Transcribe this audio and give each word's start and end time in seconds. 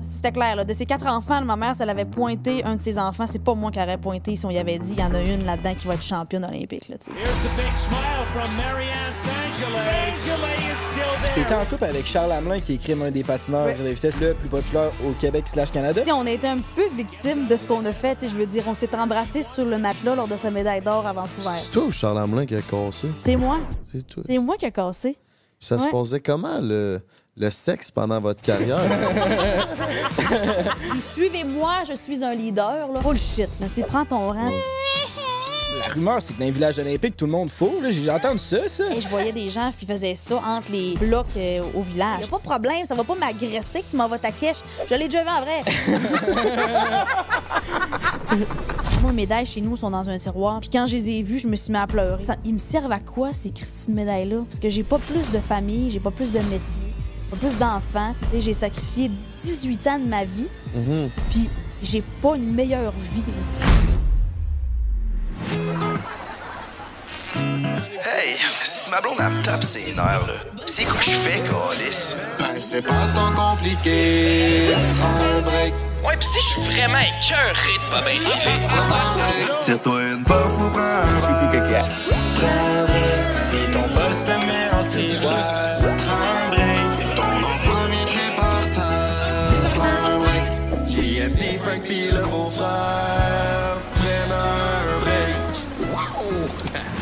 c'était 0.00 0.32
clair. 0.32 0.56
Là. 0.56 0.64
De 0.64 0.72
ses 0.72 0.86
quatre 0.86 1.06
enfants, 1.06 1.42
ma 1.44 1.56
mère, 1.56 1.76
si 1.76 1.82
elle 1.82 1.90
avait 1.90 2.04
pointé 2.04 2.64
un 2.64 2.76
de 2.76 2.80
ses 2.80 2.98
enfants, 2.98 3.26
c'est 3.30 3.42
pas 3.42 3.54
moi 3.54 3.70
qui 3.70 3.78
aurais 3.80 3.98
pointé 3.98 4.36
si 4.36 4.44
on 4.46 4.50
y 4.50 4.58
avait 4.58 4.78
dit 4.78 4.92
il 4.92 5.00
y 5.00 5.02
en 5.02 5.14
a 5.14 5.20
une 5.22 5.44
là-dedans 5.44 5.74
qui 5.74 5.86
va 5.86 5.94
être 5.94 6.02
championne 6.02 6.44
olympique. 6.44 6.88
Là. 6.88 6.96
T'étais 11.34 11.54
en 11.54 11.64
couple 11.66 11.84
avec 11.84 12.06
Charles 12.06 12.30
Hamelin, 12.32 12.60
qui 12.60 12.74
est 12.74 12.78
crime 12.78 13.02
un 13.02 13.10
des 13.10 13.24
patineurs 13.24 13.66
Ouais. 13.66 13.74
de 13.74 13.88
vitesse 13.88 14.20
le 14.20 14.34
plus 14.34 14.48
populaire 14.48 14.92
au 15.04 15.12
Québec 15.12 15.48
slash 15.48 15.72
Canada. 15.72 16.00
Tu 16.00 16.06
sais, 16.06 16.12
on 16.12 16.26
a 16.26 16.30
été 16.30 16.46
un 16.46 16.58
petit 16.58 16.72
peu 16.72 16.86
victime 16.96 17.46
de 17.46 17.56
ce 17.56 17.66
qu'on 17.66 17.84
a 17.84 17.92
fait. 17.92 18.18
Je 18.26 18.36
veux 18.36 18.46
dire, 18.46 18.62
on 18.68 18.74
s'est 18.74 18.94
embrassé 18.94 19.42
sur 19.42 19.64
le 19.64 19.76
matelas 19.78 20.14
lors 20.14 20.28
de 20.28 20.36
sa 20.36 20.50
médaille 20.50 20.80
d'or 20.80 21.04
à 21.06 21.12
Vancouver. 21.12 21.56
C'est 21.58 21.70
toi 21.70 21.84
ou 21.84 21.92
Charles 21.92 22.18
Hamelin 22.18 22.46
qui 22.46 22.54
a 22.54 22.62
cassé? 22.62 23.08
C'est 23.18 23.36
moi. 23.36 23.58
C'est 23.90 24.06
toi. 24.06 24.22
C'est 24.26 24.38
moi 24.38 24.56
qui 24.56 24.66
a 24.66 24.70
cassé. 24.70 25.16
Ça 25.60 25.78
se 25.78 25.88
passait 25.88 26.20
comment, 26.20 26.58
le, 26.60 27.00
le 27.36 27.50
sexe 27.50 27.90
pendant 27.90 28.20
votre 28.20 28.40
carrière? 28.42 28.78
Suivez-moi, 30.98 31.82
je 31.88 31.94
suis 31.94 32.22
un 32.24 32.34
leader. 32.34 32.88
Là. 32.92 33.00
Bullshit. 33.00 33.48
Là. 33.60 33.66
Tu 33.68 33.74
sais, 33.80 33.82
Prends 33.82 34.04
ton 34.04 34.28
rang. 34.32 34.50
La 35.80 35.92
rumeur, 35.92 36.22
c'est 36.22 36.32
que 36.34 36.38
dans 36.38 36.44
les 36.46 36.50
villages 36.52 36.78
olympiques, 36.78 37.16
tout 37.16 37.26
le 37.26 37.32
monde 37.32 37.50
faux. 37.50 37.74
là. 37.82 37.90
J'ai 37.90 38.08
entendu 38.10 38.38
ça, 38.38 38.68
ça. 38.68 38.84
Et 38.94 39.00
je 39.00 39.08
voyais 39.08 39.32
des 39.32 39.50
gens 39.50 39.72
qui 39.76 39.84
faisaient 39.84 40.14
ça 40.14 40.36
entre 40.46 40.70
les 40.72 40.94
blocs 40.94 41.26
euh, 41.36 41.60
au 41.74 41.82
village. 41.82 42.20
Y 42.20 42.24
a 42.24 42.28
pas 42.28 42.38
de 42.38 42.42
problème, 42.42 42.84
ça 42.86 42.94
va 42.94 43.02
pas 43.04 43.14
m'agresser 43.16 43.82
que 43.82 43.90
tu 43.90 43.96
m'envoies 43.96 44.18
ta 44.18 44.30
cache. 44.30 44.58
Je 44.88 44.94
l'ai 44.94 45.08
déjà 45.08 45.22
vu 45.24 45.28
en 45.28 45.40
vrai. 45.42 45.62
Moi, 49.02 49.12
mes 49.12 49.22
médailles 49.22 49.44
chez 49.46 49.60
nous 49.60 49.76
sont 49.76 49.90
dans 49.90 50.08
un 50.08 50.16
tiroir. 50.16 50.60
Puis 50.60 50.70
quand 50.72 50.86
je 50.86 50.96
les 50.96 51.10
ai 51.10 51.22
vues, 51.22 51.38
je 51.38 51.46
me 51.48 51.56
suis 51.56 51.70
mis 51.70 51.78
à 51.78 51.86
pleurer. 51.86 52.22
Ça- 52.22 52.36
ils 52.44 52.54
me 52.54 52.58
servent 52.58 52.92
à 52.92 53.00
quoi, 53.00 53.32
ces 53.34 53.50
Christine 53.50 53.94
médailles-là? 53.94 54.44
Parce 54.48 54.58
que 54.60 54.70
j'ai 54.70 54.84
pas 54.84 54.98
plus 54.98 55.30
de 55.30 55.38
famille, 55.38 55.90
j'ai 55.90 56.00
pas 56.00 56.10
plus 56.12 56.32
de 56.32 56.38
métier, 56.38 56.82
pas 57.34 57.46
plus 57.48 57.56
d'enfants. 57.58 58.14
J'ai 58.38 58.52
sacrifié 58.52 59.10
18 59.42 59.86
ans 59.88 59.98
de 59.98 60.06
ma 60.06 60.24
vie, 60.24 60.48
Mhm. 60.74 61.10
puis 61.30 61.50
j'ai 61.82 62.02
pas 62.22 62.36
une 62.36 62.54
meilleure 62.54 62.92
vie. 63.14 63.24
là. 63.26 63.34
Hey, 68.06 68.36
si 68.62 68.90
ma 68.90 69.00
blonde 69.00 69.16
elle 69.18 69.32
me 69.32 69.42
tape 69.42 69.64
ses 69.64 69.92
nerfs, 69.94 70.26
là, 70.26 70.34
c'est 70.66 70.84
quoi 70.84 71.00
je 71.00 71.10
fais, 71.10 71.40
Calis? 71.40 72.14
Ben, 72.38 72.60
c'est 72.60 72.82
pas 72.82 73.06
tant 73.14 73.32
compliqué. 73.34 74.74
Prends 74.98 75.24
un 75.38 75.40
break. 75.42 75.74
Ouais, 76.06 76.16
pis 76.18 76.26
si 76.26 76.38
je 76.40 76.46
suis 76.60 76.60
vraiment 76.76 76.98
écœuré 76.98 77.74
de 77.78 77.90
pas 77.90 78.02
bien 78.02 78.20
filer. 78.20 79.60
Tire-toi 79.60 80.02
une 80.02 80.24
puff 80.24 80.34
ou 80.34 80.70
prends 80.70 80.80
un 80.80 81.06
verre. 81.06 81.88
Prends 82.36 82.46
un 82.46 82.84
break. 82.84 83.34
Si 83.34 83.56
ton 83.72 83.80
boss 83.94 84.24
te 84.24 84.46
met 84.46 84.70
en 84.78 84.84
ciboire, 84.84 85.73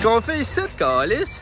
Qu'on 0.02 0.20
fait 0.20 0.40
ici, 0.40 0.60
Calis? 0.76 1.40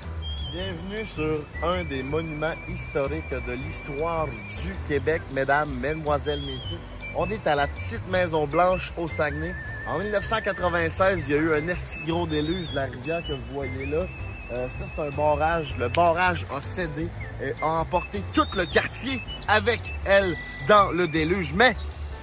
Bienvenue 0.53 1.07
sur 1.07 1.41
un 1.63 1.83
des 1.85 2.03
monuments 2.03 2.53
historiques 2.69 3.31
de 3.31 3.53
l'histoire 3.53 4.27
du 4.27 4.75
Québec, 4.87 5.23
mesdames, 5.33 5.71
mesdemoiselles, 5.81 6.41
messieurs. 6.41 6.79
On 7.17 7.31
est 7.31 7.47
à 7.47 7.55
la 7.55 7.67
petite 7.67 8.07
Maison 8.11 8.47
Blanche 8.47 8.93
au 8.99 9.09
Saguenay. 9.09 9.55
En 9.89 9.99
1996, 9.99 11.25
il 11.27 11.35
y 11.35 11.39
a 11.39 11.41
eu 11.41 11.55
un 11.55 11.69
esti 11.69 12.03
gros 12.05 12.27
déluge 12.27 12.69
de 12.71 12.77
la 12.77 12.85
rivière 12.85 13.27
que 13.27 13.33
vous 13.33 13.55
voyez 13.55 13.87
là. 13.87 14.07
Euh, 14.53 14.69
ça, 14.79 14.85
c'est 14.95 15.03
un 15.03 15.11
barrage. 15.11 15.75
Le 15.79 15.89
barrage 15.89 16.45
a 16.55 16.61
cédé 16.61 17.09
et 17.43 17.55
a 17.63 17.67
emporté 17.67 18.23
tout 18.35 18.47
le 18.57 18.67
quartier 18.67 19.23
avec 19.49 19.81
elle 20.05 20.37
dans 20.69 20.91
le 20.91 21.09
déluge. 21.09 21.55
Mais 21.55 21.75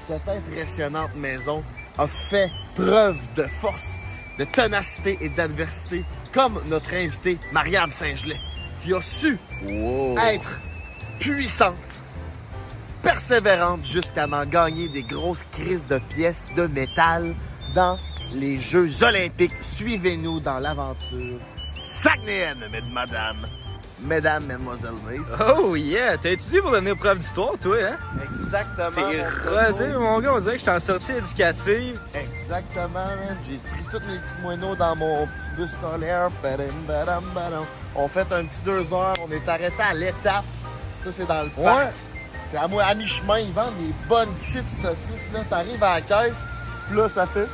cette 0.07 0.27
impressionnante 0.29 1.15
maison 1.15 1.63
a 1.97 2.07
fait 2.07 2.51
preuve 2.75 3.17
de 3.35 3.43
force, 3.59 3.97
de 4.37 4.45
ténacité 4.45 5.17
et 5.21 5.29
d'adversité, 5.29 6.03
comme 6.33 6.61
notre 6.67 6.93
invitée 6.93 7.37
Marianne 7.51 7.91
Saint-Gelais, 7.91 8.39
qui 8.83 8.93
a 8.93 9.01
su 9.01 9.39
être 10.17 10.61
puissante, 11.19 12.01
persévérante 13.01 13.85
jusqu'à 13.85 14.27
en 14.27 14.45
gagner 14.45 14.87
des 14.89 15.03
grosses 15.03 15.45
crises 15.51 15.87
de 15.87 15.99
pièces 15.99 16.47
de 16.55 16.67
métal 16.67 17.35
dans 17.73 17.97
les 18.33 18.59
Jeux 18.59 19.03
olympiques. 19.03 19.53
Suivez-nous 19.61 20.39
dans 20.39 20.59
l'aventure 20.59 21.39
saguenéenne, 21.79 22.67
mesdames, 22.71 22.91
madame. 22.91 23.47
Mesdames, 23.99 24.43
mesdemoiselles, 24.45 24.91
messieurs. 25.09 25.35
Oh 25.57 25.75
yeah, 25.75 26.17
t'as 26.17 26.29
étudié 26.29 26.61
pour 26.61 26.71
devenir 26.71 26.95
prof 26.97 27.17
d'histoire, 27.17 27.53
toi, 27.59 27.77
hein? 27.81 27.97
Exactement. 28.31 28.91
T'es 28.91 29.23
rodé, 29.49 29.87
mon 29.87 30.19
gars, 30.19 30.33
on 30.35 30.39
dirait 30.39 30.53
que 30.53 30.59
j'étais 30.59 30.71
en 30.71 30.79
sortie 30.79 31.13
éducative. 31.13 31.99
Exactement, 32.13 32.89
man. 32.93 33.37
J'ai 33.47 33.57
pris 33.57 33.83
tous 33.89 34.07
mes 34.07 34.17
petits 34.17 34.41
moineaux 34.43 34.75
dans 34.75 34.95
mon 34.95 35.25
petit 35.25 35.49
bus 35.57 35.71
scolaire. 35.71 36.29
On 37.95 38.07
fait 38.07 38.31
un 38.31 38.45
petit 38.45 38.61
deux 38.63 38.93
heures. 38.93 39.15
On 39.27 39.31
est 39.31 39.49
arrêté 39.49 39.81
à 39.81 39.93
l'étape. 39.95 40.45
Ça, 40.99 41.11
c'est 41.11 41.27
dans 41.27 41.43
le 41.43 41.49
parc. 41.49 41.77
Ouais. 41.79 41.91
C'est 42.51 42.57
à, 42.57 42.67
moi, 42.67 42.83
à 42.83 42.93
mi-chemin. 42.93 43.39
Ils 43.39 43.51
vendent 43.51 43.77
des 43.77 43.93
bonnes 44.07 44.33
petites 44.35 44.69
saucisses. 44.69 45.25
Là, 45.33 45.39
t'arrives 45.49 45.83
à 45.83 45.95
la 45.95 46.01
caisse. 46.01 46.37
Puis 46.87 46.97
là, 46.97 47.09
ça 47.09 47.25
fait... 47.25 47.47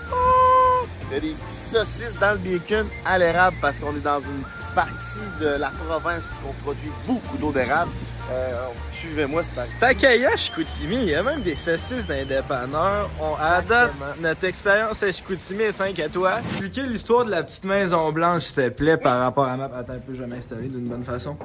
Il 1.09 1.13
y 1.13 1.17
a 1.17 1.19
des 1.21 1.35
petites 1.35 1.71
saucisses 1.71 2.19
dans 2.19 2.33
le 2.33 2.37
bacon 2.37 2.87
à 3.05 3.17
l'érable 3.17 3.55
parce 3.61 3.79
qu'on 3.79 3.95
est 3.95 4.03
dans 4.03 4.19
une 4.19 4.43
partie 4.73 5.19
de 5.39 5.47
la 5.47 5.69
province 5.69 6.23
où 6.43 6.49
on 6.49 6.63
produit 6.63 6.91
beaucoup 7.07 7.37
d'eau 7.37 7.51
d'érable. 7.51 7.91
Euh, 8.31 8.67
Suivez-moi, 8.91 9.43
c'est 9.43 9.61
C'est 9.61 9.83
accueillant 9.83 10.29
à 10.33 10.37
Chicoutimi. 10.37 10.95
Il 10.95 11.09
y 11.09 11.15
a 11.15 11.23
même 11.23 11.41
des 11.41 11.55
saucisses 11.55 12.07
dépanneurs. 12.07 13.09
On, 13.19 13.33
Exactement. 13.33 14.05
notre 14.21 14.43
expérience 14.45 15.03
à 15.03 15.11
Chicoutimi 15.11 15.63
est 15.63 15.71
5 15.71 15.99
à 15.99 16.09
toi. 16.09 16.39
Expliquez 16.39 16.83
l'histoire 16.83 17.25
de 17.25 17.31
la 17.31 17.43
petite 17.43 17.65
maison 17.65 18.11
blanche, 18.11 18.43
s'il 18.43 18.55
te 18.55 18.69
plaît, 18.69 18.97
par 18.97 19.19
rapport 19.19 19.45
à 19.45 19.57
ma... 19.57 19.65
Attends 19.65 19.93
un 19.93 19.99
peu, 19.99 20.13
je 20.13 20.23
vais 20.23 20.27
m'installer 20.27 20.67
d'une 20.67 20.87
bonne 20.87 21.03
façon. 21.03 21.37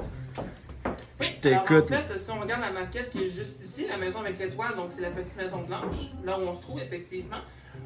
Je 1.19 1.31
t'écoute. 1.33 1.85
En 1.85 1.87
fait, 1.87 2.19
si 2.19 2.31
on 2.31 2.39
regarde 2.39 2.61
la 2.61 2.71
maquette 2.71 3.09
qui 3.09 3.23
est 3.23 3.29
juste 3.29 3.59
ici, 3.61 3.85
la 3.87 3.97
maison 3.97 4.21
avec 4.21 4.39
l'étoile, 4.39 4.75
donc 4.75 4.87
c'est 4.91 5.01
la 5.01 5.09
petite 5.09 5.35
maison 5.35 5.63
blanche, 5.63 6.11
là 6.23 6.39
où 6.39 6.43
on 6.43 6.55
se 6.55 6.61
trouve 6.61 6.79
effectivement. 6.79 7.37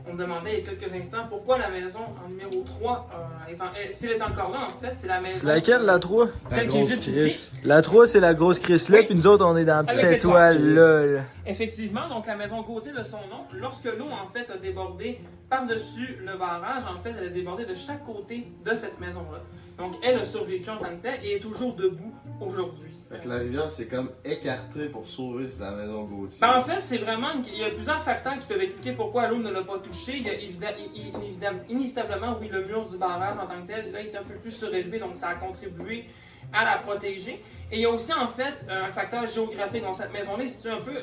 On 0.08 0.14
me 0.14 0.18
demandait 0.20 0.59
il 0.59 0.66
y 0.66 0.68
a 0.68 0.72
quelques 0.74 0.94
instants 0.94 1.26
pourquoi 1.30 1.58
la 1.58 1.70
maison 1.70 2.00
en 2.24 2.30
numéro 2.30 2.64
3, 2.64 3.09
euh, 3.14 3.92
s'il 3.92 4.12
est 4.12 4.22
encore 4.22 4.52
là 4.52 4.68
en 4.68 4.70
fait, 4.70 4.94
c'est 4.98 5.08
la 5.08 5.22
maison. 5.22 5.40
C'est 5.42 5.48
laquelle, 5.48 5.81
la 5.84 5.98
3? 6.00 6.28
Celle 6.50 6.68
qui 6.68 6.78
est 6.80 6.86
juste 6.88 7.08
ici. 7.08 7.50
La 7.64 7.81
3, 7.81 8.08
c'est 8.08 8.20
la 8.20 8.34
grosse 8.34 8.59
Chris 8.59 8.86
là, 8.90 9.00
Oui. 9.00 9.06
puis 9.06 9.16
nous 9.16 9.28
autres, 9.28 9.46
on 9.46 9.56
est 9.56 9.66
dans 9.66 9.78
la 9.78 9.84
petite 9.84 10.04
Avec 10.04 10.18
étoile 10.20 10.74
là. 10.76 11.06
là. 11.06 11.22
Effectivement, 11.46 12.08
donc 12.09 12.28
la 12.28 12.36
maison 12.36 12.62
Gauthier 12.62 12.92
de 12.92 13.04
son 13.04 13.18
nom, 13.30 13.46
lorsque 13.54 13.86
l'eau 13.86 14.08
en 14.12 14.28
fait 14.31 14.50
a 14.52 14.58
débordé 14.58 15.20
par-dessus 15.50 16.18
le 16.25 16.38
barrage, 16.38 16.84
en 16.86 17.02
fait, 17.02 17.14
elle 17.18 17.28
a 17.28 17.30
débordé 17.30 17.66
de 17.66 17.75
chaque 17.75 18.06
côté 18.06 18.48
de 18.66 18.75
cette 18.75 19.00
maison-là. 19.00 19.40
Donc 19.78 19.96
elle 20.04 20.20
a 20.20 20.25
survécu 20.25 20.70
en 20.70 20.78
tant 20.78 20.86
que 20.86 21.02
telle 21.02 21.20
et 21.24 21.36
est 21.36 21.40
toujours 21.40 21.75
debout 21.75 22.14
aujourd'hui. 22.40 22.92
Fait 23.12 23.20
que 23.20 23.28
la 23.28 23.38
rivière 23.38 23.70
s'est 23.70 23.88
comme 23.88 24.10
écartée 24.24 24.86
pour 24.86 25.08
sauver 25.08 25.48
la 25.60 25.72
maison 25.72 26.04
Gauthier. 26.04 26.40
Ben, 26.42 26.58
en 26.58 26.62
fait, 26.62 26.80
c'est 26.81 26.98
vraiment. 26.98 27.30
Il 27.48 27.58
y 27.60 27.64
a 27.64 27.70
plusieurs 27.72 28.04
facteurs 28.04 28.34
qui 28.40 28.48
peuvent 28.48 28.62
expliquer 28.62 28.94
pourquoi 28.94 29.28
l'eau 29.28 29.38
ne 29.38 29.52
l'a 29.52 29.64
pas 29.64 29.78
Il 29.92 30.26
y 30.26 30.30
a 30.30 30.34
inévita- 30.34 31.64
inévitablement, 31.70 32.38
oui, 32.40 32.48
le 32.52 32.66
mur 32.66 32.86
du 32.90 32.98
barrage 32.98 33.38
en 33.38 33.46
tant 33.48 33.62
que 33.62 33.68
tel, 33.68 33.92
là, 33.92 34.02
il 34.02 34.08
est 34.08 34.16
un 34.18 34.24
peu 34.24 34.36
plus 34.36 34.52
surélevé, 34.52 35.00
donc 35.00 35.18
ça 35.18 35.30
a 35.30 35.36
contribué 35.36 36.06
à 36.52 36.66
la 36.66 36.78
protéger. 36.78 37.42
Et 37.72 37.78
il 37.78 37.80
y 37.82 37.86
a 37.86 37.90
aussi, 37.90 38.14
en 38.14 38.28
fait, 38.28 38.54
un 38.70 38.92
facteur 38.92 39.26
géographique. 39.28 39.84
Donc, 39.84 39.96
cette 39.96 40.14
maison-là 40.14 40.44
est 40.44 40.50
située 40.50 40.70
un 40.72 40.82
peu. 40.82 40.96
euh, 40.96 41.02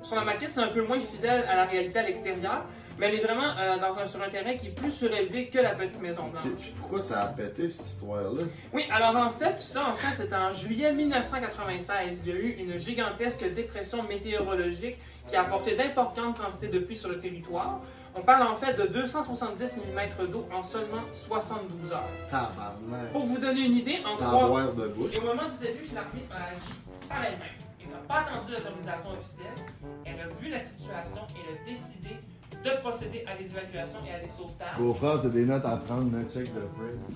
on- 0.00 0.04
sur 0.04 0.16
la 0.16 0.24
maquette, 0.24 0.50
c'est 0.52 0.60
un 0.60 0.68
peu 0.68 0.82
moins 0.84 0.98
fidèle 1.00 1.44
à 1.48 1.54
la 1.54 1.64
réalité 1.64 2.00
à 2.00 2.02
l'extérieur, 2.02 2.64
mais 2.98 3.06
elle 3.06 3.14
est 3.20 3.22
vraiment 3.22 3.56
euh, 3.56 3.78
dans 3.78 3.96
un, 4.00 4.06
sur 4.08 4.20
un 4.20 4.28
terrain 4.28 4.54
qui 4.56 4.66
est 4.66 4.70
plus 4.70 4.90
surélevé 4.90 5.46
que 5.48 5.60
la 5.60 5.76
petite 5.76 6.00
maison 6.02 6.24
blanche. 6.26 6.42
Puis- 6.58 6.74
pourquoi 6.80 7.00
ça 7.00 7.22
a 7.22 7.26
pété 7.28 7.68
cette 7.68 7.86
histoire-là? 7.86 8.42
Oui, 8.72 8.84
alors 8.90 9.14
en 9.16 9.30
fait, 9.30 9.52
tout 9.52 9.60
ça, 9.62 9.86
en 9.86 9.92
fait, 9.92 10.16
c'est 10.24 10.34
en 10.34 10.50
juillet 10.50 10.92
1996. 10.92 12.22
Il 12.26 12.32
y 12.32 12.36
a 12.36 12.40
eu 12.40 12.50
une 12.58 12.76
gigantesque 12.78 13.44
dépression 13.54 14.02
météorologique 14.02 14.96
qui 15.28 15.36
a 15.36 15.42
apporté 15.42 15.76
d'importantes 15.76 16.40
quantités 16.40 16.66
de 16.68 16.80
pluie 16.80 16.96
sur 16.96 17.08
le 17.10 17.20
territoire. 17.20 17.80
On 18.14 18.20
parle 18.20 18.46
en 18.46 18.56
fait 18.56 18.74
de 18.74 18.86
270 18.88 19.76
mm 19.76 20.26
d'eau 20.30 20.46
en 20.52 20.62
seulement 20.62 21.02
72 21.14 21.92
heures. 21.92 22.02
Tabarnak. 22.30 23.12
Pour 23.12 23.24
vous 23.24 23.38
donner 23.38 23.66
une 23.66 23.76
idée, 23.78 24.00
en 24.04 24.10
C'est 24.18 24.24
trois... 24.24 24.48
boire 24.48 24.72
de 24.74 24.88
bouche. 24.88 25.14
Et 25.14 25.20
au 25.20 25.24
moment 25.26 25.48
du 25.48 25.58
début, 25.66 25.84
l'armée 25.94 26.26
a 26.30 26.52
agi 26.52 26.74
par 27.08 27.24
elle-même. 27.24 27.58
Elle 27.80 27.88
n'a 27.90 27.96
pas 28.06 28.20
attendu 28.20 28.52
l'autorisation 28.52 29.10
officielle. 29.18 29.66
Elle 30.04 30.20
a 30.20 30.28
vu 30.40 30.50
la 30.50 30.58
situation 30.58 31.22
et 31.34 31.40
elle 31.40 31.54
a 31.56 31.64
décidé 31.64 32.16
de 32.62 32.80
procéder 32.80 33.24
à 33.26 33.36
des 33.36 33.46
évacuations 33.46 34.04
et 34.06 34.12
à 34.14 34.20
des 34.20 34.30
sauvetages. 34.36 34.78
Beau-frère, 34.78 35.22
t'as 35.22 35.28
des 35.28 35.46
notes 35.46 35.64
à 35.64 35.76
prendre, 35.78 36.10
le 36.16 36.24
check 36.24 36.54
de 36.54 36.60
Prince. 36.60 37.12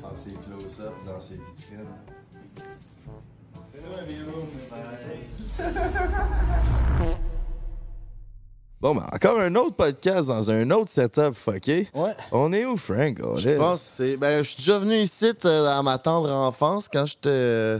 Dans 0.00 0.16
ses 0.16 0.32
close-up, 0.34 0.94
dans 1.04 1.20
ses 1.20 1.34
vitrines. 1.34 1.86
Bon, 8.80 8.94
ben, 8.94 9.06
encore 9.12 9.38
un 9.38 9.54
autre 9.56 9.76
podcast 9.76 10.28
dans 10.28 10.50
un 10.50 10.70
autre 10.70 10.88
setup 10.88 11.34
fucké. 11.34 11.86
Ouais. 11.92 12.12
On 12.32 12.50
est 12.50 12.64
où, 12.64 12.78
Frank? 12.78 13.18
Je 13.36 13.50
pense 13.50 13.80
que 13.80 13.84
c'est. 13.84 14.16
Ben, 14.16 14.42
je 14.42 14.48
suis 14.48 14.56
déjà 14.56 14.78
venu 14.78 14.94
ici 14.94 15.32
euh, 15.44 15.66
à 15.66 15.82
ma 15.82 15.98
tendre 15.98 16.32
enfance 16.32 16.88
quand 16.90 17.04
j'étais. 17.04 17.76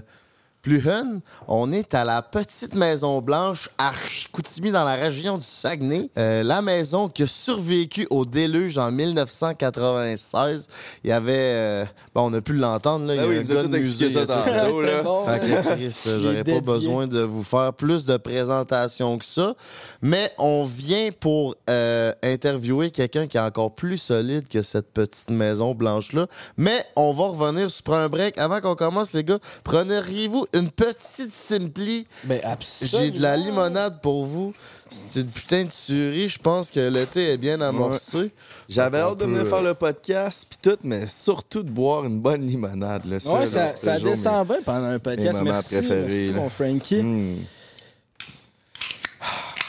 Plus 0.62 0.80
jeune. 0.80 1.20
On 1.48 1.72
est 1.72 1.94
à 1.94 2.04
la 2.04 2.22
petite 2.22 2.74
Maison 2.74 3.20
Blanche 3.20 3.70
à 3.78 3.92
Chicoutimi 3.94 4.70
dans 4.70 4.84
la 4.84 4.94
région 4.94 5.38
du 5.38 5.46
Saguenay. 5.46 6.10
Euh, 6.18 6.42
la 6.42 6.60
maison 6.62 7.08
qui 7.08 7.22
a 7.22 7.26
survécu 7.26 8.06
au 8.10 8.24
déluge 8.26 8.76
en 8.78 8.90
1996. 8.92 10.66
Il 11.04 11.10
y 11.10 11.12
avait... 11.12 11.32
euh, 11.34 11.84
bon, 12.14 12.30
on 12.30 12.34
a 12.34 12.40
pu 12.40 12.52
l'entendre, 12.54 13.06
là. 13.06 13.14
Il 13.14 13.16
y 13.16 13.20
Ben 13.20 13.24
a 13.24 13.28
oui, 13.28 13.38
un 13.38 13.42
gars 13.54 13.62
de 13.62 13.68
musée. 13.78 14.10
ça 14.10 14.26
tantôt, 14.26 14.80
là. 14.82 15.02
bon. 15.02 15.24
fait 15.26 15.40
que 15.40 15.74
Chris, 15.74 15.96
euh, 16.06 16.20
j'aurais 16.20 16.44
pas 16.44 16.60
besoin 16.60 17.06
de 17.06 17.20
vous 17.20 17.42
faire 17.42 17.72
plus 17.72 18.04
de 18.04 18.16
présentations 18.16 19.18
que 19.18 19.24
ça. 19.24 19.54
Mais 20.02 20.32
on 20.38 20.64
vient 20.64 21.10
pour 21.18 21.54
euh, 21.68 22.12
interviewer 22.22 22.90
quelqu'un 22.90 23.26
qui 23.26 23.36
est 23.36 23.40
encore 23.40 23.74
plus 23.74 23.98
solide 23.98 24.48
que 24.48 24.62
cette 24.62 24.92
petite 24.92 25.30
maison 25.30 25.74
blanche-là. 25.74 26.26
Mais 26.56 26.84
on 26.96 27.12
va 27.12 27.28
revenir 27.28 27.70
sur 27.70 27.92
un 27.94 28.08
break. 28.08 28.38
Avant 28.38 28.60
qu'on 28.60 28.74
commence, 28.74 29.12
les 29.12 29.24
gars, 29.24 29.38
preneriez-vous 29.64 30.46
une 30.54 30.70
petite 30.70 31.32
Simpli? 31.32 32.06
Ben, 32.24 32.40
absolument. 32.44 32.98
J'ai 32.98 33.10
de 33.10 33.22
la 33.22 33.36
limonade 33.36 34.00
pour 34.00 34.24
vous. 34.26 34.54
C'est 34.88 35.20
une 35.20 35.28
putain 35.28 35.64
de 35.64 35.70
tuerie. 35.70 36.28
Je 36.28 36.38
pense 36.38 36.70
que 36.70 36.80
l'été 36.80 37.30
est 37.30 37.38
bien 37.38 37.60
amorcé. 37.60 38.32
J'avais 38.68 38.98
hâte 38.98 39.18
de 39.18 39.24
venir 39.24 39.42
euh, 39.42 39.44
faire 39.44 39.62
le 39.62 39.74
podcast, 39.74 40.46
puis 40.48 40.58
tout, 40.60 40.78
mais 40.82 41.06
surtout 41.06 41.62
de 41.62 41.70
boire 41.70 42.04
une 42.04 42.18
bonne 42.20 42.44
limonade. 42.44 43.04
Là, 43.04 43.16
Ouais, 43.16 43.46
ça, 43.46 43.68
c'était 43.68 43.84
ça 43.84 43.98
jour, 43.98 44.10
descend 44.10 44.46
bien 44.48 44.58
pendant 44.64 44.86
un 44.86 44.98
podcast. 44.98 45.38
moments 45.38 45.52
Merci, 45.52 45.76
préférés, 45.76 46.02
merci 46.02 46.26
là. 46.32 46.36
mon 46.36 46.50
Frankie. 46.50 47.02
Hmm. 47.02 47.36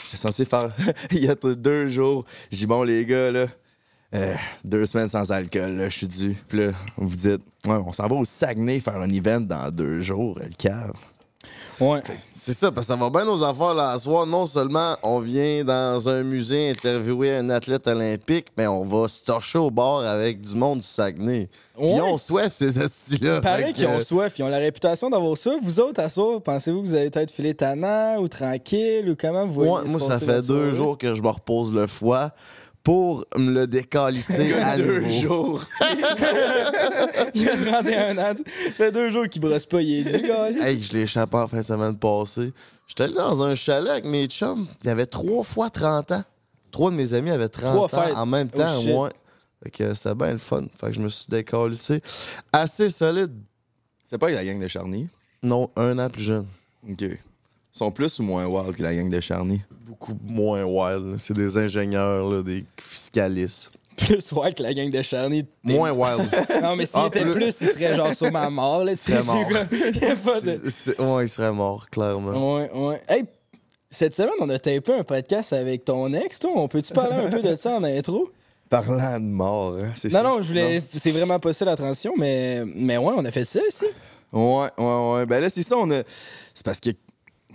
J'étais 0.06 0.16
censé 0.16 0.44
faire. 0.44 0.70
Il 1.12 1.24
y 1.24 1.28
a 1.28 1.34
deux 1.34 1.88
jours. 1.88 2.24
J'ai 2.50 2.58
dit, 2.58 2.66
bon, 2.66 2.82
les 2.82 3.04
gars, 3.06 3.30
là, 3.30 3.46
euh, 4.14 4.34
deux 4.64 4.86
semaines 4.86 5.08
sans 5.08 5.30
alcool, 5.32 5.76
là, 5.76 5.88
je 5.88 5.96
suis 5.96 6.08
dû. 6.08 6.36
Puis 6.48 6.58
là, 6.66 6.72
vous 6.96 7.16
dites, 7.16 7.42
ouais, 7.66 7.80
on 7.86 7.92
s'en 7.92 8.06
va 8.06 8.16
au 8.16 8.24
Saguenay 8.24 8.80
faire 8.80 8.96
un 8.96 9.08
event 9.08 9.40
dans 9.40 9.70
deux 9.70 10.00
jours, 10.00 10.38
le 10.38 10.48
cave. 10.58 10.92
Ouais. 11.80 12.00
C'est 12.30 12.52
ça, 12.54 12.70
parce 12.70 12.86
que 12.86 12.92
ça 12.92 12.96
va 12.98 13.10
bien 13.10 13.24
nos 13.24 13.42
affaires 13.42 13.74
là 13.74 13.90
à 13.90 13.98
soir. 13.98 14.24
Non 14.26 14.46
seulement 14.46 14.94
on 15.02 15.18
vient 15.18 15.64
dans 15.64 16.08
un 16.08 16.22
musée 16.22 16.70
interviewer 16.70 17.34
un 17.36 17.50
athlète 17.50 17.88
olympique, 17.88 18.46
mais 18.56 18.68
on 18.68 18.84
va 18.84 19.08
se 19.08 19.24
torcher 19.24 19.58
au 19.58 19.70
bord 19.70 20.04
avec 20.04 20.40
du 20.40 20.54
monde 20.54 20.80
du 20.80 20.86
Saguenay. 20.86 21.48
Puis 21.76 21.84
Ouais. 21.84 22.00
on 22.00 22.18
souhaite 22.18 22.52
ces 22.52 22.78
hosties-là. 22.78 23.40
Pareil 23.40 23.72
qu'ils 23.72 23.86
ont 23.88 23.98
soif, 23.98 24.34
ils 24.38 24.44
ont 24.44 24.48
la 24.48 24.58
réputation 24.58 25.10
d'avoir 25.10 25.36
soif. 25.36 25.56
Vous 25.62 25.80
autres, 25.80 26.00
à 26.00 26.08
soir, 26.08 26.40
pensez-vous 26.42 26.82
que 26.82 26.86
vous 26.86 26.94
allez 26.94 27.10
être 27.12 27.30
filé 27.32 27.54
tannant 27.54 28.18
ou 28.18 28.28
tranquille 28.28 29.08
ou 29.10 29.16
comment 29.18 29.44
vous 29.46 29.52
voyez 29.54 29.72
Ouais, 29.72 29.90
moi, 29.90 29.98
ça 29.98 30.20
fait 30.20 30.36
deux 30.42 30.42
soirée? 30.42 30.74
jours 30.74 30.98
que 30.98 31.14
je 31.14 31.22
me 31.22 31.28
repose 31.30 31.74
le 31.74 31.88
foie 31.88 32.30
pour 32.82 33.24
me 33.36 33.50
le 33.52 33.66
décalisser 33.66 34.54
à 34.54 34.76
deux 34.76 35.00
nouveau. 35.00 35.20
jours. 35.20 35.64
Il 37.34 37.48
a 37.48 37.56
31 37.56 38.18
ans. 38.18 38.34
Ça 38.36 38.70
fait 38.76 38.92
deux 38.92 39.10
jours 39.10 39.26
qu'il 39.28 39.40
brosse 39.40 39.66
pas, 39.66 39.80
il 39.82 40.06
est 40.06 40.18
dû, 40.18 40.26
gars. 40.26 40.50
Hey, 40.50 40.82
je 40.82 40.92
l'ai 40.92 41.02
échappé 41.02 41.36
en 41.36 41.46
fin 41.48 41.58
de 41.58 41.62
semaine 41.62 41.96
passée. 41.96 42.52
J'étais 42.86 43.04
allé 43.04 43.14
dans 43.14 43.42
un 43.42 43.54
chalet 43.54 43.90
avec 43.90 44.04
mes 44.04 44.26
chums. 44.26 44.66
Il 44.82 44.86
y 44.88 44.90
avait 44.90 45.06
trois 45.06 45.44
fois 45.44 45.70
30 45.70 46.12
ans. 46.12 46.24
Trois 46.70 46.90
de 46.90 46.96
mes 46.96 47.14
amis 47.14 47.30
avaient 47.30 47.48
30 47.48 47.74
Trois 47.74 47.84
ans 47.84 48.04
fêtes. 48.06 48.16
en 48.16 48.26
même 48.26 48.48
Oh, 48.54 48.58
temps, 48.58 48.80
shit. 48.80 48.88
moi. 48.90 49.10
Fait 49.62 49.70
que 49.70 49.94
c'était 49.94 50.14
bien 50.14 50.32
le 50.32 50.38
fun. 50.38 50.64
Fait 50.78 50.88
que 50.88 50.92
je 50.94 51.00
me 51.00 51.08
suis 51.08 51.26
décalissé. 51.28 52.02
Assez 52.52 52.90
solide. 52.90 53.32
C'est 54.04 54.18
pas 54.18 54.30
la 54.30 54.44
gang 54.44 54.60
de 54.60 54.68
Charny? 54.68 55.08
Non, 55.42 55.70
un 55.76 55.98
an 55.98 56.10
plus 56.10 56.22
jeune. 56.22 56.46
OK. 56.90 57.04
Ils 57.74 57.78
sont 57.78 57.90
plus 57.90 58.18
ou 58.18 58.22
moins 58.22 58.46
wild 58.46 58.76
que 58.76 58.82
la 58.82 58.94
gang 58.94 59.08
de 59.08 59.20
Charny? 59.20 59.60
Beaucoup 59.86 60.16
moins 60.26 60.62
wild. 60.64 61.04
là. 61.12 61.16
C'est 61.18 61.34
des 61.34 61.56
ingénieurs, 61.56 62.28
là, 62.28 62.42
des 62.42 62.64
fiscalistes. 62.78 63.70
Plus 63.96 64.32
ouais 64.32 64.52
que 64.52 64.62
la 64.62 64.74
gang 64.74 64.90
de 64.90 65.00
Charny. 65.02 65.44
Moins 65.62 65.92
wild. 65.92 66.28
Non, 66.62 66.76
mais 66.76 66.86
s'il 66.86 67.00
Ah, 67.00 67.06
était 67.06 67.22
plus- 67.22 67.32
plus, 67.34 67.60
il 67.60 67.66
serait 67.68 67.94
genre 67.94 68.14
sur 68.14 68.30
ma 68.32 68.48
mort. 68.50 68.84
Là. 68.84 68.92
C'est 68.96 69.12
serait 69.22 69.22
mort. 69.24 69.46
Il 69.94 70.00
y 70.02 70.04
a 70.04 70.16
pas 70.16 70.40
de... 70.40 70.60
C'est- 70.68 71.00
ouais, 71.00 71.24
il 71.24 71.28
serait 71.28 71.52
mort, 71.52 71.88
clairement. 71.90 72.56
Ouais, 72.56 72.70
ouais. 72.74 73.00
Hey, 73.08 73.24
cette 73.90 74.14
semaine, 74.14 74.32
on 74.40 74.48
a 74.50 74.58
tapé 74.58 74.92
un 74.94 75.04
podcast 75.04 75.52
avec 75.52 75.84
ton 75.84 76.12
ex, 76.12 76.38
toi. 76.38 76.50
On 76.54 76.68
peut-tu 76.68 76.92
parler 76.92 77.16
un 77.16 77.30
peu 77.30 77.42
de 77.42 77.54
ça 77.54 77.70
en 77.76 77.84
intro? 77.84 78.30
Parlant 78.68 79.20
de 79.20 79.24
mort, 79.26 79.76
hein, 79.76 79.92
c'est 79.96 80.08
Non, 80.08 80.18
ça? 80.18 80.22
non, 80.22 80.40
je 80.42 80.48
voulais. 80.48 80.82
C'est 80.94 81.10
vraiment 81.10 81.38
pas 81.38 81.52
ça 81.52 81.64
la 81.66 81.76
transition, 81.76 82.14
mais, 82.16 82.62
mais 82.74 82.96
ouais, 82.96 83.12
on 83.16 83.24
a 83.24 83.30
fait 83.30 83.44
ça 83.44 83.60
ici. 83.68 83.84
Ouais, 84.32 84.68
ouais, 84.78 85.12
ouais. 85.12 85.26
Ben 85.26 85.40
là, 85.42 85.50
c'est 85.50 85.62
ça, 85.62 85.76
on 85.76 85.90
a. 85.90 86.02
C'est 86.54 86.64
parce 86.64 86.80
que. 86.80 86.90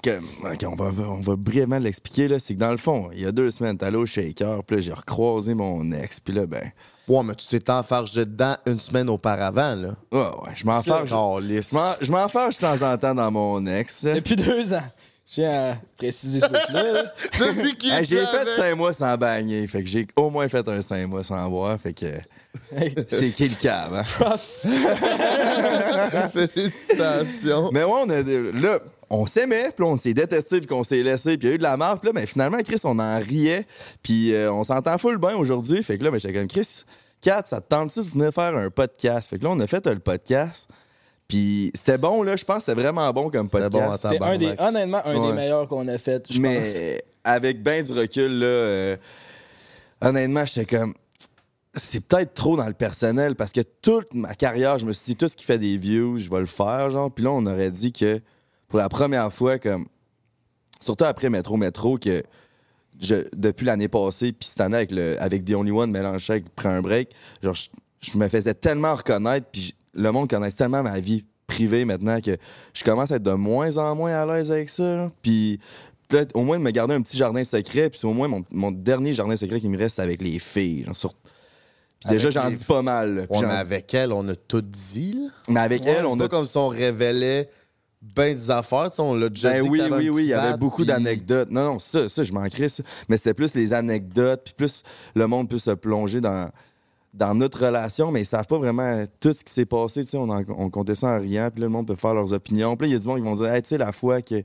Que- 0.01 0.65
on, 0.65 0.75
va, 0.75 1.03
on 1.09 1.21
va 1.21 1.35
brièvement 1.35 1.77
l'expliquer, 1.79 2.27
là. 2.27 2.39
C'est 2.39 2.55
que 2.55 2.59
dans 2.59 2.71
le 2.71 2.77
fond, 2.77 3.09
il 3.13 3.21
y 3.21 3.25
a 3.25 3.31
deux 3.31 3.51
semaines, 3.51 3.77
t'es 3.77 3.85
allé 3.85 3.97
au 3.97 4.05
shaker, 4.05 4.63
puis 4.63 4.77
là, 4.77 4.81
j'ai 4.81 4.93
recroisé 4.93 5.53
mon 5.53 5.91
ex, 5.91 6.19
puis 6.19 6.33
là, 6.33 6.45
ben. 6.45 6.71
Ouais, 7.07 7.23
mais 7.23 7.35
tu 7.35 7.47
t'es 7.47 7.69
enfargé 7.71 8.25
dedans 8.25 8.55
une 8.65 8.79
semaine 8.79 9.09
auparavant, 9.09 9.75
là. 9.75 9.89
Ouais, 10.11 10.19
ouais, 10.19 10.51
je 10.55 10.65
m'en 10.65 10.81
C'est 10.81 10.89
ça, 10.89 10.97
fâche. 11.05 11.09
câlisse. 11.09 11.69
Je 11.71 11.75
m'en- 11.77 11.93
Je 12.01 12.11
m'en 12.11 12.27
fâche 12.27 12.55
de 12.57 12.61
temps 12.61 12.81
en 12.93 12.97
temps 12.97 13.15
dans 13.15 13.31
mon 13.31 13.65
ex. 13.65 14.03
Depuis 14.03 14.35
deux 14.35 14.73
ans. 14.73 14.83
Je 15.29 15.33
tiens 15.41 15.71
à 15.71 15.75
préciser 15.97 16.39
ce 16.39 16.47
bout-là. 16.47 16.91
là. 16.91 17.03
Depuis 17.39 17.75
qu'il 17.77 17.91
Hey, 17.93 18.05
j'ai 18.05 18.25
fait 18.25 18.47
cinq 18.55 18.75
mois 18.75 18.93
sans 18.93 19.17
bagner, 19.17 19.67
fait 19.67 19.83
que 19.83 19.89
j'ai 19.89 20.07
au 20.15 20.29
moins 20.29 20.47
fait 20.47 20.65
un 20.69 20.81
cinq 20.81 21.05
mois 21.07 21.23
sans 21.23 21.49
boire, 21.49 21.77
fait 21.79 21.93
que 21.93 22.05
Hey, 22.75 22.95
c'est 23.09 23.31
qui 23.31 23.47
le 23.49 23.55
cave, 23.55 23.93
hein? 23.93 24.03
props. 24.17 24.67
Félicitations. 26.53 27.69
Mais 27.73 27.83
ouais, 27.83 27.91
on 28.05 28.09
a, 28.09 28.21
là, 28.21 28.79
on 29.09 29.25
s'aimait, 29.25 29.71
puis 29.75 29.85
on 29.85 29.95
s'est 29.97 30.13
détesté, 30.13 30.59
puis 30.59 30.67
qu'on 30.67 30.83
s'est 30.83 31.01
laissé, 31.03 31.37
puis 31.37 31.47
il 31.47 31.49
y 31.49 31.53
a 31.53 31.55
eu 31.55 31.57
de 31.57 31.63
la 31.63 31.77
marque, 31.77 31.99
puis 32.01 32.07
là, 32.07 32.13
mais 32.13 32.25
finalement, 32.27 32.57
Chris, 32.63 32.81
on 32.83 32.99
en 32.99 33.19
riait, 33.19 33.65
puis 34.03 34.33
euh, 34.33 34.51
on 34.51 34.63
s'entend 34.63 34.97
full 34.97 35.17
bien 35.17 35.35
aujourd'hui. 35.37 35.81
Fait 35.83 35.97
que 35.97 36.03
là, 36.03 36.11
ben, 36.11 36.19
j'étais 36.19 36.33
comme, 36.37 36.47
Chris, 36.47 36.83
Kat, 37.21 37.43
ça 37.45 37.61
te 37.61 37.67
tente-tu 37.69 37.99
de 37.99 38.09
venir 38.09 38.33
faire 38.33 38.55
un 38.55 38.69
podcast? 38.69 39.29
Fait 39.29 39.39
que 39.39 39.43
là, 39.43 39.49
on 39.51 39.59
a 39.59 39.67
fait 39.67 39.85
euh, 39.87 39.93
le 39.93 39.99
podcast, 39.99 40.69
puis 41.27 41.71
c'était 41.73 41.97
bon, 41.97 42.21
là, 42.23 42.35
je 42.35 42.43
pense 42.45 42.57
que 42.57 42.63
c'était 42.71 42.81
vraiment 42.81 43.11
bon 43.13 43.29
comme 43.29 43.47
C'était 43.47 43.69
bon 43.69 43.79
podcast. 43.79 44.07
C'était 44.11 44.23
un 44.23 44.37
des, 44.37 44.53
honnêtement 44.59 45.01
un 45.05 45.15
Ouais. 45.19 45.27
des 45.29 45.33
meilleurs 45.33 45.67
qu'on 45.67 45.87
a 45.87 45.97
fait, 45.97 46.25
je 46.29 46.39
mais 46.39 46.59
pense. 46.59 47.01
avec 47.23 47.63
bien 47.63 47.83
du 47.83 47.91
recul, 47.93 48.39
là, 48.39 48.45
euh, 48.45 48.97
honnêtement, 50.01 50.45
j'étais 50.45 50.77
comme. 50.77 50.93
C'est 51.75 52.03
peut-être 52.03 52.33
trop 52.33 52.57
dans 52.57 52.65
le 52.65 52.73
personnel 52.73 53.35
parce 53.35 53.51
que 53.51 53.61
toute 53.61 54.11
ma 54.15 54.33
carrière, 54.33 54.79
je 54.79 54.85
me 54.87 54.93
suis 54.93 55.05
dit, 55.07 55.15
tout 55.15 55.27
ce 55.27 55.35
qui 55.37 55.43
fait 55.45 55.59
des 55.59 55.77
views, 55.77 56.17
je 56.17 56.27
vais 56.29 56.39
le 56.39 56.47
faire, 56.47 56.89
genre. 56.89 57.11
Puis 57.11 57.23
là, 57.23 57.31
on 57.31 57.45
aurait 57.45 57.69
dit 57.69 57.91
que 57.93 58.19
pour 58.67 58.79
la 58.79 58.89
première 58.89 59.31
fois, 59.31 59.59
comme. 59.59 59.87
Surtout 60.79 61.05
après 61.05 61.29
Métro 61.29 61.57
Métro, 61.57 61.97
que 61.97 62.21
je- 63.01 63.27
depuis 63.35 63.65
l'année 63.65 63.87
passée, 63.87 64.31
puis 64.31 64.47
cette 64.47 64.61
année 64.61 64.77
avec, 64.77 64.91
le, 64.91 65.19
avec 65.21 65.43
The 65.43 65.53
Only 65.55 65.71
One 65.71 65.89
mélangé 65.91 66.33
avec 66.33 66.53
Prends 66.55 66.69
un 66.69 66.81
break, 66.81 67.09
genre, 67.41 67.55
je, 67.55 67.69
je 68.01 68.17
me 68.17 68.27
faisais 68.29 68.53
tellement 68.53 68.93
reconnaître, 68.93 69.47
puis 69.51 69.73
le 69.95 70.11
monde 70.11 70.29
connaisse 70.29 70.55
tellement 70.55 70.83
ma 70.83 70.99
vie 70.99 71.25
privée 71.47 71.83
maintenant 71.85 72.21
que 72.21 72.37
je 72.73 72.83
commence 72.83 73.11
à 73.11 73.15
être 73.15 73.23
de 73.23 73.31
moins 73.31 73.77
en 73.77 73.95
moins 73.95 74.11
à 74.13 74.25
l'aise 74.25 74.51
avec 74.51 74.69
ça. 74.69 75.11
Puis 75.23 75.59
peut-être 76.09 76.35
au 76.35 76.43
moins 76.43 76.59
de 76.59 76.63
me 76.63 76.69
garder 76.71 76.93
un 76.93 77.01
petit 77.01 77.17
jardin 77.17 77.43
secret, 77.43 77.89
puis 77.89 77.99
c'est 77.99 78.07
au 78.07 78.13
moins 78.13 78.27
mon, 78.27 78.43
mon 78.51 78.69
dernier 78.71 79.13
jardin 79.15 79.35
secret 79.35 79.59
qui 79.59 79.69
me 79.69 79.77
reste 79.79 79.97
avec 79.99 80.21
les 80.21 80.37
filles. 80.37 80.83
genre, 80.83 80.95
sur- 80.95 81.15
Puis 82.01 82.09
déjà, 82.11 82.29
j'en 82.29 82.49
les 82.49 82.55
dis 82.57 82.63
pas 82.65 82.83
mal. 82.83 83.15
là. 83.15 83.21
Ouais, 83.31 83.41
mais 83.47 83.53
avec 83.53 83.91
elle, 83.95 84.11
on 84.13 84.27
a 84.29 84.35
tout 84.35 84.61
dit, 84.61 85.13
là. 85.13 85.29
mais 85.49 85.59
avec 85.61 85.83
Ouais, 85.83 85.89
elle, 85.89 86.05
c'est 86.05 86.11
on 86.11 86.17
pas 86.17 86.25
a 86.25 86.27
comme 86.29 86.45
si 86.45 86.57
on 86.57 86.67
révélait 86.67 87.49
ben 88.01 88.35
des 88.35 88.51
affaires, 88.51 88.89
tu 88.91 88.97
sais, 88.97 89.01
on 89.01 89.15
l'a 89.15 89.29
déjà 89.29 89.53
Ben 89.53 89.63
dit 89.63 89.69
oui, 89.69 89.81
oui, 89.91 90.09
oui, 90.09 90.23
il 90.25 90.29
y 90.29 90.33
avait 90.33 90.57
beaucoup 90.57 90.77
puis- 90.83 90.87
d'anecdotes. 90.87 91.49
Non, 91.51 91.73
non, 91.73 91.79
ça, 91.79 92.07
ça, 92.07 92.23
je 92.23 92.31
manquerais 92.31 92.69
ça. 92.69 92.83
Mais 93.09 93.17
c'était 93.17 93.33
plus 93.33 93.53
les 93.55 93.73
anecdotes, 93.73 94.41
puis 94.45 94.53
plus 94.55 94.83
le 95.15 95.25
monde 95.27 95.49
peut 95.49 95.57
se 95.57 95.71
plonger 95.71 96.21
dans, 96.21 96.49
dans 97.13 97.33
notre 97.33 97.65
relation, 97.65 98.11
mais 98.11 98.21
ils 98.21 98.25
savent 98.25 98.45
pas 98.45 98.57
vraiment 98.59 99.03
tout 99.19 99.33
ce 99.33 99.43
qui 99.43 99.51
s'est 99.51 99.65
passé. 99.65 100.03
Tu 100.05 100.11
sais, 100.11 100.17
on, 100.17 100.29
en- 100.29 100.43
on 100.57 100.69
comptait 100.69 100.93
ça 100.95 101.07
en 101.07 101.19
riant, 101.19 101.49
puis 101.51 101.61
là, 101.61 101.65
le 101.67 101.71
monde 101.71 101.87
peut 101.87 101.95
faire 101.95 102.13
leurs 102.13 102.31
opinions. 102.33 102.77
Puis 102.77 102.87
là, 102.87 102.91
il 102.91 102.93
y 102.93 102.95
a 102.95 102.99
du 102.99 103.07
monde 103.07 103.17
qui 103.17 103.23
vont 103.25 103.33
dire, 103.35 103.51
hey, 103.51 103.61
tu 103.61 103.69
sais, 103.69 103.77
la 103.77 103.91
fois 103.91 104.21
que. 104.21 104.35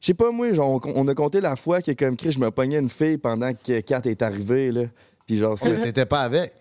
Je 0.00 0.06
sais 0.06 0.14
pas, 0.14 0.30
moi, 0.30 0.52
genre, 0.52 0.80
on, 0.86 0.92
on 0.94 1.08
a 1.08 1.14
compté 1.14 1.40
la 1.40 1.56
fois 1.56 1.82
que, 1.82 1.90
comme 1.92 2.16
Chris, 2.16 2.30
je 2.32 2.38
me 2.38 2.50
pognais 2.52 2.78
une 2.78 2.88
fille 2.90 3.18
pendant 3.18 3.52
que 3.52 3.80
Kat 3.80 4.02
est 4.04 4.22
arrivée, 4.22 4.70
là. 4.70 4.82
Puis 5.26 5.38
genre, 5.38 5.58
ça. 5.58 5.70
Ouais, 5.70 5.78
C'était 5.78 6.06
pas 6.06 6.20
avec. 6.20 6.54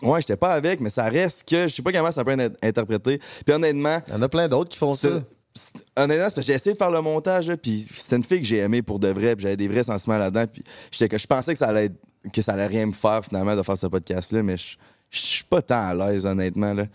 Ouais, 0.00 0.20
j'étais 0.20 0.36
pas 0.36 0.52
avec, 0.52 0.80
mais 0.80 0.88
ça 0.90 1.04
reste 1.08 1.46
que. 1.48 1.68
Je 1.68 1.74
sais 1.74 1.82
pas 1.82 1.92
comment 1.92 2.10
ça 2.10 2.24
peut 2.24 2.30
être 2.38 2.56
interprété. 2.62 3.20
Puis 3.44 3.54
honnêtement, 3.54 4.00
Il 4.08 4.14
y 4.14 4.16
en 4.16 4.22
a 4.22 4.28
plein 4.28 4.48
d'autres 4.48 4.70
qui 4.70 4.78
font 4.78 4.94
ça. 4.94 5.08
Honnêtement, 5.08 5.24
c'est 5.96 6.18
parce 6.18 6.34
que 6.34 6.40
j'ai 6.42 6.54
essayé 6.54 6.72
de 6.72 6.78
faire 6.78 6.90
le 6.90 7.02
montage, 7.02 7.48
là, 7.48 7.58
puis 7.58 7.86
c'était 7.94 8.16
une 8.16 8.24
fille 8.24 8.40
que 8.40 8.46
j'ai 8.46 8.56
aimée 8.58 8.80
pour 8.80 8.98
de 8.98 9.08
vrai, 9.08 9.36
puis 9.36 9.42
j'avais 9.42 9.56
des 9.58 9.68
vrais 9.68 9.82
sentiments 9.82 10.16
là-dedans, 10.16 10.46
puis 10.50 10.62
j'étais 10.90 11.10
que 11.10 11.18
je 11.18 11.26
pensais 11.26 11.52
que 11.52 11.58
ça 11.58 11.66
allait 11.68 11.86
être- 11.86 12.32
que 12.32 12.40
ça 12.40 12.54
allait 12.54 12.66
rien 12.68 12.86
me 12.86 12.92
faire 12.92 13.22
finalement 13.22 13.54
de 13.54 13.62
faire 13.62 13.76
ce 13.76 13.86
podcast-là, 13.86 14.42
mais 14.42 14.56
je 14.56 14.76
suis 15.10 15.44
pas 15.44 15.60
tant 15.60 15.88
à 15.88 15.94
l'aise, 15.94 16.24
honnêtement. 16.24 16.72
Là. 16.72 16.86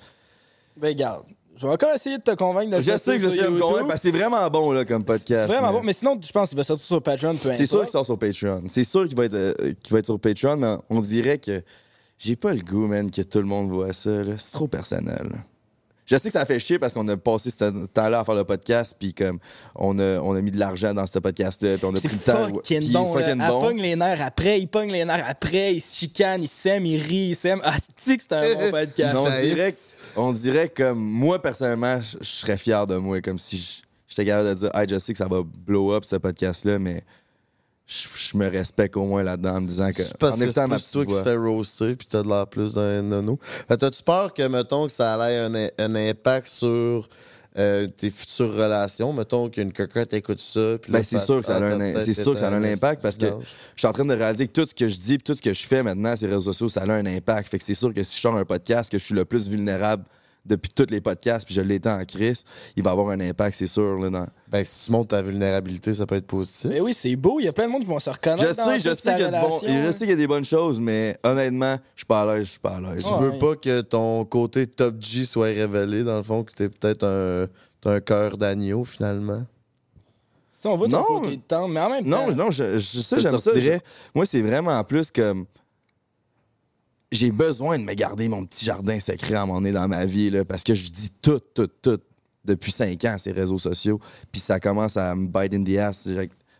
Ben, 0.76 0.96
garde. 0.96 1.26
Je 1.56 1.68
vais 1.68 1.74
encore 1.74 1.94
essayer 1.94 2.18
de 2.18 2.24
te 2.24 2.32
convaincre 2.36 2.76
de 2.78 2.82
Je 2.82 2.98
sais 2.98 3.14
que 3.18 3.22
j'essaie 3.22 3.44
de 3.44 3.50
me 3.50 3.60
convaincre, 3.60 3.88
parce 3.90 4.02
que 4.02 4.10
c'est 4.12 4.18
vraiment 4.18 4.48
bon 4.50 4.72
là, 4.72 4.86
comme 4.86 5.04
podcast. 5.04 5.42
C'est 5.48 5.54
vraiment 5.56 5.72
mais- 5.74 5.80
bon. 5.80 5.84
Mais 5.86 5.94
sinon, 5.94 6.20
je 6.20 6.32
pense 6.32 6.50
qu'il 6.50 6.58
va 6.58 6.64
sortir 6.64 6.86
sur 6.86 7.02
Patreon, 7.04 7.36
C'est 7.54 7.66
sûr 7.68 7.82
qu'il 7.82 7.90
sort 7.90 8.06
sur 8.08 8.18
Patreon. 8.18 8.64
C'est 8.70 8.84
sûr 8.84 9.08
qu'il 9.08 9.16
va, 9.18 9.26
être, 9.26 9.34
euh, 9.36 9.54
qu'il 9.84 9.94
va 9.94 10.00
être 10.00 10.06
sur 10.06 10.20
Patreon, 10.20 10.58
mais 10.58 10.76
on 10.90 11.00
dirait 11.00 11.38
que 11.38 11.62
j'ai 12.18 12.36
pas 12.36 12.54
le 12.54 12.62
goût, 12.62 12.88
man, 12.88 13.10
que 13.12 13.22
tout 13.22 13.40
le 13.40 13.46
monde 13.46 13.70
voit 13.70 13.94
ça. 13.94 14.10
là. 14.24 14.34
C'est 14.38 14.52
trop 14.52 14.68
personnel. 14.68 15.28
là. 15.32 15.38
Je 16.10 16.16
sais 16.16 16.30
que 16.30 16.34
ça 16.34 16.46
fait 16.46 16.58
chier 16.58 16.80
parce 16.80 16.94
qu'on 16.94 17.06
a 17.10 17.18
passé 17.18 17.50
ce 17.52 17.86
temps-là 17.88 18.20
à 18.20 18.24
faire 18.24 18.34
le 18.36 18.46
podcast, 18.46 18.96
puis 18.98 19.14
comme 19.14 19.40
on 19.76 20.00
a, 20.00 20.20
on 20.22 20.34
a 20.36 20.42
mis 20.42 20.52
de 20.52 20.58
l'argent 20.58 20.94
dans 20.94 21.06
ce 21.06 21.20
podcast-là, 21.20 21.76
puis 21.76 21.86
on 21.86 21.94
a 21.94 21.98
C'est 21.98 22.08
pris 22.08 22.18
le 22.18 22.24
temps. 22.32 22.48
fucking 22.48 22.94
là. 22.94 23.00
fucking 23.12 23.28
Elle 23.28 23.38
bon. 23.50 23.60
pogne 23.60 23.82
les 23.82 23.96
nerfs 23.98 24.22
après, 24.22 24.58
il 24.62 24.68
pogne 24.70 24.90
les 24.90 25.04
nerfs 25.04 25.26
après, 25.28 25.76
il 25.76 25.82
se 25.82 25.98
chicane, 25.98 26.42
il 26.44 26.48
s'aime, 26.48 26.86
il 26.86 27.02
rit, 27.02 27.30
il 27.32 27.36
s'aime. 27.36 27.60
Ah, 27.62 27.76
c'est 27.98 28.16
que 28.16 28.24
c'est 28.24 28.32
un 28.34 28.54
bon 28.56 28.72
podcast? 28.72 29.18
on, 29.20 29.26
Ça 29.26 29.42
dirait, 29.42 29.74
on 30.16 30.32
dirait 30.32 30.70
comme 30.70 31.00
moi, 31.04 31.42
personnellement, 31.42 32.00
je 32.00 32.24
serais 32.24 32.58
fier 32.58 32.88
de 32.88 32.96
moi, 32.96 33.20
comme 33.20 33.38
si 33.38 33.58
je- 33.58 33.82
j'étais 34.08 34.24
capable 34.28 34.48
de 34.48 34.54
dire, 34.54 34.72
hey, 34.76 34.88
je 34.90 35.00
sais 35.00 35.12
que 35.12 35.18
ça 35.18 35.28
va 35.28 35.42
blow 35.44 35.92
up 35.94 36.06
ce 36.06 36.16
podcast-là, 36.16 36.80
mais 36.80 37.04
je, 37.88 38.08
je 38.32 38.38
me 38.38 38.50
respecte 38.50 38.98
au 38.98 39.06
moins 39.06 39.24
là-dedans 39.24 39.56
en 39.56 39.62
me 39.62 39.68
disant 39.68 39.90
que. 39.92 40.04
C'est 40.04 40.18
parce 40.18 40.36
en 40.36 40.46
que 40.46 40.52
c'est 40.52 40.68
plus 40.68 40.92
toi 40.92 41.06
qui 41.06 41.14
se 41.14 41.24
fait 41.24 41.38
roaster 41.38 41.96
puis 41.96 42.08
t'as 42.10 42.22
de 42.22 42.28
l'air 42.28 42.46
plus 42.46 42.74
d'un 42.74 43.02
nono. 43.02 43.40
Fait, 43.42 43.78
T'as-tu 43.78 44.04
peur 44.04 44.34
que, 44.34 44.46
mettons, 44.48 44.88
que 44.88 44.92
ça 44.92 45.32
ait 45.32 45.38
un, 45.38 45.54
un 45.56 45.96
impact 45.96 46.48
sur 46.48 47.08
euh, 47.58 47.88
tes 47.88 48.10
futures 48.10 48.54
relations? 48.54 49.14
Mettons 49.14 49.50
qu'une 49.50 49.72
cocotte 49.72 50.14
écoute 50.14 50.42
ça. 50.42 50.78
puis 50.82 50.92
Ben, 50.92 51.02
c'est 51.02 51.18
sûr 51.18 51.40
que 51.40 51.48
ça 51.48 51.56
a 51.56 51.64
un, 51.64 52.00
c'est 52.02 52.14
sûr 52.14 52.34
que 52.34 52.40
ça 52.40 52.50
a 52.50 52.52
un 52.52 52.64
impact 52.64 53.02
parce 53.02 53.18
que 53.18 53.28
je 53.28 53.80
suis 53.80 53.88
en 53.88 53.94
train 53.94 54.06
de 54.06 54.14
réaliser 54.14 54.48
que 54.48 54.62
tout 54.62 54.68
ce 54.68 54.76
que 54.76 54.90
je 54.90 54.98
dis 54.98 55.14
et 55.14 55.18
tout 55.20 55.36
ce 55.36 55.42
que 55.42 55.54
je 55.54 55.66
fais 55.66 55.82
maintenant 55.82 56.14
sur 56.18 56.28
les 56.28 56.34
réseaux 56.34 56.52
sociaux, 56.52 56.68
ça 56.68 56.82
a 56.82 56.92
un 56.92 57.06
impact. 57.06 57.50
Fait 57.50 57.58
que 57.58 57.64
c'est 57.64 57.74
sûr 57.74 57.94
que 57.94 58.04
si 58.04 58.18
je 58.18 58.22
sors 58.22 58.36
un 58.36 58.46
podcast, 58.46 58.92
que 58.92 58.98
je 58.98 59.06
suis 59.06 59.16
le 59.16 59.24
plus 59.24 59.48
vulnérable 59.48 60.04
depuis 60.48 60.72
tous 60.74 60.88
les 60.90 61.02
podcasts, 61.02 61.46
puis 61.46 61.54
je 61.54 61.62
l'ai 61.62 61.76
été 61.76 61.90
en 61.90 62.04
crise, 62.06 62.44
il 62.76 62.84
va 62.84 62.92
avoir 62.92 63.10
un 63.10 63.20
impact, 63.20 63.58
c'est 63.58 63.68
sûr. 63.68 63.98
Là, 64.00 64.10
dans... 64.10 64.28
Ben, 64.50 64.64
si 64.66 64.86
tu 64.86 64.92
montres 64.92 65.10
ta 65.10 65.22
vulnérabilité, 65.22 65.94
ça 65.94 66.06
peut 66.06 66.16
être 66.16 66.28
positif. 66.28 66.70
Mais 66.70 66.80
oui, 66.80 66.94
c'est 66.94 67.16
beau. 67.16 67.40
Il 67.40 67.46
y 67.46 67.48
a 67.48 67.54
plein 67.54 67.68
de 67.68 67.72
monde 67.72 67.82
qui 67.82 67.88
vont 67.88 68.00
se 68.00 68.10
reconnaître. 68.10 68.52
Je 68.52 68.56
dans 68.58 68.64
sais, 68.66 68.80
je 68.80 68.94
sais 68.94 69.12
qu'il 69.16 69.22
y 69.24 69.26
a 69.26 69.32
du 69.32 69.38
bon, 69.38 69.60
je 69.62 69.68
hein. 69.68 69.92
sais 69.92 70.00
qu'il 70.00 70.10
y 70.10 70.14
a 70.14 70.16
des 70.16 70.28
bonnes 70.28 70.46
choses, 70.46 70.80
mais 70.80 71.18
honnêtement, 71.24 71.76
je 71.96 72.00
suis 72.00 72.06
pas 72.06 72.22
à 72.22 72.26
l'aise, 72.36 72.46
je 72.46 72.52
suis 72.52 72.60
pas 72.60 72.78
à 72.78 72.82
l'aise. 72.82 73.04
Tu 73.04 73.14
Ouais. 73.14 73.20
veux 73.20 73.38
pas 73.38 73.56
que 73.56 73.82
ton 73.82 74.24
côté 74.26 74.68
top 74.68 74.96
G 75.00 75.26
soit 75.26 75.48
révélé, 75.48 76.04
dans 76.04 76.18
le 76.18 76.24
fond, 76.24 76.44
que 76.44 76.54
t'es 76.54 76.70
peut-être 76.70 77.04
un, 77.06 78.00
cœur 78.02 78.38
d'agneau, 78.38 78.84
finalement? 78.84 79.44
Si 80.50 80.68
on 80.68 80.76
va 80.76 80.88
ton 80.88 80.98
Non. 80.98 81.04
côté 81.22 81.36
de 81.38 81.42
temps, 81.42 81.68
mais 81.68 81.80
en 81.80 81.90
même 81.90 82.10
temps. 82.10 82.28
Non, 82.30 82.36
non, 82.36 82.52
je, 82.52 82.80
je- 82.80 83.00
ça, 83.00 83.18
Je 83.18 83.22
j'aime 83.22 83.38
ça. 83.38 83.52
moi, 84.16 84.26
c'est 84.26 84.42
vraiment 84.42 84.84
plus 84.84 85.12
comme. 85.12 85.46
J'ai 87.12 87.32
besoin 87.32 87.78
de 87.78 87.84
me 87.84 87.94
garder 87.94 88.28
mon 88.28 88.46
petit 88.46 88.66
jardin 88.66 89.00
secret 89.00 89.36
à 89.36 89.44
un 89.44 89.46
moment 89.46 89.60
donné 89.62 89.72
dans 89.72 89.88
ma 89.88 90.06
vie, 90.06 90.30
là, 90.30 90.44
parce 90.44 90.64
que 90.64 90.76
je 90.76 90.90
dis 90.92 91.10
tout, 91.22 91.40
tout, 91.54 91.68
tout 91.82 92.00
depuis 92.44 92.72
cinq 92.72 93.04
ans, 93.06 93.16
ces 93.18 93.32
réseaux 93.32 93.60
sociaux. 93.60 94.00
Puis 94.32 94.42
ça 94.42 94.60
commence 94.60 94.98
à 94.98 95.16
me 95.16 95.28
bite 95.28 95.54
in 95.54 95.64
the 95.64 95.78
ass. 95.78 96.10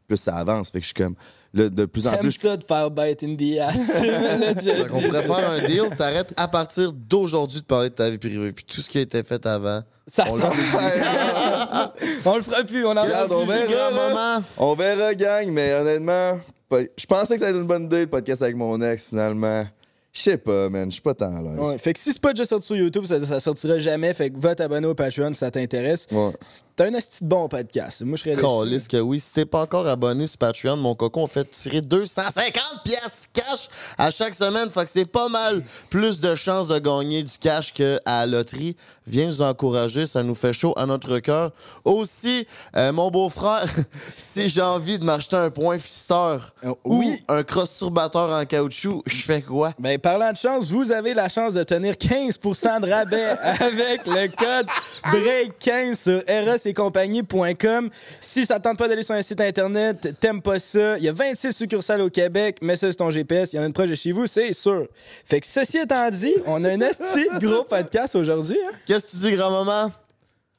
Plus 0.08 0.18
ça 0.18 0.38
avance. 0.38 0.70
Fait 0.70 0.80
que 0.80 0.84
je 0.84 0.88
suis 0.88 0.94
comme. 0.94 1.16
Là, 1.54 1.70
de 1.70 1.86
plus 1.86 2.08
en 2.08 2.18
plus. 2.18 2.32
ça 2.32 2.56
de 2.58 2.64
faire 2.64 2.92
bite 2.92 3.24
in 3.24 3.36
the 3.36 3.58
ass. 3.60 4.02
Dit. 4.62 4.70
pourrait 4.90 5.24
faire 5.24 5.50
un 5.52 5.66
deal, 5.66 5.90
t'arrêtes 5.98 6.34
à 6.38 6.48
partir 6.48 6.92
d'aujourd'hui 6.94 7.62
de 7.62 7.66
parler 7.66 7.90
de 7.90 7.96
ta 7.96 8.10
vie 8.10 8.18
privée, 8.18 8.52
puis 8.52 8.66
tout 8.66 8.82
ce 8.82 8.90
qui 8.90 8.98
a 8.98 9.02
été 9.02 9.24
fait 9.24 9.46
avant. 9.46 9.82
Ça 10.06 10.26
on 10.30 10.38
sent- 10.38 10.44
on 12.26 12.36
le 12.36 12.42
fera 12.42 12.64
plus, 12.64 12.86
on 12.86 12.92
en 12.92 13.06
tu 13.06 13.12
on 13.32 13.46
verra, 13.46 13.92
là. 13.92 14.42
On 14.58 14.74
verra, 14.76 15.14
gang, 15.16 15.50
mais 15.52 15.74
honnêtement, 15.74 16.40
je 16.72 17.06
pensais 17.06 17.36
que 17.36 17.40
ça 17.40 17.48
allait 17.48 17.56
être 17.58 17.62
une 17.62 17.68
bonne 17.68 17.86
idée, 17.86 18.02
le 18.02 18.08
podcast 18.08 18.42
avec 18.42 18.56
mon 18.56 18.80
ex, 18.82 19.08
finalement. 19.08 19.66
Je 20.18 20.24
sais 20.24 20.38
pas, 20.38 20.68
man. 20.70 20.90
Je 20.90 20.94
suis 20.94 21.02
pas 21.02 21.14
tant 21.14 21.36
à 21.36 21.42
l'aise. 21.44 21.60
Ouais, 21.60 21.78
fait 21.78 21.94
que 21.94 22.00
si 22.00 22.12
c'est 22.12 22.20
pas 22.20 22.34
déjà 22.34 22.46
sorti 22.46 22.66
sur 22.66 22.76
YouTube, 22.76 23.06
ça, 23.06 23.24
ça 23.24 23.40
sortira 23.40 23.78
jamais. 23.78 24.14
Fait 24.16 24.32
que 24.32 24.40
va 24.40 24.56
t'abonner 24.56 24.88
au 24.88 24.96
Patreon 24.96 25.32
si 25.34 25.40
ça 25.40 25.52
t'intéresse. 25.52 26.08
Ouais. 26.12 26.32
C'est 26.42 26.82
un 26.82 26.94
esti 26.96 27.24
de 27.24 27.30
bon 27.30 27.48
podcast. 27.48 28.02
Moi, 28.02 28.18
je 28.18 28.24
serais 28.24 28.36
déçu. 28.36 28.48
Calisse 28.48 28.88
que 28.88 28.98
oui. 28.98 29.20
Si 29.20 29.34
t'es 29.34 29.46
pas 29.46 29.62
encore 29.62 29.86
abonné 29.86 30.26
sur 30.26 30.40
Patreon, 30.40 30.76
mon 30.78 30.96
coco, 30.96 31.22
on 31.22 31.28
fait 31.28 31.50
tirer 31.52 31.82
250 31.82 32.64
pièces 32.84 33.30
cash 33.32 33.70
à 33.96 34.10
chaque 34.10 34.34
semaine. 34.34 34.72
Fait 34.72 34.86
que 34.86 34.90
c'est 34.90 35.06
pas 35.06 35.30
mal 35.30 35.62
plus 35.92 36.20
de 36.20 36.34
chances 36.34 36.70
de 36.70 36.80
gagner 36.80 37.22
du 37.22 37.38
cash 37.38 37.72
qu'à 37.72 38.00
la 38.04 38.26
loterie. 38.26 38.76
Viens 39.08 39.28
nous 39.28 39.42
encourager, 39.42 40.06
ça 40.06 40.22
nous 40.22 40.36
fait 40.36 40.54
chaud 40.54 40.74
à 40.78 40.86
notre 40.86 41.20
cœur. 41.20 41.52
Aussi, 41.86 42.46
euh, 42.76 42.92
mon 42.92 43.10
beau-frère, 43.10 43.66
si 44.18 44.50
j'ai 44.50 44.62
envie 44.62 45.00
de 45.00 45.04
m'acheter 45.06 45.38
un 45.38 45.50
point 45.50 45.80
fisteur 45.80 46.54
Euh, 46.64 46.74
ou 46.84 47.04
un 47.30 47.44
cross-turbateur 47.44 48.30
en 48.32 48.46
caoutchouc, 48.46 49.04
je 49.06 49.22
fais 49.24 49.42
quoi? 49.42 49.72
Ben, 49.80 49.98
parlant 50.00 50.32
de 50.32 50.38
chance, 50.38 50.66
vous 50.72 50.92
avez 50.92 51.14
la 51.14 51.30
chance 51.30 51.54
de 51.54 51.64
tenir 51.64 51.94
15% 51.94 52.82
de 52.82 52.90
rabais 52.92 53.30
avec 53.44 54.06
le 54.06 54.28
code 54.36 54.68
BREAK15 55.06 55.96
sur 55.96 56.22
rsecompagnie.com. 56.28 57.90
Si 58.22 58.46
ça 58.46 58.60
te 58.60 58.64
tente 58.64 58.78
pas 58.78 58.88
d'aller 58.88 59.04
sur 59.04 59.16
un 59.16 59.22
site 59.22 59.42
internet, 59.42 60.16
t'aimes 60.20 60.42
pas 60.42 60.60
ça, 60.60 60.98
il 60.98 61.04
y 61.04 61.10
a 61.10 61.14
26 61.14 61.54
succursales 61.54 62.02
au 62.02 62.10
Québec, 62.10 62.58
mais 62.62 62.76
ça, 62.76 62.92
c'est 62.92 62.98
ton 62.98 63.10
GPS, 63.10 63.54
il 63.54 63.58
y 63.58 63.60
en 63.60 63.64
a 63.64 63.66
une 63.68 63.74
proche 63.74 63.90
de 63.90 63.96
chez 63.96 64.12
vous, 64.12 64.28
c'est 64.28 64.54
sûr. 64.54 64.88
Fait 65.26 65.40
que 65.40 65.48
ceci 65.48 65.78
étant 65.78 66.10
dit, 66.10 66.34
on 66.46 66.64
a 66.64 66.70
un 66.70 66.82
esti 66.82 67.28
gros 67.40 67.64
podcast 67.64 68.16
aujourd'hui. 68.16 68.58
Hein? 68.68 68.72
Qu'est-ce 68.98 69.18
que 69.18 69.24
tu 69.26 69.30
dis, 69.30 69.38
grand-maman? 69.38 69.92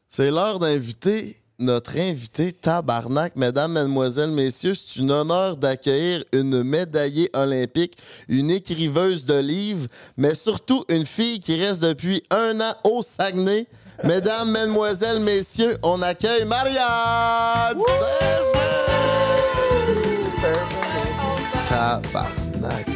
C'est 0.06 0.30
l'heure 0.30 0.60
d'inviter 0.60 1.36
notre 1.58 1.98
invité 1.98 2.52
tabarnak. 2.52 3.34
Mesdames, 3.34 3.72
Mesdemoiselles, 3.72 4.30
Messieurs, 4.30 4.74
c'est 4.76 5.00
un 5.00 5.10
honneur 5.10 5.56
d'accueillir 5.56 6.22
une 6.32 6.62
médaillée 6.62 7.30
olympique, 7.34 7.98
une 8.28 8.52
écriveuse 8.52 9.24
de 9.24 9.40
livres, 9.40 9.88
mais 10.16 10.36
surtout 10.36 10.84
une 10.88 11.04
fille 11.04 11.40
qui 11.40 11.60
reste 11.60 11.82
depuis 11.82 12.22
un 12.30 12.60
an 12.60 12.74
au 12.84 13.02
Saguenay. 13.02 13.66
Mesdames, 14.04 14.52
Mesdemoiselles, 14.52 15.18
Messieurs, 15.18 15.76
on 15.82 16.00
accueille 16.00 16.44
Marianne! 16.44 17.80
Tabarnak. 21.68 22.86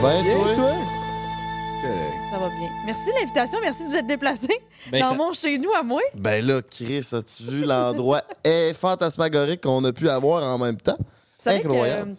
Ben, 0.00 0.22
Bien, 0.22 0.36
toi? 0.38 0.54
toi? 0.54 0.97
Ça 2.38 2.44
va 2.44 2.50
bien. 2.56 2.68
Merci 2.86 3.10
de 3.10 3.14
l'invitation. 3.20 3.58
Merci 3.60 3.82
de 3.84 3.88
vous 3.88 3.96
être 3.96 4.06
déplacé 4.06 4.46
Ben, 4.92 5.00
dans 5.02 5.08
ça- 5.08 5.14
mon 5.16 5.32
chez 5.32 5.58
nous 5.58 5.72
à 5.72 5.82
moi. 5.82 6.00
Ben 6.14 6.44
là, 6.46 6.62
Chris, 6.62 7.04
as-tu 7.12 7.42
vu 7.50 7.64
l'endroit 7.64 8.22
fantasmagorique 8.74 9.62
qu'on 9.62 9.82
a 9.84 9.92
pu 9.92 10.08
avoir 10.08 10.44
en 10.44 10.56
même 10.56 10.76
temps? 10.76 10.96
Vous 10.98 11.04
savez 11.38 11.64
Incroyable. 11.64 12.04
que 12.04 12.10
euh, 12.10 12.14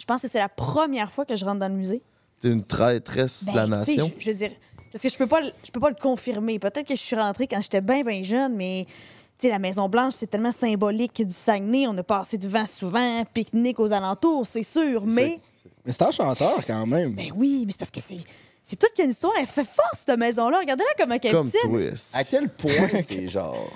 je 0.00 0.04
pense 0.06 0.22
que 0.22 0.28
c'est 0.28 0.38
la 0.38 0.48
première 0.48 1.12
fois 1.12 1.26
que 1.26 1.36
je 1.36 1.44
rentre 1.44 1.58
dans 1.58 1.68
le 1.68 1.74
musée. 1.74 2.02
T'es 2.40 2.48
une 2.48 2.64
traîtresse 2.64 3.44
de 3.44 3.54
la 3.54 3.66
Ben, 3.66 3.76
nation. 3.80 4.10
Je, 4.18 4.24
je 4.24 4.30
veux 4.30 4.36
dire, 4.38 4.52
parce 4.90 5.02
que 5.02 5.08
je 5.10 5.16
peux 5.18 5.26
pas, 5.26 5.42
le- 5.42 5.52
je 5.64 5.70
peux 5.70 5.80
pas 5.80 5.90
le 5.90 5.96
confirmer. 6.00 6.58
Peut-être 6.58 6.86
que 6.88 6.96
je 6.96 7.02
suis 7.02 7.16
rentrée 7.16 7.46
quand 7.46 7.60
j'étais 7.60 7.82
bien, 7.82 8.02
bien 8.04 8.22
jeune, 8.22 8.54
mais 8.56 8.86
tu 9.38 9.48
sais, 9.48 9.48
la 9.50 9.58
Maison 9.58 9.86
Blanche, 9.86 10.14
c'est 10.16 10.28
tellement 10.28 10.52
symbolique 10.52 11.26
du 11.26 11.34
Saguenay. 11.34 11.86
On 11.88 11.98
a 11.98 12.02
passé 12.02 12.38
devant 12.38 12.64
souvent, 12.64 13.22
pique-nique 13.34 13.78
aux 13.80 13.92
alentours, 13.92 14.46
c'est 14.46 14.62
sûr. 14.62 15.04
Mais, 15.04 15.38
Mais 15.84 15.92
c'est 15.92 16.02
un 16.02 16.10
chanteur 16.10 16.64
quand 16.66 16.86
même. 16.86 17.14
ben 17.14 17.26
oui, 17.36 17.64
mais 17.66 17.72
c'est 17.72 17.78
parce 17.80 17.90
que 17.90 18.00
c'est, 18.00 18.16
c'est 18.62 18.76
toute 18.78 18.98
une 19.02 19.10
histoire. 19.10 19.32
Elle 19.38 19.46
fait 19.46 19.64
force 19.66 20.04
cette 20.06 20.18
maison-là. 20.18 20.60
Regardez-la 20.60 20.94
comme 21.04 21.12
un 21.12 21.18
Comme 21.18 21.50
twist. 21.50 22.14
À 22.16 22.24
quel 22.24 22.48
point 22.48 22.88
c'est 23.04 23.28
genre 23.28 23.72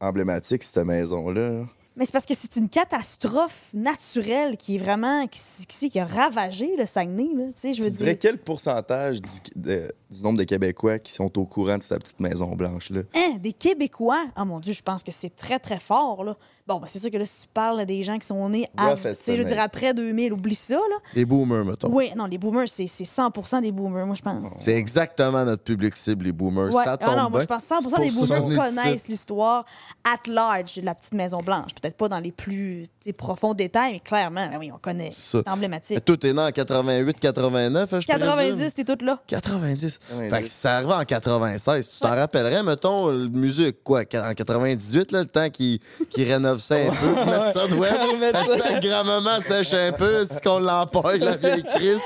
emblématique, 0.00 0.62
cette 0.62 0.84
maison-là? 0.84 1.64
Mais 1.96 2.04
c'est 2.04 2.10
parce 2.12 2.26
que 2.26 2.34
c'est 2.34 2.56
une 2.56 2.68
catastrophe 2.68 3.68
naturelle 3.72 4.56
qui 4.56 4.74
est 4.74 4.78
vraiment 4.78 5.28
qui, 5.28 5.40
qui, 5.68 5.90
qui 5.90 6.00
a 6.00 6.04
ravagé 6.04 6.74
le 6.76 6.86
Saguenay. 6.86 7.28
Là, 7.36 7.44
tu 7.54 7.60
sais, 7.60 7.72
je 7.72 7.78
Tu 7.78 7.84
veux 7.84 7.90
dirais 7.90 8.10
dire. 8.14 8.18
quel 8.18 8.38
pourcentage 8.38 9.22
du, 9.22 9.28
de- 9.54 9.94
du 10.10 10.22
nombre 10.24 10.38
de 10.40 10.42
Québécois 10.44 10.98
qui 10.98 11.12
sont 11.12 11.38
au 11.38 11.44
courant 11.46 11.78
de 11.78 11.84
cette 11.84 12.00
petite 12.00 12.18
maison 12.18 12.46
blanche-là? 12.56 13.02
Hein, 13.14 13.36
des 13.38 13.52
Québécois? 13.52 14.26
Ah 14.34 14.44
mon 14.44 14.58
Dieu, 14.58 14.72
je 14.72 14.82
pense 14.82 15.04
que 15.04 15.12
c'est 15.12 15.36
très, 15.36 15.60
très 15.60 15.78
fort. 15.78 16.24
Là. 16.24 16.36
Bon, 16.66 16.78
ben, 16.78 16.86
c'est 16.88 16.98
sûr 16.98 17.10
que 17.10 17.18
là, 17.18 17.26
si 17.26 17.42
tu 17.42 17.48
parles 17.52 17.84
des 17.84 18.02
gens 18.02 18.18
qui 18.18 18.26
sont 18.26 18.48
nés 18.48 18.66
à, 18.74 18.90
Rough 18.90 19.02
tu 19.02 19.14
sais, 19.14 19.36
je 19.36 19.42
veux 19.42 19.44
dire, 19.44 19.60
après 19.60 19.92
2000, 19.92 20.32
oublie 20.32 20.54
ça. 20.54 20.76
Là. 20.76 20.96
Les 21.14 21.26
boomers, 21.26 21.62
mettons. 21.62 21.90
Oui, 21.92 22.10
non, 22.16 22.24
les 22.24 22.38
boomers, 22.38 22.68
c'est 22.68 22.86
c'est 22.86 23.04
100% 23.04 23.60
des 23.60 23.70
boomers, 23.70 24.06
moi, 24.06 24.14
je 24.14 24.22
pense. 24.22 24.50
C'est 24.58 24.72
exactement 24.72 25.44
notre 25.44 25.62
public 25.62 25.94
cible, 25.94 26.24
les 26.24 26.32
boomers. 26.32 26.72
Ouais. 26.72 26.84
Ça 26.84 26.92
Ah 26.92 26.96
tombe 26.96 27.16
non, 27.16 27.28
moi, 27.28 27.40
je 27.40 27.44
pense 27.46 27.62
que 27.62 27.68
100 27.68 27.90
C'est 27.90 28.00
des 28.00 28.10
boomers 28.10 28.64
connaissent 28.64 29.08
l'histoire 29.08 29.66
at 30.04 30.26
large 30.26 30.76
de 30.76 30.86
la 30.86 30.94
petite 30.94 31.12
Maison-Blanche. 31.12 31.72
Peut-être 31.80 31.98
pas 31.98 32.08
dans 32.08 32.20
les 32.20 32.32
plus 32.32 32.86
profonds 33.18 33.52
détails, 33.52 33.92
mais 33.92 34.00
clairement, 34.00 34.48
ben 34.48 34.56
oui, 34.58 34.70
on 34.72 34.78
connaît. 34.78 35.10
C'est 35.12 35.46
emblématique. 35.46 36.02
Tout 36.02 36.26
est 36.26 36.32
né 36.32 36.40
en 36.40 36.50
88, 36.50 37.20
89, 37.20 37.92
hein, 37.92 38.00
je 38.00 38.06
90, 38.06 38.52
présume? 38.52 38.70
t'es 38.70 38.84
toute 38.84 39.02
là. 39.02 39.20
90. 39.26 39.98
90. 40.08 40.30
Fait 40.30 40.42
que 40.42 40.48
ça 40.48 40.76
arrive 40.76 40.90
en 40.90 41.04
96. 41.04 41.88
Tu 41.90 41.98
t'en 42.00 42.14
rappellerais, 42.14 42.62
mettons, 42.62 43.08
le 43.08 43.28
musique, 43.28 43.82
quoi, 43.84 44.00
en 44.00 44.32
98, 44.32 45.12
là, 45.12 45.20
le 45.20 45.26
temps 45.26 45.50
qu'ils 45.50 45.78
qu'ils 46.08 46.24
rénovent 46.54 46.60
ça 46.62 46.76
un 46.76 46.88
peu, 46.90 47.14
pour 47.14 47.26
mettre 47.26 47.52
ça 47.52 47.66
de 47.68 47.74
web. 47.78 47.92
Que 47.92 48.88
grand-maman 48.88 49.40
sèche 49.40 49.72
un 49.74 49.92
peu, 49.92 50.26
c'est 50.30 50.42
qu'on 50.42 50.58
l'empoille, 50.58 51.18
la 51.20 51.36
vieille 51.36 51.64
Chris. 51.70 51.98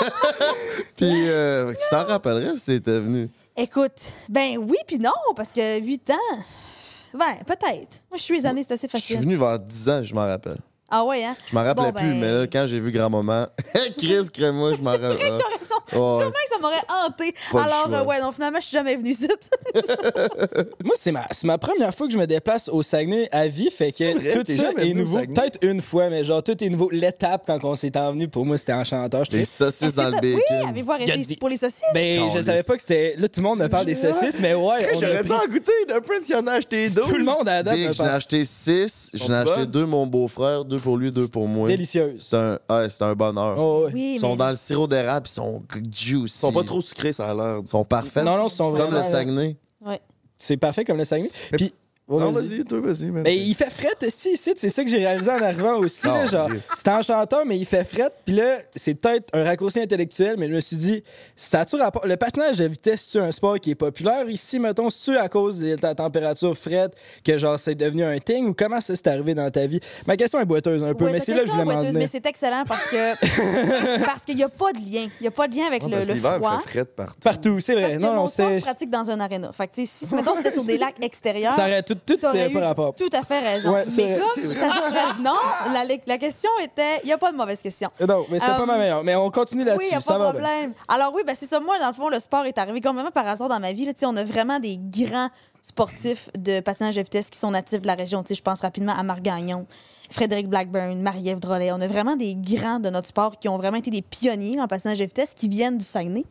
Puis, 0.96 1.28
euh, 1.28 1.72
tu 1.72 1.78
t'en 1.90 2.04
rappellerais 2.04 2.52
si 2.56 2.60
c'était 2.76 3.00
venu? 3.00 3.28
Écoute, 3.56 3.92
ben 4.28 4.58
oui, 4.58 4.76
puis 4.86 4.98
non, 4.98 5.12
parce 5.34 5.50
que 5.50 5.80
8 5.80 6.10
ans. 6.10 6.38
Ben, 7.14 7.36
peut-être. 7.46 8.02
Moi, 8.10 8.16
je 8.16 8.22
suis 8.22 8.34
les 8.36 8.44
années, 8.46 8.62
c'est 8.66 8.74
assez 8.74 8.88
Je 8.92 8.96
suis 8.98 9.14
facile. 9.14 9.20
venu 9.26 9.36
vers 9.36 9.58
10 9.58 9.88
ans, 9.88 10.02
je 10.02 10.14
m'en 10.14 10.26
rappelle. 10.26 10.58
Ah 10.88 11.04
ouais, 11.04 11.24
hein? 11.24 11.34
Je 11.50 11.54
m'en 11.54 11.64
rappelais 11.64 11.90
Bon, 11.90 11.98
plus, 11.98 12.10
ben- 12.10 12.20
mais 12.20 12.32
là, 12.32 12.46
quand 12.46 12.64
j'ai 12.68 12.78
vu 12.78 12.92
grand-maman, 12.92 13.46
Chris, 13.98 14.26
crée-moi, 14.32 14.74
je 14.74 14.82
m'en 14.82 14.92
rappelle. 14.92 15.16
T'as 15.18 15.58
raison. 15.58 15.74
Ouais. 15.92 16.18
Sûrement 16.20 16.30
que 16.30 16.50
ça 16.52 16.58
m'aurait 16.60 17.06
hanté. 17.06 17.34
Alors, 17.52 17.88
euh, 17.92 18.04
ouais, 18.04 18.20
non, 18.20 18.30
finalement, 18.32 18.58
je 18.60 18.66
suis 18.66 18.74
jamais 18.76 18.96
venue 18.96 19.10
ici. 19.10 19.28
Moi, 20.84 20.94
c'est 20.98 21.12
ma, 21.12 21.26
c'est 21.30 21.46
ma 21.46 21.58
première 21.58 21.94
fois 21.94 22.06
que 22.06 22.12
je 22.12 22.18
me 22.18 22.26
déplace 22.26 22.68
au 22.68 22.82
Saguenay 22.82 23.28
à 23.32 23.46
vie, 23.48 23.70
fait 23.70 23.92
C'est 23.96 24.12
que 24.14 24.18
vrai? 24.18 24.32
tout 24.44 24.52
ça 24.52 24.70
est 24.78 24.94
nouveau. 24.94 25.18
Peut-être 25.18 25.58
une 25.62 25.80
fois, 25.80 26.08
mais 26.10 26.24
genre, 26.24 26.42
tout 26.42 26.62
est 26.62 26.68
nouveau. 26.68 26.88
L'étape, 26.90 27.42
quand 27.46 27.62
on 27.64 27.76
s'est 27.76 27.96
envenu, 27.96 28.28
pour 28.28 28.44
moi, 28.46 28.58
c'était 28.58 28.72
enchanteur. 28.72 29.22
Des 29.30 29.44
saucisses 29.44 29.94
dans 29.94 30.08
le 30.08 30.16
Oui, 30.22 30.34
bacon. 30.50 30.68
avez-vous 30.68 30.92
Il 31.00 31.06
y 31.06 31.10
a 31.10 31.14
arrêté 31.14 31.28
des- 31.28 31.36
pour 31.36 31.48
les 31.48 31.56
saucisses? 31.56 31.82
Ben, 31.94 32.14
je 32.14 32.28
Calisse. 32.28 32.46
savais 32.46 32.62
pas 32.62 32.74
que 32.76 32.80
c'était. 32.82 33.14
Là, 33.18 33.28
tout 33.28 33.40
le 33.40 33.44
monde 33.44 33.58
me 33.60 33.68
parle 33.68 33.86
des 33.86 33.94
saucisses, 33.94 34.40
mais 34.40 34.54
ouais, 34.54 34.88
J'aurais 34.94 35.24
dû 35.24 35.32
en 35.32 35.46
goûter. 35.46 35.72
Le 35.88 36.00
Prince, 36.00 36.28
il 36.28 36.36
en 36.36 36.46
a 36.46 36.52
acheté 36.52 36.88
12. 36.88 37.06
Tout 37.08 37.16
le 37.16 37.24
monde 37.24 37.46
me 37.46 37.92
j'en 37.92 38.04
ai 38.06 38.08
acheté 38.08 38.44
6. 38.44 39.10
J'en 39.14 39.32
ai 39.32 39.36
acheté? 39.36 39.66
2 39.66 39.86
mon 39.86 40.06
beau-frère, 40.06 40.64
2 40.76 40.80
pour 40.82 40.96
lui, 40.96 41.10
2 41.12 41.28
pour 41.28 41.48
moi. 41.48 41.68
Délicieuse. 41.68 42.26
C'est 42.30 42.36
un, 42.36 42.58
ouais, 42.70 42.88
c'est 42.90 43.02
un 43.02 43.14
bonheur. 43.14 43.56
Oh, 43.58 43.84
ouais. 43.86 43.92
Oui, 43.94 44.12
Ils 44.16 44.20
sont 44.20 44.30
mais- 44.30 44.36
dans 44.36 44.50
le 44.50 44.56
sirop 44.56 44.86
d'érable, 44.86 45.26
ils 45.28 45.32
sont 45.32 45.62
juicy. 45.92 46.24
Ils 46.24 46.28
sont 46.28 46.52
pas 46.52 46.64
trop 46.64 46.80
sucrés, 46.80 47.12
ça 47.12 47.30
a 47.30 47.34
l'air. 47.34 47.60
Ils 47.64 47.68
sont 47.68 47.84
parfaits. 47.84 48.24
Non, 48.24 48.36
non, 48.36 48.46
ils 48.48 48.50
sont 48.50 48.70
C'est 48.72 48.76
comme 48.78 48.90
vraiment. 48.90 49.04
le 49.06 49.10
Saguenay. 49.10 49.56
C'est 50.38 50.56
parfait 50.58 50.84
comme 50.84 50.98
le 50.98 51.04
Saguenay. 51.04 51.30
Puis. 51.52 51.72
Ouais, 52.08 52.20
Non, 52.22 52.30
vas-y, 52.30 52.64
toi, 52.64 52.80
vas-y. 52.80 53.06
Mais 53.10 53.36
il 53.36 53.54
fait 53.54 53.70
fret 53.70 53.94
ici, 54.06 54.32
ici, 54.32 54.52
c'est 54.56 54.70
ça 54.70 54.84
que 54.84 54.90
j'ai 54.90 54.98
réalisé 54.98 55.30
en 55.30 55.40
arrivant 55.42 55.76
aussi. 55.78 56.06
là, 56.06 56.22
Oh, 56.24 56.26
genre, 56.28 56.52
yes. 56.54 56.68
c'est 56.76 56.88
enchanteur, 56.88 57.44
mais 57.46 57.58
il 57.58 57.64
fait 57.66 57.84
fret. 57.84 58.10
Puis 58.24 58.34
là, 58.34 58.58
c'est 58.74 58.94
peut-être 58.94 59.28
un 59.34 59.44
raccourci 59.44 59.80
intellectuel, 59.80 60.36
mais 60.38 60.48
je 60.48 60.54
me 60.54 60.60
suis 60.60 60.76
dit, 60.76 61.02
ça 61.34 61.60
a-tu 61.60 61.76
rapport. 61.76 62.06
Le 62.06 62.16
patinage 62.16 62.58
de 62.58 62.64
vitesse, 62.66 63.04
c'est 63.08 63.18
un 63.18 63.32
sport 63.32 63.58
qui 63.60 63.70
est 63.72 63.74
populaire 63.74 64.28
ici, 64.28 64.58
mettons, 64.60 64.90
c'est 64.90 65.16
à 65.16 65.28
cause 65.28 65.58
de 65.58 65.74
ta 65.76 65.94
température 65.94 66.56
frette 66.56 66.92
que 67.24 67.38
genre 67.38 67.58
c'est 67.58 67.74
devenu 67.74 68.04
un 68.04 68.18
thing 68.18 68.46
ou 68.48 68.54
comment 68.54 68.80
ça 68.80 68.94
s'est 68.96 69.08
arrivé 69.08 69.34
dans 69.34 69.50
ta 69.50 69.66
vie? 69.66 69.80
Ma 70.06 70.16
question 70.16 70.40
est 70.40 70.44
boiteuse 70.44 70.82
un 70.84 70.94
peu, 70.94 71.04
Ouais, 71.06 71.12
mais 71.12 71.20
c'est 71.20 71.34
là 71.34 71.40
que 71.40 71.46
je 71.46 71.52
voulais 71.52 71.64
m'en 71.64 71.72
boiteuse, 71.74 71.92
venir. 71.92 71.98
Mais 72.00 72.06
c'est 72.06 72.26
excellent 72.26 72.64
parce 72.66 72.86
que 72.86 74.04
parce 74.04 74.22
qu'il 74.24 74.36
n'y 74.36 74.44
a 74.44 74.48
pas 74.48 74.72
de 74.72 74.78
lien. 74.78 75.08
Il 75.20 75.22
n'y 75.22 75.26
a 75.28 75.30
pas 75.30 75.48
de 75.48 75.54
lien 75.56 75.66
avec 75.66 75.82
le, 75.82 75.90
parce 75.90 76.08
le 76.08 76.16
froid. 76.16 76.60
il 76.60 76.62
fait 76.64 76.70
fret 76.70 76.84
partout. 76.84 77.20
Partout, 77.22 77.60
c'est 77.60 77.74
Parce 77.74 77.86
vrai. 77.88 77.96
que 77.98 78.02
Non, 78.02 78.14
mon 78.14 78.26
sport 78.26 78.54
se 78.54 78.60
pratique 78.60 78.90
dans 78.90 79.10
un 79.10 79.20
aréna. 79.20 79.52
Fait 79.52 79.66
que, 79.66 79.72
si, 79.84 80.14
mettons, 80.14 80.34
c'était 80.34 80.50
sur 80.52 80.64
des 80.64 80.78
lacs 80.78 81.02
extérieurs, 81.02 81.54
Ça 81.54 81.62
aurait 81.64 81.82
tout, 81.82 81.95
tout 82.04 82.16
t'aurais 82.16 82.44
c'est 82.46 82.50
eu 82.50 82.54
pas 82.54 82.66
rapport. 82.66 82.94
tout 82.94 83.08
à 83.12 83.22
fait 83.22 83.40
raison. 83.40 83.72
Ouais, 83.72 83.84
mais 83.96 84.18
comme 84.34 84.52
ça 84.52 84.70
se 84.70 85.22
non, 85.22 85.34
la, 85.72 85.84
la 86.06 86.18
question 86.18 86.50
était, 86.62 87.00
il 87.02 87.06
n'y 87.06 87.12
a 87.12 87.18
pas 87.18 87.32
de 87.32 87.36
mauvaise 87.36 87.62
question. 87.62 87.90
Non, 88.00 88.26
mais 88.30 88.38
c'était 88.40 88.52
Euh, 88.52 88.56
pas 88.56 88.66
ma 88.66 88.78
meilleure. 88.78 89.02
Mais 89.04 89.16
on 89.16 89.30
continue 89.30 89.62
Oui, 89.62 89.68
là-dessus. 89.68 89.86
il 89.86 89.90
n'y 89.90 89.94
a 89.96 90.00
pas 90.00 90.14
de 90.18 90.22
bien. 90.22 90.30
problème. 90.32 90.72
Alors 90.88 91.12
oui, 91.14 91.22
ben 91.26 91.34
c'est 91.38 91.46
ça. 91.46 91.60
Moi, 91.60 91.78
dans 91.78 91.88
le 91.88 91.94
fond, 91.94 92.08
le 92.08 92.18
sport 92.20 92.44
est 92.46 92.58
arrivé 92.58 92.80
complètement 92.80 93.10
par 93.10 93.26
hasard 93.26 93.48
dans 93.48 93.60
ma 93.60 93.72
vie. 93.72 93.84
Là. 93.86 93.92
On 94.04 94.16
a 94.16 94.24
vraiment 94.24 94.58
des 94.58 94.78
grands 94.78 95.30
sportifs 95.62 96.28
de 96.38 96.60
patinage 96.60 96.96
de 96.96 97.02
vitesse 97.02 97.28
qui 97.30 97.38
sont 97.38 97.50
natifs 97.50 97.80
de 97.82 97.86
la 97.86 97.94
région. 97.94 98.22
Je 98.28 98.40
pense 98.40 98.60
rapidement 98.60 98.94
à 98.96 99.02
Marc 99.02 99.20
Gagnon, 99.22 99.66
Frédéric 100.10 100.48
Blackburn, 100.48 101.00
Marie-Ève 101.00 101.40
Drolet. 101.40 101.72
On 101.72 101.80
a 101.80 101.86
vraiment 101.88 102.14
des 102.16 102.36
grands 102.36 102.78
de 102.78 102.88
notre 102.90 103.08
sport 103.08 103.38
qui 103.38 103.48
ont 103.48 103.56
vraiment 103.56 103.78
été 103.78 103.90
des 103.90 104.02
pionniers 104.02 104.60
en 104.60 104.68
patinage 104.68 104.98
de 105.00 105.04
vitesse 105.04 105.34
qui 105.34 105.48
viennent 105.48 105.78
du 105.78 105.84
Saguenay. 105.84 106.24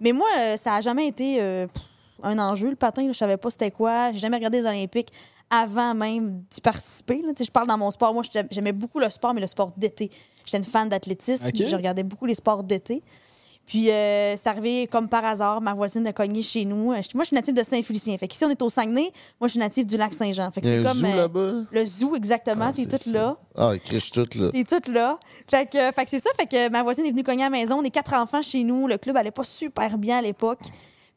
Mais 0.00 0.12
moi, 0.12 0.26
euh, 0.38 0.56
ça 0.58 0.72
n'a 0.72 0.80
jamais 0.82 1.06
été 1.06 1.38
euh, 1.40 1.66
pff, 1.66 1.82
un 2.22 2.38
enjeu, 2.38 2.70
le 2.70 2.76
patin. 2.76 3.02
là. 3.02 3.12
Je 3.12 3.18
savais 3.18 3.36
pas 3.36 3.50
c'était 3.50 3.70
quoi. 3.70 4.12
J'ai 4.12 4.18
jamais 4.18 4.36
regardé 4.36 4.60
les 4.60 4.66
Olympiques 4.66 5.08
avant 5.50 5.94
même 5.94 6.42
d'y 6.50 6.60
participer. 6.60 7.22
là. 7.22 7.32
Je 7.38 7.50
parle 7.50 7.66
dans 7.68 7.78
mon 7.78 7.90
sport. 7.90 8.14
Moi, 8.14 8.22
j'aimais- 8.50 8.72
beaucoup 8.72 8.98
le 8.98 9.10
sport, 9.10 9.34
mais 9.34 9.40
le 9.40 9.46
sport 9.46 9.72
d'été. 9.76 10.10
J'étais 10.44 10.58
une 10.58 10.64
fan 10.64 10.88
d'athlétisme. 10.88 11.46
Ok. 11.46 11.54
Je 11.66 11.76
regardais 11.76 12.02
beaucoup 12.02 12.26
les 12.26 12.34
sports 12.34 12.62
d'été. 12.62 13.02
Puis, 13.66 13.90
euh, 13.90 14.36
c'est 14.36 14.46
arrivé 14.48 14.86
comme 14.88 15.08
par 15.08 15.24
hasard. 15.24 15.62
Ma 15.62 15.72
voisine 15.72 16.06
a 16.06 16.12
cogné 16.12 16.42
chez 16.42 16.66
nous. 16.66 16.92
Euh, 16.92 17.00
Moi, 17.14 17.22
je 17.22 17.28
suis 17.28 17.34
native 17.34 17.54
de 17.54 17.62
Saint-Félicien. 17.62 18.18
Fait 18.18 18.28
qu'ici, 18.28 18.44
on 18.44 18.50
est 18.50 18.60
au 18.60 18.68
Saguenay. 18.68 19.10
Moi, 19.40 19.48
je 19.48 19.52
suis 19.52 19.58
native 19.58 19.86
du 19.86 19.96
lac 19.96 20.12
Saint-Jean. 20.12 20.50
Fait 20.50 20.60
que 20.60 20.66
c'est 20.66 20.82
comme. 20.82 20.98
zoo 20.98 21.06
euh, 21.06 21.64
le 21.70 21.84
zoo, 21.86 22.14
exactement. 22.14 22.66
Ah, 22.68 22.72
T'es 22.74 22.84
toute 22.84 23.00
ça. 23.00 23.18
là. 23.18 23.36
Ah, 23.56 23.72
je 23.90 23.96
suis 23.98 24.10
toute 24.10 24.34
là. 24.34 24.50
T'es 24.52 24.64
toute 24.64 24.88
là. 24.88 25.18
Fait 25.50 25.64
que, 25.64 25.78
fait 25.78 26.04
que 26.04 26.10
c'est 26.10 26.18
ça. 26.22 26.28
Fait 26.36 26.46
que 26.46 26.68
ma 26.70 26.82
voisine 26.82 27.06
est 27.06 27.10
venue 27.10 27.22
cogner 27.22 27.42
à 27.44 27.46
la 27.46 27.50
maison. 27.56 27.78
On 27.78 27.82
est 27.84 27.90
quatre 27.90 28.12
enfants 28.12 28.42
chez 28.42 28.64
nous. 28.64 28.86
Le 28.86 28.98
club 28.98 29.16
allait 29.16 29.30
pas 29.30 29.44
super 29.44 29.96
bien 29.96 30.18
à 30.18 30.22
l'époque. 30.22 30.60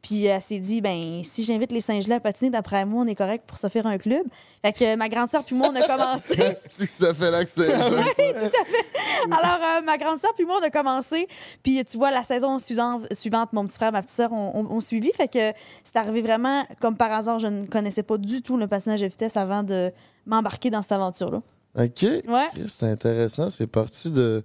Puis 0.01 0.25
elle 0.25 0.41
s'est 0.41 0.59
dit, 0.59 0.79
ben 0.79 1.21
si 1.23 1.43
j'invite 1.43 1.71
les 1.71 1.81
singes 1.81 2.07
là 2.07 2.15
à 2.15 2.19
patiner, 2.19 2.49
d'après 2.51 2.85
moi, 2.85 3.03
on 3.03 3.07
est 3.07 3.15
correct 3.15 3.43
pour 3.47 3.57
se 3.57 3.67
faire 3.67 3.85
un 3.87 3.97
club. 3.97 4.25
Fait 4.63 4.71
que 4.71 4.95
ma 4.95 5.09
grande 5.09 5.27
sœur 5.29 5.43
puis 5.43 5.55
moi, 5.55 5.69
on 5.71 5.75
a 5.75 5.81
commencé. 5.85 6.35
C'est 6.67 6.85
que 6.85 6.91
ça 6.91 7.13
fait 7.13 7.31
l'accès. 7.31 7.73
Alors, 9.31 9.59
euh, 9.61 9.81
ma 9.83 9.97
grande 9.97 10.19
sœur 10.19 10.33
puis 10.33 10.45
moi, 10.45 10.59
on 10.61 10.65
a 10.65 10.69
commencé. 10.69 11.27
Puis, 11.63 11.83
tu 11.85 11.97
vois, 11.97 12.11
la 12.11 12.23
saison 12.23 12.57
suivante, 12.59 13.53
mon 13.53 13.65
petit 13.65 13.75
frère, 13.75 13.91
ma 13.91 14.01
petite 14.01 14.15
sœur 14.15 14.31
ont, 14.31 14.55
ont- 14.55 14.71
ont 14.75 14.81
suivi. 14.81 15.11
Fait 15.13 15.27
que 15.27 15.51
c'est 15.83 15.95
arrivé 15.95 16.21
vraiment 16.21 16.63
comme 16.81 16.95
par 16.95 17.11
hasard. 17.11 17.39
Je 17.39 17.47
ne 17.47 17.65
connaissais 17.65 18.03
pas 18.03 18.17
du 18.17 18.41
tout 18.41 18.57
le 18.57 18.67
patinage 18.67 19.01
de 19.01 19.07
vitesse 19.07 19.35
avant 19.37 19.63
de 19.63 19.91
m'embarquer 20.25 20.69
dans 20.69 20.81
cette 20.81 20.91
aventure-là. 20.93 21.41
OK. 21.79 22.03
Ouais. 22.03 22.47
C'est 22.67 22.87
intéressant. 22.89 23.49
C'est 23.49 23.67
parti 23.67 24.09
de. 24.09 24.43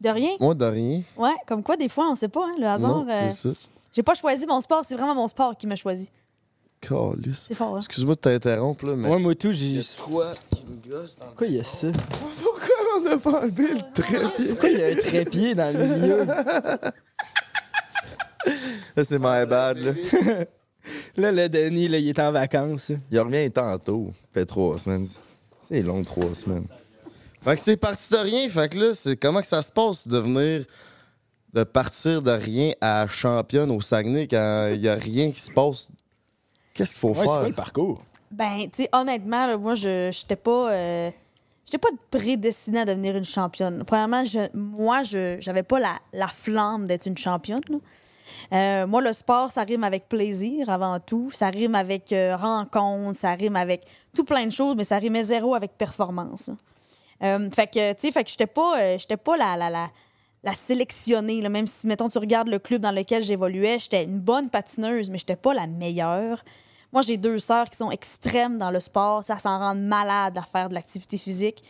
De 0.00 0.08
rien. 0.08 0.30
Moi, 0.40 0.54
de 0.54 0.64
rien. 0.64 1.02
Ouais, 1.16 1.34
comme 1.46 1.62
quoi, 1.62 1.76
des 1.76 1.88
fois, 1.88 2.08
on 2.10 2.16
sait 2.16 2.28
pas, 2.28 2.44
hein, 2.44 2.54
le 2.58 2.66
hasard. 2.66 3.04
Non, 3.04 3.06
euh, 3.08 3.30
c'est 3.30 3.52
ça. 3.52 3.58
J'ai 3.92 4.02
pas 4.02 4.14
choisi 4.14 4.46
mon 4.46 4.60
sport, 4.60 4.84
c'est 4.84 4.94
vraiment 4.94 5.14
mon 5.14 5.28
sport 5.28 5.56
qui 5.56 5.66
m'a 5.66 5.76
choisi. 5.76 6.10
Calice. 6.80 7.44
C'est 7.48 7.54
fort, 7.54 7.76
hein? 7.76 7.78
Excuse-moi 7.78 8.14
de 8.16 8.20
t'interrompre, 8.20 8.86
là, 8.86 8.96
mais. 8.96 9.06
Moi, 9.08 9.18
moi, 9.18 9.34
tout, 9.36 9.50
Il 9.52 9.76
y 9.78 9.80
j'ai. 9.80 9.80
a 9.80 10.02
quoi 10.04 10.32
qui 10.50 10.64
me 10.66 10.76
gosse 10.90 11.18
dans 11.18 11.26
Pourquoi 11.26 11.46
il 11.46 11.54
y 11.56 11.60
a 11.60 11.64
ça? 11.64 11.88
Pourquoi 12.42 12.74
on 12.96 13.00
n'a 13.02 13.18
pas 13.18 13.40
enlevé 13.42 13.68
le 13.74 13.80
trépied? 13.94 14.48
Pourquoi 14.48 14.68
il 14.68 14.78
y 14.78 14.82
a 14.82 14.86
un 14.88 14.96
trépied 14.96 15.54
dans 15.54 15.76
le 15.76 15.86
milieu? 15.86 16.26
Là, 18.96 19.04
c'est 19.04 19.18
my 19.18 19.46
bad, 19.46 19.78
là. 19.78 19.92
Là, 21.16 21.30
le 21.32 21.48
Denis, 21.48 21.88
là, 21.88 21.98
il 21.98 22.08
est 22.08 22.18
en 22.18 22.32
vacances. 22.32 22.90
Il 23.10 23.20
revient 23.20 23.50
tantôt. 23.50 24.10
Ça 24.12 24.40
fait 24.40 24.46
trois 24.46 24.78
semaines. 24.78 25.06
C'est 25.60 25.80
long, 25.82 26.02
trois 26.02 26.34
semaines. 26.34 26.66
Fait 27.42 27.54
que 27.54 27.60
c'est 27.60 27.76
parti 27.76 28.12
de 28.12 28.18
rien. 28.18 28.48
Fait 28.48 28.68
que 28.68 28.78
là, 28.78 28.94
c'est 28.94 29.16
comment 29.16 29.40
que 29.40 29.46
ça 29.46 29.62
se 29.62 29.70
passe 29.70 30.06
de 30.08 30.18
venir. 30.18 30.64
De 31.52 31.64
partir 31.64 32.22
de 32.22 32.30
rien 32.30 32.72
à 32.80 33.06
championne 33.08 33.70
au 33.70 33.80
Saguenay 33.80 34.26
quand 34.26 34.70
il 34.72 34.80
y 34.80 34.88
a 34.88 34.94
rien 34.94 35.30
qui 35.32 35.40
se 35.40 35.50
passe? 35.50 35.88
Qu'est-ce 36.74 36.90
qu'il 36.92 37.00
faut 37.00 37.08
Ouais, 37.08 37.14
c'est 37.16 37.22
faire? 37.24 37.38
quoi 37.38 37.48
le 37.48 37.54
parcours? 37.54 38.02
Ben, 38.30 38.60
tu 38.72 38.82
sais, 38.84 38.88
honnêtement, 38.92 39.46
là, 39.46 39.56
moi, 39.58 39.74
je 39.74 40.10
j'étais 40.12 40.36
pas. 40.36 40.72
euh, 40.72 41.10
J'étais 41.66 41.78
pas 41.78 41.94
prédestinée 42.10 42.80
à 42.80 42.84
devenir 42.84 43.16
une 43.16 43.24
championne. 43.24 43.84
Premièrement, 43.86 44.24
je, 44.24 44.40
moi, 44.52 45.04
je 45.04 45.36
j'avais 45.40 45.62
pas 45.62 45.78
la, 45.78 45.98
la 46.12 46.26
flamme 46.28 46.86
d'être 46.86 47.06
une 47.06 47.16
championne. 47.16 47.60
Euh, 48.52 48.86
moi, 48.86 49.00
le 49.00 49.12
sport, 49.12 49.50
ça 49.50 49.62
rime 49.62 49.84
avec 49.84 50.08
plaisir 50.08 50.68
avant 50.68 50.98
tout. 51.00 51.30
Ça 51.30 51.48
rime 51.50 51.74
avec 51.74 52.12
euh, 52.12 52.36
rencontre, 52.36 53.16
ça 53.18 53.32
rime 53.34 53.56
avec 53.56 53.84
tout 54.14 54.24
plein 54.24 54.44
de 54.46 54.50
choses, 54.52 54.74
mais 54.76 54.84
ça 54.84 54.98
rimait 54.98 55.22
zéro 55.22 55.54
avec 55.54 55.78
performance. 55.78 56.50
Euh, 57.22 57.48
fait 57.52 57.68
que, 57.68 57.92
tu 57.92 58.00
sais, 58.00 58.12
fait 58.12 58.24
que 58.24 58.30
j'étais 58.30 58.46
pas, 58.48 58.78
euh, 58.80 58.98
j'étais 58.98 59.16
pas 59.16 59.36
la, 59.36 59.56
la, 59.56 59.70
la, 59.70 59.90
la 60.44 60.54
sélectionnée. 60.54 61.40
là. 61.40 61.48
Même 61.48 61.66
si, 61.66 61.86
mettons, 61.86 62.08
tu 62.08 62.18
regardes 62.18 62.48
le 62.48 62.58
club 62.58 62.82
dans 62.82 62.90
lequel 62.90 63.22
j'évoluais, 63.22 63.78
j'étais 63.78 64.04
une 64.04 64.20
bonne 64.20 64.50
patineuse, 64.50 65.10
mais 65.10 65.18
j'étais 65.18 65.36
pas 65.36 65.54
la 65.54 65.66
meilleure. 65.66 66.42
Moi, 66.92 67.02
j'ai 67.02 67.16
deux 67.16 67.38
sœurs 67.38 67.70
qui 67.70 67.76
sont 67.76 67.90
extrêmes 67.90 68.58
dans 68.58 68.70
le 68.70 68.80
sport. 68.80 69.24
Ça 69.24 69.38
s'en 69.38 69.58
rend 69.58 69.74
malade 69.74 70.36
à 70.36 70.42
faire 70.42 70.68
de 70.68 70.74
l'activité 70.74 71.16
physique. 71.16 71.62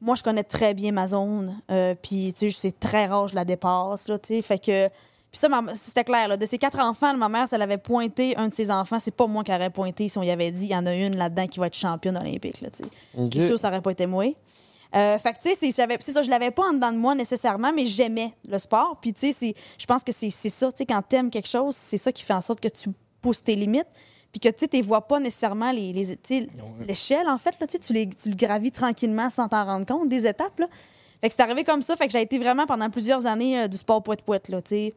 Moi, 0.00 0.14
je 0.14 0.22
connais 0.22 0.44
très 0.44 0.74
bien 0.74 0.92
ma 0.92 1.08
zone. 1.08 1.60
Euh, 1.70 1.94
puis, 2.00 2.32
tu 2.32 2.50
sais, 2.50 2.56
c'est 2.60 2.78
très 2.78 3.06
rare, 3.06 3.28
je 3.28 3.34
la 3.34 3.44
dépasse. 3.44 4.08
Là, 4.08 4.18
tu 4.18 4.34
sais. 4.34 4.42
fait 4.42 4.58
que. 4.58 4.88
Puis 5.30 5.40
ça, 5.40 5.48
c'était 5.74 6.04
clair. 6.04 6.28
Là. 6.28 6.36
De 6.36 6.46
ses 6.46 6.56
quatre 6.56 6.78
enfants, 6.78 7.14
ma 7.14 7.28
mère, 7.28 7.48
si 7.48 7.54
elle 7.54 7.62
avait 7.62 7.76
pointé 7.76 8.34
un 8.36 8.48
de 8.48 8.54
ses 8.54 8.70
enfants, 8.70 8.98
c'est 8.98 9.14
pas 9.14 9.26
moi 9.26 9.44
qui 9.44 9.52
aurais 9.52 9.68
pointé 9.68 10.08
si 10.08 10.16
on 10.16 10.22
y 10.22 10.30
avait 10.30 10.50
dit 10.50 10.66
il 10.66 10.70
y 10.70 10.76
en 10.76 10.86
a 10.86 10.94
une 10.94 11.16
là-dedans 11.16 11.46
qui 11.48 11.58
va 11.58 11.66
être 11.66 11.76
championne 11.76 12.16
olympique. 12.16 12.60
Là, 12.60 12.70
tu 12.70 12.84
sais. 12.84 12.90
Ok. 13.18 13.30
C'est 13.32 13.46
sûr, 13.46 13.58
ça 13.58 13.68
aurait 13.68 13.82
pas 13.82 13.90
été 13.90 14.06
moi. 14.06 14.24
Euh, 14.96 15.18
fait 15.18 15.34
que, 15.34 15.38
tu 15.42 15.54
sais, 15.54 15.72
c'est- 15.72 16.12
ça, 16.12 16.22
je 16.22 16.30
l'avais 16.30 16.50
pas 16.50 16.62
en 16.64 16.72
dedans 16.72 16.90
de 16.92 16.96
moi 16.96 17.14
nécessairement, 17.14 17.72
mais 17.74 17.84
j'aimais 17.86 18.32
le 18.48 18.58
sport. 18.58 18.96
Puis, 19.00 19.12
tu 19.12 19.32
sais, 19.32 19.54
je 19.78 19.86
pense 19.86 20.02
que 20.02 20.12
c'est 20.12 20.30
ça, 20.30 20.72
tu 20.72 20.78
sais, 20.78 20.86
quand 20.86 21.02
t'aimes 21.02 21.30
quelque 21.30 21.48
chose, 21.48 21.76
c'est 21.76 21.98
ça 21.98 22.10
qui 22.10 22.22
fait 22.22 22.32
en 22.32 22.40
sorte 22.40 22.60
que 22.60 22.68
tu 22.68 22.88
pousses 23.20 23.42
tes 23.44 23.54
limites. 23.54 23.86
Puis 24.32 24.40
que, 24.40 24.48
tu 24.48 24.60
sais, 24.60 24.68
tu 24.68 24.80
vois 24.82 25.06
pas 25.06 25.20
nécessairement 25.20 25.72
les, 25.72 25.92
les- 25.92 26.18
l'échelle, 26.86 27.28
en 27.28 27.38
fait, 27.38 27.54
là, 27.60 27.66
tu 27.66 27.78
tu, 27.78 27.92
les- 27.92 28.08
tu 28.08 28.30
le 28.30 28.36
gravis 28.36 28.70
tranquillement 28.72 29.30
sans 29.30 29.48
t'en 29.48 29.64
rendre 29.64 29.86
compte, 29.86 30.08
des 30.08 30.26
étapes, 30.26 30.58
là. 30.58 30.66
Fait 31.20 31.28
que 31.28 31.34
c'est 31.34 31.42
arrivé 31.42 31.64
comme 31.64 31.82
ça. 31.82 31.96
Fait 31.96 32.06
que 32.06 32.12
j'ai 32.12 32.22
été 32.22 32.38
vraiment 32.38 32.64
pendant 32.66 32.88
plusieurs 32.90 33.26
années 33.26 33.60
euh, 33.62 33.68
du 33.68 33.76
sport 33.76 34.02
poète-poète, 34.02 34.48
là, 34.48 34.62
tu 34.62 34.68
sais. 34.70 34.94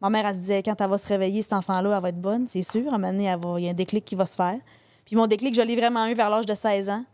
Ma 0.00 0.10
mère, 0.10 0.26
elle 0.26 0.34
se 0.34 0.40
disait, 0.40 0.62
quand 0.62 0.78
elle 0.80 0.90
va 0.90 0.98
se 0.98 1.08
réveiller, 1.08 1.42
cet 1.42 1.54
enfant-là, 1.54 1.96
elle 1.96 2.02
va 2.02 2.08
être 2.10 2.20
bonne, 2.20 2.46
c'est 2.48 2.62
sûr. 2.62 2.92
À 2.92 2.96
un 2.96 2.98
moment 2.98 3.12
donné, 3.12 3.24
il 3.58 3.64
y 3.64 3.66
a 3.68 3.70
un 3.70 3.74
déclic 3.74 4.04
qui 4.04 4.14
va 4.14 4.26
se 4.26 4.36
faire. 4.36 4.58
Puis 5.06 5.16
mon 5.16 5.26
déclic, 5.26 5.54
je 5.54 5.62
l'ai 5.62 5.76
vraiment 5.76 6.06
eu 6.06 6.14
vers 6.14 6.30
l'âge 6.30 6.46
de 6.46 6.54
16 6.54 6.88
ans. 6.90 7.04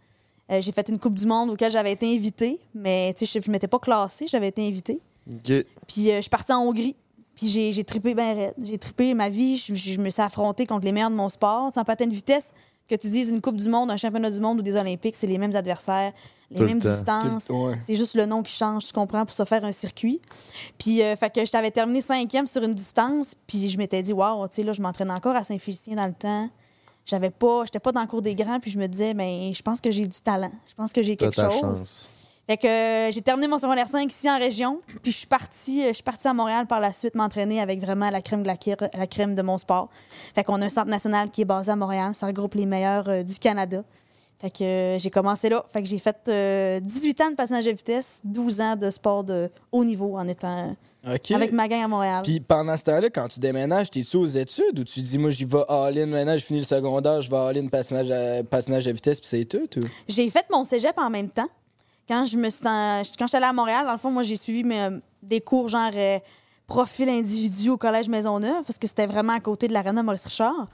Euh, 0.51 0.61
j'ai 0.61 0.73
fait 0.73 0.89
une 0.89 0.99
Coupe 0.99 1.15
du 1.15 1.27
Monde 1.27 1.51
auquel 1.51 1.71
j'avais 1.71 1.93
été 1.93 2.13
invitée, 2.15 2.59
mais 2.75 3.15
tu 3.17 3.25
sais, 3.27 3.41
je 3.41 3.49
ne 3.49 3.53
m'étais 3.53 3.69
pas 3.69 3.79
classée, 3.79 4.27
j'avais 4.27 4.49
été 4.49 4.67
invitée. 4.67 5.01
Puis 5.87 6.11
euh, 6.11 6.17
je 6.17 6.21
suis 6.23 6.31
partie 6.31 6.53
en 6.53 6.63
Hongrie. 6.63 6.97
Puis 7.37 7.49
j'ai, 7.49 7.73
j'ai 7.73 7.85
trippé 7.85 8.15
bien 8.15 8.35
raide. 8.35 8.55
J'ai 8.63 8.77
trippé 8.79 9.15
ma 9.15 9.29
vie. 9.29 9.57
Je, 9.57 9.75
je- 9.75 9.93
je 9.93 10.01
me 10.01 10.11
suis 10.11 10.21
affrontée 10.21 10.67
contre 10.67 10.85
les 10.85 10.93
meilleurs 10.93 11.11
de 11.11 11.15
mon 11.15 11.29
sport. 11.29 11.71
Sans 11.73 11.85
patin 11.85 12.07
de 12.07 12.13
vitesse, 12.13 12.53
que 12.89 12.95
tu 12.97 13.09
dises 13.09 13.31
une 13.31 13.41
Coupe 13.41 13.57
du 13.57 13.69
Monde, 13.69 13.91
un 13.91 13.97
championnat 13.97 14.31
du 14.31 14.41
monde 14.41 14.59
ou 14.59 14.63
des 14.63 14.77
Olympiques, 14.77 15.15
c'est 15.17 15.29
les 15.29 15.39
mêmes 15.39 15.55
adversaires, 15.55 16.13
les 16.51 16.57
Tout 16.57 16.65
mêmes 16.65 16.81
distances. 16.81 17.45
Tout 17.47 17.53
le- 17.53 17.59
ouais. 17.71 17.79
C'est 17.81 17.95
juste 17.95 18.17
le 18.17 18.27
nom 18.27 18.43
qui 18.43 18.53
change, 18.53 18.87
tu 18.89 18.93
comprends, 18.93 19.25
pour 19.25 19.35
se 19.35 19.45
faire 19.45 19.65
un 19.65 19.71
circuit. 19.73 20.21
Puis, 20.77 21.01
euh, 21.01 21.15
fait 21.17 21.33
que 21.33 21.45
je 21.47 21.51
t'avais 21.53 21.71
terminé 21.71 22.01
cinquième 22.01 22.47
sur 22.49 22.63
une 22.65 22.75
distance. 22.75 23.35
Puis 23.47 23.69
je 23.69 23.79
m'étais 23.79 24.03
dit, 24.03 24.13
waouh, 24.13 24.47
tu 24.49 24.57
sais, 24.57 24.63
là, 24.65 24.73
je 24.73 24.83
m'entraîne 24.83 25.13
encore 25.13 25.37
à 25.37 25.45
Saint-Félicien 25.45 25.95
dans 25.95 26.07
le 26.07 26.13
temps. 26.15 26.51
J'avais 27.07 27.31
pas, 27.31 27.65
j'étais 27.65 27.81
pas 27.81 27.93
dans 27.93 28.03
le 28.03 28.07
cours 28.07 28.23
des 28.23 28.35
grands. 28.35 28.61
Puis 28.61 28.71
je 28.71 28.79
me 28.79 28.87
disais, 28.87 29.15
ben, 29.15 29.53
je 29.53 29.63
pense 29.63 29.81
que 29.81 29.91
j'ai 29.91 30.07
du 30.07 30.21
talent. 30.21 30.53
Je 30.67 30.75
pense 30.75 30.93
que 30.93 31.03
j'ai 31.03 31.17
quelque 31.17 31.37
ta 31.37 31.51
chose. 31.51 31.61
chance. 31.61 32.09
Fait 32.47 32.57
que 32.57 32.67
euh, 32.67 33.13
j'ai 33.13 33.21
terminé 33.23 33.47
mon 33.47 33.59
secondaire 33.59 33.87
5 33.87 34.11
ici 34.11 34.29
en 34.29 34.37
région, 34.37 34.81
puis 35.03 35.13
je 35.13 35.19
suis 35.19 35.27
partie, 35.29 35.85
euh, 35.85 35.89
je 35.89 35.95
suis 35.95 36.03
partie 36.03 36.27
à 36.27 36.35
Montréal 36.35 36.67
par 36.67 36.81
la 36.81 36.93
suite 36.93 37.15
m'entraîner 37.15 37.61
avec 37.61 37.81
vraiment 37.81 38.11
la 38.11 38.21
crème 38.23 38.43
de 38.43 38.49
la, 38.49 38.57
la 38.99 39.07
crème 39.07 39.37
de 39.37 39.43
mon 39.43 39.57
sport. 39.57 39.89
Fait 40.35 40.43
qu'on 40.43 40.61
a 40.61 40.65
un 40.65 40.69
centre 40.69 40.89
national 40.89 41.31
qui 41.31 41.43
est 41.43 41.45
basé 41.45 41.71
à 41.71 41.77
Montréal, 41.77 42.13
ça 42.17 42.27
regroupe 42.27 42.55
les 42.55 42.67
meilleurs 42.67 43.09
euh, 43.09 43.23
du 43.23 43.37
Canada. 43.39 43.85
Fait 44.41 44.51
que 44.51 44.65
euh, 44.65 44.99
j'ai 44.99 45.11
commencé 45.11 45.51
là. 45.51 45.65
Fait 45.71 45.83
que 45.83 45.89
j'ai 45.89 45.99
fait 45.99 46.17
euh, 46.29 46.81
18 46.81 47.21
ans 47.21 47.31
de 47.31 47.37
patinage 47.37 47.67
de 47.67 47.71
vitesse, 47.73 48.21
12 48.25 48.61
ans 48.63 48.77
de 48.77 48.89
sport 48.89 49.23
de 49.23 49.51
haut 49.71 49.85
niveau 49.85 50.17
en 50.17 50.27
étant 50.27 50.75
Avec 51.05 51.53
ma 51.53 51.67
gang 51.69 51.83
à 51.83 51.89
Montréal. 51.89 52.23
Puis 52.23 52.41
pendant 52.41 52.77
ce 52.77 52.85
temps-là, 52.85 53.09
quand 53.11 53.29
tu 53.29 53.41
déménages, 53.41 53.91
t'es-tu 53.91 54.17
aux 54.17 54.27
études 54.27 54.79
ou 54.79 54.85
tu 54.85 55.01
dis, 55.01 55.19
moi, 55.19 55.31
j'y 55.31 55.45
vais 55.45 55.63
all-in 55.69 56.07
maintenant, 56.07 56.37
je 56.37 56.45
finis 56.45 56.59
le 56.61 56.65
secondaire, 56.67 57.23
je 57.23 57.31
vais 57.31 57.37
all-in 57.37 57.69
patinage 57.69 58.11
à, 58.11 58.43
patinage 58.45 58.87
à 58.87 58.93
vitesse, 58.93 59.19
puis 59.21 59.29
c'est 59.29 59.45
tout? 59.47 59.69
Ou? 59.79 59.81
J'ai 60.09 60.29
fait 60.31 60.45
mon 60.51 60.65
cégep 60.65 60.99
en 60.99 61.09
même 61.11 61.29
temps. 61.31 61.49
Quand 62.09 62.25
je 62.25 62.37
me 62.37 62.49
suis 62.51 62.67
en- 62.67 63.03
quand 63.19 63.27
j'étais 63.27 63.37
allée 63.37 63.47
à 63.47 63.53
Montréal, 63.53 63.87
dans 63.87 63.93
le 63.93 63.99
fond, 63.99 64.11
moi 64.11 64.23
j'ai 64.25 64.37
suivi 64.37 64.65
mes, 64.65 64.89
des 65.23 65.41
cours 65.41 65.69
genre 65.69 65.91
euh, 65.95 66.19
profil 66.67 67.09
individu 67.09 67.71
au 67.71 67.77
collège 67.77 68.09
Maisonneuve 68.09 68.65
parce 68.67 68.79
que 68.79 68.87
c'était 68.89 69.07
vraiment 69.07 69.33
à 69.33 69.41
côté 69.41 69.69
de 69.69 69.73
l'aréna 69.73 70.03
Maurice 70.03 70.25
Richard. 70.25 70.67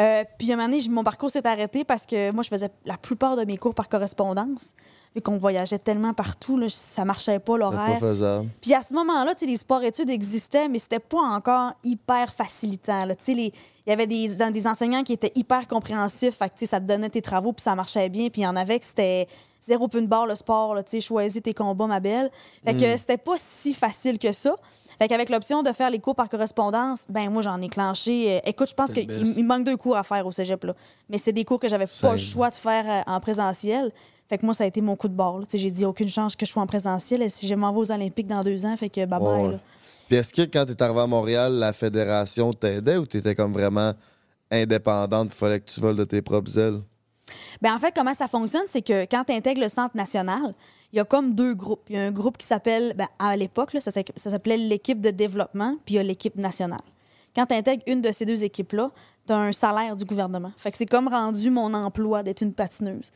Euh, 0.00 0.24
puis 0.38 0.50
à 0.50 0.54
un 0.54 0.56
moment 0.56 0.68
donné, 0.68 0.88
mon 0.88 1.04
parcours 1.04 1.30
s'est 1.30 1.46
arrêté 1.46 1.84
parce 1.84 2.04
que 2.06 2.30
moi 2.32 2.42
je 2.42 2.48
faisais 2.48 2.68
la 2.84 2.96
plupart 2.96 3.36
de 3.36 3.44
mes 3.44 3.56
cours 3.58 3.74
par 3.74 3.88
correspondance. 3.88 4.74
Vu 5.14 5.20
qu'on 5.20 5.36
voyageait 5.36 5.78
tellement 5.78 6.14
partout, 6.14 6.56
là, 6.56 6.66
ça 6.70 7.04
marchait 7.04 7.38
pas 7.38 7.58
l'horaire. 7.58 7.98
faisable. 8.00 8.48
Puis 8.62 8.72
à 8.72 8.80
ce 8.82 8.94
moment-là, 8.94 9.34
tu 9.34 9.40
sais, 9.40 9.46
les 9.50 9.56
sports-études 9.58 10.08
existaient, 10.08 10.68
mais 10.68 10.78
c'était 10.78 10.98
pas 11.00 11.20
encore 11.20 11.72
hyper 11.84 12.32
facilitant. 12.32 13.04
là. 13.04 13.14
Tu 13.14 13.24
sais, 13.24 13.34
les- 13.34 13.52
Il 13.86 13.90
y 13.90 13.92
avait 13.92 14.06
des, 14.06 14.36
dans- 14.36 14.52
des 14.52 14.66
enseignants 14.68 15.02
qui 15.02 15.12
étaient 15.12 15.32
hyper 15.34 15.66
compréhensifs. 15.66 16.36
Fait 16.36 16.48
que, 16.48 16.54
tu 16.54 16.60
sais, 16.60 16.66
ça 16.66 16.80
te 16.80 16.86
donnait 16.86 17.10
tes 17.10 17.20
travaux, 17.20 17.52
puis 17.52 17.62
ça 17.64 17.74
marchait 17.74 18.08
bien. 18.08 18.28
Puis 18.30 18.42
il 18.42 18.44
y 18.44 18.46
en 18.46 18.54
avait 18.56 18.78
que 18.78 18.86
c'était 18.86 19.26
zéro 19.60 19.88
pun 19.88 20.02
barre 20.02 20.26
le 20.26 20.34
sport. 20.36 20.74
là, 20.76 20.82
Tu 20.84 20.92
sais, 20.92 21.00
choisis 21.00 21.42
tes 21.42 21.52
combats, 21.52 21.86
ma 21.88 21.98
belle. 22.00 22.30
Fait 22.64 22.74
que 22.76 22.96
c'était 22.96 23.18
pas 23.18 23.34
si 23.36 23.74
facile 23.74 24.18
que 24.20 24.32
ça. 24.32 24.54
Fait 24.98 25.08
qu'avec 25.08 25.30
l'option 25.30 25.62
de 25.64 25.72
faire 25.72 25.90
les 25.90 25.98
cours 25.98 26.14
par 26.14 26.28
correspondance, 26.28 27.04
ben 27.08 27.28
moi, 27.28 27.42
j'en 27.42 27.60
ai 27.60 27.68
clenché. 27.68 28.36
euh, 28.36 28.40
écoute, 28.44 28.68
je 28.70 28.74
pense 28.74 28.90
qu'il 29.34 29.44
manque 29.44 29.64
deux 29.64 29.76
cours 29.76 29.96
à 29.96 30.04
faire 30.04 30.24
au 30.26 30.30
cégep, 30.32 30.62
là. 30.62 30.74
Mais 31.08 31.18
c'est 31.18 31.32
des 31.32 31.44
cours 31.44 31.58
que 31.58 31.68
j'avais 31.68 31.86
pas 31.86 32.12
le 32.12 32.18
choix 32.18 32.50
de 32.50 32.54
faire 32.54 32.84
euh, 32.88 33.12
en 33.12 33.18
présentiel. 33.18 33.90
Fait 34.28 34.38
que 34.38 34.44
moi, 34.44 34.54
ça 34.54 34.64
a 34.64 34.66
été 34.66 34.80
mon 34.80 34.96
coup 34.96 35.08
de 35.08 35.14
bord. 35.14 35.42
J'ai 35.52 35.70
dit 35.70 35.84
aucune 35.84 36.08
chance 36.08 36.36
que 36.36 36.46
je 36.46 36.50
sois 36.50 36.62
en 36.62 36.66
présentiel. 36.66 37.22
Et 37.22 37.28
si 37.28 37.46
je 37.46 37.54
m'en 37.54 37.72
vais 37.72 37.78
aux 37.78 37.92
Olympiques 37.92 38.26
dans 38.26 38.42
deux 38.42 38.64
ans, 38.64 38.76
fait 38.76 38.88
que 38.88 39.04
bye 39.04 39.20
bye. 39.20 39.46
Ouais. 39.46 39.58
Puis 40.06 40.16
est-ce 40.16 40.32
que 40.32 40.42
quand 40.42 40.64
tu 40.64 40.72
es 40.72 40.82
arrivé 40.82 41.00
à 41.00 41.06
Montréal, 41.06 41.52
la 41.54 41.72
fédération 41.72 42.52
t'aidait 42.52 42.96
ou 42.96 43.06
tu 43.06 43.18
étais 43.18 43.34
comme 43.34 43.52
vraiment 43.52 43.92
indépendante, 44.50 45.28
il 45.32 45.36
fallait 45.36 45.60
que 45.60 45.70
tu 45.70 45.80
voles 45.80 45.96
de 45.96 46.04
tes 46.04 46.22
propres 46.22 46.58
ailes? 46.58 46.80
Ben, 47.60 47.74
en 47.74 47.78
fait, 47.78 47.92
comment 47.94 48.14
ça 48.14 48.28
fonctionne, 48.28 48.64
c'est 48.66 48.82
que 48.82 49.04
quand 49.04 49.24
tu 49.24 49.32
intègres 49.32 49.60
le 49.60 49.68
centre 49.68 49.96
national, 49.96 50.54
il 50.92 50.96
y 50.96 51.00
a 51.00 51.04
comme 51.04 51.34
deux 51.34 51.54
groupes. 51.54 51.84
Il 51.88 51.96
y 51.96 51.98
a 51.98 52.02
un 52.02 52.10
groupe 52.10 52.36
qui 52.36 52.46
s'appelle, 52.46 52.94
ben, 52.96 53.08
à 53.18 53.36
l'époque, 53.36 53.70
ça 53.80 53.90
s'appelait 54.16 54.58
l'équipe 54.58 55.00
de 55.00 55.10
développement, 55.10 55.76
puis 55.84 55.94
il 55.94 55.96
y 55.96 56.00
a 56.00 56.02
l'équipe 56.02 56.36
nationale. 56.36 56.82
Quand 57.34 57.46
tu 57.46 57.54
intègres 57.54 57.82
une 57.86 58.02
de 58.02 58.12
ces 58.12 58.26
deux 58.26 58.44
équipes-là, 58.44 58.90
tu 59.26 59.32
as 59.32 59.36
un 59.36 59.52
salaire 59.52 59.94
du 59.96 60.04
gouvernement. 60.04 60.52
Fait 60.56 60.70
que 60.70 60.76
c'est 60.76 60.86
comme 60.86 61.08
rendu 61.08 61.50
mon 61.50 61.72
emploi 61.74 62.22
d'être 62.22 62.40
une 62.42 62.52
patineuse. 62.52 63.10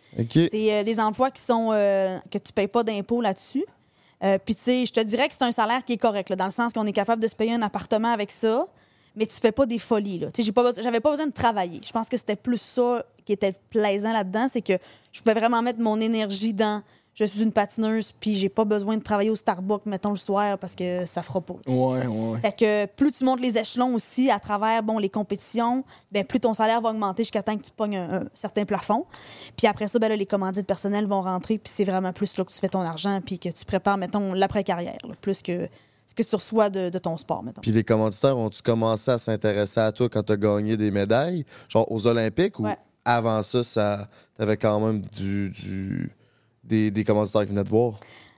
C'est 0.53 0.73
euh, 0.75 0.85
des 0.85 1.01
emplois 1.01 1.31
qui 1.31 1.42
sont 1.42 1.71
euh, 1.73 2.19
que 2.31 2.38
tu 2.38 2.53
payes 2.53 2.69
pas 2.69 2.83
d'impôts 2.85 3.21
là-dessus. 3.21 3.64
Euh, 4.25 4.38
Puis, 4.42 4.55
tu 4.55 4.62
sais, 4.62 4.87
je 4.87 4.92
te 4.92 5.01
dirais 5.01 5.29
que 5.29 5.35
c'est 5.35 5.42
un 5.45 5.53
salaire 5.53 5.85
qui 5.85 5.92
est 5.95 5.99
correct, 5.99 6.31
là, 6.31 6.37
dans 6.37 6.47
le 6.47 6.51
sens 6.51 6.73
qu'on 6.73 6.87
est 6.87 6.92
capable 6.92 7.21
de 7.21 7.29
se 7.29 7.35
payer 7.35 7.53
un 7.53 7.61
appartement 7.62 8.12
avec 8.12 8.31
ça, 8.31 8.66
mais 9.14 9.27
tu 9.27 9.35
fais 9.37 9.53
pas 9.53 9.66
des 9.66 9.79
folies. 9.79 10.19
là. 10.21 10.31
Tu 10.31 10.40
sais, 10.40 10.47
j'ai 10.47 10.53
pas 10.53 10.62
besoin- 10.62 10.83
J'avais 10.83 11.01
pas 11.01 11.11
besoin 11.11 11.27
de 11.27 11.33
travailler. 11.33 11.81
Je 11.87 11.92
pense 11.92 12.09
que 12.09 12.16
c'était 12.16 12.37
plus 12.37 12.61
ça 12.61 13.05
qui 13.25 13.33
était 13.33 13.55
plaisant 13.71 14.12
là-dedans, 14.12 14.47
c'est 14.51 14.62
que 14.62 14.75
je 15.12 15.21
pouvais 15.21 15.35
vraiment 15.38 15.61
mettre 15.61 15.81
mon 15.81 16.01
énergie 16.01 16.55
dans 16.55 16.83
je 17.18 17.24
suis 17.24 17.42
une 17.42 17.50
patineuse, 17.50 18.12
puis 18.20 18.37
j'ai 18.37 18.48
pas 18.50 18.64
besoin 18.64 18.96
de 18.98 19.02
travailler 19.02 19.31
au 19.31 19.35
Starbucks, 19.37 19.87
mettons, 19.87 20.11
le 20.11 20.16
soir, 20.16 20.59
parce 20.59 20.74
que 20.74 21.05
ça 21.07 21.22
fera 21.22 21.40
pas. 21.40 21.55
Ouais, 21.66 22.07
ouais. 22.07 22.38
Fait 22.40 22.52
que 22.52 22.87
plus 22.94 23.11
tu 23.11 23.24
montes 23.24 23.40
les 23.40 23.57
échelons 23.57 23.94
aussi 23.94 24.31
à 24.31 24.38
travers 24.38 24.83
bon, 24.83 24.98
les 24.98 25.09
compétitions, 25.09 25.83
ben, 26.12 26.24
plus 26.24 26.38
ton 26.40 26.52
salaire 26.52 26.81
va 26.83 26.90
augmenter 26.90 27.24
jusqu'à 27.24 27.42
temps 27.42 27.57
que 27.57 27.62
tu 27.64 27.70
pognes 27.74 27.96
un, 27.96 28.14
un 28.20 28.24
certain 28.35 28.64
plafond. 28.66 29.07
Puis 29.57 29.66
après 29.66 29.88
ça, 29.88 29.98
ben, 29.98 30.09
là, 30.09 30.16
les 30.16 30.26
commandites 30.26 30.66
personnelles 30.66 31.07
vont 31.07 31.22
rentrer, 31.22 31.59
puis 31.59 31.72
c'est 31.74 31.85
vraiment 31.85 32.12
plus 32.12 32.37
là 32.37 32.44
que 32.44 32.52
tu 32.52 32.59
fais 32.59 32.68
ton 32.68 32.83
argent, 32.83 33.20
puis 33.24 33.38
que 33.38 33.48
tu 33.48 33.64
prépares, 33.64 33.96
mettons, 33.96 34.35
l'après-carrière, 34.35 34.98
plus 35.22 35.40
que 35.42 35.68
ce 36.09 36.14
que 36.14 36.22
tu 36.22 36.37
reçois 36.37 36.70
de, 36.70 36.88
de 36.90 36.98
ton 36.98 37.16
sport, 37.16 37.42
mettons. 37.42 37.62
Puis 37.62 37.72
les 37.72 37.83
commanditaires, 37.83 38.38
ont-tu 38.38 38.62
commencé 38.62 39.11
à 39.11 39.18
s'intéresser 39.18 39.81
à 39.81 39.90
toi 39.90 40.09
quand 40.09 40.22
tu 40.22 40.33
as 40.33 40.37
gagné 40.37 40.76
des 40.76 40.92
médailles, 40.92 41.44
genre 41.68 41.90
aux 41.90 42.07
Olympiques, 42.07 42.61
ou 42.61 42.64
Ouais. 42.64 42.76
avant 43.05 43.42
ça, 43.42 43.64
ça 43.64 44.07
t'avais 44.38 44.57
quand 44.57 44.79
même 44.81 45.00
du, 45.00 45.50
du- 45.50 46.11
des, 46.66 47.05
commanditaires 47.05 47.42
qui 47.42 47.48
venaient 47.48 47.64
te 47.64 47.70
voir? 47.70 47.94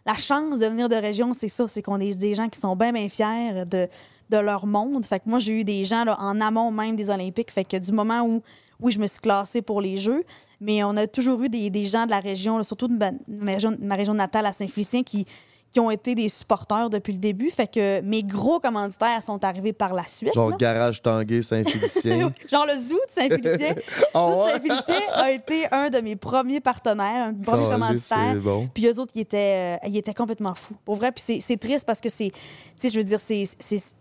la 0.06 0.14
chance 0.14 0.58
de 0.58 0.64
venir 0.64 0.88
de 0.88 0.94
région, 0.94 1.34
c'est 1.34 1.48
ça, 1.50 1.68
c'est 1.68 1.82
qu'on 1.82 2.00
est 2.00 2.14
des 2.14 2.34
gens 2.34 2.48
qui 2.48 2.58
sont 2.58 2.74
bien, 2.74 2.92
bien 2.92 3.10
fiers 3.10 3.66
de, 3.66 3.86
de 4.30 4.36
leur 4.38 4.66
monde. 4.66 5.04
Fait 5.04 5.20
que 5.20 5.28
moi, 5.28 5.38
j'ai 5.38 5.60
eu 5.60 5.64
des 5.64 5.84
gens 5.84 6.04
là, 6.04 6.16
en 6.18 6.40
amont 6.40 6.70
même 6.70 6.96
des 6.96 7.10
Olympiques. 7.10 7.50
Fait 7.50 7.64
que 7.64 7.76
du 7.76 7.92
moment 7.92 8.22
où, 8.22 8.42
oui, 8.80 8.90
je 8.90 8.98
me 8.98 9.06
suis 9.06 9.18
classée 9.18 9.60
pour 9.60 9.82
les 9.82 9.98
Jeux, 9.98 10.24
mais 10.62 10.82
on 10.82 10.96
a 10.96 11.06
toujours 11.06 11.42
eu 11.42 11.50
des, 11.50 11.68
des 11.68 11.84
gens 11.84 12.06
de 12.06 12.10
la 12.10 12.20
région, 12.20 12.62
surtout 12.62 12.88
de 12.88 12.96
ma, 12.96 13.10
ma 13.28 13.52
région, 13.52 13.76
ma 13.80 13.96
région 13.96 14.14
natale 14.14 14.46
à 14.46 14.52
Saint-Félicien, 14.54 15.02
qui, 15.02 15.26
qui 15.70 15.80
ont 15.80 15.90
été 15.90 16.14
des 16.14 16.28
supporters 16.30 16.88
depuis 16.88 17.12
le 17.12 17.18
début. 17.18 17.50
Fait 17.50 17.66
que 17.70 18.00
mes 18.00 18.22
gros 18.22 18.58
commanditaires 18.58 19.22
sont 19.22 19.44
arrivés 19.44 19.74
par 19.74 19.92
la 19.92 20.04
suite. 20.04 20.32
Genre 20.34 20.50
là. 20.50 20.56
Garage 20.58 21.02
Tanguay, 21.02 21.42
Saint-Félicien. 21.42 22.32
Genre 22.50 22.66
le 22.66 22.78
zoo 22.78 22.96
de 22.96 23.10
Saint-Félicien. 23.10 23.74
De 24.14 24.18
ouais? 24.18 24.50
Saint-Félicien 24.52 25.06
a 25.12 25.30
été 25.30 25.66
un 25.72 25.90
de 25.90 25.98
mes 26.00 26.16
premiers 26.16 26.60
partenaires, 26.60 27.26
un 27.26 27.34
premier 27.34 27.68
Caliste, 27.68 27.72
commanditaire. 28.12 28.36
bon. 28.42 28.68
Puis 28.72 28.86
eux 28.86 28.98
autres, 28.98 29.12
ils 29.14 29.20
étaient, 29.20 29.78
euh, 29.84 29.88
ils 29.88 29.96
étaient 29.98 30.14
complètement 30.14 30.54
fous. 30.54 30.76
Pour 30.84 30.96
vrai, 30.96 31.12
puis 31.12 31.22
c'est- 31.42 31.56
triste 31.58 31.84
parce 31.86 32.00
que 32.00 32.08
c'est, 32.08 32.30
tu 32.30 32.38
sais, 32.76 32.88
je 32.88 32.96
veux 32.98 33.04
dire, 33.04 33.20
c'est, 33.20 33.44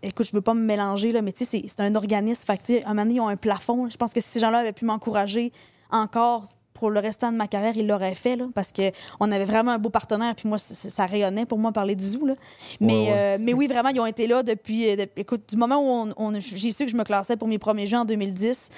écoute, 0.02 0.26
je 0.26 0.32
veux 0.34 0.40
pas 0.40 0.54
me 0.54 0.64
mélanger, 0.64 1.12
là, 1.12 1.20
mais 1.22 1.32
tu 1.32 1.44
sais, 1.44 1.62
c'est- 1.66 1.80
un 1.82 1.94
organisme. 1.94 2.44
Fait 2.46 2.56
que, 2.56 2.84
un 2.84 2.88
moment 2.88 3.02
donné, 3.02 3.14
ils 3.16 3.20
ont 3.20 3.28
un 3.28 3.36
plafond. 3.36 3.88
Je 3.90 3.96
pense 3.96 4.12
que 4.14 4.20
si 4.20 4.28
ces 4.28 4.40
gens-là 4.40 4.58
avaient 4.60 4.72
pu 4.72 4.84
m'encourager 4.86 5.52
encore 5.90 6.46
pour 6.78 6.90
le 6.90 7.00
restant 7.00 7.32
de 7.32 7.36
ma 7.36 7.48
carrière, 7.48 7.76
ils 7.76 7.86
l'auraient 7.86 8.14
fait, 8.14 8.36
là, 8.36 8.46
parce 8.54 8.72
qu'on 8.72 9.32
avait 9.32 9.44
vraiment 9.44 9.72
un 9.72 9.78
beau 9.78 9.90
partenaire. 9.90 10.34
Puis 10.36 10.48
moi, 10.48 10.58
ça 10.58 11.06
rayonnait 11.06 11.44
pour 11.46 11.58
moi 11.58 11.72
parler 11.72 11.96
du 11.96 12.04
zoo. 12.04 12.24
Là. 12.24 12.34
Mais, 12.80 12.92
Ouais, 12.94 12.98
ouais. 13.00 13.12
euh, 13.16 13.36
mais 13.40 13.52
oui, 13.52 13.66
vraiment, 13.66 13.88
ils 13.88 14.00
ont 14.00 14.06
été 14.06 14.26
là 14.26 14.42
depuis. 14.42 14.88
euh, 14.90 15.06
écoute, 15.16 15.42
du 15.48 15.56
moment 15.56 15.76
où 15.78 15.88
on, 15.88 16.14
on- 16.16 16.38
j'ai 16.40 16.70
su 16.70 16.84
que 16.84 16.90
je 16.90 16.96
me 16.96 17.04
classais 17.04 17.36
pour 17.36 17.48
mes 17.48 17.58
premiers 17.58 17.86
jeux 17.86 17.98
en 17.98 18.04
2010, 18.04 18.68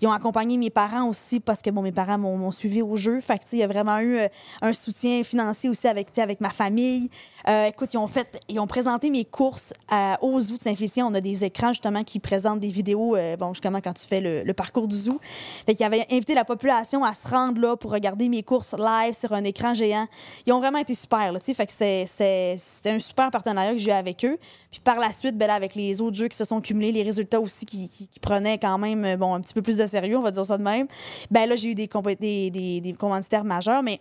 ils 0.00 0.08
ont 0.08 0.12
accompagné 0.12 0.56
mes 0.56 0.70
parents 0.70 1.06
aussi 1.08 1.40
parce 1.40 1.60
que 1.62 1.70
bon, 1.70 1.82
mes 1.82 1.92
parents 1.92 2.18
m'ont 2.18 2.50
suivi 2.50 2.82
au 2.82 2.96
jeu. 2.96 3.20
Fait 3.20 3.38
que, 3.38 3.44
il 3.52 3.58
y 3.58 3.62
a 3.62 3.66
vraiment 3.66 3.98
eu 3.98 4.18
euh, 4.18 4.28
un 4.62 4.72
soutien 4.72 5.22
financier 5.24 5.68
aussi 5.68 5.86
avec, 5.88 6.16
avec 6.18 6.40
ma 6.40 6.50
famille. 6.50 7.10
Euh, 7.48 7.66
écoute, 7.66 7.92
ils 7.94 7.98
ont 7.98 8.06
fait, 8.08 8.40
ils 8.48 8.60
ont 8.60 8.66
présenté 8.66 9.10
mes 9.10 9.24
courses 9.24 9.72
à- 9.90 10.18
au 10.22 10.40
zoo 10.40 10.56
de 10.56 10.60
Saint-Félicien. 10.60 11.06
On 11.06 11.14
a 11.14 11.20
des 11.20 11.44
écrans 11.44 11.68
justement 11.72 12.04
qui 12.04 12.20
présentent 12.20 12.60
des 12.60 12.68
vidéos, 12.68 13.16
euh, 13.16 13.36
bon, 13.36 13.52
justement 13.54 13.80
quand 13.82 13.92
tu 13.94 14.06
fais 14.06 14.20
le, 14.20 14.42
le 14.44 14.54
parcours 14.54 14.88
du 14.88 14.96
zoo. 14.96 15.18
Fait 15.66 15.74
qu'ils 15.74 15.86
avaient 15.86 16.06
invité 16.12 16.34
la 16.34 16.44
population 16.44 17.02
à 17.02 17.14
se 17.14 17.26
rendre 17.28 17.49
là 17.58 17.76
pour 17.76 17.90
regarder 17.92 18.28
mes 18.28 18.42
courses 18.42 18.74
live 18.78 19.14
sur 19.14 19.32
un 19.32 19.44
écran 19.44 19.74
géant. 19.74 20.06
Ils 20.46 20.52
ont 20.52 20.60
vraiment 20.60 20.78
été 20.78 20.94
super, 20.94 21.32
là, 21.32 21.40
tu 21.40 21.54
sais. 21.54 22.06
C'est- 22.06 22.90
un 22.90 22.98
super 22.98 23.30
partenariat 23.30 23.72
que 23.72 23.78
j'ai 23.78 23.90
eu 23.90 23.94
avec 23.94 24.24
eux. 24.24 24.38
Puis 24.70 24.80
par 24.80 24.98
la 24.98 25.10
suite, 25.12 25.36
ben 25.36 25.46
là, 25.46 25.54
avec 25.54 25.74
les 25.74 26.00
autres 26.00 26.16
jeux 26.16 26.28
qui 26.28 26.36
se 26.36 26.44
sont 26.44 26.60
cumulés, 26.60 26.92
les 26.92 27.02
résultats 27.02 27.40
aussi 27.40 27.66
qui, 27.66 28.08
prenaient 28.20 28.58
quand 28.58 28.78
même 28.78 29.04
euh, 29.04 29.16
bon, 29.16 29.34
un 29.34 29.40
petit 29.40 29.54
peu 29.54 29.62
plus 29.62 29.76
de 29.78 29.86
sérieux, 29.86 30.16
on 30.16 30.22
va 30.22 30.30
dire 30.30 30.44
ça 30.44 30.58
de 30.58 30.62
même. 30.62 30.86
Ben 31.30 31.48
là, 31.48 31.56
j'ai 31.56 31.70
eu 31.70 31.74
des, 31.74 31.88
des, 32.20 32.50
des, 32.50 32.80
des 32.80 32.92
commanditaires 32.92 33.44
majeurs, 33.44 33.82
mais 33.82 34.00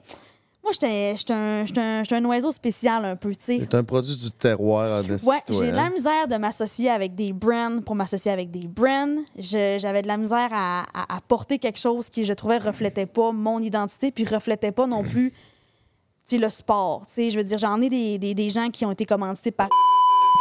moi, 0.63 0.72
j'étais 0.74 1.15
un, 1.34 1.63
un, 1.78 2.04
un 2.12 2.26
oiseau 2.26 2.52
spécial 2.52 3.04
un 3.06 3.15
peu, 3.15 3.34
tu 3.36 3.43
sais. 3.43 3.58
C'est 3.62 3.74
un 3.76 3.84
produit 3.84 4.15
du 4.15 4.30
terroir 4.32 5.02
en 5.04 5.08
Ouais, 5.28 5.38
j'ai 5.50 5.72
de 5.72 5.76
la 5.76 5.84
hein? 5.86 5.89
misère 5.89 6.28
de 6.28 6.36
m'associer 6.36 6.89
avec 6.89 7.15
des 7.15 7.34
brands 7.34 7.80
pour 7.86 7.95
m'associer 7.95 8.32
avec 8.32 8.52
des 8.52 8.67
brands. 8.67 9.24
J'avais 9.38 10.02
de 10.02 10.08
la 10.08 10.17
misère 10.17 10.50
à, 10.52 10.82
à- 10.93 11.15
à 11.17 11.22
porter 11.22 11.58
quelque 11.60 11.80
chose 11.80 12.10
qui, 12.10 12.26
je 12.26 12.34
trouvais, 12.34 12.58
reflétait 12.58 13.06
pas 13.06 13.32
mon 13.32 13.60
identité, 13.62 14.12
puis 14.12 14.26
reflétait 14.26 14.72
pas 14.72 14.86
non 14.86 15.04
plus 15.04 15.32
tu 15.32 16.36
sais, 16.36 16.38
le 16.38 16.50
sport. 16.50 17.08
Tu 17.08 17.13
sais, 17.13 17.30
je 17.32 17.38
veux 17.39 17.43
dire, 17.43 17.58
j'en 17.58 17.82
ai 17.82 17.89
des, 17.89 18.19
des, 18.19 18.36
des 18.36 18.50
gens 18.50 18.69
qui 18.69 18.86
ont 18.86 18.91
été 18.91 19.06
commandités 19.06 19.50
par. 19.52 19.67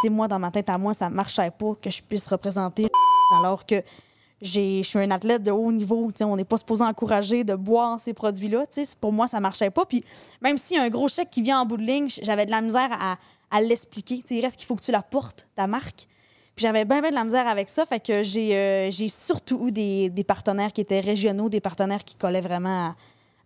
Tu 0.03 0.09
sais, 0.09 0.09
moi, 0.11 0.29
dans 0.29 0.39
ma 0.39 0.51
tête 0.51 0.69
à 0.69 0.77
moi, 0.77 0.93
ça 0.93 1.09
marchait 1.09 1.51
pas 1.51 1.75
que 1.81 1.89
je 1.89 2.03
puisse 2.03 2.27
représenter 2.29 2.87
alors 3.39 3.65
que 3.65 3.83
je 4.41 4.83
suis 4.83 4.99
un 4.99 5.11
athlète 5.11 5.43
de 5.43 5.51
haut 5.51 5.73
niveau. 5.73 6.11
On 6.21 6.37
n'est 6.37 6.45
pas 6.45 6.59
supposé 6.59 6.85
encourager 6.85 7.45
de 7.45 7.55
boire 7.55 7.99
ces 7.99 8.13
produits-là. 8.13 8.67
Pour 9.01 9.13
moi, 9.13 9.27
ça 9.27 9.41
marchait 9.41 9.71
pas. 9.71 9.85
Puis 9.85 10.05
même 10.41 10.59
s'il 10.59 10.77
y 10.77 10.81
a 10.81 10.85
un 10.85 10.91
gros 10.91 11.09
chèque 11.09 11.31
qui 11.31 11.43
vient 11.43 11.61
en 11.61 11.67
bout 11.67 11.77
de 11.77 11.83
ligne, 11.83 12.09
j'avais 12.23 12.47
de 12.47 12.51
la 12.51 12.61
misère 12.61 12.91
à, 13.51 13.61
l'expliquer. 13.61 14.23
Il 14.31 14.41
reste 14.41 14.57
qu'il 14.57 14.67
faut 14.67 14.77
que 14.77 14.85
tu 14.85 14.93
la 14.93 15.03
portes, 15.03 15.49
ta 15.55 15.67
marque. 15.67 16.07
Puis 16.55 16.65
j'avais 16.65 16.85
bien, 16.85 17.01
de 17.01 17.15
la 17.15 17.25
misère 17.25 17.49
avec 17.49 17.69
ça. 17.69 17.85
Fait 17.87 18.01
que 18.01 18.23
j'ai 18.23 18.55
euh, 18.55 18.91
surtout 19.09 19.69
eu 19.69 19.73
des, 19.73 20.25
partenaires 20.25 20.73
qui 20.73 20.81
étaient 20.81 21.01
régionaux, 21.01 21.49
des 21.49 21.61
partenaires 21.61 22.05
qui 22.05 22.15
collaient 22.15 22.41
vraiment 22.41 22.95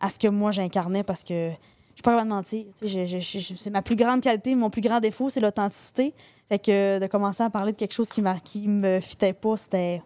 à, 0.00 0.10
ce 0.10 0.18
que 0.18 0.28
moi 0.28 0.50
j'incarnais 0.50 1.04
parce 1.04 1.22
que 1.22 1.50
je 1.50 1.94
suis 1.94 2.02
pas 2.02 2.22
de 2.22 2.28
mentir. 2.28 2.66
C'est 2.76 3.70
ma 3.70 3.82
plus 3.82 3.96
grande 3.96 4.20
qualité, 4.20 4.54
mon 4.54 4.70
plus 4.70 4.80
grand 4.82 5.00
défaut, 5.00 5.30
c'est 5.30 5.40
l'authenticité. 5.40 6.12
Fait 6.48 6.58
que 6.58 6.98
de 6.98 7.06
commencer 7.06 7.42
à 7.42 7.48
parler 7.48 7.72
de 7.72 7.78
quelque 7.78 7.94
chose 7.94 8.10
qui, 8.10 8.22
qui 8.44 8.68
me 8.68 9.00
fitait 9.00 9.32
pas, 9.32 9.56
c'était 9.56 10.02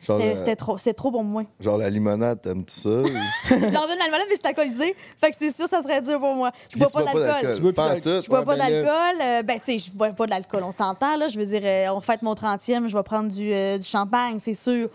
C'était 0.00 0.12
euh, 0.12 0.36
c'était 0.36 0.56
trop, 0.56 0.76
trop 0.78 1.10
pour 1.10 1.24
moi. 1.24 1.44
genre 1.58 1.78
la 1.78 1.90
limonade, 1.90 2.40
t'aimes-tu 2.40 2.72
ça? 2.80 2.88
ou- 2.90 3.06
J'en 3.06 3.58
j'aime 3.86 3.98
l'alcool, 3.98 4.20
mais 4.28 4.36
c'est 4.36 4.46
alcoolisé. 4.46 4.94
Fait 5.20 5.30
que 5.30 5.36
c'est 5.36 5.50
sûr, 5.50 5.66
ça 5.66 5.82
serait 5.82 6.00
dur 6.02 6.20
pour 6.20 6.34
moi. 6.36 6.52
Je 6.72 6.78
bois 6.78 6.88
pas 6.90 7.02
d'alcool. 7.02 7.54
Tu 7.54 7.60
bois 7.60 7.72
Pas 7.72 7.88
d'alcool. 7.88 8.18
tout. 8.20 8.24
Je 8.24 8.28
bois 8.28 8.44
pas 8.44 8.56
ben 8.56 8.58
là- 8.58 8.70
d'alcool. 8.70 9.22
Euh, 9.22 9.42
ben, 9.42 9.58
tu 9.58 9.64
sais, 9.64 9.78
je 9.78 9.90
bois 9.90 10.12
pas 10.12 10.26
d'alcool. 10.26 10.62
On 10.62 10.70
s'entend, 10.70 11.16
là. 11.16 11.26
Je 11.28 11.38
veux 11.38 11.46
dire, 11.46 11.62
euh, 11.64 11.88
on 11.94 12.00
fête 12.00 12.22
mon 12.22 12.34
30e, 12.34 12.86
je 12.88 12.96
vais 12.96 13.02
prendre 13.02 13.30
du, 13.32 13.52
euh, 13.52 13.78
du 13.78 13.86
champagne, 13.86 14.38
c'est 14.40 14.54
sûr. 14.54 14.88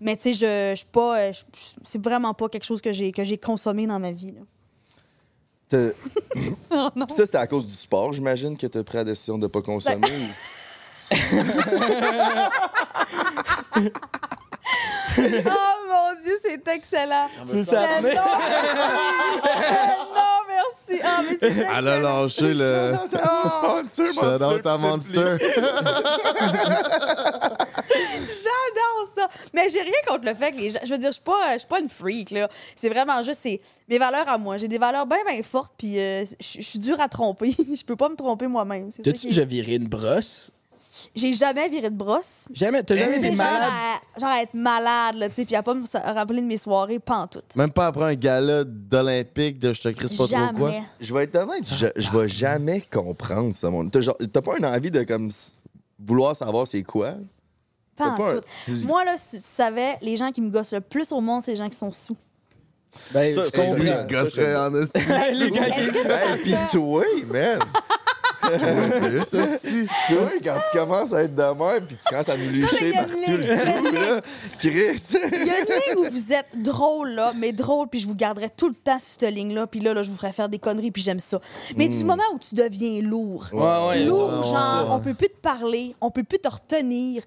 Mais, 0.00 0.16
tu 0.16 0.24
sais, 0.24 0.32
je, 0.32 0.70
je 0.72 0.76
suis 0.78 0.86
pas. 0.90 1.18
euh, 1.18 1.32
c'est 1.84 2.02
vraiment 2.02 2.34
pas 2.34 2.48
quelque 2.48 2.64
chose 2.64 2.80
que 2.80 2.92
j'ai, 2.92 3.12
que 3.12 3.22
j'ai 3.24 3.38
consommé 3.38 3.86
dans 3.86 3.98
ma 4.00 4.10
vie, 4.12 4.32
là. 4.32 4.40
T'as- 5.68 5.90
Oh 6.70 6.88
non. 6.96 7.06
Puis 7.06 7.14
ça, 7.16 7.24
c'était 7.26 7.38
à 7.38 7.46
cause 7.46 7.66
du 7.66 7.72
sport, 7.74 8.12
j'imagine, 8.12 8.56
que 8.56 8.66
t'as 8.66 8.82
pris 8.82 8.98
la 8.98 9.04
décision 9.04 9.38
de 9.38 9.46
pas 9.46 9.62
consommer. 9.62 10.00
Oh 15.18 15.22
mon 15.88 16.20
Dieu, 16.22 16.36
c'est 16.42 16.68
excellent. 16.68 17.28
Tu 17.48 17.56
Mais 17.56 17.62
s'armer? 17.62 18.14
non. 18.14 18.20
non, 20.14 20.38
merci. 20.48 21.00
Ah, 21.02 21.22
mais 21.22 21.38
c'est 21.40 21.56
Elle 21.56 21.88
a 21.88 21.98
lâché 21.98 22.52
le. 22.54 22.92
Sponsor, 23.48 24.06
à 24.66 24.78
Monster. 24.78 25.36
J'adore 28.26 29.06
ça. 29.14 29.28
Mais 29.54 29.68
j'ai 29.70 29.80
rien 29.80 29.92
contre 30.06 30.24
le 30.26 30.34
fait 30.34 30.52
que 30.52 30.58
les 30.58 30.70
gens. 30.70 30.78
Je 30.84 30.90
veux 30.92 30.98
dire, 30.98 31.08
je 31.10 31.14
suis 31.14 31.22
pas, 31.22 31.54
je 31.54 31.58
suis 31.60 31.68
pas 31.68 31.80
une 31.80 31.88
freak, 31.88 32.30
là. 32.30 32.48
C'est 32.74 32.88
vraiment 32.88 33.22
juste 33.22 33.46
mes 33.88 33.98
valeurs 33.98 34.28
à 34.28 34.38
moi. 34.38 34.56
J'ai 34.58 34.68
des 34.68 34.78
valeurs 34.78 35.06
bien, 35.06 35.18
bien 35.26 35.42
fortes, 35.42 35.74
puis 35.78 35.98
euh, 35.98 36.24
je 36.40 36.62
suis 36.62 36.78
dure 36.78 37.00
à 37.00 37.08
tromper. 37.08 37.54
Je 37.76 37.84
peux 37.84 37.96
pas 37.96 38.08
me 38.08 38.16
tromper 38.16 38.46
moi-même. 38.48 38.90
Ça 38.90 39.02
T'as-tu 39.02 39.26
déjà 39.26 39.44
viré 39.44 39.74
une 39.74 39.88
brosse? 39.88 40.50
J'ai 41.16 41.32
jamais 41.32 41.68
viré 41.70 41.88
de 41.90 41.96
brosse. 41.96 42.44
Jamais, 42.52 42.82
t'as 42.82 42.94
jamais 42.94 43.16
été 43.16 43.28
genre, 43.34 43.46
malade? 43.46 43.70
à, 44.16 44.20
genre 44.20 44.28
à 44.28 44.42
être 44.42 44.52
malade, 44.54 45.16
là, 45.16 45.28
tu 45.30 45.34
sais, 45.36 45.44
puis 45.46 45.54
à 45.56 45.62
pas 45.62 45.72
me 45.74 45.86
sa- 45.86 46.00
rappeler 46.12 46.42
de 46.42 46.46
mes 46.46 46.58
soirées, 46.58 46.98
pantoute. 46.98 47.56
Même 47.56 47.70
pas 47.70 47.86
après 47.86 48.04
un 48.04 48.14
gala 48.14 48.64
d'Olympique 48.64 49.58
de 49.58 49.72
je 49.72 49.80
te 49.82 49.88
crisse 49.88 50.12
pas 50.16 50.26
trop 50.28 50.56
quoi. 50.58 50.70
Jamais. 50.72 50.82
Je 51.00 51.14
vais 51.14 51.24
être 51.24 51.36
honnête, 51.36 51.66
je, 51.68 51.86
je 51.96 52.10
vais 52.16 52.28
jamais 52.28 52.82
comprendre 52.92 53.52
ce 53.52 53.66
monde. 53.66 53.90
T'as 53.90 54.02
genre- 54.02 54.18
t'as 54.32 54.42
pas 54.42 54.58
une 54.58 54.66
envie 54.66 54.90
de 54.90 55.02
comme 55.04 55.28
s- 55.28 55.56
vouloir 55.98 56.36
savoir 56.36 56.66
c'est 56.66 56.82
quoi? 56.82 57.14
T'as 57.96 58.10
pas 58.10 58.10
un- 58.12 58.16
Pantoute. 58.26 58.44
tu- 58.66 58.84
Moi, 58.84 59.02
là, 59.06 59.14
si 59.18 59.38
tu 59.38 59.42
savais, 59.46 59.96
les 60.02 60.18
gens 60.18 60.30
qui 60.30 60.42
me 60.42 60.50
gossent 60.50 60.74
le 60.74 60.82
plus 60.82 61.10
au 61.12 61.22
monde, 61.22 61.42
c'est 61.42 61.52
les 61.52 61.56
gens 61.56 61.68
qui 61.70 61.78
sont 61.78 61.90
sous. 61.90 62.16
Ben, 63.12 63.26
Ça, 63.26 63.42
je 63.44 63.48
c'est 63.50 63.56
comprends. 63.56 63.74
vrai. 63.84 64.06
Gosserait 64.10 64.56
en 64.56 64.74
esti. 64.74 64.92
Les 65.38 65.50
gars, 65.50 65.68
Est-ce 65.68 65.88
que 65.88 65.98
c'est 65.98 66.12
Hey, 66.12 66.28
parce 66.28 66.40
pis 66.42 66.50
que- 66.52 66.72
toi, 66.72 67.04
man! 67.26 67.58
Plus, 68.46 70.40
quand 70.44 70.56
tu 70.70 70.78
commences 70.78 71.12
à 71.12 71.22
être 71.22 71.34
de 71.34 71.42
même, 71.42 71.86
pis 71.86 71.94
tu 71.96 72.04
commences 72.10 72.28
à 72.28 72.36
nous 72.36 72.50
le 72.50 72.58
une 72.58 72.66
cou, 72.66 73.94
là, 73.94 74.20
Chris! 74.58 75.02
Il 75.32 75.46
y 75.46 75.50
a 75.50 75.60
une 75.60 75.66
ligne 75.66 76.06
où 76.06 76.10
vous 76.10 76.32
êtes 76.32 76.62
drôle, 76.62 77.10
là, 77.10 77.32
mais 77.36 77.52
drôle, 77.52 77.88
puis 77.88 78.00
je 78.00 78.06
vous 78.06 78.14
garderai 78.14 78.50
tout 78.56 78.68
le 78.68 78.74
temps 78.74 78.98
sur 78.98 79.20
cette 79.20 79.34
ligne-là, 79.34 79.66
puis 79.66 79.80
là, 79.80 79.94
là, 79.94 80.02
je 80.02 80.10
vous 80.10 80.16
ferai 80.16 80.32
faire 80.32 80.48
des 80.48 80.58
conneries, 80.58 80.90
puis 80.90 81.02
j'aime 81.02 81.20
ça. 81.20 81.40
Mais 81.76 81.88
du 81.88 82.04
moment 82.04 82.22
où 82.34 82.38
tu 82.38 82.54
deviens 82.54 83.00
lourd, 83.02 83.46
Ouais, 83.52 83.88
ouais, 83.88 84.04
lourd, 84.04 84.30
genre, 84.42 84.52
ça. 84.52 84.86
on 84.90 85.00
peut 85.00 85.14
plus 85.14 85.28
te 85.28 85.40
parler, 85.40 85.94
on 86.00 86.10
peut 86.10 86.24
plus 86.24 86.38
te 86.38 86.48
retenir. 86.48 87.22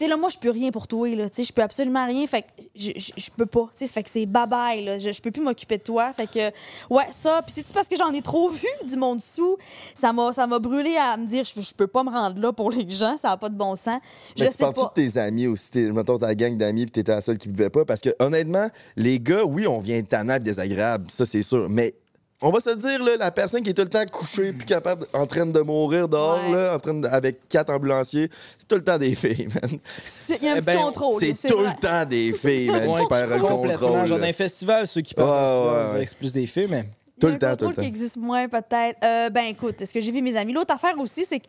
Sais, 0.00 0.08
là, 0.08 0.16
moi, 0.16 0.30
je 0.30 0.38
peux 0.38 0.50
rien 0.50 0.70
pour 0.70 0.88
toi, 0.88 1.14
là. 1.14 1.28
Tu 1.28 1.36
sais, 1.36 1.44
je 1.44 1.52
peux 1.52 1.60
absolument 1.62 2.06
rien. 2.06 2.26
Fait 2.26 2.42
que 2.42 2.46
je, 2.74 2.90
je, 2.96 3.12
je 3.18 3.30
peux 3.36 3.44
pas. 3.44 3.68
Tu 3.76 3.86
sais, 3.86 3.92
fait 3.92 4.02
que 4.02 4.08
c'est 4.08 4.24
bye-bye, 4.24 4.84
là. 4.84 4.98
Je, 4.98 5.12
je 5.12 5.20
peux 5.20 5.30
plus 5.30 5.42
m'occuper 5.42 5.76
de 5.76 5.82
toi. 5.82 6.12
Fait 6.14 6.26
que, 6.26 6.48
ouais, 6.94 7.04
ça. 7.10 7.42
Puis 7.44 7.54
c'est-tu 7.56 7.72
parce 7.74 7.86
que 7.86 7.96
j'en 7.96 8.10
ai 8.12 8.22
trop 8.22 8.48
vu 8.48 8.66
du 8.88 8.96
monde 8.96 9.20
sous? 9.20 9.58
Ça 9.94 10.12
m'a, 10.14 10.32
ça 10.32 10.46
m'a 10.46 10.58
brûlé 10.58 10.96
à 10.96 11.16
me 11.18 11.26
dire, 11.26 11.44
je, 11.44 11.60
je 11.60 11.74
peux 11.74 11.86
pas 11.86 12.02
me 12.02 12.10
rendre 12.10 12.40
là 12.40 12.50
pour 12.52 12.70
les 12.70 12.88
gens. 12.88 13.18
Ça 13.18 13.32
a 13.32 13.36
pas 13.36 13.50
de 13.50 13.56
bon 13.56 13.76
sens. 13.76 14.00
Je 14.36 14.44
Mais 14.44 14.50
tu 14.50 14.56
sais 14.56 14.72
pas. 14.72 14.72
de 14.72 14.94
tes 14.94 15.18
amis 15.18 15.46
aussi? 15.46 15.70
T'es- 15.70 15.92
Mettons 15.92 16.18
ta 16.18 16.34
gang 16.34 16.56
d'amis 16.56 16.86
pis 16.86 16.92
t'étais 16.92 17.12
la 17.12 17.20
seule 17.20 17.36
qui 17.36 17.48
buvait 17.48 17.68
pas? 17.70 17.84
Parce 17.84 18.00
que 18.00 18.10
honnêtement, 18.20 18.68
les 18.96 19.20
gars, 19.20 19.44
oui, 19.44 19.66
on 19.66 19.80
vient 19.80 20.02
tannant 20.02 20.38
pis 20.38 20.44
désagréable, 20.44 21.10
ça 21.10 21.26
c'est 21.26 21.42
sûr. 21.42 21.68
Mais 21.68 21.94
on 22.42 22.50
va 22.50 22.60
se 22.60 22.70
dire, 22.70 23.02
là, 23.04 23.16
la 23.18 23.30
personne 23.30 23.62
qui 23.62 23.70
est 23.70 23.74
tout 23.74 23.82
le 23.82 23.88
temps 23.88 24.04
couchée, 24.10 24.52
plus 24.52 24.64
capable, 24.66 25.06
en 25.12 25.26
train 25.26 25.46
de 25.46 25.60
mourir 25.60 26.08
dehors, 26.08 26.40
Ouais. 26.48 26.54
là, 26.56 26.74
en 26.74 26.78
train 26.78 26.94
de- 26.94 27.06
avec 27.08 27.48
quatre 27.48 27.70
ambulanciers, 27.70 28.28
c'est 28.58 28.66
tout 28.66 28.76
le 28.76 28.84
temps 28.84 28.98
des 28.98 29.14
filles, 29.14 29.48
man. 29.60 29.78
C'est- 30.06 30.36
Il 30.40 30.44
y 30.44 30.48
a 30.48 30.52
un 30.52 30.56
Eh 30.56 30.60
petit 30.60 30.66
ben, 30.66 30.78
contrôle. 30.82 31.22
C'est 31.22 31.48
tout 31.48 31.58
vrai. 31.58 31.70
le 31.74 31.80
temps 31.80 32.04
des 32.08 32.32
filles, 32.32 32.70
man, 32.70 32.88
Ouais, 32.88 33.00
qui 33.02 33.06
perdent 33.08 33.30
le 33.30 33.38
contrôle. 33.40 34.06
Genre 34.06 34.18
là. 34.18 34.26
d'un 34.26 34.32
festival, 34.32 34.86
ceux 34.86 35.00
qui 35.02 35.14
partent 35.14 35.94
Ouais, 35.94 36.06
plus 36.18 36.32
des 36.32 36.46
filles, 36.46 36.68
mais. 36.70 36.84
Tout 37.20 37.26
le 37.26 37.36
temps, 37.36 37.48
tout 37.48 37.50
le 37.50 37.56
contrôle 37.56 37.74
temps. 37.74 37.82
qui 37.82 37.88
existe 37.88 38.16
moins, 38.16 38.48
peut-être. 38.48 38.96
Euh, 39.04 39.28
ben, 39.28 39.44
écoute, 39.44 39.82
est-ce 39.82 39.92
que 39.92 40.00
j'ai 40.00 40.10
vu 40.10 40.22
mes 40.22 40.34
amis? 40.36 40.54
L'autre 40.54 40.72
affaire 40.74 40.98
aussi, 40.98 41.26
c'est 41.26 41.38
que. 41.40 41.46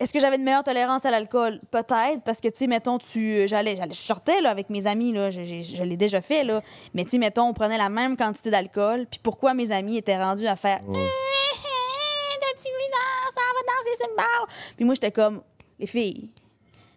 Est-ce 0.00 0.12
que 0.12 0.20
j'avais 0.20 0.36
une 0.36 0.44
meilleure 0.44 0.62
tolérance 0.62 1.04
à 1.04 1.10
l'alcool? 1.10 1.60
Peut-être, 1.72 2.22
parce 2.24 2.40
que, 2.40 2.46
tu 2.48 2.58
sais, 2.58 2.66
mettons, 2.68 2.98
tu. 2.98 3.48
J'allais, 3.48 3.76
j'allais, 3.76 3.92
je 3.92 3.98
sortais, 4.00 4.40
là, 4.40 4.50
avec 4.50 4.70
mes 4.70 4.86
amis, 4.86 5.12
là. 5.12 5.30
Je, 5.32 5.42
je- 5.42 5.62
je 5.62 5.82
l'ai 5.82 5.96
déjà 5.96 6.20
fait, 6.20 6.44
là. 6.44 6.62
Mais, 6.94 7.04
tu 7.04 7.10
sais, 7.10 7.18
mettons, 7.18 7.48
on 7.48 7.52
prenait 7.52 7.78
la 7.78 7.88
même 7.88 8.16
quantité 8.16 8.50
d'alcool. 8.50 9.06
Puis 9.10 9.18
pourquoi 9.22 9.54
mes 9.54 9.72
amis 9.72 9.96
étaient 9.96 10.16
rendus 10.16 10.46
à 10.46 10.54
faire. 10.54 10.80
Eh, 10.88 10.92
eh, 10.92 12.38
T'as-tu 12.40 12.68
vu, 12.68 12.84
non, 12.92 13.32
ça 13.34 13.40
va 13.40 13.60
danser 13.62 13.96
sur 13.98 14.08
le 14.08 14.16
bar? 14.16 14.48
Puis 14.76 14.84
moi, 14.84 14.94
j'étais 14.94 15.10
comme. 15.12 15.42
Les 15.80 15.86
filles, 15.86 16.30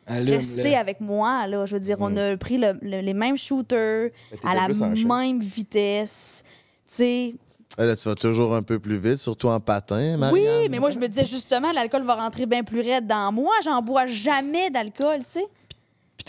Allume, 0.07 0.35
restez 0.37 0.75
avec 0.75 0.99
moi, 1.01 1.45
là. 1.47 1.65
Je 1.67 1.73
veux 1.75 1.79
dire, 1.79 1.97
on 1.99 2.15
a 2.17 2.35
pris 2.37 2.57
le- 2.57 2.77
le- 2.81 3.01
les 3.01 3.13
mêmes 3.13 3.37
shooters 3.37 4.09
à 4.43 4.55
la 4.55 4.65
plus 4.65 4.81
en 4.81 4.95
shape. 4.95 5.05
même 5.07 5.39
vitesse. 5.39 6.43
Tu 6.87 6.93
sais, 6.95 7.33
Là, 7.77 7.95
tu 7.95 8.07
vas 8.09 8.15
toujours 8.15 8.53
un 8.55 8.63
peu 8.63 8.79
plus 8.79 8.97
vite, 8.97 9.17
surtout 9.17 9.47
en 9.47 9.59
patin, 9.59 10.13
oui, 10.13 10.17
Marianne. 10.17 10.67
mais 10.71 10.79
moi, 10.79 10.91
je 10.91 10.99
me 10.99 11.07
disais 11.07 11.25
justement, 11.25 11.71
l'alcool 11.71 12.03
va 12.03 12.15
rentrer 12.15 12.45
bien 12.45 12.63
plus 12.63 12.81
raide 12.81 13.07
dans 13.07 13.31
moi. 13.31 13.53
J'en 13.63 13.81
bois 13.81 14.07
jamais 14.07 14.69
d'alcool, 14.69 15.19
tu 15.19 15.31
sais. 15.31 15.47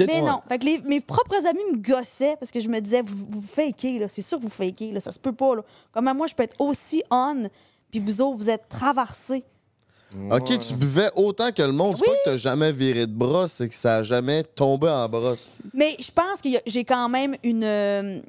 Mais 0.07 0.23
non. 0.23 0.41
Fait 0.49 0.59
que 0.59 0.65
les- 0.65 0.79
mes 0.83 1.01
propres 1.03 1.47
amis 1.47 1.61
me 1.73 1.79
gossaient 1.79 2.37
parce 2.41 2.51
que 2.51 2.61
je 2.61 2.69
me 2.71 2.81
disais, 2.81 3.03
vous, 3.03 3.27
vous 3.29 3.43
fakez, 3.43 3.99
là. 3.99 4.09
C'est 4.09 4.23
sûr 4.23 4.39
que 4.39 4.43
vous 4.45 4.49
fakez, 4.49 4.91
là. 4.93 5.01
Ça 5.01 5.13
se 5.13 5.21
peut 5.21 5.35
pas, 5.35 5.57
là. 5.57 5.63
Comment 5.93 6.15
moi, 6.15 6.27
je 6.29 6.35
peux 6.35 6.45
être 6.45 6.59
aussi 6.61 7.03
on, 7.11 7.49
puis 7.91 8.01
vous 8.01 8.21
autres, 8.23 8.39
vous 8.39 8.49
êtes 8.51 8.69
traversés? 8.71 9.45
Ok, 10.31 10.59
tu 10.59 10.75
buvais 10.77 11.11
autant 11.17 11.53
que 11.53 11.63
le 11.63 11.73
monde. 11.73 11.97
C'est 11.97 12.05
pas 12.05 12.11
que 12.13 12.17
t'as 12.25 12.37
jamais 12.37 12.71
viré 12.73 13.07
de 13.07 13.13
brosse, 13.15 13.53
c'est 13.53 13.69
que 13.69 13.75
ça 13.75 13.97
a 13.97 14.03
jamais 14.03 14.45
tombé 14.45 14.89
en 14.89 15.09
brosse. 15.09 15.57
Mais 15.75 15.97
je 15.99 16.11
pense 16.11 16.41
que 16.43 16.49
j'ai 16.67 16.85
quand 16.85 17.09
même 17.09 17.35
une. 17.43 18.23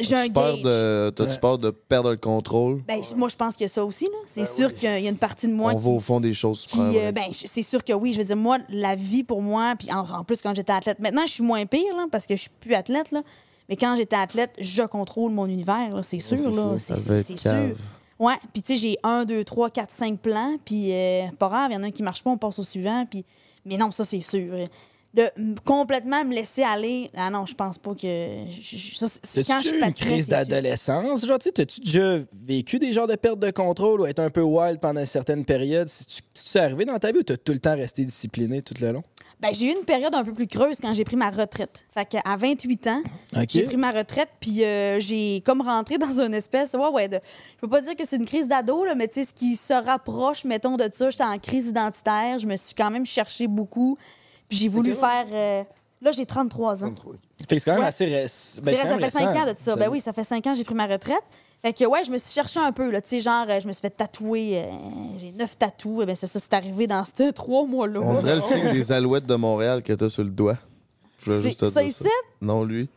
J'ai 0.00 0.14
un 0.16 0.28
gauge. 0.28 0.62
de... 0.62 1.10
t'as-tu 1.10 1.30
Ouais. 1.32 1.38
peur 1.38 1.58
de 1.58 1.70
perdre 1.70 2.10
le 2.10 2.16
contrôle? 2.16 2.82
Ben, 2.86 3.00
moi, 3.16 3.28
je 3.28 3.36
pense 3.36 3.54
qu'il 3.56 3.64
y 3.64 3.70
a 3.70 3.72
ça 3.72 3.84
aussi, 3.84 4.04
là. 4.04 4.18
C'est 4.26 4.46
sûr 4.46 4.74
qu'il 4.74 4.84
y 4.88 5.06
a- 5.06 5.10
une 5.10 5.16
partie 5.16 5.46
de 5.46 5.52
moi 5.52 5.72
On 5.74 5.78
qui. 5.78 5.84
va 5.84 5.90
au 5.90 6.00
fond 6.00 6.20
des 6.20 6.34
choses 6.34 6.66
Puis, 6.66 6.76
suprêmes. 6.78 6.92
euh, 7.06 7.12
ben, 7.12 7.24
c'est 7.32 7.62
sûr 7.62 7.82
que 7.84 7.92
oui. 7.92 8.12
Je 8.12 8.18
veux 8.18 8.24
dire, 8.24 8.36
moi, 8.36 8.58
la 8.68 8.94
vie 8.96 9.24
pour 9.24 9.42
moi, 9.42 9.74
puis 9.78 9.88
en, 9.92 10.00
en 10.08 10.24
plus, 10.24 10.40
quand 10.42 10.54
j'étais 10.54 10.72
athlète, 10.72 10.98
maintenant, 11.00 11.26
je 11.26 11.32
suis 11.32 11.42
moins 11.44 11.64
pire, 11.66 11.94
là, 11.96 12.06
parce 12.10 12.26
que 12.26 12.36
je 12.36 12.42
suis 12.42 12.50
plus 12.60 12.74
athlète, 12.74 13.10
là. 13.12 13.22
Mais 13.68 13.76
quand 13.76 13.96
j'étais 13.96 14.16
athlète, 14.16 14.52
je 14.60 14.82
contrôle 14.84 15.32
mon 15.32 15.46
univers, 15.46 15.94
là, 15.94 16.02
c'est 16.02 16.20
sûr, 16.20 16.38
c'est 16.38 16.50
là. 16.50 16.78
ça, 16.78 16.96
C'est 16.96 17.36
sûr. 17.36 17.74
Ouais, 18.18 18.34
puis 18.52 18.62
tu 18.62 18.72
sais, 18.72 18.76
j'ai 18.78 18.96
un, 19.02 19.24
deux, 19.24 19.44
trois, 19.44 19.68
quatre, 19.70 19.90
cinq 19.90 20.20
plans, 20.20 20.56
puis 20.64 20.92
euh, 20.92 21.26
pas 21.38 21.48
grave, 21.48 21.70
il 21.70 21.74
y 21.74 21.76
en 21.76 21.82
a 21.82 21.86
un 21.86 21.90
qui 21.90 22.02
marche 22.02 22.22
pas, 22.22 22.30
on 22.30 22.38
passe 22.38 22.58
au 22.58 22.62
suivant, 22.62 23.04
puis... 23.10 23.24
Mais 23.66 23.76
non, 23.76 23.90
ça, 23.90 24.04
c'est 24.04 24.20
sûr. 24.20 24.68
De 25.16 25.30
complètement 25.64 26.24
me 26.26 26.34
laisser 26.34 26.62
aller, 26.62 27.10
ah 27.16 27.30
non, 27.30 27.46
je 27.46 27.54
pense 27.54 27.78
pas 27.78 27.94
que... 27.94 28.44
je- 28.50 28.96
ça, 28.98 29.06
c'est- 29.22 29.44
quand 29.44 29.60
je 29.60 29.70
eu 29.70 29.74
une 29.76 29.80
patinais, 29.80 30.10
crise 30.12 30.28
d'adolescence? 30.28 31.24
Genre, 31.24 31.38
tu 31.38 31.44
sais, 31.44 31.52
t'as-tu 31.52 31.80
déjà 31.80 32.18
vécu 32.46 32.78
des 32.78 32.92
genres 32.92 33.06
de 33.06 33.14
perte 33.16 33.38
de 33.38 33.50
contrôle 33.50 34.02
ou 34.02 34.06
être 34.06 34.18
un 34.20 34.28
peu 34.28 34.42
wild 34.42 34.78
pendant 34.78 35.06
certaines 35.06 35.46
périodes? 35.46 35.88
C'est 36.34 36.60
arrivé 36.60 36.84
dans 36.84 36.98
ta 36.98 37.12
vie 37.12 37.20
ou 37.20 37.22
t'as 37.22 37.38
tout 37.38 37.52
le 37.52 37.58
temps 37.60 37.74
resté 37.74 38.04
discipliné 38.04 38.60
tout 38.60 38.74
le 38.78 38.92
long? 38.92 39.02
Ben, 39.40 39.54
j'ai 39.54 39.66
eu 39.66 39.76
une 39.76 39.84
période 39.84 40.14
un 40.14 40.22
peu 40.24 40.32
plus 40.34 40.46
creuse 40.46 40.78
quand 40.82 40.92
j'ai 40.92 41.04
pris 41.04 41.16
ma 41.16 41.30
retraite. 41.30 41.86
Fait 41.94 42.04
qu'à 42.06 42.22
28 42.38 42.86
ans, 42.88 43.02
j'ai 43.48 43.62
pris 43.64 43.76
ma 43.78 43.92
retraite, 43.92 44.28
puis 44.40 44.64
euh, 44.64 45.00
j'ai 45.00 45.42
comme 45.46 45.60
rentré 45.62 45.96
dans 45.98 46.20
une 46.20 46.34
espèce. 46.34 46.74
Ouais, 46.74 46.88
ouais, 46.88 47.08
de, 47.08 47.16
je 47.56 47.60
peux 47.60 47.68
pas 47.68 47.80
dire 47.80 47.94
que 47.96 48.06
c'est 48.06 48.16
une 48.16 48.24
crise 48.26 48.48
d'ado, 48.48 48.84
mais 48.96 49.08
tu 49.08 49.14
sais, 49.14 49.24
ce 49.24 49.32
qui 49.34 49.56
se 49.56 49.72
rapproche, 49.72 50.44
mettons, 50.44 50.76
de 50.76 50.88
ça, 50.92 51.08
j'étais 51.10 51.24
en 51.24 51.38
crise 51.38 51.68
identitaire. 51.68 52.38
Je 52.38 52.46
me 52.46 52.56
suis 52.56 52.74
quand 52.74 52.90
même 52.90 53.04
cherché 53.06 53.46
beaucoup, 53.46 53.98
puis 54.48 54.58
j'ai 54.58 54.68
voulu 54.68 54.92
faire. 54.92 55.26
euh, 55.32 55.64
là, 56.02 56.12
j'ai 56.12 56.26
33 56.26 56.84
ans. 56.84 56.92
Fait 57.48 57.56
que 57.56 57.58
c'est 57.58 57.64
quand 57.64 57.72
même 57.72 57.80
Ouais. 57.82 57.86
assez 57.88 58.04
récent. 58.04 58.60
C'est 58.64 58.74
vrai, 58.74 58.86
ça 58.86 58.98
fait 58.98 59.10
5 59.10 59.34
ans 59.36 59.44
de 59.44 59.52
ça. 59.56 59.76
Ben 59.76 59.88
oui, 59.90 60.00
ça 60.00 60.12
fait 60.12 60.24
5 60.24 60.46
ans 60.46 60.52
que 60.52 60.58
j'ai 60.58 60.64
pris 60.64 60.74
ma 60.74 60.86
retraite. 60.86 61.22
Fait 61.62 61.72
que, 61.72 61.84
ouais, 61.84 62.04
je 62.04 62.10
me 62.10 62.18
suis 62.18 62.32
cherché 62.32 62.60
un 62.60 62.70
peu, 62.70 62.90
là. 62.90 63.00
Tu 63.00 63.08
sais, 63.08 63.20
genre, 63.20 63.46
euh, 63.48 63.58
je 63.60 63.66
me 63.66 63.72
suis 63.72 63.80
fait 63.80 63.90
tatouer. 63.90 64.62
euh, 64.62 64.70
j'ai 65.18 65.32
neuf 65.32 65.56
tatous. 65.58 66.00
Eh 66.02 66.06
ben, 66.06 66.14
c'est 66.14 66.26
ça, 66.26 66.38
c'est 66.38 66.52
arrivé 66.52 66.86
dans 66.86 67.04
ces 67.04 67.32
trois 67.32 67.64
mois-là. 67.64 68.00
On 68.02 68.14
dirait 68.14 68.36
le 68.36 68.42
signe 68.42 68.70
des 68.70 68.92
alouettes 68.92 69.26
de 69.26 69.34
Montréal 69.36 69.82
que 69.82 69.92
t'as 69.94 70.08
sur 70.10 70.22
le 70.22 70.30
doigt. 70.30 70.58
Je 71.24 71.40
juste 71.42 71.60
te 71.60 71.66
ça 71.66 71.80
dire 71.80 71.88
ici? 71.88 72.04
Non, 72.40 72.62
lui. 72.62 72.88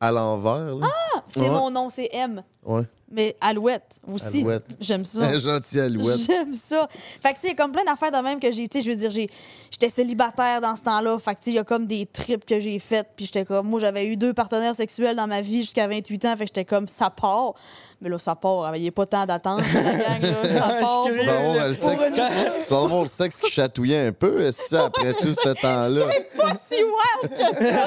À 0.00 0.10
l'envers, 0.10 0.74
là. 0.74 0.86
C'est 1.28 1.40
Ouais. 1.40 1.48
mon 1.50 1.70
nom, 1.70 1.88
c'est 1.88 2.08
M. 2.12 2.42
Ouais. 2.64 2.82
Mais 3.10 3.36
Alouette 3.40 4.00
aussi. 4.06 4.40
Alouette. 4.40 4.76
J'aime 4.80 5.04
ça. 5.04 5.22
Un 5.28 5.38
gentil 5.38 5.80
alouette. 5.80 6.20
J'aime 6.26 6.54
ça. 6.54 6.88
Fait 6.92 7.30
que, 7.30 7.34
tu 7.36 7.40
sais, 7.42 7.48
il 7.48 7.50
y 7.50 7.52
a 7.52 7.54
comme 7.56 7.72
plein 7.72 7.84
d'affaires 7.84 8.12
de 8.12 8.18
même 8.18 8.38
que 8.38 8.50
j'ai, 8.52 8.68
tu 8.68 8.78
sais, 8.78 8.84
je 8.84 8.90
veux 8.90 8.96
dire, 8.96 9.10
j'étais 9.10 9.88
célibataire 9.88 10.60
dans 10.60 10.76
ce 10.76 10.82
temps-là. 10.82 11.18
Fait 11.18 11.34
que, 11.34 11.40
tu 11.40 11.44
sais, 11.46 11.50
il 11.50 11.56
y 11.56 11.58
a 11.58 11.64
comme 11.64 11.86
des 11.86 12.06
trips 12.06 12.44
que 12.44 12.60
j'ai 12.60 12.78
faites. 12.78 13.08
Puis 13.16 13.26
j'étais 13.26 13.44
comme, 13.44 13.68
moi, 13.68 13.80
j'avais 13.80 14.06
eu 14.06 14.16
deux 14.16 14.32
partenaires 14.32 14.76
sexuels 14.76 15.16
dans 15.16 15.26
ma 15.26 15.40
vie 15.40 15.62
jusqu'à 15.62 15.88
28 15.88 16.24
ans. 16.26 16.36
Fait 16.36 16.44
que 16.44 16.48
j'étais 16.48 16.64
comme, 16.64 16.86
ça 16.86 17.10
part. 17.10 17.54
Mais 18.02 18.08
là, 18.08 18.18
ça 18.18 18.34
part. 18.34 18.74
Il 18.76 18.82
n'y 18.82 18.88
a 18.88 18.92
pas 18.92 19.04
tant 19.06 19.26
d'attente. 19.26 19.60
la 19.74 19.82
gang, 19.82 20.22
là, 20.22 20.48
ça 20.48 20.60
part. 20.80 21.06
Tu 21.08 21.24
vas 21.26 21.36
avoir 21.38 21.68
le 21.68 21.74
sexe, 21.74 21.96
Pour 21.96 22.06
une- 22.06 22.14
tu 22.14 22.70
vas 22.74 22.82
avoir 22.82 23.02
le 23.02 23.08
sexe 23.08 23.40
qui 23.40 23.50
chatouillait 23.50 24.06
un 24.06 24.12
peu, 24.12 24.40
est-ce 24.42 24.70
que 24.70 24.76
après 24.76 25.12
tout 25.14 25.32
ce 25.34 25.48
temps-là? 25.50 26.06
J'étais 26.10 26.28
pas 26.36 26.54
si 26.56 26.76
wild 26.76 27.34
que 27.34 27.44
ça. 27.44 27.86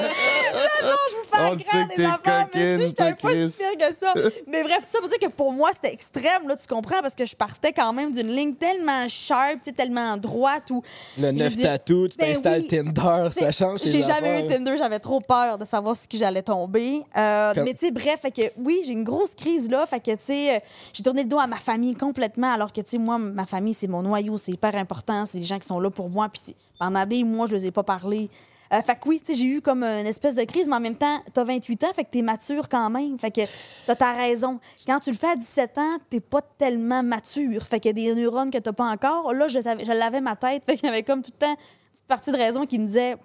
non, 0.54 0.88
non, 0.88 0.96
je 1.10 1.16
vous 1.16 1.24
fais 1.32 1.40
On 1.40 1.52
le 1.52 1.58
sait 1.58 1.64
que 1.64 1.96
t'es 1.96 2.04
coquine, 2.04 2.94
pas 3.16 3.30
si 3.30 3.58
pire 3.58 3.88
que 3.88 3.94
ça. 3.94 4.14
Mais 4.46 4.62
bref, 4.62 4.80
ça 4.84 5.00
veut 5.02 5.08
dire 5.08 5.18
que 5.18 5.28
pour 5.34 5.52
moi, 5.52 5.70
c'était 5.72 5.92
extrême, 5.92 6.46
là, 6.46 6.54
tu 6.54 6.66
comprends? 6.72 7.00
Parce 7.02 7.14
que 7.16 7.26
je 7.26 7.34
partais 7.34 7.72
quand 7.72 7.92
même 7.92 8.12
d'une 8.12 8.28
ligne 8.34 8.54
tellement 8.54 9.08
sharp, 9.08 9.54
tu 9.54 9.58
sais, 9.64 9.72
tellement 9.72 10.16
droite. 10.16 10.70
Où, 10.70 10.82
Le 11.18 11.28
je 11.30 11.32
neuf 11.34 11.56
tatou, 11.60 12.06
tu 12.06 12.16
ben 12.18 12.32
t'installes 12.32 12.60
oui. 12.60 12.68
Tinder, 12.68 13.28
ça 13.32 13.50
change. 13.50 13.78
J'ai 13.84 14.00
jamais 14.02 14.36
affaires. 14.36 14.44
eu 14.44 14.46
Tinder, 14.46 14.76
j'avais 14.78 15.00
trop 15.00 15.20
peur 15.20 15.58
de 15.58 15.64
savoir 15.64 15.96
ce 15.96 16.06
qui 16.06 16.18
j'allais 16.18 16.42
tomber. 16.42 17.02
Euh, 17.16 17.52
Comme- 17.54 17.64
Mais 17.64 17.74
tu 17.74 17.86
sais, 17.86 17.90
bref, 17.90 18.20
fait 18.22 18.30
que 18.30 18.42
oui, 18.58 18.82
j'ai 18.86 18.92
une 18.92 19.02
grosse 19.04 19.34
crise 19.34 19.68
là. 19.70 19.84
Fait 19.86 20.03
que 20.04 20.12
tu 20.12 20.24
sais, 20.24 20.56
euh, 20.56 20.58
j'ai 20.92 21.02
tourné 21.02 21.22
le 21.22 21.28
dos 21.28 21.38
à 21.38 21.46
ma 21.46 21.56
famille 21.56 21.94
complètement, 21.94 22.52
alors 22.52 22.72
que 22.72 22.80
tu 22.80 22.90
sais, 22.90 22.98
moi, 22.98 23.18
ma 23.18 23.46
famille, 23.46 23.74
c'est 23.74 23.86
mon 23.86 24.02
noyau, 24.02 24.38
c'est 24.38 24.52
hyper 24.52 24.74
important, 24.76 25.26
c'est 25.26 25.38
des 25.38 25.44
gens 25.44 25.58
qui 25.58 25.66
sont 25.66 25.80
là 25.80 25.90
pour 25.90 26.10
moi. 26.10 26.28
Puis 26.28 26.54
pendant 26.78 27.04
des 27.06 27.24
mois, 27.24 27.46
je 27.46 27.52
les 27.52 27.66
ai 27.66 27.70
pas 27.70 27.82
parlé. 27.82 28.30
Euh, 28.72 28.80
fait 28.80 28.94
que 28.94 29.08
oui, 29.08 29.20
tu 29.20 29.26
sais, 29.26 29.38
j'ai 29.38 29.44
eu 29.44 29.60
comme 29.60 29.82
une 29.82 30.06
espèce 30.06 30.34
de 30.34 30.42
crise, 30.44 30.66
mais 30.66 30.76
en 30.76 30.80
même 30.80 30.96
temps, 30.96 31.20
t'as 31.32 31.44
28 31.44 31.84
ans, 31.84 31.92
fait 31.94 32.04
que 32.04 32.10
t'es 32.10 32.22
mature 32.22 32.68
quand 32.68 32.90
même. 32.90 33.18
Fait 33.18 33.30
que 33.30 33.42
t'as 33.86 33.94
ta 33.94 34.12
raison. 34.12 34.58
Quand 34.86 35.00
tu 35.00 35.10
le 35.10 35.16
fais 35.16 35.30
à 35.30 35.36
17 35.36 35.78
ans, 35.78 35.98
t'es 36.10 36.20
pas 36.20 36.40
tellement 36.42 37.02
mature. 37.02 37.62
Fait 37.62 37.78
qu'il 37.78 37.96
y 37.96 38.10
a 38.10 38.14
des 38.14 38.20
neurones 38.20 38.50
que 38.50 38.58
t'as 38.58 38.72
pas 38.72 38.90
encore. 38.90 39.32
Là, 39.34 39.48
je, 39.48 39.60
savais, 39.60 39.84
je 39.84 39.92
l'avais 39.92 40.20
ma 40.20 40.36
tête. 40.36 40.64
Fait 40.66 40.76
qu'il 40.76 40.86
y 40.86 40.88
avait 40.88 41.02
comme 41.02 41.22
tout 41.22 41.30
le 41.32 41.46
temps 41.46 41.52
une 41.52 41.92
petite 41.92 42.06
partie 42.06 42.32
de 42.32 42.36
raison 42.36 42.66
qui 42.66 42.78
me 42.78 42.86
disait 42.86 43.16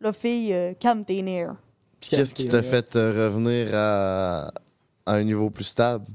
La 0.00 0.12
fille, 0.12 0.52
euh, 0.52 0.72
calme 0.74 1.04
tes 1.04 1.22
nerfs. 1.22 1.54
Puis 2.00 2.10
Qu'est-ce 2.10 2.34
qui 2.34 2.48
t'a 2.48 2.62
fait 2.62 2.94
euh, 2.96 3.26
revenir 3.26 3.70
à, 3.74 4.50
à 5.08 5.14
un 5.14 5.22
niveau 5.24 5.50
plus 5.50 5.64
stable? 5.64 6.06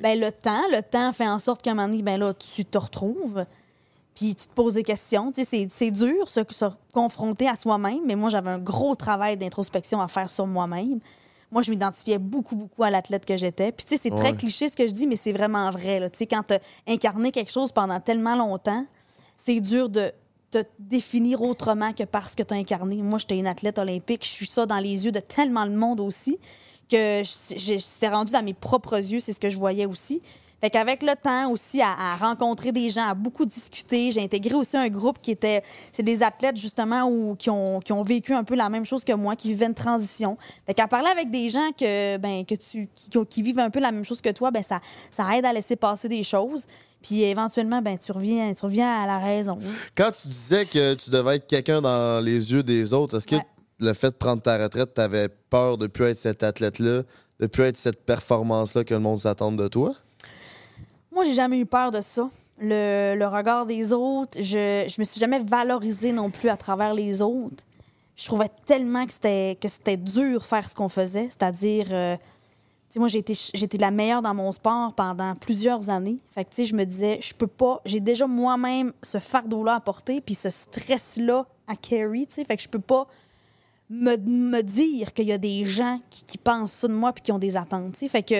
Ben, 0.00 0.18
le 0.18 0.30
temps, 0.30 0.62
le 0.72 0.80
temps 0.82 1.12
fait 1.12 1.28
en 1.28 1.38
sorte 1.38 1.60
qu'à 1.62 1.72
un 1.72 1.74
moment 1.74 1.88
donné, 1.88 2.02
ben 2.02 2.18
là, 2.20 2.32
tu 2.34 2.64
te 2.64 2.78
retrouves, 2.78 3.44
puis 4.14 4.34
tu 4.34 4.46
te 4.46 4.52
poses 4.52 4.74
des 4.74 4.82
questions. 4.84 5.32
Tu 5.32 5.44
sais, 5.44 5.66
c'est- 5.70 5.90
dur 5.90 6.28
se, 6.28 6.40
se 6.50 6.64
confronter 6.94 7.48
à 7.48 7.56
soi-même, 7.56 8.00
mais 8.06 8.14
moi, 8.14 8.30
j'avais 8.30 8.50
un 8.50 8.58
gros 8.58 8.94
travail 8.94 9.36
d'introspection 9.36 10.00
à 10.00 10.06
faire 10.08 10.30
sur 10.30 10.46
moi-même. 10.46 11.00
Moi, 11.50 11.62
je 11.62 11.70
m'identifiais 11.70 12.18
beaucoup, 12.18 12.54
beaucoup 12.56 12.82
à 12.84 12.90
l'athlète 12.90 13.24
que 13.24 13.36
j'étais. 13.36 13.72
Puis, 13.72 13.86
tu 13.86 13.96
sais, 13.96 14.00
c'est 14.02 14.10
très 14.14 14.32
cliché 14.36 14.68
ce 14.68 14.76
que 14.76 14.86
je 14.86 14.92
dis, 14.92 15.06
mais 15.06 15.16
c'est 15.16 15.32
vraiment 15.32 15.70
vrai. 15.70 15.98
là. 15.98 16.10
Tu 16.10 16.18
sais, 16.18 16.26
quand 16.26 16.42
tu 16.46 16.54
incarné 16.86 17.32
quelque 17.32 17.50
chose 17.50 17.72
pendant 17.72 17.98
tellement 18.00 18.36
longtemps, 18.36 18.84
c'est 19.36 19.60
dur 19.60 19.88
de 19.88 20.12
te 20.50 20.62
définir 20.78 21.42
autrement 21.42 21.92
que 21.92 22.04
parce 22.04 22.34
que 22.34 22.42
tu 22.42 22.54
as 22.54 22.56
incarné. 22.56 22.96
Moi, 22.96 23.18
j'étais 23.18 23.38
une 23.38 23.46
athlète 23.46 23.78
olympique. 23.78 24.24
Je 24.24 24.30
suis 24.30 24.46
ça 24.46 24.66
dans 24.66 24.78
les 24.78 25.06
yeux 25.06 25.12
de 25.12 25.20
tellement 25.20 25.66
de 25.66 25.74
monde 25.74 26.00
aussi 26.00 26.38
que 26.88 27.22
c'était 27.24 28.08
rendu 28.08 28.32
dans 28.32 28.42
mes 28.42 28.54
propres 28.54 28.96
yeux, 28.96 29.20
c'est 29.20 29.32
ce 29.32 29.40
que 29.40 29.50
je 29.50 29.58
voyais 29.58 29.86
aussi. 29.86 30.22
Fait 30.60 30.70
qu'avec 30.70 31.04
le 31.04 31.12
temps 31.14 31.52
aussi, 31.52 31.80
à, 31.80 31.92
à 31.92 32.16
rencontrer 32.16 32.72
des 32.72 32.90
gens, 32.90 33.08
à 33.08 33.14
beaucoup 33.14 33.44
discuter, 33.46 34.10
j'ai 34.10 34.20
intégré 34.22 34.54
aussi 34.56 34.76
un 34.76 34.88
groupe 34.88 35.18
qui 35.22 35.30
était, 35.30 35.62
c'est 35.92 36.02
des 36.02 36.24
athlètes 36.24 36.56
justement 36.56 37.04
où, 37.08 37.36
qui, 37.36 37.48
ont, 37.48 37.78
qui 37.78 37.92
ont 37.92 38.02
vécu 38.02 38.34
un 38.34 38.42
peu 38.42 38.56
la 38.56 38.68
même 38.68 38.84
chose 38.84 39.04
que 39.04 39.12
moi, 39.12 39.36
qui 39.36 39.48
vivaient 39.48 39.66
une 39.66 39.74
transition. 39.74 40.36
Fait 40.66 40.74
qu'à 40.74 40.88
parler 40.88 41.10
avec 41.10 41.30
des 41.30 41.48
gens 41.48 41.70
que, 41.78 42.16
ben, 42.16 42.44
que 42.44 42.56
tu, 42.56 42.88
qui, 42.92 43.08
qui 43.26 43.42
vivent 43.42 43.60
un 43.60 43.70
peu 43.70 43.78
la 43.78 43.92
même 43.92 44.04
chose 44.04 44.20
que 44.20 44.30
toi, 44.30 44.50
ben, 44.50 44.64
ça, 44.64 44.80
ça 45.12 45.36
aide 45.36 45.44
à 45.44 45.52
laisser 45.52 45.76
passer 45.76 46.08
des 46.08 46.24
choses. 46.24 46.66
Puis 47.02 47.22
éventuellement, 47.22 47.80
ben, 47.80 47.96
tu, 47.96 48.10
reviens, 48.10 48.52
tu 48.52 48.64
reviens 48.64 49.02
à 49.02 49.06
la 49.06 49.18
raison. 49.18 49.60
Quand 49.94 50.10
tu 50.10 50.26
disais 50.26 50.66
que 50.66 50.94
tu 50.94 51.10
devais 51.10 51.36
être 51.36 51.46
quelqu'un 51.46 51.80
dans 51.80 52.20
les 52.20 52.50
yeux 52.52 52.64
des 52.64 52.92
autres, 52.92 53.18
est-ce 53.18 53.26
que 53.28 53.36
Ouais. 53.36 53.46
Le 53.80 53.92
fait 53.92 54.10
de 54.10 54.16
prendre 54.16 54.42
ta 54.42 54.58
retraite, 54.58 54.94
t'avais 54.94 55.28
peur 55.28 55.78
de 55.78 55.86
plus 55.86 56.06
être 56.06 56.16
cet 56.16 56.42
athlète-là, 56.42 57.02
de 57.40 57.46
plus 57.46 57.64
être 57.64 57.76
cette 57.76 58.04
performance-là 58.04 58.84
que 58.84 58.94
le 58.94 59.00
monde 59.00 59.20
s'attend 59.20 59.52
de 59.52 59.68
toi? 59.68 59.94
Moi, 61.12 61.24
j'ai 61.24 61.32
jamais 61.32 61.58
eu 61.58 61.66
peur 61.66 61.90
de 61.90 62.00
ça. 62.00 62.28
Le, 62.60 63.24
regard 63.26 63.66
des 63.66 63.92
autres, 63.92 64.38
je, 64.40 64.84
je 64.88 65.00
me 65.00 65.04
suis 65.04 65.20
jamais 65.20 65.40
valorisée 65.40 66.12
non 66.12 66.30
plus 66.30 66.48
à 66.48 66.56
travers 66.56 66.92
les 66.92 67.22
autres. 67.22 67.64
Je 68.16 68.24
trouvais 68.24 68.50
tellement 68.66 69.06
que 69.06 69.12
c'était 69.12 69.56
que 69.60 69.68
c'était 69.68 69.96
dur 69.96 70.44
faire 70.44 70.68
ce 70.68 70.74
qu'on 70.74 70.88
faisait, 70.88 71.28
c'est-à-dire, 71.30 71.86
euh, 71.92 72.16
tu 72.16 72.22
sais, 72.90 72.98
moi 72.98 73.06
j'ai 73.06 73.18
été 73.18 73.32
été 73.32 73.78
la 73.78 73.92
meilleure 73.92 74.22
dans 74.22 74.34
mon 74.34 74.50
sport 74.50 74.92
pendant 74.94 75.36
plusieurs 75.36 75.88
années. 75.88 76.18
Fait 76.32 76.44
que 76.44 76.52
tu 76.52 76.64
je 76.64 76.74
me 76.74 76.82
disais, 76.84 77.20
je 77.22 77.32
peux 77.32 77.46
pas, 77.46 77.80
j'ai 77.84 78.00
déjà 78.00 78.26
moi-même 78.26 78.92
ce 79.04 79.18
fardeau-là 79.18 79.76
à 79.76 79.80
porter, 79.80 80.20
puis 80.20 80.34
ce 80.34 80.50
stress-là 80.50 81.46
à 81.68 81.76
carry, 81.76 82.26
tu 82.26 82.34
sais, 82.34 82.44
fait 82.44 82.56
que 82.56 82.62
je 82.64 82.68
peux 82.68 82.80
pas 82.80 83.06
me, 83.90 84.16
me 84.16 84.62
dire 84.62 85.12
qu'il 85.12 85.26
y 85.26 85.32
a 85.32 85.38
des 85.38 85.64
gens 85.64 86.00
qui, 86.10 86.24
qui 86.24 86.38
pensent 86.38 86.72
ça 86.72 86.88
de 86.88 86.92
moi 86.92 87.12
puis 87.12 87.22
qui 87.22 87.32
ont 87.32 87.38
des 87.38 87.56
attentes. 87.56 87.96
Fait 87.96 88.22
que 88.22 88.34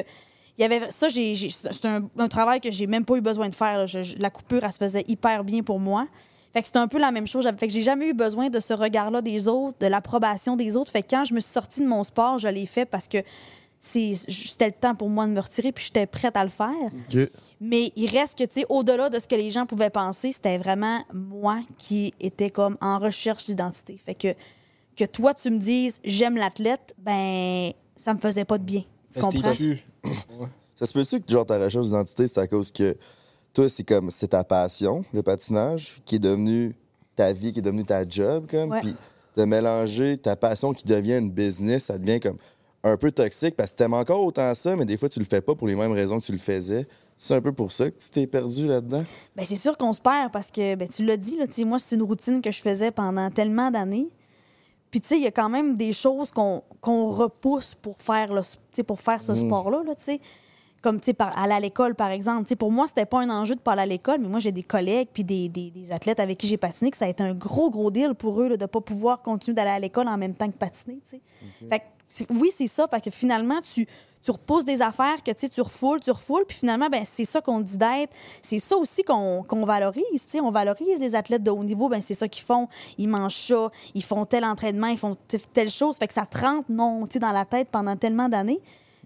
il 0.58 0.62
y 0.62 0.64
avait 0.64 0.90
ça, 0.90 1.08
j'ai, 1.08 1.36
c'est 1.50 1.84
un, 1.86 2.08
un 2.18 2.26
travail 2.28 2.60
que 2.60 2.70
j'ai 2.72 2.86
même 2.88 3.04
pas 3.04 3.16
eu 3.16 3.20
besoin 3.20 3.48
de 3.48 3.54
faire. 3.54 3.78
là. 3.78 3.86
Je- 3.86 4.02
je- 4.02 4.18
la 4.18 4.28
coupure, 4.30 4.64
elle 4.64 4.72
se 4.72 4.78
faisait 4.78 5.04
hyper 5.06 5.44
bien 5.44 5.62
pour 5.62 5.78
moi. 5.78 6.06
Fait 6.52 6.60
que 6.62 6.66
c'était 6.66 6.78
un 6.80 6.88
peu 6.88 6.98
la 6.98 7.12
même 7.12 7.26
chose. 7.28 7.48
Fait 7.58 7.66
que 7.68 7.72
j'ai 7.72 7.82
jamais 7.82 8.08
eu 8.08 8.12
besoin 8.14 8.48
de 8.50 8.58
ce 8.58 8.72
regard-là 8.74 9.22
des 9.22 9.46
autres, 9.46 9.78
de 9.78 9.86
l'approbation 9.86 10.56
des 10.56 10.76
autres. 10.76 10.90
Fait 10.90 11.02
que 11.02 11.08
quand 11.10 11.24
je 11.24 11.34
me 11.34 11.40
suis 11.40 11.52
sortie 11.52 11.80
de 11.80 11.86
mon 11.86 12.02
sport, 12.02 12.38
je 12.40 12.48
l'ai 12.48 12.66
fait 12.66 12.86
parce 12.86 13.06
que 13.06 13.18
c'est, 13.78 14.14
c'était 14.16 14.66
le 14.66 14.72
temps 14.72 14.96
pour 14.96 15.08
moi 15.08 15.26
de 15.26 15.30
me 15.32 15.38
retirer 15.40 15.70
puis 15.70 15.84
j'étais 15.84 16.06
prête 16.06 16.36
à 16.36 16.42
le 16.42 16.50
faire. 16.50 16.72
Mais 17.60 17.92
il 17.94 18.08
reste 18.10 18.36
que, 18.36 18.42
tu 18.44 18.60
sais, 18.60 18.66
au-delà 18.68 19.08
de 19.10 19.18
ce 19.20 19.28
que 19.28 19.36
les 19.36 19.52
gens 19.52 19.66
pouvaient 19.66 19.90
penser, 19.90 20.32
c'était 20.32 20.58
vraiment 20.58 21.04
moi 21.14 21.60
qui 21.76 22.12
était 22.18 22.50
comme 22.50 22.76
en 22.80 22.98
recherche 22.98 23.44
d'identité. 23.46 23.96
Fait 24.04 24.14
que, 24.16 24.34
que 24.98 25.04
toi, 25.04 25.34
tu 25.34 25.50
me 25.50 25.58
dises 25.58 26.00
j'aime 26.04 26.36
l'athlète, 26.36 26.94
ben, 26.98 27.72
ça 27.96 28.14
me 28.14 28.18
faisait 28.18 28.44
pas 28.44 28.58
de 28.58 28.64
bien. 28.64 28.82
Tu 29.12 29.20
comprends? 29.20 29.54
Ça 30.74 30.86
se 30.86 30.92
peut-tu 30.92 31.20
que 31.20 31.30
genre 31.30 31.44
ta 31.46 31.58
recherche 31.58 31.86
d'identité, 31.86 32.26
c'est 32.28 32.40
à 32.40 32.46
cause 32.46 32.70
que 32.70 32.96
toi, 33.52 33.68
c'est 33.68 33.84
comme 33.84 34.10
c'est 34.10 34.28
ta 34.28 34.44
passion, 34.44 35.04
le 35.12 35.22
patinage, 35.22 35.96
qui 36.04 36.16
est 36.16 36.20
devenu 36.20 36.76
ta 37.16 37.32
vie, 37.32 37.52
qui 37.52 37.58
est 37.58 37.62
devenu 37.62 37.84
ta 37.84 38.06
job, 38.06 38.46
comme. 38.50 38.78
Puis 38.80 38.94
de 39.38 39.44
mélanger 39.44 40.18
ta 40.18 40.34
passion 40.34 40.72
qui 40.72 40.84
devient 40.84 41.18
une 41.18 41.30
business, 41.30 41.84
ça 41.84 41.96
devient 41.98 42.18
comme 42.18 42.38
un 42.82 42.96
peu 42.96 43.12
toxique 43.12 43.54
parce 43.56 43.70
que 43.70 43.76
t'aimes 43.76 43.94
encore 43.94 44.22
autant 44.22 44.52
ça, 44.54 44.74
mais 44.74 44.84
des 44.84 44.96
fois, 44.96 45.08
tu 45.08 45.20
le 45.20 45.24
fais 45.24 45.40
pas 45.40 45.54
pour 45.54 45.68
les 45.68 45.76
mêmes 45.76 45.92
raisons 45.92 46.18
que 46.18 46.24
tu 46.24 46.32
le 46.32 46.38
faisais. 46.38 46.86
C'est 47.16 47.34
un 47.34 47.40
peu 47.40 47.52
pour 47.52 47.72
ça 47.72 47.90
que 47.90 47.98
tu 47.98 48.10
t'es 48.10 48.26
perdu 48.26 48.66
là-dedans? 48.66 49.02
Ben, 49.34 49.44
c'est 49.44 49.56
sûr 49.56 49.76
qu'on 49.76 49.92
se 49.92 50.00
perd 50.00 50.30
parce 50.32 50.50
que, 50.50 50.74
ben, 50.76 50.88
tu 50.88 51.04
l'as 51.04 51.16
dit, 51.16 51.36
là, 51.36 51.46
tu 51.46 51.54
sais, 51.54 51.64
moi, 51.64 51.78
c'est 51.78 51.96
une 51.96 52.02
routine 52.02 52.40
que 52.40 52.50
je 52.50 52.62
faisais 52.62 52.90
pendant 52.90 53.30
tellement 53.30 53.70
d'années. 53.70 54.08
Puis, 54.90 55.00
tu 55.00 55.08
sais, 55.08 55.16
il 55.16 55.22
y 55.22 55.26
a 55.26 55.30
quand 55.30 55.48
même 55.48 55.76
des 55.76 55.92
choses 55.92 56.30
qu'on 56.30 56.62
repousse 57.10 57.74
pour 57.74 57.96
faire, 58.00 58.32
le, 58.32 58.42
pour 58.84 59.00
faire 59.00 59.22
ce 59.22 59.32
sport-là, 59.34 59.82
là, 59.84 59.94
tu 59.94 60.04
sais. 60.04 60.20
Comme, 60.80 60.98
tu 61.00 61.06
sais, 61.06 61.16
aller 61.18 61.52
à 61.54 61.58
l'école, 61.60 61.96
par 61.96 62.10
exemple. 62.10 62.54
Pour 62.54 62.70
moi, 62.70 62.86
c'était 62.86 63.04
pas 63.04 63.18
un 63.20 63.28
enjeu 63.30 63.56
de 63.56 63.60
pas 63.60 63.72
aller 63.72 63.82
à 63.82 63.86
l'école, 63.86 64.20
mais 64.20 64.28
moi, 64.28 64.38
j'ai 64.38 64.52
des 64.52 64.62
collègues 64.62 65.08
puis 65.12 65.24
des, 65.24 65.48
des- 65.48 65.72
des 65.72 65.90
athlètes 65.90 66.20
avec 66.20 66.38
qui 66.38 66.46
j'ai 66.46 66.56
patiné 66.56 66.90
que 66.92 66.96
ça 66.96 67.06
a 67.06 67.08
été 67.08 67.22
un 67.22 67.34
gros, 67.34 67.68
gros 67.68 67.90
deal 67.90 68.14
pour 68.14 68.40
eux 68.40 68.48
là, 68.48 68.56
de 68.56 68.64
pas 68.64 68.80
pouvoir 68.80 69.20
continuer 69.22 69.56
d'aller 69.56 69.70
à 69.70 69.78
l'école 69.80 70.06
en 70.06 70.16
même 70.16 70.34
temps 70.34 70.46
que 70.48 70.56
patiner, 70.56 71.00
tu 71.04 71.16
sais. 71.16 71.20
Fait 71.68 71.80
que, 71.80 72.32
oui, 72.34 72.50
c'est 72.54 72.68
ça, 72.68 72.86
parce 72.86 73.02
que 73.02 73.10
finalement, 73.10 73.60
tu, 73.74 73.88
tu 74.22 74.30
repousses 74.30 74.64
des 74.64 74.82
affaires 74.82 75.22
que 75.22 75.30
tu 75.30 75.40
sais, 75.40 75.48
tu 75.48 75.60
refoules, 75.60 76.00
tu 76.00 76.10
refoules, 76.10 76.44
puis 76.46 76.56
finalement, 76.58 76.88
ben, 76.88 77.02
c'est 77.06 77.24
ça 77.24 77.40
qu'on 77.40 77.60
dit 77.60 77.76
d'être. 77.76 78.12
C'est 78.42 78.58
ça 78.58 78.76
aussi 78.76 79.02
qu'on 79.04 79.42
qu'on 79.42 79.64
valorise. 79.64 80.04
tu 80.26 80.32
sais. 80.32 80.40
On 80.40 80.50
valorise 80.50 80.98
les 81.00 81.14
athlètes 81.14 81.42
de 81.42 81.50
haut 81.50 81.64
niveau, 81.64 81.88
ben, 81.88 82.00
c'est 82.02 82.14
ça 82.14 82.28
qu'ils 82.28 82.44
font. 82.44 82.68
Ils 82.98 83.08
mangent 83.08 83.46
ça, 83.48 83.70
ils 83.94 84.02
font 84.04 84.24
tel 84.24 84.44
entraînement, 84.44 84.88
ils 84.88 84.98
font 84.98 85.16
telle 85.52 85.70
chose. 85.70 85.96
Fait 85.96 86.08
que 86.08 86.14
ça 86.14 86.26
te 86.26 86.38
rentre 86.38 86.66
non, 86.70 87.06
tu 87.06 87.14
sais, 87.14 87.18
dans 87.20 87.32
la 87.32 87.44
tête 87.44 87.68
pendant 87.70 87.96
tellement 87.96 88.28
d'années. 88.28 88.60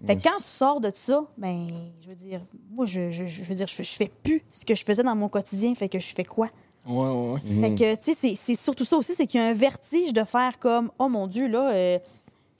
Fait 0.05 0.17
que 0.17 0.23
quand 0.23 0.37
tu 0.39 0.43
sors 0.49 0.81
de 0.81 0.91
ça, 0.93 1.23
ben, 1.37 1.67
je 2.01 2.09
veux 2.09 2.15
dire, 2.15 2.41
moi, 2.71 2.85
je, 2.85 3.09
je, 3.11 3.25
je 3.25 3.43
veux 3.43 3.55
dire, 3.55 3.67
je, 3.67 3.75
fais- 3.75 3.83
je 3.85 3.93
fais 3.95 4.11
plus 4.23 4.43
ce 4.51 4.65
que 4.65 4.75
je 4.75 4.83
faisais 4.83 5.03
dans 5.03 5.15
mon 5.15 5.29
quotidien. 5.29 5.73
Fait 5.75 5.87
que 5.87 5.97
je 5.99 6.13
fais 6.13 6.25
quoi? 6.25 6.49
Ouais, 6.85 6.97
ouais, 7.07 7.31
ouais. 7.33 7.39
Fait 7.61 7.75
que, 7.75 7.95
tu 7.95 8.11
sais, 8.11 8.17
c'est- 8.19 8.35
c'est 8.35 8.55
surtout 8.55 8.83
ça 8.83 8.97
aussi, 8.97 9.13
c'est 9.13 9.25
qu'il 9.25 9.39
y 9.39 9.43
a 9.43 9.47
un 9.47 9.53
vertige 9.53 10.11
de 10.11 10.25
faire 10.25 10.59
comme, 10.59 10.91
oh 10.99 11.07
mon 11.07 11.27
Dieu, 11.27 11.47
là, 11.47 11.71
euh, 11.71 11.99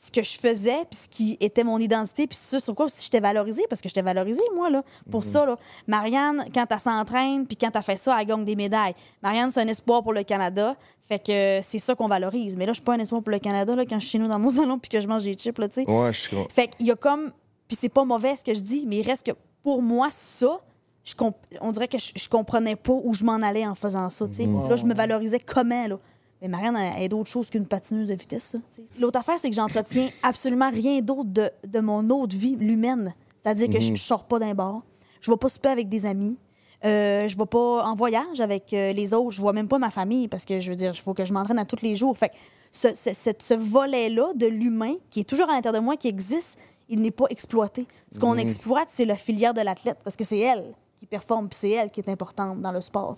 ce 0.06 0.12
que 0.12 0.22
je 0.22 0.38
faisais, 0.38 0.84
puis 0.90 1.00
ce 1.04 1.08
qui 1.08 1.38
était 1.40 1.64
mon 1.64 1.78
identité, 1.78 2.28
puis 2.28 2.38
ce 2.38 2.60
sur 2.60 2.76
quoi 2.76 2.88
aussi 2.88 3.02
j'étais 3.06 3.22
valorisée, 3.22 3.64
parce 3.70 3.80
que 3.82 3.88
j'étais 3.88 4.02
valorisée, 4.02 4.42
moi, 4.54 4.70
là, 4.70 4.84
pour 5.10 5.24
ça, 5.24 5.46
là. 5.46 5.58
Marianne, 5.88 6.46
quand 6.54 6.66
elle 6.70 6.80
s'entraîne, 6.80 7.48
puis 7.48 7.56
quand 7.56 7.70
elle 7.74 7.84
fait 7.84 7.96
ça, 7.96 8.20
elle 8.20 8.28
gagne 8.28 8.44
des 8.44 8.58
médailles. 8.58 8.94
Marianne, 9.22 9.50
c'est 9.52 9.62
un 9.62 9.68
espoir 9.68 10.04
pour 10.04 10.12
le 10.12 10.24
Canada, 10.24 10.76
fait 11.08 11.20
que 11.20 11.60
c'est 11.64 11.80
ça 11.80 11.96
qu'on 11.96 12.08
valorise. 12.08 12.58
Mais 12.58 12.66
là, 12.66 12.74
je 12.74 12.78
suis 12.80 12.84
pas 12.84 12.96
un 12.96 13.00
espoir 13.00 13.22
pour 13.22 13.32
le 13.32 13.40
Canada, 13.40 13.76
là, 13.78 13.86
quand 13.86 13.96
je 14.00 14.06
suis 14.06 14.12
chez 14.12 14.20
nous 14.20 14.28
dans 14.28 14.40
mon 14.40 14.50
salon, 14.52 14.78
puis 14.78 14.90
que 14.90 15.00
je 15.00 15.08
mange 15.08 15.24
des 15.24 15.36
chips, 15.36 15.58
là, 15.58 15.70
tu 15.70 15.84
sais. 15.84 15.90
Ouais, 15.90 16.12
je 16.12 16.30
comprends. 16.30 16.50
Fait 16.50 16.68
qu'il 16.68 16.88
y 16.88 16.92
a 16.92 16.96
comme. 16.96 17.32
Puis 17.70 17.78
c'est 17.80 17.90
pas 17.90 18.04
mauvais 18.04 18.36
ce 18.36 18.44
que 18.44 18.54
je 18.54 18.60
dis, 18.62 18.84
mais 18.88 18.98
il 18.98 19.08
reste 19.10 19.26
que 19.26 19.32
pour 19.64 19.82
moi, 19.82 20.10
ça, 20.12 20.60
je 21.06 21.16
comp- 21.16 21.36
on 21.62 21.72
dirait 21.72 21.88
que 21.88 21.98
je, 21.98 22.12
je 22.16 22.28
comprenais 22.28 22.76
pas 22.76 22.92
où 22.92 23.14
je 23.14 23.24
m'en 23.24 23.36
allais 23.42 23.66
en 23.66 23.74
faisant 23.76 24.10
ça. 24.10 24.28
tu 24.28 24.34
sais. 24.34 24.46
Là, 24.70 24.76
je 24.76 24.86
me 24.86 24.94
valorisais 24.94 25.40
comment, 25.40 25.88
là? 25.88 25.98
Mais 26.44 26.50
Marianne, 26.50 26.76
elle 26.76 26.94
elle 26.98 27.04
est 27.04 27.10
d'autre 27.10 27.30
chose 27.30 27.50
qu'une 27.50 27.66
patineuse 27.66 28.10
de 28.10 28.14
vitesse. 28.14 28.58
L'autre 29.00 29.18
affaire, 29.18 29.38
c'est 29.42 29.50
que 29.50 29.56
j'entretiens 29.56 30.10
absolument 30.24 30.70
rien 30.70 31.00
d'autre 31.02 31.30
de, 31.30 31.50
de 31.66 31.80
mon 31.80 32.08
autre 32.12 32.36
vie, 32.38 32.56
l'humaine. 32.58 33.16
C'est-à-dire 33.42 33.70
que 33.70 33.80
je, 33.80 33.96
je 33.96 34.02
sors 34.02 34.26
pas 34.26 34.38
d'un 34.40 34.54
bar, 34.54 34.82
je 35.22 35.32
vais 35.32 35.38
pas 35.38 35.50
souper 35.50 35.70
avec 35.70 35.90
des 35.90 36.06
amis. 36.06 36.38
Euh, 36.86 37.30
je 37.30 37.38
vais 37.38 37.46
pas 37.46 37.86
en 37.86 37.96
voyage 37.96 38.42
avec 38.42 38.74
euh, 38.74 38.92
les 38.92 39.14
autres. 39.14 39.32
Je 39.32 39.40
vois 39.42 39.54
même 39.54 39.70
pas 39.70 39.80
ma 39.80 39.90
famille 39.90 40.28
parce 40.28 40.44
que 40.44 40.60
je 40.60 40.70
veux 40.70 40.76
dire, 40.76 40.92
il 40.94 41.00
faut 41.00 41.14
que 41.14 41.24
je 41.24 41.32
m'entraîne 41.32 41.58
à 41.60 41.64
tous 41.66 41.82
les 41.82 41.96
jours. 41.96 42.16
Fait 42.18 42.28
que 42.30 42.36
ce, 42.74 42.94
ce- 42.94 43.14
ce- 43.14 43.30
ce 43.40 43.54
volet-là 43.54 44.34
de 44.36 44.48
l'humain 44.48 44.96
qui 45.10 45.22
est 45.22 45.24
toujours 45.24 45.50
à 45.50 45.54
l'intérieur 45.54 45.80
de 45.82 45.86
moi, 45.86 45.96
qui 45.96 46.10
existe, 46.10 46.60
il 46.90 47.00
n'est 47.00 47.12
pas 47.12 47.26
exploité. 47.30 47.88
Ce 48.12 48.20
qu'on 48.20 48.34
Mhm. 48.34 48.40
exploite, 48.40 48.90
c'est 48.90 49.06
la 49.06 49.16
filière 49.16 49.54
de 49.54 49.62
l'athlète, 49.62 49.98
parce 50.04 50.18
que 50.18 50.26
c'est 50.26 50.40
elle 50.40 50.74
qui 50.98 51.06
performe, 51.06 51.48
puis 51.48 51.58
c'est 51.58 51.70
elle 51.72 51.90
qui 51.90 52.02
est 52.02 52.10
importante 52.10 52.60
dans 52.60 52.72
le 52.74 52.82
sport. 52.82 53.16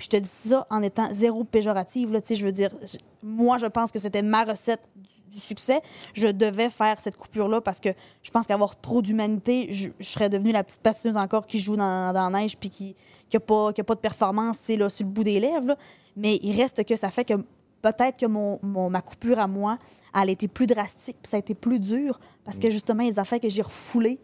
Puis 0.00 0.08
je 0.10 0.16
te 0.18 0.22
dis 0.22 0.30
ça 0.30 0.66
en 0.70 0.82
étant 0.82 1.08
zéro 1.12 1.44
péjorative, 1.44 2.10
là, 2.10 2.22
tu 2.22 2.28
sais, 2.28 2.34
je 2.36 2.46
veux 2.46 2.52
dire, 2.52 2.70
je- 2.82 2.96
moi, 3.22 3.58
je 3.58 3.66
pense 3.66 3.92
que 3.92 3.98
c'était 3.98 4.22
ma 4.22 4.44
recette 4.44 4.80
du, 4.96 5.10
du 5.32 5.38
succès. 5.38 5.82
Je 6.14 6.28
devais 6.28 6.70
faire 6.70 6.98
cette 7.02 7.16
coupure-là 7.16 7.60
parce 7.60 7.80
que 7.80 7.90
je 8.22 8.30
pense 8.30 8.46
qu'avoir 8.46 8.80
trop 8.80 9.02
d'humanité, 9.02 9.66
je, 9.70 9.90
je 10.00 10.08
serais 10.08 10.30
devenue 10.30 10.52
la 10.52 10.64
petite 10.64 10.80
patineuse 10.80 11.18
encore 11.18 11.46
qui 11.46 11.58
joue 11.58 11.76
dans, 11.76 12.14
dans 12.14 12.30
la 12.30 12.40
neige 12.40 12.56
puis 12.56 12.70
qui 12.70 12.96
n'a 13.34 13.40
pas, 13.40 13.74
qui 13.74 13.82
a 13.82 13.84
pas 13.84 13.94
de 13.94 14.00
performance, 14.00 14.66
là, 14.68 14.88
sur 14.88 15.04
le 15.04 15.12
bout 15.12 15.22
des 15.24 15.38
lèvres, 15.38 15.66
là. 15.66 15.76
Mais 16.16 16.38
il 16.42 16.58
reste 16.58 16.82
que 16.84 16.96
ça 16.96 17.10
fait 17.10 17.26
que 17.26 17.34
peut-être 17.82 18.18
que 18.18 18.26
mon, 18.26 18.58
mon- 18.62 18.88
ma 18.88 19.02
coupure 19.02 19.38
à 19.38 19.46
moi, 19.46 19.78
elle 20.14 20.30
a 20.30 20.32
été 20.32 20.48
plus 20.48 20.66
drastique, 20.66 21.18
puis 21.22 21.28
ça 21.28 21.36
a 21.36 21.40
été 21.40 21.54
plus 21.54 21.78
dur, 21.78 22.18
parce 22.44 22.58
que 22.58 22.70
justement, 22.70 23.02
les 23.04 23.18
affaires 23.18 23.38
que 23.40 23.50
j'ai 23.50 23.62
refoulées, 23.62 24.18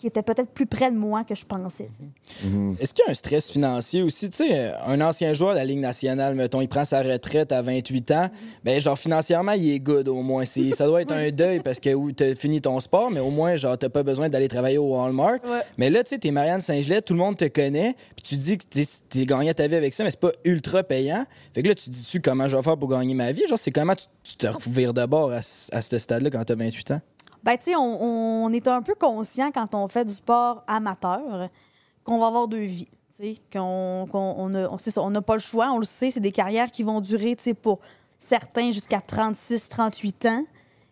qui 0.00 0.06
étaient 0.06 0.22
peut-être 0.22 0.48
plus 0.50 0.66
près 0.66 0.90
de 0.90 0.96
moi 0.96 1.24
que 1.24 1.34
je 1.34 1.44
pensais. 1.44 1.88
tu 1.96 2.04
sais. 2.42 2.82
Est-ce 2.82 2.94
qu'il 2.94 3.04
y 3.04 3.08
a 3.08 3.10
un 3.10 3.14
stress 3.14 3.50
financier 3.50 4.02
aussi? 4.02 4.30
Tu 4.30 4.38
sais, 4.38 4.72
un 4.86 5.00
ancien 5.00 5.32
joueur 5.34 5.52
de 5.52 5.58
la 5.58 5.64
Ligue 5.64 5.80
nationale, 5.80 6.34
mettons, 6.34 6.60
il 6.60 6.68
prend 6.68 6.84
sa 6.84 7.02
retraite 7.02 7.52
à 7.52 7.60
28 7.62 8.10
ans, 8.12 8.30
ben 8.64 8.80
genre 8.80 8.98
financièrement, 8.98 9.52
il 9.52 9.70
est 9.70 9.78
good 9.80 10.08
au 10.08 10.22
moins. 10.22 10.44
Ça 10.46 10.86
doit 10.86 11.02
être 11.02 11.12
un 11.12 11.30
deuil 11.30 11.60
parce 11.60 11.80
que 11.80 11.92
oui, 11.92 12.14
t'as 12.14 12.34
fini 12.34 12.60
ton 12.60 12.80
sport, 12.80 13.10
mais 13.10 13.20
au 13.20 13.30
moins, 13.30 13.56
genre, 13.56 13.76
t'as 13.76 13.88
pas 13.90 14.02
besoin 14.02 14.28
d'aller 14.28 14.48
travailler 14.48 14.78
au 14.78 14.96
Walmart. 14.96 15.34
Ouais. 15.44 15.60
Mais 15.78 15.90
là, 15.90 16.02
tu 16.02 16.10
sais, 16.10 16.18
t'es 16.18 16.30
Marianne 16.30 16.60
Saint-Gelais, 16.60 17.02
tout 17.02 17.12
le 17.12 17.18
monde 17.18 17.36
te 17.36 17.46
connaît, 17.48 17.94
puis 18.16 18.22
tu 18.22 18.36
dis 18.36 18.56
que 18.58 18.64
t'es- 18.64 19.26
gagné 19.26 19.52
ta 19.54 19.66
vie 19.66 19.74
avec 19.76 19.92
ça, 19.92 20.02
mais 20.02 20.10
c'est 20.10 20.18
pas 20.20 20.32
ultra 20.44 20.82
payant. 20.82 21.24
Fait 21.54 21.62
que 21.62 21.68
là, 21.68 21.74
tu 21.74 21.84
te 21.84 21.90
dis-tu 21.90 22.20
comment 22.20 22.48
je 22.48 22.56
vais 22.56 22.62
faire 22.62 22.76
pour 22.78 22.88
gagner 22.88 23.14
ma 23.14 23.32
vie? 23.32 23.42
Genre, 23.48 23.58
c'est 23.58 23.70
comment 23.70 23.94
tu, 23.94 24.06
tu 24.24 24.36
te 24.36 24.46
revires 24.46 24.94
de 24.94 25.04
bord 25.04 25.30
à, 25.32 25.42
ce- 25.42 25.74
à 25.74 25.82
ce 25.82 25.98
stade-là 25.98 26.30
quand 26.30 26.42
t'as 26.44 26.54
28 26.54 26.90
ans? 26.92 27.00
Ben, 27.42 27.56
tu 27.56 27.70
sais, 27.70 27.76
on, 27.76 28.44
on 28.44 28.52
est 28.52 28.68
un 28.68 28.82
peu 28.82 28.94
conscient 28.94 29.50
quand 29.52 29.74
on 29.74 29.88
fait 29.88 30.04
du 30.04 30.12
sport 30.14 30.62
amateur 30.66 31.48
qu'on 32.04 32.18
va 32.18 32.26
avoir 32.26 32.48
deux 32.48 32.60
vies. 32.60 32.88
tu 33.16 33.34
sais, 33.34 33.36
Qu'on 33.52 34.06
qu'on- 34.10 34.34
on 34.38 35.10
n'a 35.10 35.22
pas 35.22 35.34
le 35.34 35.40
choix, 35.40 35.70
on 35.72 35.78
le 35.78 35.84
sait, 35.84 36.10
c'est 36.10 36.20
des 36.20 36.32
carrières 36.32 36.70
qui 36.70 36.82
vont 36.82 37.00
durer 37.00 37.36
tu 37.36 37.44
sais, 37.44 37.54
pour 37.54 37.78
certains 38.18 38.70
jusqu'à 38.70 39.00
36, 39.00 39.68
38 39.68 40.26
ans. 40.26 40.44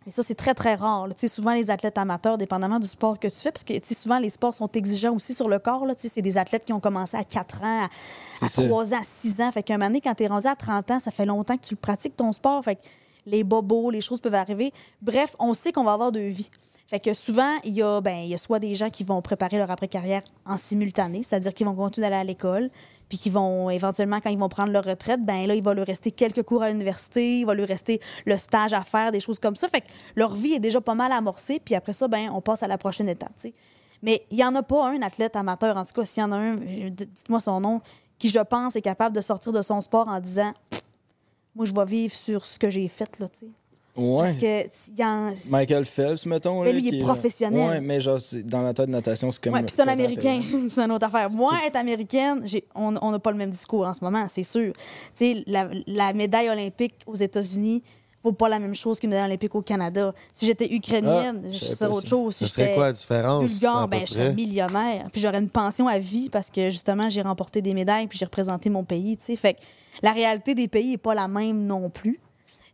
Mais 0.07 0.13
ça, 0.13 0.23
c'est 0.23 0.35
très, 0.35 0.55
très 0.55 0.75
rare. 0.75 1.07
là. 1.07 1.13
Tu 1.13 1.21
sais, 1.21 1.29
souvent, 1.35 1.53
les 1.53 1.71
athlètes 1.71 1.99
amateurs, 1.99 2.39
dépendamment 2.39 2.79
du 2.79 2.87
sport 2.89 3.19
que 3.19 3.29
tu 3.29 3.35
fais, 3.37 3.53
parce 3.53 3.63
que 3.65 3.75
tu 3.75 3.81
sais, 3.89 3.95
souvent, 3.95 4.19
les 4.19 4.31
sports 4.31 4.55
sont 4.55 4.71
exigeants 4.73 5.13
aussi 5.15 5.35
sur 5.35 5.51
le 5.51 5.59
corps. 5.59 5.85
là. 5.85 5.95
Tu 5.95 6.03
sais, 6.03 6.09
C'est 6.09 6.23
des 6.23 6.39
athlètes 6.39 6.65
qui 6.65 6.73
ont 6.73 6.81
commencé 6.81 7.15
à 7.15 7.25
4 7.25 7.63
ans, 7.63 7.85
à, 7.85 7.89
C'est 8.39 8.45
à 8.47 8.49
ça. 8.49 8.63
3 8.65 8.95
ans, 8.95 9.01
à 9.01 9.05
6 9.05 9.43
ans. 9.43 9.53
Fait 9.53 9.63
qu'un 9.63 9.77
moment 9.77 9.89
donné, 9.91 10.01
quand 10.01 10.15
tu 10.15 10.23
es 10.23 10.27
rendu 10.29 10.47
à 10.47 10.57
30 10.57 10.91
ans, 10.93 10.99
ça 10.99 11.11
fait 11.11 11.27
longtemps 11.27 11.59
que 11.59 11.63
tu 11.67 11.75
le 11.75 11.81
pratiques, 11.81 12.17
ton 12.17 12.33
sport. 12.33 12.65
Fait 12.65 12.77
que 12.77 12.81
les 13.29 13.45
bobos, 13.45 13.91
les 13.91 14.01
choses 14.01 14.21
peuvent 14.21 14.35
arriver. 14.35 14.73
Bref, 15.03 15.37
on 15.39 15.55
sait 15.55 15.73
qu'on 15.73 15.85
va 15.85 15.93
avoir 15.93 16.13
deux 16.13 16.27
vies. 16.29 16.51
Fait 16.89 17.01
que 17.01 17.13
souvent, 17.13 17.59
il 17.65 17.75
y, 17.75 17.83
a, 17.83 18.01
ben, 18.01 18.21
y 18.25 18.33
a 18.33 18.39
soit 18.39 18.59
des 18.59 18.75
gens 18.75 18.89
qui 18.89 19.05
vont 19.05 19.21
préparer 19.21 19.59
leur 19.59 19.71
après-carrière 19.71 20.23
en 20.47 20.57
simultané, 20.57 21.23
c'est-à-dire 21.23 21.53
qu'ils 21.53 21.67
vont 21.67 21.75
continuer 21.75 22.07
d'aller 22.07 22.21
à 22.21 22.25
l'école, 22.25 22.71
puis 23.11 23.19
qui 23.19 23.29
vont 23.29 23.69
éventuellement, 23.69 24.21
quand 24.23 24.31
ils 24.31 24.39
vont 24.39 24.49
prendre 24.49 24.73
leur 24.73 24.85
retraite, 24.85 25.23
ben 25.23 25.47
là, 25.47 25.55
il 25.55 25.63
va 25.63 25.75
leur 25.75 25.87
rester 25.87 26.11
quelques 26.11 26.43
cours 26.43 26.63
à 26.63 26.71
l'université, 26.71 27.41
il 27.41 27.45
va 27.47 27.55
leur 27.55 27.69
rester 27.69 28.01
le 28.25 28.39
stage 28.39 28.73
à 28.73 28.85
faire, 28.85 29.13
des 29.13 29.21
choses 29.21 29.39
comme 29.39 29.55
ça. 29.55 29.69
Fait 29.69 29.83
que 29.83 29.87
leur 30.17 30.33
vie 30.33 30.55
est 30.55 30.61
déjà 30.61 30.81
pas 30.81 30.95
mal 30.95 31.13
amorcée, 31.13 31.61
puis 31.63 31.75
après 31.75 31.93
ça, 31.93 32.09
ben, 32.09 32.31
on 32.33 32.41
passe 32.41 32.63
à 32.63 32.69
la 32.69 32.79
prochaine 32.79 33.11
étape. 33.11 33.33
Mais 34.03 34.25
il 34.31 34.39
n'y 34.39 34.45
en 34.45 34.55
a 34.55 34.63
pas 34.63 34.89
un 34.89 35.03
athlète 35.03 35.37
amateur, 35.37 35.77
en 35.77 35.85
tout 35.85 35.93
cas, 35.93 36.07
s'il 36.07 36.23
y 36.23 36.25
en 36.25 36.33
a 36.33 36.37
un, 36.37 36.57
euh, 36.57 36.91
dites-moi 36.91 37.41
son 37.41 37.61
nom, 37.61 37.83
qui, 38.19 38.31
je 38.31 38.41
pense, 38.41 38.77
est 38.77 38.83
capable 38.83 39.15
de 39.15 39.21
sortir 39.21 39.53
de 39.53 39.61
son 39.61 39.83
sport 39.83 40.09
en 40.09 40.21
disant 40.21 40.55
Moi, 41.59 41.67
je 41.67 41.75
vais 41.75 41.85
vivre 41.85 42.15
sur 42.15 42.47
ce 42.47 42.59
que 42.59 42.71
j'ai 42.71 42.89
fait, 42.89 43.19
là, 43.19 43.29
tu 43.29 43.41
sais. 43.41 43.47
Ouais. 43.97 44.23
Parce 44.27 44.37
que 44.37 44.97
y 44.97 45.05
en- 45.05 45.35
Michael 45.51 45.85
Phelps, 45.85 46.25
mettons. 46.25 46.61
Mais 46.63 46.67
là, 46.73 46.79
lui, 46.79 46.87
il 46.87 46.95
est 46.95 46.99
professionnel. 47.01 47.69
Ouais, 47.69 47.81
mais 47.81 48.01
genre, 48.01 48.21
dans 48.45 48.63
la 48.63 48.73
tête 48.73 48.87
de 48.87 48.93
natation, 48.93 49.33
c'est 49.33 49.43
comme. 49.43 49.55
Ouais, 49.55 49.63
puis 49.65 49.75
c'est 49.75 49.83
un 49.83 49.89
Américain, 49.89 50.41
c'est 50.71 50.81
une 50.83 50.93
autre 50.93 51.07
affaire. 51.07 51.29
Moi, 51.31 51.51
être 51.67 51.75
américaine, 51.75 52.47
on 52.77 52.95
on 53.03 53.11
n'a 53.11 53.19
pas 53.19 53.33
le 53.33 53.37
même 53.39 53.51
discours 53.51 53.85
en 53.89 53.93
ce 53.95 54.05
moment, 54.05 54.25
c'est 54.29 54.45
sûr. 54.45 54.73
Tu 54.73 54.81
sais, 55.15 55.43
la, 55.49 55.69
la 55.89 56.13
médaille 56.13 56.49
olympique 56.49 56.95
aux 57.09 57.17
États-Unis 57.17 57.83
vaut 58.23 58.33
pas 58.33 58.49
la 58.49 58.59
même 58.59 58.75
chose 58.75 58.99
qu'une 58.99 59.11
médaille 59.11 59.27
olympique 59.27 59.55
au 59.55 59.63
Canada. 59.63 60.13
Si 60.33 60.47
j'étais 60.47 60.73
ukrainienne, 60.75 61.43
Ah, 61.45 61.49
je 61.49 61.65
serais 61.65 61.91
autre 61.91 62.09
chose. 62.09 62.35
Si 62.37 62.45
Ce 62.45 62.51
serait 62.51 62.63
j'étais 62.63 62.75
quoi 62.75 62.85
la 62.87 62.93
différence, 62.93 63.45
bulgare, 63.45 63.89
ben, 63.89 64.07
je 64.07 64.13
serais 64.13 64.35
millionnaire. 64.35 65.09
Puis 65.13 65.21
j'aurais 65.21 65.39
une 65.39 65.51
pension 65.51 65.87
à 65.89 65.99
vie 65.99 66.29
parce 66.29 66.51
que 66.51 66.71
justement, 66.71 67.09
j'ai 67.11 67.23
remporté 67.23 67.63
des 67.63 67.75
médailles 67.75 68.07
puis 68.07 68.19
j'ai 68.19 68.25
représenté 68.25 68.71
mon 68.71 68.85
pays. 68.85 69.17
Fait 69.21 69.55
que 69.55 69.61
la 70.03 70.13
réalité 70.13 70.55
des 70.55 70.69
pays 70.69 70.93
n'est 70.93 70.97
pas 70.99 71.15
la 71.15 71.29
même 71.29 71.67
non 71.67 71.91
plus. 71.91 72.21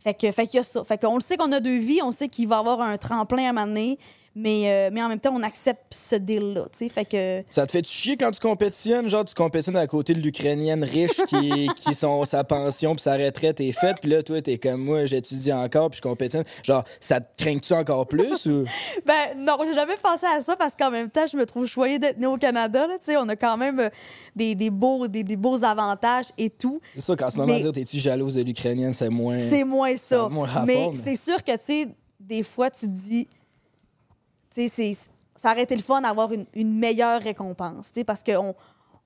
Fait 0.00 0.14
que, 0.14 0.30
fait 0.32 0.46
qu'il 0.46 0.58
y 0.58 0.60
a 0.60 0.62
ça. 0.62 0.84
Fait 0.84 0.98
qu'on 1.00 1.14
le 1.14 1.22
sait 1.22 1.36
qu'on 1.38 1.50
a 1.52 1.60
deux 1.60 1.78
vies, 1.78 2.00
on 2.02 2.12
sait 2.12 2.28
qu'il 2.28 2.46
va 2.46 2.56
y 2.56 2.58
avoir 2.58 2.80
un 2.82 2.96
tremplin 2.98 3.46
à 3.46 3.48
un 3.50 3.52
moment 3.52 3.66
donné, 3.66 3.98
mais, 4.36 4.62
euh, 4.66 4.90
mais 4.92 5.02
en 5.02 5.08
même 5.08 5.20
temps, 5.20 5.32
on 5.34 5.42
accepte 5.42 5.82
ce 5.92 6.16
deal-là. 6.16 6.66
Fait 6.72 7.04
que. 7.04 7.42
Ça 7.50 7.66
te 7.66 7.72
fait 7.72 7.86
chier 7.86 8.16
quand 8.16 8.30
tu 8.32 8.40
compétitionnes? 8.40 9.08
Genre, 9.08 9.24
tu 9.24 9.34
compétitionnes 9.34 9.76
à 9.76 9.86
côté 9.86 10.12
de 10.14 10.20
l'Ukrainienne 10.20 10.82
riche 10.82 11.14
qui, 11.28 11.68
qui 11.76 11.94
sont 11.94 12.24
sa 12.24 12.42
pension 12.44 12.94
puis 12.94 13.02
sa 13.02 13.16
retraite 13.16 13.60
est 13.60 13.72
faite, 13.72 13.98
puis 14.00 14.10
là, 14.10 14.22
toi, 14.22 14.42
t'es 14.42 14.58
comme 14.58 14.82
moi, 14.82 15.06
j'étudie 15.06 15.52
encore 15.52 15.90
puis 15.90 15.98
je 15.98 16.02
compétitionne. 16.02 16.44
Genre, 16.64 16.84
ça 17.00 17.20
te 17.20 17.42
craint-tu 17.42 17.72
encore 17.74 18.06
plus 18.06 18.46
ou? 18.46 18.64
Ben 19.06 19.36
non, 19.36 19.56
j'ai 19.64 19.74
jamais 19.74 19.96
pensé 20.02 20.26
à 20.26 20.40
ça 20.40 20.56
parce 20.56 20.74
qu'en 20.74 20.90
même 20.90 21.10
temps, 21.10 21.26
je 21.30 21.36
me 21.36 21.46
trouve 21.46 21.66
choyée 21.66 21.98
d'être 21.98 22.18
née 22.18 22.26
au 22.26 22.36
Canada. 22.36 22.86
Là, 22.86 22.94
Tu 22.98 23.06
sais, 23.06 23.16
on 23.16 23.28
a 23.28 23.36
quand 23.36 23.56
même 23.56 23.78
euh, 23.80 23.88
des, 24.34 24.54
des 24.54 24.70
beaux, 24.70 25.06
des, 25.08 25.22
des 25.22 25.36
beaux 25.36 25.62
avantages 25.64 26.26
et 26.38 26.50
tout. 26.50 26.80
C'est 26.94 27.00
sûr 27.00 27.16
qu'en 27.16 27.30
ce 27.30 27.36
moment, 27.36 27.52
Mais- 27.52 27.60
dire 27.62 27.72
t'es-tu 27.72 27.98
jalouse 27.98 28.34
de 28.34 28.42
l'Ukrainienne, 28.42 28.94
c'est 28.94 29.08
moins. 29.10 29.38
C'est 29.38 29.64
moins 29.64 29.96
ça 29.96 30.28
moins 30.28 30.46
rapport, 30.46 30.66
mais 30.66 30.88
mais- 30.90 30.96
c'est 30.96 31.16
sûr 31.16 31.42
que, 31.44 31.52
tu 31.52 31.62
sais, 31.62 31.88
des 32.18 32.42
fois, 32.42 32.70
tu 32.70 32.86
te 32.86 32.90
dis, 32.90 33.28
ça 35.36 35.50
aurait 35.52 35.62
été 35.62 35.76
le 35.76 35.82
fun 35.82 36.00
d'avoir 36.00 36.32
une, 36.32 36.46
une 36.54 36.78
meilleure 36.78 37.20
récompense, 37.20 37.92
tu 37.92 38.00
sais, 38.00 38.04
parce 38.04 38.22
qu'on 38.22 38.54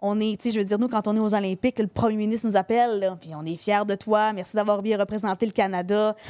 on 0.01 0.21
est, 0.21 0.41
tu 0.41 0.49
sais, 0.49 0.55
je 0.55 0.61
veux 0.61 0.65
dire, 0.65 0.79
nous, 0.79 0.89
quand 0.89 1.09
on 1.09 1.17
est 1.17 1.21
aux 1.21 1.35
Olympiques, 1.35 1.79
le 1.81 1.89
premier 1.89 2.17
ministre 2.17 2.47
nous 2.47 2.57
appelle, 2.57 3.17
puis 3.21 3.31
on 3.35 3.45
est 3.45 3.57
fiers 3.57 3.85
de 3.87 3.95
toi, 3.97 4.33
merci 4.33 4.55
d'avoir 4.55 4.81
bien 4.83 4.97
représenté 4.97 5.45
le 5.47 5.53
Canada. 5.53 6.15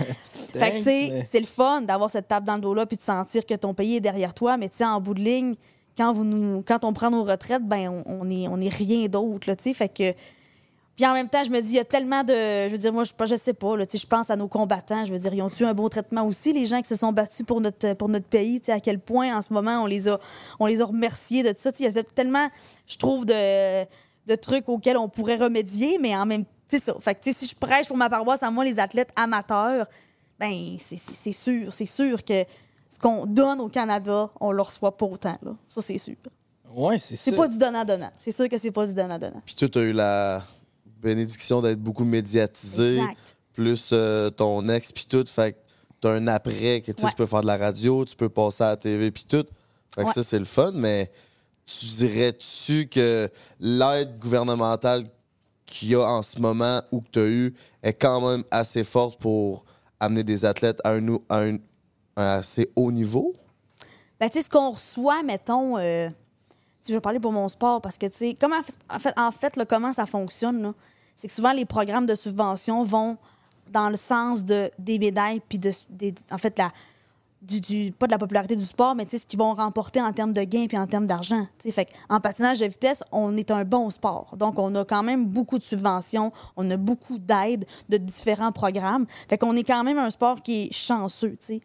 fait 0.55 0.71
que, 0.71 0.77
tu 0.77 0.83
sais, 0.83 1.09
mais- 1.13 1.25
c'est 1.27 1.41
le 1.41 1.47
fun 1.47 1.83
d'avoir 1.83 2.11
cette 2.11 2.29
tape 2.29 2.45
dans 2.45 2.55
le 2.55 2.61
dos-là, 2.63 2.87
puis 2.87 2.97
de 2.97 3.03
sentir 3.03 3.45
que 3.45 3.55
ton 3.55 3.75
pays 3.75 3.97
est 3.97 4.01
derrière 4.01 4.33
toi, 4.33 4.57
mais 4.57 4.69
tu 4.69 4.79
sais, 4.79 4.85
en 4.87 5.01
bout 5.01 5.15
de 5.15 5.21
ligne, 5.21 5.55
quand, 5.97 6.13
vous 6.13 6.25
nous, 6.25 6.63
quand 6.67 6.85
on 6.85 6.93
prend 6.93 7.11
nos 7.11 7.25
retraites, 7.25 7.63
ben, 7.67 7.89
on, 7.89 8.03
on 8.07 8.31
est, 8.31 8.49
on 8.49 8.59
est 8.61 8.73
rien 8.73 9.07
d'autre, 9.09 9.49
là, 9.49 9.57
tu 9.57 9.65
sais, 9.65 9.75
fait 9.75 9.89
que. 9.89 10.15
Puis 10.99 11.07
en 11.07 11.13
même 11.13 11.29
temps, 11.29 11.45
je 11.45 11.51
me 11.51 11.61
dis, 11.61 11.69
il 11.69 11.75
y 11.77 11.79
a 11.79 11.85
tellement 11.85 12.25
de. 12.25 12.35
Je 12.35 12.69
veux 12.73 12.77
dire, 12.79 12.93
moi, 12.93 13.05
je, 13.05 13.13
je 13.25 13.37
sais 13.37 13.53
pas, 13.53 13.77
là, 13.77 13.87
tu 13.87 13.93
sais, 13.97 14.03
je 14.03 14.07
pense 14.09 14.31
à 14.31 14.37
nos 14.37 14.49
combattants. 14.49 15.05
Je 15.05 15.13
veux 15.13 15.19
dire, 15.21 15.33
ils 15.33 15.41
ont 15.43 15.49
eu 15.61 15.63
un 15.63 15.73
beau 15.73 15.89
traitement 15.89 16.25
aussi, 16.25 16.53
les 16.53 16.67
gens 16.67 16.83
qui 16.83 16.89
se 16.89 16.97
sont 16.97 17.13
battus 17.13 17.47
pour 17.47 17.61
notre, 17.61 17.93
pour 17.95 18.09
notre 18.09 18.27
pays, 18.27 18.59
tu 18.61 18.67
sais, 18.67 18.73
à 18.73 18.81
quel 18.81 18.99
point 18.99 19.39
en 19.39 19.41
ce 19.41 19.53
moment 19.53 19.81
on 19.85 19.87
les 19.87 20.09
a, 20.09 20.19
on 20.59 20.67
les 20.67 20.81
a 20.81 20.87
remerciés 20.87 21.45
de 21.45 21.51
tout 21.51 21.59
ça. 21.59 21.71
Tu 21.71 21.85
sais, 21.85 21.91
Il 21.91 21.95
y 21.95 21.99
a 21.99 22.03
tellement, 22.03 22.49
je 22.89 22.97
trouve, 22.97 23.27
de, 23.27 23.85
de 23.85 24.35
trucs 24.35 24.69
auxquels 24.69 24.97
on 24.97 25.09
pourrait 25.09 25.37
remédier, 25.37 25.99
mais 26.01 26.17
en 26.17 26.27
même 26.27 26.45
temps, 26.45 26.51
c'est 26.67 26.83
ça. 26.83 26.95
Fait 27.01 27.15
que, 27.15 27.33
si 27.33 27.47
je 27.47 27.55
prêche 27.55 27.87
pour 27.87 27.97
ma 27.97 28.11
paroisse, 28.11 28.43
à 28.43 28.51
moi, 28.51 28.65
les 28.65 28.81
athlètes 28.81 29.13
amateurs, 29.15 29.87
ben, 30.41 30.77
c'est- 30.81 31.33
sûr, 31.33 31.73
c'est 31.73 31.87
sûr 31.87 32.25
que 32.25 32.45
ce 32.91 32.99
qu'on 32.99 33.25
donne 33.25 33.61
au 33.61 33.69
Canada, 33.69 34.29
on 34.41 34.51
le 34.51 34.63
reçoit 34.63 34.97
pas 34.97 35.07
autant, 35.07 35.39
là. 35.43 35.53
Ça, 35.69 35.81
c'est 35.81 35.97
sûr. 35.99 36.17
Ouais, 36.75 36.99
c'est 36.99 37.15
ça. 37.17 37.23
C'est 37.27 37.37
pas 37.37 37.47
du 37.47 37.57
donnant-donnant. 37.57 38.11
C'est 38.21 38.33
sûr 38.33 38.49
que 38.49 38.59
c'est 38.59 38.73
pas 38.73 38.85
du 38.87 38.95
donnant-donnant. 38.95 39.41
Puis 39.47 39.55
toi, 39.55 39.69
tu 39.69 39.79
as 39.79 39.83
eu 39.83 39.93
la 39.93 40.43
bénédiction 41.01 41.63
d'être 41.63 41.81
beaucoup 41.81 42.05
médiatisé, 42.05 42.97
Exact. 42.99 43.37
plus 43.55 43.91
euh, 43.93 44.31
ton 44.31 44.69
ex, 44.69 44.93
puis 44.93 45.07
tout. 45.09 45.25
Fait 45.27 45.53
que 45.53 45.59
t'as 46.01 46.13
un 46.15 46.27
après, 46.29 46.81
que 46.81 46.93
tu 46.93 47.01
sais, 47.01 47.05
Ouais. 47.07 47.11
tu 47.11 47.17
peux 47.17 47.27
faire 47.27 47.41
de 47.43 47.47
la 47.47 47.57
radio, 47.57 48.05
tu 48.05 48.17
peux 48.17 48.29
passer 48.29 48.65
à 48.65 48.69
la 48.71 48.77
TV, 48.77 49.11
puis 49.11 49.25
tout. 49.29 49.45
Fait 49.95 50.03
que 50.03 50.07
Ouais. 50.09 50.13
ça, 50.13 50.23
c'est 50.23 50.39
le 50.39 50.45
fun, 50.45 50.73
mais 50.75 51.11
tu 51.67 51.85
dirais-tu 51.87 52.89
que 52.89 53.29
l'aide 53.61 54.19
gouvernementale 54.19 55.05
qu'il 55.67 55.91
y 55.91 55.95
a 55.95 56.01
en 56.03 56.23
ce 56.23 56.39
moment 56.41 56.81
ou 56.93 57.01
que 57.03 57.09
tu 57.13 57.19
as 57.19 57.27
eu 57.27 57.55
est 57.83 57.93
quand 57.93 58.27
même 58.31 58.43
assez 58.51 58.85
forte 58.85 59.21
pour 59.21 59.65
amener 60.01 60.23
des 60.25 60.45
athlètes 60.45 60.81
à 60.85 60.93
un, 60.93 61.01
nou- 61.01 61.23
à 61.29 61.41
un- 61.41 61.57
un 62.17 62.25
assez 62.39 62.71
haut 62.75 62.91
niveau? 62.91 63.35
Ben, 64.19 64.29
tu 64.31 64.39
sais, 64.39 64.45
ce 64.45 64.51
qu'on 64.51 64.71
reçoit, 64.71 65.23
mettons, 65.23 65.77
euh, 65.79 66.09
je 66.87 66.93
vais 66.93 67.01
parler 67.01 67.21
pour 67.21 67.33
mon 67.33 67.49
sport 67.49 67.81
parce 67.81 67.99
que, 67.99 68.07
tu 68.07 68.19
sais, 68.19 68.37
en 69.17 69.31
fait, 69.33 69.59
comment 69.69 69.93
ça 69.93 70.07
fonctionne, 70.07 70.73
c'est 71.17 71.29
que 71.29 71.35
souvent, 71.35 71.53
les 71.53 71.65
programmes 71.65 72.07
de 72.07 72.15
subvention 72.15 72.83
vont 72.83 73.17
dans 73.73 73.91
le 73.91 73.97
sens 73.97 74.45
de, 74.45 74.71
des 74.79 74.99
médailles, 74.99 75.43
puis 75.47 75.59
de, 75.59 75.71
en 76.31 76.39
fait, 76.39 76.59
la, 76.59 76.73
du, 77.43 77.61
du- 77.61 77.93
pas 77.93 78.07
de 78.07 78.13
la 78.13 78.19
popularité 78.19 78.57
du 78.57 78.65
sport, 78.65 78.95
mais 78.95 79.07
ce 79.09 79.19
qu'ils 79.27 79.39
vont 79.39 79.55
remporter 79.55 80.01
en 80.01 80.13
termes 80.13 80.33
de 80.33 80.43
gains 80.43 80.67
puis 80.67 80.79
en 80.79 80.87
termes 80.87 81.07
d'argent. 81.07 81.47
Fait 81.59 81.89
en 82.09 82.19
patinage 82.21 82.61
de 82.61 82.67
vitesse, 82.67 83.03
on 83.13 83.37
est 83.37 83.51
un 83.51 83.65
bon 83.65 83.91
sport. 83.91 84.37
Donc, 84.37 84.59
on 84.59 84.75
a 84.75 84.85
quand 84.85 85.03
même 85.03 85.27
beaucoup 85.27 85.59
de 85.59 85.63
subventions, 85.63 86.33
on 86.57 86.69
a 86.71 86.77
beaucoup 86.77 87.19
d'aides 87.19 87.67
de 87.89 87.97
différents 87.97 88.53
programmes. 88.53 89.07
Fait 89.29 89.39
qu'on 89.39 89.55
est 89.55 89.65
quand 89.65 89.85
même 89.85 89.99
un 89.99 90.11
sport 90.11 90.43
qui 90.43 90.65
est 90.65 90.73
chanceux, 90.73 91.37
tu 91.39 91.47
sais. 91.47 91.61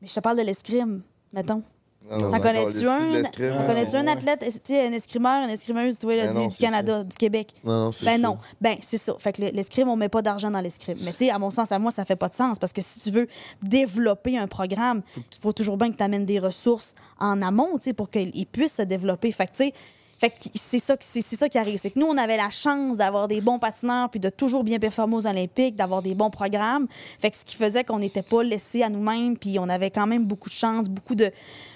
Mais 0.00 0.08
je 0.08 0.14
te 0.14 0.20
parle 0.20 0.38
de 0.38 0.42
l'escrime, 0.42 1.02
mettons. 1.32 1.62
T'en 2.08 2.30
connais-tu 2.40 2.86
un? 2.88 3.22
connais-tu 3.66 3.96
un 3.96 4.06
athlète, 4.08 4.44
tu 4.44 4.60
sais, 4.64 4.86
un 4.86 4.92
escrimeur, 4.92 5.44
une 5.44 5.50
escrimeuse, 5.50 5.98
tu 5.98 6.06
vois, 6.06 6.16
là, 6.16 6.26
Ben 6.26 6.32
du, 6.32 6.38
non, 6.38 6.46
du 6.48 6.54
c'est 6.54 6.64
Canada, 6.64 7.04
du 7.04 7.16
Québec? 7.16 7.52
Non, 7.62 7.84
non, 7.84 7.92
c'est 7.92 8.04
Ben 8.04 8.12
ça. 8.12 8.18
non. 8.26 8.38
Ben, 8.60 8.76
c'est 8.80 8.96
ça. 8.98 9.14
Fait 9.18 9.32
que 9.32 9.42
le- 9.42 9.50
l'escrime, 9.52 9.88
on 9.88 9.96
met 9.96 10.08
pas 10.08 10.22
d'argent 10.22 10.50
dans 10.50 10.60
l'escrime. 10.60 10.98
Mais 11.04 11.12
tu 11.12 11.18
sais, 11.26 11.30
à 11.30 11.38
mon 11.38 11.50
sens, 11.50 11.70
à 11.72 11.78
moi, 11.78 11.90
ça 11.92 12.04
fait 12.04 12.16
pas 12.16 12.28
de 12.28 12.34
sens 12.34 12.58
parce 12.58 12.72
que 12.72 12.80
si 12.82 13.00
tu 13.00 13.10
veux 13.10 13.28
développer 13.62 14.38
un 14.38 14.48
programme, 14.48 15.02
il 15.16 15.22
faut 15.40 15.52
toujours 15.52 15.76
bien 15.76 15.90
que 15.92 15.96
tu 15.96 16.02
amènes 16.02 16.26
des 16.26 16.38
ressources 16.38 16.94
en 17.18 17.42
amont, 17.42 17.76
tu 17.78 17.84
sais, 17.84 17.92
pour 17.92 18.10
qu'il 18.10 18.46
puisse 18.46 18.74
se 18.74 18.82
développer. 18.82 19.30
Fait 19.32 19.46
que, 19.46 19.52
tu 19.52 19.64
sais, 19.64 19.74
fait 20.20 20.30
que 20.30 20.36
c'est 20.54 20.78
ça, 20.78 20.96
qui- 20.98 21.22
c'est 21.22 21.36
ça 21.36 21.48
qui 21.48 21.56
arrive. 21.56 21.78
C'est 21.80 21.90
que 21.90 21.98
nous, 21.98 22.06
on 22.06 22.16
avait 22.18 22.36
la 22.36 22.50
chance 22.50 22.98
d'avoir 22.98 23.26
des 23.26 23.40
bons 23.40 23.58
patineurs 23.58 24.10
puis 24.10 24.20
de 24.20 24.28
toujours 24.28 24.62
bien 24.64 24.78
performer 24.78 25.16
aux 25.16 25.26
Olympiques, 25.26 25.76
d'avoir 25.76 26.02
des 26.02 26.14
bons 26.14 26.28
programmes. 26.30 26.86
Fait 27.18 27.30
que 27.30 27.36
ce 27.38 27.44
qui 27.44 27.56
faisait 27.56 27.84
qu'on 27.84 27.98
n'était 27.98 28.22
pas 28.22 28.42
laissés 28.42 28.82
à 28.82 28.90
nous-mêmes 28.90 29.36
puis 29.38 29.58
on 29.58 29.68
avait 29.68 29.90
quand 29.90 30.06
même 30.06 30.26
beaucoup 30.26 30.48
de 30.50 30.54
chance, 30.54 30.88
beaucoup 30.90 31.14
de, 31.14 31.30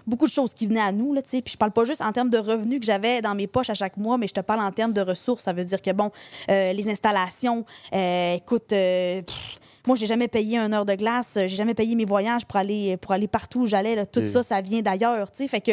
beaucoup 0.07 0.27
de 0.27 0.33
choses 0.33 0.53
qui 0.53 0.67
venaient 0.67 0.81
à 0.81 0.93
nous, 0.93 1.15
là, 1.15 1.23
tu 1.23 1.31
sais. 1.31 1.41
Puis 1.43 1.53
je 1.55 1.59
parle 1.59 1.73
pas 1.73 1.85
juste 1.85 2.03
en 2.03 2.13
termes 2.13 2.29
de 2.29 2.39
revenus 2.39 2.81
que 2.81 2.87
j'avais 2.87 3.23
dans 3.23 3.35
mes 3.35 3.47
poches 3.47 3.71
à 3.71 3.75
chaque 3.75 3.97
mois, 3.97 4.19
mais 4.19 4.29
je 4.29 4.35
te 4.35 4.41
parle 4.41 4.61
en 4.61 4.71
termes 4.73 4.93
de 4.93 5.01
ressources. 5.01 5.43
Ça 5.45 5.55
veut 5.55 5.65
dire 5.65 5.81
que, 5.81 5.93
bon, 5.93 6.11
euh, 6.51 6.73
les 6.75 6.91
installations, 6.91 7.65
euh, 7.95 8.35
écoute, 8.35 8.73
euh, 8.73 9.23
pff, 9.23 9.57
moi, 9.87 9.97
j'ai 9.97 10.07
jamais 10.07 10.29
payé 10.29 10.59
une 10.59 10.73
heure 10.75 10.85
de 10.87 10.95
glace, 10.95 11.33
j'ai 11.35 11.49
jamais 11.49 11.75
payé 11.75 11.95
mes 11.95 12.05
voyages 12.07 12.47
pour 12.47 12.57
aller, 12.59 12.97
pour 12.99 13.13
aller 13.13 13.29
partout 13.29 13.61
où 13.63 13.67
j'allais. 13.67 13.95
là. 13.95 14.05
Tout 14.07 14.21
ça, 14.29 14.43
ça 14.43 14.61
vient 14.61 14.81
d'ailleurs, 14.83 15.31
tu 15.31 15.43
sais. 15.43 15.49
Fait 15.49 15.61
que 15.61 15.73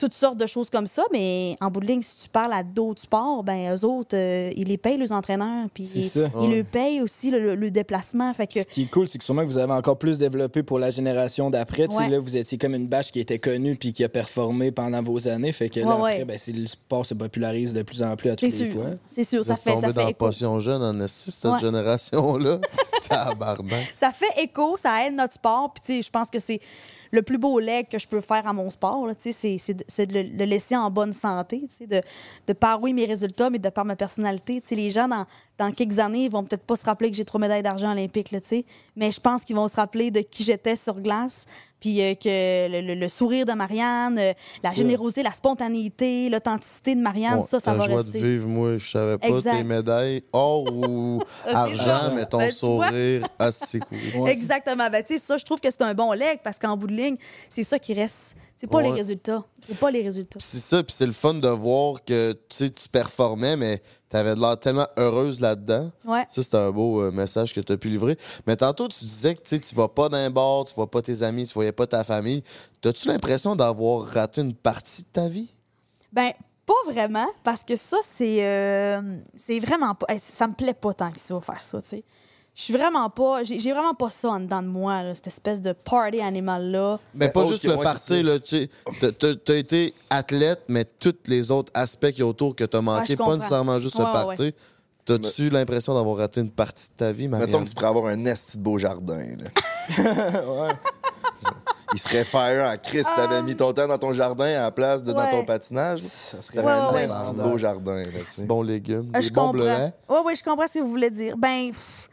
toutes 0.00 0.14
sortes 0.14 0.38
de 0.38 0.46
choses 0.46 0.70
comme 0.70 0.86
ça, 0.86 1.02
mais 1.12 1.56
en 1.60 1.68
bout 1.70 1.80
de 1.80 1.86
ligne, 1.86 2.02
si 2.02 2.22
tu 2.24 2.28
parles 2.28 2.52
à 2.54 2.62
d'autres 2.62 3.02
sports, 3.02 3.44
ben 3.44 3.74
eux 3.76 3.84
autres, 3.84 4.16
euh, 4.16 4.50
ils 4.56 4.66
les 4.66 4.78
payent, 4.78 4.96
les 4.96 5.12
entraîneurs, 5.12 5.66
puis 5.74 5.84
C'est 5.84 5.98
ils, 5.98 6.08
ça. 6.08 6.20
ils 6.40 6.48
Ouais. 6.48 6.56
le 6.56 6.64
payent 6.64 7.02
aussi, 7.02 7.30
le, 7.30 7.38
le- 7.38 7.54
le 7.54 7.70
déplacement. 7.70 8.32
Fait 8.32 8.46
que 8.46 8.60
Ce 8.60 8.64
qui 8.66 8.82
est 8.82 8.90
cool, 8.90 9.06
c'est 9.06 9.18
que 9.18 9.24
sûrement 9.24 9.42
que 9.42 9.46
vous 9.48 9.58
avez 9.58 9.72
encore 9.72 9.98
plus 9.98 10.16
développé 10.18 10.62
pour 10.62 10.78
la 10.78 10.88
génération 10.90 11.50
d'après. 11.50 11.86
Ouais. 11.94 12.08
Là, 12.08 12.18
vous 12.18 12.36
étiez 12.36 12.56
comme 12.58 12.74
une 12.74 12.86
bâche 12.88 13.12
qui 13.12 13.20
était 13.20 13.38
connue 13.38 13.76
puis 13.76 13.92
qui 13.92 14.02
a 14.02 14.08
performé 14.08 14.70
pendant 14.72 15.02
vos 15.02 15.28
années. 15.28 15.52
Fait 15.52 15.68
que 15.68 15.80
là, 15.80 15.86
Ouais, 15.86 15.92
après, 15.92 16.18
ouais. 16.20 16.24
ben, 16.24 16.38
c'est- 16.38 16.52
le 16.52 16.66
sport 16.66 17.04
se 17.04 17.14
popularise 17.14 17.74
de 17.74 17.82
plus 17.82 18.02
en 18.02 18.16
plus 18.16 18.30
à 18.30 18.36
tous 18.36 18.48
c'est 18.50 18.64
les 18.64 18.70
sûr, 18.72 18.80
fois. 18.82 18.90
c'est 19.08 19.24
sûr, 19.24 19.38
Vous 19.42 19.48
ça 19.48 19.54
êtes 19.54 19.60
fait, 19.60 19.70
tombé 19.74 19.86
ça 19.86 19.92
dans 19.92 20.02
fait 20.02 20.10
écho. 20.10 20.18
Potion 20.26 20.60
Jeune 20.60 20.82
en 20.82 20.98
esti, 21.04 21.30
cette 21.30 21.50
Ouais. 21.52 21.58
génération-là? 21.58 22.58
Ça 23.94 24.12
fait 24.12 24.42
écho, 24.42 24.76
ça 24.76 25.06
aide 25.06 25.14
notre 25.14 25.34
sport. 25.34 25.72
Puis, 25.74 25.82
tu 25.84 25.92
sais, 25.96 26.02
je 26.02 26.10
pense 26.10 26.28
que 26.30 26.38
c'est 26.38 26.60
le 27.10 27.22
plus 27.22 27.38
beau 27.38 27.58
leg 27.58 27.88
que 27.88 27.98
je 27.98 28.06
peux 28.06 28.20
faire 28.20 28.46
à 28.46 28.52
mon 28.52 28.70
sport. 28.70 29.06
C'est 29.18 29.74
de, 29.74 30.22
de 30.22 30.38
le 30.38 30.44
laisser 30.44 30.76
en 30.76 30.90
bonne 30.90 31.12
santé, 31.12 31.66
de, 31.80 32.00
de 32.46 32.52
par, 32.52 32.80
oui, 32.82 32.92
mes 32.92 33.04
résultats, 33.04 33.50
mais 33.50 33.58
de 33.58 33.68
par 33.68 33.84
ma 33.84 33.96
personnalité. 33.96 34.60
Tu 34.60 34.68
sais, 34.68 34.74
Les 34.74 34.90
gens, 34.90 35.08
dans, 35.08 35.26
dans 35.58 35.72
quelques 35.72 35.98
années, 35.98 36.24
ils 36.24 36.30
vont 36.30 36.44
peut-être 36.44 36.64
pas 36.64 36.76
se 36.76 36.84
rappeler 36.84 37.10
que 37.10 37.16
j'ai 37.16 37.24
trois 37.24 37.40
médailles 37.40 37.62
d'argent 37.62 37.92
olympiques, 37.92 38.30
là, 38.30 38.40
mais 38.96 39.10
je 39.10 39.20
pense 39.20 39.44
qu'ils 39.44 39.56
vont 39.56 39.68
se 39.68 39.76
rappeler 39.76 40.10
de 40.10 40.20
qui 40.20 40.42
j'étais 40.42 40.76
sur 40.76 41.00
glace. 41.00 41.46
Puis 41.80 42.00
euh, 42.02 42.14
que 42.14 42.68
le, 42.70 42.80
le- 42.86 42.94
le 42.94 43.08
sourire 43.08 43.46
de 43.46 43.52
Marianne, 43.52 44.18
euh, 44.18 44.32
la 44.62 44.70
générosité, 44.70 45.22
la 45.22 45.32
spontanéité, 45.32 46.28
l'authenticité 46.28 46.94
de 46.94 47.00
Marianne, 47.00 47.36
Bon, 47.36 47.42
ça, 47.44 47.58
ça 47.60 47.74
va 47.74 47.86
joie 47.86 47.98
rester. 47.98 48.20
de 48.20 48.26
vivre, 48.26 48.48
moi, 48.48 48.78
je 48.78 48.90
savais 48.90 49.18
pas 49.18 49.28
Exact. 49.28 49.56
tes 49.56 49.64
médailles, 49.64 50.22
or 50.32 50.64
ou 50.72 51.20
c'est 51.46 51.52
ça. 51.52 51.58
argent, 51.60 52.14
mais 52.14 52.26
ton 52.26 52.38
Ben, 52.38 52.52
sourire, 52.52 53.26
ah, 53.38 53.50
c'est 53.52 53.80
cool. 53.80 53.98
Ouais. 54.22 54.32
Exactement. 54.32 54.88
Ben, 54.90 55.02
tu 55.02 55.14
sais, 55.14 55.18
ça, 55.18 55.38
je 55.38 55.44
trouve 55.44 55.60
que 55.60 55.70
c'est 55.70 55.82
un 55.82 55.94
bon 55.94 56.12
leg 56.12 56.40
parce 56.44 56.58
qu'en 56.58 56.76
bout 56.76 56.86
de 56.86 56.92
ligne, 56.94 57.16
c'est 57.48 57.64
ça 57.64 57.78
qui 57.78 57.94
reste. 57.94 58.36
C'est 58.58 58.66
pas 58.70 58.82
les 58.82 58.90
résultats. 58.90 59.42
C'est 59.66 59.78
pas 59.78 59.90
les 59.90 60.02
résultats. 60.02 60.38
C'est 60.42 60.58
ça, 60.58 60.82
puis 60.82 60.94
c'est 60.94 61.06
le 61.06 61.12
fun 61.12 61.32
de 61.32 61.48
voir 61.48 62.04
que 62.04 62.32
tu 62.50 62.56
sais, 62.56 62.68
tu 62.70 62.90
performais, 62.90 63.56
mais 63.56 63.80
t'avais 64.10 64.34
de 64.34 64.40
l'air 64.40 64.58
tellement 64.58 64.86
heureuse 64.98 65.40
là-dedans. 65.40 65.90
Ouais. 66.04 66.26
Ça, 66.28 66.42
c'est 66.42 66.54
un 66.56 66.70
beau 66.70 67.00
euh, 67.00 67.10
message 67.10 67.54
que 67.54 67.60
tu 67.60 67.72
as 67.72 67.78
pu 67.78 67.88
livrer. 67.88 68.18
Mais 68.46 68.56
tantôt, 68.56 68.88
tu 68.88 69.04
disais 69.04 69.34
que 69.34 69.56
tu 69.56 69.74
vas 69.74 69.88
pas 69.88 70.08
d'un 70.08 70.28
bar, 70.30 70.64
tu 70.64 70.74
vois 70.74 70.90
pas 70.90 71.00
tes 71.00 71.22
amis, 71.22 71.46
tu 71.46 71.54
voyais 71.54 71.72
pas 71.72 71.86
ta 71.86 72.04
famille. 72.04 72.42
T'as-tu 72.82 73.08
l'impression 73.08 73.56
d'avoir 73.56 74.04
raté 74.04 74.42
une 74.42 74.54
partie 74.54 75.02
de 75.02 75.08
ta 75.08 75.28
vie? 75.28 75.48
Ben, 76.12 76.32
pas 76.66 76.92
vraiment, 76.92 77.26
parce 77.44 77.64
que 77.64 77.76
ça, 77.76 77.98
c'est 78.02 78.44
euh, 78.44 79.00
c'est 79.36 79.60
vraiment 79.60 79.94
pas. 79.94 80.06
Ça 80.18 80.48
me 80.48 80.54
plaît 80.54 80.74
pas 80.74 80.92
tant 80.92 81.10
que 81.10 81.20
ça, 81.20 81.40
faire 81.40 81.62
ça, 81.62 81.80
tu 81.80 81.88
sais. 81.88 82.04
Je 82.54 82.62
suis 82.62 82.74
vraiment 82.74 83.08
pas. 83.08 83.42
J'ai 83.44 83.72
vraiment 83.72 83.94
pas 83.94 84.10
ça 84.10 84.28
en 84.30 84.40
dedans 84.40 84.60
de 84.62 84.66
moi, 84.68 85.02
là, 85.02 85.14
cette 85.14 85.28
espèce 85.28 85.62
de 85.62 85.72
party 85.72 86.20
animal-là. 86.20 86.98
Mais 87.14 87.26
Ben, 87.28 87.32
pas 87.32 87.46
juste 87.46 87.64
le 87.64 87.76
party, 87.76 88.22
là, 88.22 88.38
tu 88.38 88.68
t'as 89.00 89.56
été 89.56 89.94
athlète, 90.10 90.60
mais 90.68 90.84
tous 90.84 91.14
les 91.26 91.50
autres 91.50 91.70
aspects 91.74 92.10
qui 92.10 92.20
y 92.20 92.22
a 92.22 92.26
autour 92.26 92.54
que 92.54 92.64
t'as 92.64 92.80
manqué, 92.82 93.12
je 93.12 93.16
pas 93.16 93.34
nécessairement 93.36 93.78
juste 93.78 93.94
Ouais, 93.96 94.02
le 94.04 94.06
ouais, 94.08 94.12
party. 94.12 94.54
T'as-tu 95.06 95.48
l'impression 95.48 95.94
d'avoir 95.94 96.18
raté 96.18 96.40
une 96.40 96.50
partie 96.50 96.88
de 96.90 96.94
ta 96.94 97.10
vie, 97.12 97.26
Marianne? 97.28 97.48
Mettons 97.50 97.64
que 97.64 97.68
tu 97.70 97.74
pourrais 97.74 97.86
avoir 97.88 98.06
un 98.06 98.24
esti 98.26 98.58
de 98.58 98.62
beau 98.62 98.76
jardin. 98.78 99.24
Là. 99.98 100.68
Il 101.92 101.98
serait 101.98 102.24
fire 102.24 102.64
en 102.72 102.76
Chris 102.76 103.02
si 103.02 103.16
t'avais 103.16 103.42
mis 103.42 103.56
ton 103.56 103.72
temps 103.72 103.88
dans 103.88 103.98
ton 103.98 104.12
jardin 104.12 104.44
à 104.44 104.60
la 104.62 104.70
place 104.70 105.02
de 105.02 105.12
dans 105.12 105.28
ton 105.28 105.44
patinage. 105.44 106.00
Ça 106.00 106.40
serait 106.40 106.58
un 106.58 106.92
ouais, 106.92 107.04
esti 107.04 107.34
de 107.34 107.42
beau 107.42 107.58
jardin. 107.58 107.96
Là, 107.96 108.04
tu 108.34 108.42
bons 108.44 108.62
légumes, 108.62 109.08
Euh, 109.14 109.18
des 109.20 109.22
je 109.22 109.32
bons 109.32 109.40
comprends. 109.46 109.52
bleuets. 109.54 109.92
Oui, 110.08 110.16
oui, 110.26 110.36
je 110.36 110.44
comprends 110.44 110.66
ce 110.68 110.74
que 110.74 110.84
vous 110.84 110.90
voulez 110.90 111.10
dire. 111.10 111.36
Ben, 111.36 111.70
pff, 111.70 112.08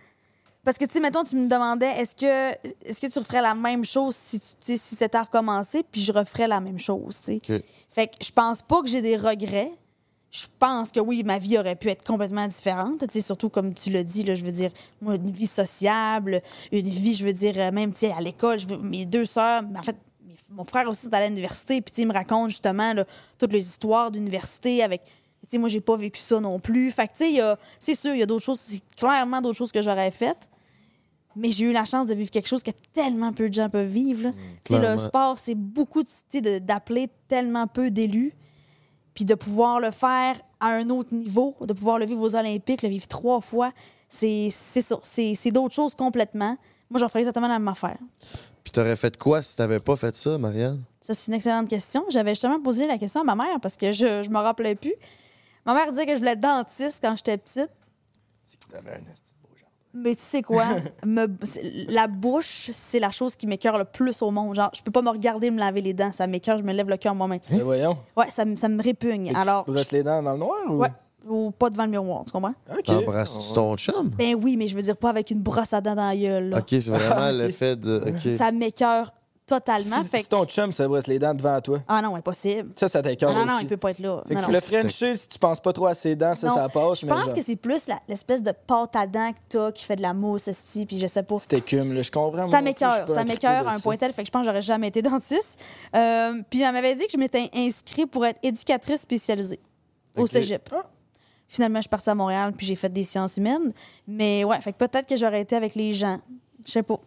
parce 0.67 0.77
que, 0.77 0.83
tu 0.83 0.95
sais, 0.95 0.99
mettons, 0.99 1.23
tu 1.23 1.37
me 1.37 1.47
demandais, 1.47 1.87
est-ce 1.91 2.13
que, 2.13 2.51
est 2.51 2.99
que 2.99 3.07
tu 3.07 3.19
referais 3.19 3.41
la 3.41 3.55
même 3.55 3.85
chose 3.85 4.17
si, 4.17 4.41
si 4.59 4.77
c'était 4.77 5.15
à 5.15 5.23
recommencer, 5.23 5.81
puis 5.89 6.01
je 6.01 6.11
referais 6.11 6.45
la 6.45 6.59
même 6.59 6.77
chose, 6.77 7.21
tu 7.23 7.39
sais. 7.47 7.63
Fait 7.87 8.07
que 8.07 8.15
je 8.21 8.33
pense 8.33 8.63
pas 8.63 8.81
que 8.81 8.89
j'ai 8.89 9.01
des 9.01 9.15
regrets. 9.15 9.71
Je 10.29 10.45
pense 10.59 10.91
que 10.91 10.99
oui, 10.99 11.23
ma 11.23 11.37
vie 11.37 11.57
aurait 11.57 11.77
pu 11.77 11.87
être 11.87 12.03
complètement 12.03 12.45
différente. 12.49 12.99
Tu 12.99 13.13
sais, 13.13 13.21
surtout 13.21 13.47
comme 13.47 13.73
tu 13.73 13.91
l'as 13.91 14.03
dit, 14.03 14.23
là, 14.23 14.35
je 14.35 14.43
veux 14.43 14.51
dire, 14.51 14.71
moi, 15.01 15.15
une 15.15 15.31
vie 15.31 15.47
sociable, 15.47 16.41
une 16.73 16.89
vie, 16.89 17.15
je 17.15 17.23
veux 17.23 17.31
dire, 17.31 17.53
euh, 17.55 17.71
même 17.71 17.93
à 18.13 18.19
l'école, 18.19 18.57
mes 18.81 19.05
deux 19.05 19.23
sœurs, 19.23 19.63
en 19.73 19.83
fait, 19.83 19.95
mon 20.51 20.65
frère 20.65 20.89
aussi 20.89 21.07
est 21.07 21.13
allé 21.13 21.27
à 21.27 21.29
l'université, 21.29 21.79
puis 21.79 21.93
il 21.99 22.07
me 22.07 22.13
raconte 22.13 22.49
justement 22.49 22.91
là, 22.91 23.05
toutes 23.37 23.53
les 23.53 23.65
histoires 23.65 24.11
d'université 24.11 24.83
avec. 24.83 25.01
Tu 25.05 25.11
sais, 25.47 25.57
moi, 25.59 25.69
j'ai 25.69 25.79
pas 25.79 25.95
vécu 25.95 26.19
ça 26.19 26.41
non 26.41 26.59
plus. 26.59 26.91
Fait 26.91 27.07
que, 27.07 27.13
tu 27.13 27.37
sais, 27.37 27.55
c'est 27.79 27.95
sûr, 27.95 28.13
il 28.13 28.19
y 28.19 28.23
a 28.23 28.25
d'autres 28.25 28.43
choses, 28.43 28.81
clairement 28.97 29.39
d'autres 29.39 29.57
choses 29.57 29.71
que 29.71 29.81
j'aurais 29.81 30.11
faites. 30.11 30.49
Mais 31.37 31.51
j'ai 31.51 31.65
eu 31.65 31.71
la 31.71 31.85
chance 31.85 32.07
de 32.07 32.13
vivre 32.13 32.29
quelque 32.31 32.47
chose 32.47 32.63
que 32.63 32.71
tellement 32.93 33.31
peu 33.33 33.47
de 33.49 33.53
gens 33.53 33.69
peuvent 33.69 33.87
vivre. 33.89 34.23
là. 34.23 34.31
Sais, 34.67 34.75
le 34.81 34.97
sport, 35.07 35.39
c'est 35.39 35.55
beaucoup 35.55 36.03
de- 36.03 36.07
tu 36.07 36.13
sais, 36.29 36.41
de- 36.41 36.59
d'appeler 36.59 37.09
tellement 37.27 37.67
peu 37.67 37.91
d'élus 37.91 38.33
puis 39.13 39.25
de 39.25 39.35
pouvoir 39.35 39.79
le 39.79 39.91
faire 39.91 40.39
à 40.59 40.67
un 40.67 40.89
autre 40.89 41.13
niveau, 41.13 41.55
de 41.61 41.73
pouvoir 41.73 41.99
le 41.99 42.05
vivre 42.05 42.21
aux 42.21 42.35
Olympiques, 42.35 42.81
le 42.81 42.89
vivre 42.89 43.07
trois 43.07 43.41
fois, 43.41 43.71
c'est 44.09 44.49
c'est 44.51 44.81
ça. 44.81 44.99
C'est 45.03 45.35
c'est 45.35 45.51
d'autres 45.51 45.73
choses 45.75 45.95
complètement. 45.95 46.57
Moi, 46.89 46.99
j'en 46.99 47.09
ferais 47.09 47.19
exactement 47.19 47.47
la 47.47 47.59
même 47.59 47.67
affaire. 47.67 47.97
Puis 48.63 48.71
t'aurais 48.71 48.95
fait 48.95 49.17
quoi 49.17 49.43
si 49.43 49.55
t'avais 49.55 49.79
pas 49.79 49.95
fait 49.95 50.15
ça, 50.15 50.37
Marianne? 50.37 50.83
Ça, 51.01 51.13
c'est 51.13 51.27
une 51.31 51.35
excellente 51.35 51.69
question. 51.69 52.03
J'avais 52.09 52.31
justement 52.31 52.59
posé 52.61 52.85
la 52.87 52.97
question 52.97 53.21
à 53.21 53.23
ma 53.23 53.35
mère 53.35 53.59
parce 53.61 53.77
que 53.77 53.91
je 53.91 54.23
ne 54.25 54.29
me 54.29 54.39
rappelais 54.39 54.75
plus. 54.75 54.93
Ma 55.65 55.73
mère 55.73 55.89
disait 55.91 56.05
que 56.05 56.13
je 56.13 56.17
voulais 56.19 56.31
être 56.31 56.39
dentiste 56.41 56.99
quand 57.01 57.15
j'étais 57.15 57.37
petite. 57.37 57.69
C'est 58.45 58.57
que 58.59 58.71
t'avais 58.71 58.91
un. 58.95 59.01
Mais 60.03 60.15
tu 60.15 60.21
sais 60.21 60.41
quoi? 60.41 60.65
Me- 61.05 61.27
la 61.89 62.07
bouche, 62.07 62.69
c'est 62.73 62.99
la 62.99 63.11
chose 63.11 63.35
qui 63.35 63.47
m'écœure 63.47 63.77
le 63.77 63.85
plus 63.85 64.21
au 64.21 64.31
monde. 64.31 64.55
Genre, 64.55 64.69
je 64.75 64.81
peux 64.81 64.91
pas 64.91 65.01
me 65.01 65.09
regarder 65.09 65.51
me 65.51 65.59
laver 65.59 65.81
les 65.81 65.93
dents. 65.93 66.11
Ça 66.11 66.27
m'écœure, 66.27 66.57
je 66.57 66.63
me 66.63 66.73
lève 66.73 66.89
le 66.89 66.97
cœur 66.97 67.15
moi-même. 67.15 67.39
Ben 67.49 67.63
voyons. 67.63 67.97
Ouais, 68.15 68.29
ça, 68.29 68.45
me- 68.45 68.55
ça 68.55 68.67
me 68.69 68.81
répugne. 68.81 69.31
Alors, 69.35 69.65
tu 69.65 69.71
brosses 69.71 69.91
les 69.91 70.03
dents 70.03 70.21
dans 70.21 70.33
le 70.33 70.37
noir 70.39 70.57
ou? 70.69 70.75
ouais, 70.77 70.89
ou 71.27 71.51
pas 71.51 71.69
devant 71.69 71.83
le 71.85 71.91
miroir, 71.91 72.23
tu 72.25 72.31
comprends? 72.31 72.53
OK. 72.71 72.83
T'embrasses-tu 72.83 73.53
ton 73.53 73.75
chum? 73.75 74.09
Ben 74.17 74.35
oui, 74.41 74.55
mais 74.55 74.67
je 74.69 74.75
veux 74.75 74.81
dire 74.81 74.95
pas 74.95 75.09
avec 75.09 75.29
une 75.31 75.41
brosse 75.41 75.73
à 75.73 75.81
dents 75.81 75.95
dans 75.95 76.07
la 76.07 76.15
gueule. 76.15 76.49
là. 76.49 76.59
OK, 76.59 76.67
c'est 76.69 76.89
vraiment 76.89 77.31
l'effet 77.37 77.75
de... 77.75 78.01
Ça 78.37 78.51
m'écœure 78.51 79.11
totalement. 79.47 80.03
Si, 80.03 80.09
fait 80.09 80.17
si 80.17 80.23
que- 80.25 80.29
ton 80.29 80.45
chum 80.45 80.71
se 80.71 80.83
brosse 80.83 81.07
les 81.07 81.17
dents 81.17 81.33
devant 81.33 81.59
toi, 81.61 81.79
Ah 81.87 82.01
non, 82.01 82.15
impossible. 82.15 82.71
ça, 82.75 82.87
ça 82.87 83.01
t'écœure 83.01 83.33
Non, 83.33 83.45
non, 83.45 83.53
aussi. 83.55 83.63
il 83.63 83.67
peut 83.67 83.77
pas 83.77 83.91
être 83.91 83.99
là. 83.99 84.21
Fait 84.27 84.35
que 84.35 84.41
Non, 84.41 84.47
le 84.47 84.53
non. 84.53 84.59
Frenchie, 84.59 85.17
si 85.17 85.27
tu 85.27 85.39
penses 85.39 85.59
pas 85.59 85.73
trop 85.73 85.87
à 85.87 85.95
ses 85.95 86.15
dents, 86.15 86.35
ça, 86.35 86.47
Non, 86.47 86.53
ça 86.53 86.69
passe. 86.69 86.99
Je 86.99 87.05
pense 87.07 87.19
genre, 87.25 87.33
que 87.33 87.41
c'est 87.41 87.55
plus 87.55 87.87
l'espèce 88.07 88.43
de 88.43 88.51
pâte 88.51 88.95
à 88.95 89.07
dents 89.07 89.31
que 89.31 89.37
t'as 89.49 89.71
qui 89.71 89.83
fait 89.85 89.95
de 89.95 90.01
la 90.01 90.13
mousse, 90.13 90.47
esti, 90.47 90.85
puis 90.85 90.99
je 90.99 91.07
sais 91.07 91.23
pas. 91.23 91.37
C'est 91.39 91.53
écume, 91.53 91.93
là, 91.93 92.01
je 92.01 92.11
comprends. 92.11 92.47
Ça 92.47 92.57
non 92.59 92.63
m'écœure, 92.65 93.09
ça 93.09 93.23
m'écœure 93.23 93.67
à 93.67 93.71
un 93.73 93.79
point 93.79 93.97
tel, 93.97 94.13
fait 94.13 94.21
que 94.23 94.27
je 94.27 94.31
pense 94.31 94.41
que 94.41 94.47
j'aurais 94.49 94.61
jamais 94.61 94.89
été 94.89 95.01
dentiste. 95.01 95.59
Euh, 95.95 96.41
puis 96.49 96.61
elle 96.61 96.73
m'avait 96.73 96.95
dit 96.95 97.05
que 97.05 97.11
je 97.13 97.17
m'étais 97.17 97.49
inscrite 97.55 98.11
pour 98.11 98.25
être 98.25 98.39
éducatrice 98.43 99.01
spécialisée 99.01 99.59
au 100.15 100.27
cégep. 100.27 100.69
Ah. 100.75 100.85
Finalement, 101.49 101.77
je 101.77 101.83
suis 101.83 101.89
partie 101.89 102.09
à 102.09 102.15
Montréal, 102.15 102.51
puis 102.57 102.65
j'ai 102.67 102.75
fait 102.75 102.89
des 102.91 103.05
sciences 103.05 103.37
humaines. 103.37 103.71
Mais 104.05 104.43
ouais, 104.43 104.59
fait 104.59 104.73
que 104.73 104.77
peut-être 104.77 105.07
que 105.07 105.15
j'aurais 105.15 105.39
été 105.41 105.55
avec 105.55 105.75
les 105.75 105.93
gens. 105.93 106.19
Je 106.65 106.71
sais 106.73 106.83
pas. 106.83 106.97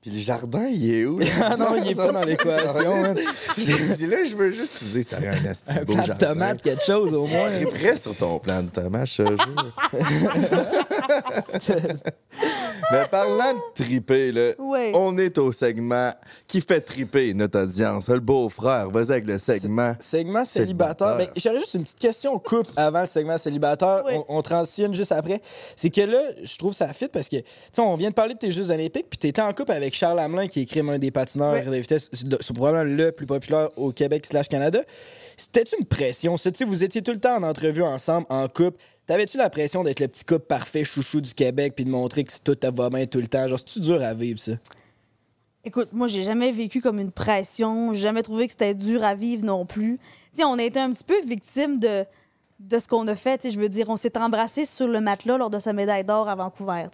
Puis 0.00 0.12
le 0.12 0.18
jardin, 0.18 0.66
il 0.70 0.94
est 0.94 1.04
où? 1.06 1.18
Ah 1.42 1.56
non, 1.56 1.74
il 1.76 1.88
est 1.90 1.94
pas 1.94 2.12
dans 2.12 2.22
l'équation. 2.24 3.14
J'ai 3.56 3.94
dit 3.96 4.06
là, 4.06 4.22
je 4.24 4.36
veux 4.36 4.50
juste 4.50 4.78
te 4.78 4.84
dire 4.84 5.04
que 5.04 5.10
t'aurais 5.10 5.28
un 5.28 5.84
beau 5.84 5.92
plat 5.92 6.02
de 6.02 6.06
jardin. 6.06 6.26
tomate, 6.28 6.62
quelque 6.62 6.84
chose 6.84 7.12
au 7.14 7.26
moins. 7.26 7.50
T'es 7.58 7.64
prêt 7.66 7.96
sur 7.96 8.14
ton 8.16 8.38
plan 8.38 8.62
de 8.62 8.68
tomate, 8.68 9.06
je 9.08 9.22
te 9.24 9.28
jure. 9.28 9.74
Mais 12.90 13.04
parlant 13.10 13.52
de 13.54 13.58
triper, 13.84 14.32
là, 14.32 14.52
Ouais. 14.58 14.92
on 14.94 15.16
est 15.18 15.36
au 15.38 15.52
segment 15.52 16.12
qui 16.46 16.60
fait 16.60 16.80
triper 16.80 17.34
notre 17.34 17.60
audience. 17.60 18.08
Le 18.08 18.20
beau-frère, 18.20 18.90
vas-y 18.90 19.10
avec 19.10 19.24
le 19.26 19.38
segment. 19.38 19.94
Segment 20.00 20.44
célibataire. 20.44 21.16
Célibataire. 21.16 21.18
Ben, 21.18 21.28
J'aurais 21.36 21.60
juste 21.60 21.74
une 21.74 21.82
petite 21.82 21.98
question 21.98 22.38
couple 22.38 22.70
avant 22.76 23.00
le 23.00 23.06
segment 23.06 23.36
célibataire. 23.36 24.04
On, 24.12 24.24
on 24.38 24.42
transitionne 24.42 24.94
juste 24.94 25.12
après. 25.12 25.40
C'est 25.76 25.90
que 25.90 26.00
là, 26.02 26.20
je 26.42 26.56
trouve 26.56 26.72
ça 26.72 26.88
fit 26.92 27.08
parce 27.08 27.28
que, 27.28 27.36
tu 27.36 27.44
sais, 27.72 27.82
on 27.82 27.94
vient 27.96 28.10
de 28.10 28.14
parler 28.14 28.34
de 28.34 28.38
tes 28.38 28.50
Jeux 28.50 28.70
olympiques, 28.70 29.06
puis 29.10 29.18
t'étais 29.18 29.42
en 29.42 29.52
couple 29.52 29.72
avec 29.72 29.87
Charles 29.94 30.18
Hamelin, 30.20 30.48
qui 30.48 30.62
est 30.62 30.66
crime 30.66 30.88
un 30.90 30.98
des 30.98 31.10
patineurs 31.10 31.54
Oui. 31.54 31.64
de 31.64 31.76
vitesse. 31.76 32.10
C'est 32.12 32.52
probablement 32.54 32.84
le 32.96 33.12
plus 33.12 33.26
populaire 33.26 33.70
au 33.76 33.92
Québec 33.92 34.26
slash 34.26 34.48
Canada. 34.48 34.80
C'était-tu 35.36 35.76
une 35.78 35.86
pression? 35.86 36.36
vous 36.66 36.84
étiez 36.84 37.02
tout 37.02 37.12
le 37.12 37.18
temps 37.20 37.36
en 37.36 37.42
entrevue 37.42 37.82
ensemble, 37.82 38.26
en 38.30 38.48
couple. 38.48 38.78
T'avais-tu 39.06 39.38
la 39.38 39.48
pression 39.48 39.84
d'être 39.84 40.00
le 40.00 40.08
petit 40.08 40.24
couple 40.24 40.46
parfait 40.46 40.84
chouchou 40.84 41.20
du 41.20 41.32
Québec 41.32 41.72
puis 41.74 41.84
de 41.84 41.90
montrer 41.90 42.24
que 42.24 42.32
tout 42.44 42.56
va 42.74 42.90
bien 42.90 43.06
tout 43.06 43.20
le 43.20 43.26
temps? 43.26 43.48
Genre, 43.48 43.58
c'est-tu 43.58 43.80
dur 43.80 44.02
à 44.02 44.12
vivre, 44.14 44.38
ça? 44.38 44.52
Écoute, 45.64 45.88
moi, 45.92 46.06
j'ai 46.08 46.22
jamais 46.22 46.52
vécu 46.52 46.80
comme 46.80 46.98
une 46.98 47.12
pression. 47.12 47.92
J'ai 47.94 48.00
jamais 48.02 48.22
trouvé 48.22 48.46
que 48.46 48.52
c'était 48.52 48.74
dur 48.74 49.02
à 49.04 49.14
vivre 49.14 49.44
non 49.44 49.66
plus. 49.66 49.98
On 50.40 50.58
a 50.58 50.62
été 50.62 50.78
un 50.78 50.92
petit 50.92 51.04
peu 51.04 51.20
victime 51.26 51.78
de, 51.78 52.04
de 52.60 52.78
ce 52.78 52.86
qu'on 52.86 53.06
a 53.08 53.16
fait. 53.16 53.50
Je 53.50 53.58
veux 53.58 53.68
dire, 53.68 53.88
on 53.88 53.96
s'est 53.96 54.16
embrassé 54.16 54.64
sur 54.64 54.86
le 54.88 55.00
matelas 55.00 55.36
lors 55.36 55.50
de 55.50 55.58
sa 55.58 55.72
médaille 55.72 56.04
d'or 56.04 56.28
à 56.28 56.34
Vancouver. 56.36 56.84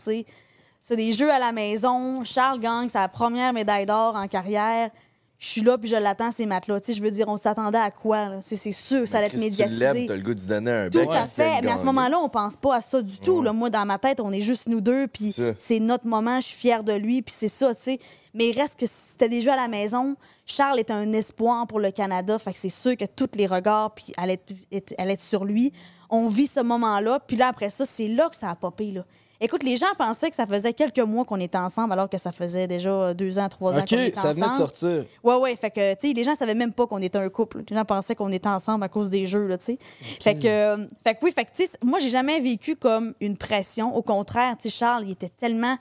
C'est 0.86 0.96
des 0.96 1.14
jeux 1.14 1.32
à 1.32 1.38
la 1.38 1.50
maison. 1.50 2.22
Charles 2.24 2.60
gagne 2.60 2.90
sa 2.90 3.08
première 3.08 3.54
médaille 3.54 3.86
d'or 3.86 4.14
en 4.16 4.28
carrière. 4.28 4.90
Je 5.38 5.48
suis 5.48 5.60
là 5.62 5.78
puis 5.78 5.88
je 5.88 5.96
l'attends 5.96 6.30
ces. 6.30 6.44
Tu 6.46 6.52
sais, 6.82 6.92
je 6.92 7.02
veux 7.02 7.10
dire, 7.10 7.26
on 7.28 7.38
s'attendait 7.38 7.78
à 7.78 7.90
quoi 7.90 8.28
là? 8.28 8.38
C'est 8.42 8.56
c'est 8.56 8.70
sûr, 8.70 9.08
ça 9.08 9.18
allait 9.18 9.26
être 9.28 9.34
tu 9.34 9.40
médiatisé. 9.40 9.80
lèves, 9.80 10.06
t'as 10.06 10.16
le 10.16 10.22
goût 10.22 10.34
d'y 10.34 10.46
donner 10.46 10.70
un 10.70 10.90
Tout 10.90 10.98
à 11.10 11.22
tu 11.26 11.30
fait. 11.34 11.60
Mais 11.62 11.70
à 11.70 11.76
ce 11.78 11.82
moment-là, 11.84 12.18
on 12.18 12.28
pense 12.28 12.56
pas 12.56 12.76
à 12.76 12.80
ça 12.82 13.00
du 13.00 13.18
tout. 13.18 13.40
là. 13.42 13.52
Moi, 13.54 13.70
dans 13.70 13.84
ma 13.86 13.98
tête, 13.98 14.20
on 14.20 14.30
est 14.30 14.42
juste 14.42 14.68
nous 14.68 14.82
deux, 14.82 15.06
puis 15.08 15.34
c'est 15.58 15.80
notre 15.80 16.06
moment, 16.06 16.36
je 16.40 16.46
suis 16.48 16.58
fière 16.58 16.84
de 16.84 16.92
lui, 16.92 17.22
puis 17.22 17.34
c'est 17.36 17.48
ça, 17.48 17.74
tu 17.74 17.80
sais. 17.80 17.98
Mais 18.34 18.48
il 18.48 18.60
reste 18.60 18.78
que 18.78 18.86
c'était 18.86 19.28
des 19.28 19.40
jeux 19.42 19.52
à 19.52 19.56
la 19.56 19.68
maison. 19.68 20.16
Charles 20.44 20.78
est 20.80 20.90
un 20.90 21.12
espoir 21.14 21.66
pour 21.66 21.80
le 21.80 21.90
Canada, 21.90 22.38
fait 22.38 22.52
que 22.52 22.58
c'est 22.58 22.68
sûr 22.68 22.96
que 22.96 23.04
tous 23.06 23.30
les 23.34 23.46
regards 23.46 23.94
puis 23.94 24.12
allaient 24.18 24.34
être, 24.34 24.52
être- 24.70 24.94
allaient 24.98 25.14
être 25.14 25.20
sur 25.22 25.44
lui. 25.46 25.72
On 26.10 26.28
vit 26.28 26.46
ce 26.46 26.60
moment-là, 26.60 27.20
puis 27.26 27.36
là, 27.36 27.48
après 27.48 27.70
ça, 27.70 27.84
c'est 27.86 28.08
là 28.08 28.28
que 28.28 28.36
ça 28.36 28.50
a 28.50 28.54
popé, 28.54 28.92
là. 28.92 29.04
Écoute, 29.40 29.62
les 29.64 29.76
gens 29.76 29.86
pensaient 29.98 30.30
que 30.30 30.36
ça 30.36 30.46
faisait 30.46 30.72
quelques 30.72 31.00
mois 31.00 31.24
qu'on 31.24 31.40
était 31.40 31.58
ensemble, 31.58 31.92
alors 31.92 32.08
que 32.08 32.16
ça 32.18 32.30
faisait 32.32 32.66
déjà 32.66 33.12
deux 33.14 33.38
ans, 33.38 33.48
trois 33.48 33.74
ans 33.74 33.80
OK, 33.82 33.88
qu'on 33.88 33.96
était 33.98 34.18
ça 34.18 34.32
venait 34.32 34.40
de 34.40 34.44
ensemble. 34.46 34.58
sortir. 34.58 35.04
Ouais, 35.22 35.34
ouais. 35.36 35.56
Fait 35.56 35.70
que, 35.70 35.94
tu 35.94 36.08
sais, 36.08 36.14
les 36.14 36.24
gens 36.24 36.34
savaient 36.34 36.54
même 36.54 36.72
pas 36.72 36.86
qu'on 36.86 37.02
était 37.02 37.18
un 37.18 37.28
couple. 37.28 37.62
Les 37.68 37.76
gens 37.76 37.84
pensaient 37.84 38.14
qu'on 38.14 38.30
était 38.32 38.48
ensemble 38.48 38.84
à 38.84 38.88
cause 38.88 39.10
des 39.10 39.26
jeux, 39.26 39.46
là, 39.48 39.58
tu 39.58 39.64
sais. 39.64 39.78
Fait 40.20 40.36
que, 40.38 40.46
euh, 40.46 40.76
fait 41.02 41.14
que 41.14 41.18
oui, 41.24 41.32
fait 41.32 41.44
que, 41.44 41.50
tu 41.54 41.66
sais, 41.66 41.72
moi, 41.82 41.98
j'ai 41.98 42.10
jamais 42.10 42.38
vécu 42.40 42.76
comme 42.76 43.12
une 43.20 43.36
pression. 43.36 43.94
Au 43.94 44.02
contraire, 44.02 44.56
tu 44.56 44.70
sais, 44.70 44.76
Charles, 44.76 45.04
il 45.06 45.10
était 45.10 45.30
tellement, 45.36 45.76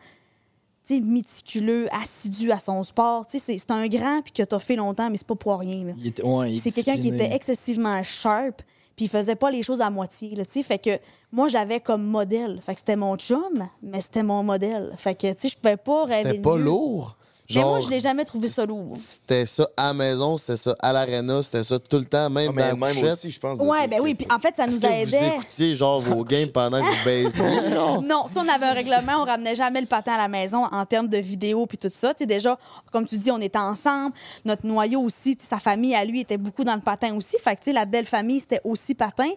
tu 0.85 0.95
sais, 0.95 1.01
méticuleux, 1.01 1.87
assidu 1.93 2.51
à 2.51 2.59
son 2.59 2.81
sport. 2.83 3.25
Tu 3.27 3.39
sais, 3.39 3.57
c'est- 3.59 3.71
un 3.71 3.87
grand 3.87 4.21
puis 4.23 4.33
que 4.33 4.43
t'as 4.43 4.59
fait 4.59 4.75
longtemps, 4.75 5.09
mais 5.09 5.17
c'est 5.17 5.27
pas 5.27 5.35
pour 5.35 5.59
rien, 5.59 5.85
là. 5.85 5.93
Ouais, 6.23 6.55
C'est 6.61 6.71
quelqu'un 6.71 6.97
qui 6.97 7.09
était 7.09 7.33
excessivement 7.33 8.01
sharp, 8.03 8.61
puis 8.95 9.05
il 9.05 9.09
faisait 9.09 9.35
pas 9.35 9.49
les 9.51 9.63
choses 9.63 9.81
à 9.81 9.89
moitié, 9.89 10.35
là, 10.35 10.45
tu 10.45 10.53
sais. 10.53 10.63
Fait 10.63 10.77
que 10.79 10.97
moi, 11.31 11.47
j'avais 11.47 11.79
comme 11.79 12.03
modèle. 12.03 12.61
Fait 12.65 12.73
que 12.73 12.79
c'était 12.79 12.95
mon 12.95 13.15
chum, 13.17 13.67
mais 13.81 14.01
c'était 14.01 14.23
mon 14.23 14.43
modèle. 14.43 14.93
Fait 14.97 15.15
que, 15.15 15.31
tu 15.33 15.39
sais, 15.39 15.49
je 15.49 15.57
pouvais 15.57 15.77
pas 15.77 16.05
rêver 16.05 16.29
C'était 16.29 16.41
pas 16.41 16.55
mieux. 16.55 16.63
lourd? 16.65 17.17
Mais 17.55 17.61
moi, 17.61 17.71
Genre, 17.79 17.81
je 17.81 17.89
l'ai 17.89 17.99
jamais 17.99 18.25
trouvé 18.25 18.47
ça 18.47 18.65
lourd. 18.65 18.95
c'était 18.97 19.45
ça 19.45 19.67
à 19.77 19.87
la 19.87 19.93
maison, 19.93 20.37
c'était 20.37 20.57
ça 20.57 20.75
à 20.81 20.93
l'aréna, 20.93 21.43
c'était 21.43 21.63
ça 21.63 21.79
tout 21.79 21.97
le 21.97 22.05
temps, 22.05 22.29
même 22.29 22.49
Ah, 22.49 22.53
mais 22.55 22.61
dans 22.61 22.67
la 22.67 22.75
même 22.75 22.95
couchette. 22.95 23.13
aussi, 23.13 23.31
je 23.31 23.39
pense. 23.39 23.59
Ouais, 23.59 23.87
ben 23.87 23.99
oui. 24.01 24.15
Puis 24.15 24.27
en 24.31 24.39
fait, 24.39 24.55
ça 24.55 24.65
nous 24.67 24.73
que 24.73 24.79
vous 24.79 24.85
aidait. 24.85 25.27
écoutiez 25.35 25.75
genre 25.75 26.01
vos 26.01 26.23
games 26.25 26.49
pendant 26.49 26.79
que 26.81 26.85
vous 26.85 27.05
baisiez? 27.05 27.69
genre? 27.73 28.01
Non, 28.01 28.25
si 28.27 28.37
on 28.37 28.47
avait 28.47 28.65
un 28.65 28.73
règlement, 28.73 29.21
on 29.21 29.25
ramenait 29.25 29.55
jamais 29.55 29.81
le 29.81 29.87
patin 29.87 30.13
à 30.13 30.17
la 30.17 30.27
maison 30.27 30.63
en 30.65 30.85
termes 30.85 31.07
de 31.07 31.17
vidéo 31.17 31.65
puis 31.65 31.77
tout 31.77 31.91
ça. 31.93 32.13
Tu 32.13 32.19
sais, 32.19 32.25
déjà, 32.25 32.57
comme 32.91 33.05
tu 33.05 33.17
dis, 33.17 33.31
on 33.31 33.41
était 33.41 33.57
ensemble. 33.59 34.13
Notre 34.45 34.65
noyau 34.65 35.01
aussi, 35.01 35.37
sa 35.39 35.57
famille 35.59 35.95
à 35.95 36.05
lui 36.05 36.21
était 36.21 36.37
beaucoup 36.37 36.63
dans 36.63 36.75
le 36.75 36.81
patin 36.81 37.15
aussi. 37.15 37.37
Fait 37.43 37.55
que, 37.55 37.59
tu 37.61 37.65
sais, 37.65 37.73
la 37.73 37.85
belle 37.85 38.05
famille, 38.05 38.39
c'était 38.39 38.61
aussi 38.63 38.95
patin. 38.95 39.29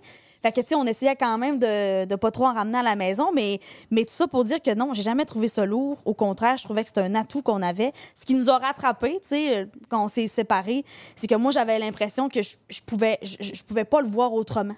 Fait 0.43 0.53
que, 0.53 0.61
tu 0.61 0.69
sais, 0.69 0.75
on 0.75 0.85
essayait 0.85 1.17
quand 1.17 1.39
même 1.39 1.59
de, 1.59 2.05
de 2.05 2.15
pas 2.17 2.31
trop 2.31 2.47
en 2.47 2.55
ramener 2.55 2.79
à 2.79 2.83
la 2.83 2.97
maison, 2.97 3.31
mais, 3.35 3.61
mais 3.91 4.05
tout 4.05 4.15
ça 4.15 4.27
pour 4.27 4.45
dire 4.45 4.63
que 4.63 4.75
non, 4.75 4.95
j'ai 4.95 5.03
jamais 5.03 5.25
trouvé 5.25 5.49
ça 5.49 5.67
lourd. 5.67 5.99
Au 6.05 6.15
contraire, 6.15 6.57
je 6.57 6.65
trouvais 6.65 6.83
que 6.83 6.89
c'était 6.89 7.01
un 7.01 7.15
atout 7.15 7.43
qu'on 7.43 7.63
avait. 7.63 7.93
Ce 8.15 8.25
qui 8.25 8.35
nous 8.35 8.51
a 8.51 8.59
rattrapés, 8.59 9.19
tu 9.23 9.29
sais, 9.29 9.69
quand 9.89 10.05
on 10.05 10.09
s'est 10.09 10.27
séparés, 10.27 10.85
c'est 11.15 11.27
que 11.27 11.35
moi, 11.35 11.51
j'avais 11.51 11.79
l'impression 11.79 12.29
que 12.29 12.43
je, 12.43 12.57
je 12.69 12.81
pouvais, 12.81 13.19
je, 13.23 13.37
je 13.55 13.63
pouvais 13.63 13.85
pas 13.85 14.01
le 14.01 14.09
voir 14.09 14.33
autrement. 14.33 14.77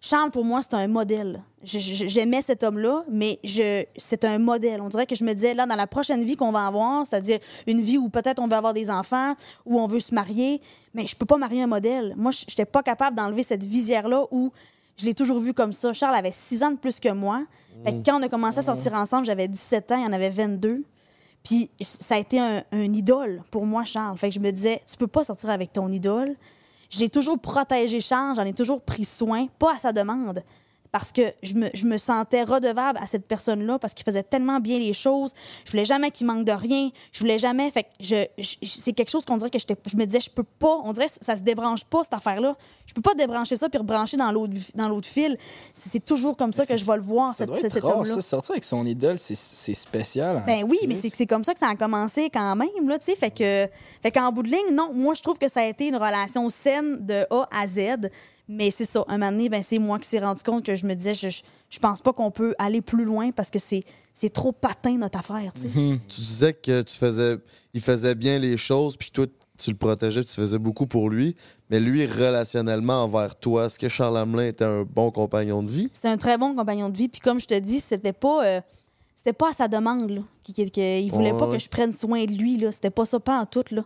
Charles, 0.00 0.30
pour 0.30 0.44
moi, 0.44 0.60
c'est 0.62 0.74
un 0.74 0.86
modèle. 0.86 1.42
J'aimais 1.64 2.40
cet 2.40 2.62
homme-là, 2.62 3.02
mais 3.10 3.40
c'est 3.96 4.24
un 4.24 4.38
modèle. 4.38 4.80
On 4.80 4.88
dirait 4.88 5.06
que 5.06 5.16
je 5.16 5.24
me 5.24 5.32
disais, 5.32 5.54
là, 5.54 5.66
dans 5.66 5.74
la 5.74 5.88
prochaine 5.88 6.22
vie 6.22 6.36
qu'on 6.36 6.52
va 6.52 6.68
avoir, 6.68 7.04
c'est-à-dire 7.04 7.40
une 7.66 7.80
vie 7.80 7.98
où 7.98 8.08
peut-être 8.08 8.40
on 8.40 8.46
veut 8.46 8.54
avoir 8.54 8.74
des 8.74 8.90
enfants, 8.90 9.34
où 9.66 9.80
on 9.80 9.88
veut 9.88 9.98
se 9.98 10.14
marier, 10.14 10.62
mais 10.94 11.06
je 11.06 11.16
peux 11.16 11.26
pas 11.26 11.36
marier 11.36 11.64
un 11.64 11.66
modèle. 11.66 12.14
Moi, 12.16 12.30
je 12.30 12.44
n'étais 12.48 12.64
pas 12.64 12.84
capable 12.84 13.16
d'enlever 13.16 13.42
cette 13.42 13.64
visière-là 13.64 14.26
où 14.30 14.52
je 14.98 15.04
l'ai 15.04 15.14
toujours 15.14 15.38
vu 15.38 15.54
comme 15.54 15.72
ça. 15.72 15.92
Charles 15.92 16.14
avait 16.14 16.32
six 16.32 16.62
ans 16.62 16.70
de 16.70 16.76
plus 16.76 17.00
que 17.00 17.10
moi. 17.12 17.44
Fait 17.84 17.92
que 17.92 18.04
quand 18.04 18.18
on 18.18 18.22
a 18.22 18.28
commencé 18.28 18.58
à 18.58 18.62
sortir 18.62 18.94
ensemble, 18.94 19.24
j'avais 19.24 19.46
17 19.46 19.92
ans, 19.92 19.96
il 20.04 20.08
en 20.08 20.12
avait 20.12 20.30
22. 20.30 20.82
Puis 21.44 21.70
ça 21.80 22.16
a 22.16 22.18
été 22.18 22.40
un, 22.40 22.62
un 22.72 22.92
idole 22.92 23.42
pour 23.52 23.64
moi, 23.64 23.84
Charles. 23.84 24.18
Fait 24.18 24.28
que 24.28 24.34
je 24.34 24.40
me 24.40 24.50
disais, 24.50 24.82
tu 24.86 24.96
peux 24.96 25.06
pas 25.06 25.22
sortir 25.22 25.50
avec 25.50 25.72
ton 25.72 25.90
idole. 25.92 26.34
J'ai 26.90 27.08
toujours 27.08 27.38
protégé 27.38 28.00
Charles, 28.00 28.34
j'en 28.34 28.44
ai 28.44 28.54
toujours 28.54 28.82
pris 28.82 29.04
soin, 29.04 29.46
pas 29.58 29.74
à 29.74 29.78
sa 29.78 29.92
demande. 29.92 30.42
Parce 30.90 31.12
que 31.12 31.20
je 31.42 31.54
me, 31.54 31.68
je 31.74 31.86
me 31.86 31.98
sentais 31.98 32.42
redevable 32.44 32.98
à 33.02 33.06
cette 33.06 33.26
personne-là 33.26 33.78
parce 33.78 33.92
qu'il 33.92 34.04
faisait 34.04 34.22
tellement 34.22 34.58
bien 34.58 34.78
les 34.78 34.94
choses. 34.94 35.34
Je 35.66 35.70
voulais 35.72 35.84
jamais 35.84 36.10
qu'il 36.10 36.26
manque 36.26 36.46
de 36.46 36.52
rien. 36.52 36.90
Je 37.12 37.20
voulais 37.20 37.38
jamais. 37.38 37.70
Fait 37.70 37.82
que 37.82 37.88
je, 38.00 38.24
je- 38.38 38.56
c'est 38.66 38.92
quelque 38.94 39.10
chose 39.10 39.24
qu'on 39.26 39.36
dirait 39.36 39.50
que 39.50 39.58
je 39.58 39.96
me 39.96 40.04
disais, 40.06 40.20
je 40.20 40.30
peux 40.30 40.44
pas. 40.44 40.80
On 40.84 40.92
dirait 40.92 41.06
que 41.06 41.12
ça 41.20 41.36
se 41.36 41.42
débranche 41.42 41.84
pas, 41.84 42.04
cette 42.04 42.14
affaire-là. 42.14 42.56
Je 42.86 42.94
peux 42.94 43.02
pas 43.02 43.14
débrancher 43.14 43.56
ça 43.56 43.68
puis 43.68 43.78
rebrancher 43.78 44.16
dans 44.16 44.32
l'autre, 44.32 44.54
dans 44.74 44.88
l'autre 44.88 45.08
fil. 45.08 45.36
C'est, 45.74 46.02
toujours 46.02 46.36
comme 46.38 46.54
ça 46.54 46.64
que 46.64 46.74
je 46.76 46.84
vais 46.86 46.96
le 46.96 47.02
voir, 47.02 47.32
Ça 47.32 47.38
cette- 47.38 47.48
doit 47.48 47.58
être 47.60 47.70
cet 47.72 47.82
rare, 47.82 48.06
ça. 48.06 48.20
Sortir 48.22 48.52
avec 48.52 48.64
son 48.64 48.86
idole, 48.86 49.18
c'est- 49.18 49.34
spécial. 49.74 50.38
hein. 50.38 50.44
Ben 50.46 50.64
oui, 50.66 50.78
mais 50.88 50.96
c'est 50.96 51.14
c'est 51.14 51.26
comme 51.26 51.44
ça 51.44 51.52
que 51.52 51.58
ça 51.60 51.68
a 51.68 51.74
commencé 51.74 52.30
quand 52.30 52.56
même, 52.56 52.88
là, 52.88 52.98
tu 52.98 53.04
sais. 53.06 53.14
Fait 53.16 53.30
que, 53.30 53.68
fait 54.02 54.10
qu'en 54.10 54.32
bout 54.32 54.42
de 54.42 54.48
ligne, 54.48 54.74
non, 54.74 54.90
moi, 54.94 55.12
je 55.14 55.20
trouve 55.22 55.36
que 55.38 55.48
ça 55.50 55.60
a 55.60 55.64
été 55.66 55.88
une 55.88 55.96
relation 55.96 56.48
saine 56.48 57.04
de 57.04 57.26
A 57.30 57.46
à 57.52 57.66
Z. 57.66 58.08
Mais 58.48 58.70
c'est 58.70 58.86
ça, 58.86 59.04
un 59.08 59.18
moment 59.18 59.30
donné, 59.30 59.48
ben, 59.48 59.62
c'est 59.62 59.78
moi 59.78 59.98
qui 59.98 60.08
s'est 60.08 60.20
rendu 60.20 60.42
compte 60.42 60.64
que 60.64 60.74
je 60.74 60.86
me 60.86 60.94
disais, 60.94 61.14
je, 61.14 61.28
je, 61.28 61.42
je 61.68 61.78
pense 61.78 62.00
pas 62.00 62.12
qu'on 62.14 62.30
peut 62.30 62.54
aller 62.58 62.80
plus 62.80 63.04
loin 63.04 63.30
parce 63.30 63.50
que 63.50 63.58
c'est 63.58 63.84
c'est 64.14 64.30
trop 64.32 64.50
patin, 64.50 64.98
notre 64.98 65.18
affaire, 65.18 65.52
tu 65.54 65.62
sais. 65.62 65.68
Tu 66.08 66.20
disais 66.22 66.52
que 66.52 66.82
tu 66.82 66.96
faisais, 66.96 67.36
il 67.72 67.80
faisait 67.80 68.16
bien 68.16 68.38
les 68.40 68.56
choses, 68.56 68.96
puis 68.96 69.10
toi, 69.12 69.26
tu 69.58 69.70
le 69.70 69.76
protégeais, 69.76 70.24
tu 70.24 70.32
faisais 70.32 70.58
beaucoup 70.58 70.86
pour 70.88 71.08
lui. 71.08 71.36
Mais 71.70 71.78
lui, 71.78 72.04
relationnellement 72.04 73.04
envers 73.04 73.36
toi, 73.38 73.66
est-ce 73.66 73.78
que 73.78 73.88
Charles 73.88 74.18
Hamelin 74.18 74.46
était 74.46 74.64
un 74.64 74.82
bon 74.82 75.12
compagnon 75.12 75.62
de 75.62 75.70
vie? 75.70 75.88
C'est 75.92 76.08
un 76.08 76.16
très 76.16 76.36
bon 76.36 76.54
compagnon 76.56 76.88
de 76.88 76.96
vie. 76.96 77.08
Puis 77.08 77.20
comme 77.20 77.38
je 77.38 77.46
te 77.46 77.58
dis, 77.58 77.78
c'était 77.78 78.12
pas... 78.12 78.44
euh, 78.44 78.60
c'était 79.14 79.32
pas 79.32 79.50
à 79.50 79.52
sa 79.52 79.68
demande, 79.68 80.10
là. 80.10 80.20
il 80.48 81.10
voulait 81.12 81.32
Ouais, 81.32 81.38
pas 81.38 81.50
que 81.52 81.58
je 81.58 81.68
prenne 81.68 81.92
soin 81.92 82.24
de 82.24 82.32
lui, 82.32 82.56
là. 82.56 82.72
C'était 82.72 82.90
pas 82.90 83.04
ça, 83.04 83.20
pas 83.20 83.38
en 83.40 83.46
tout, 83.46 83.64
là. 83.72 83.82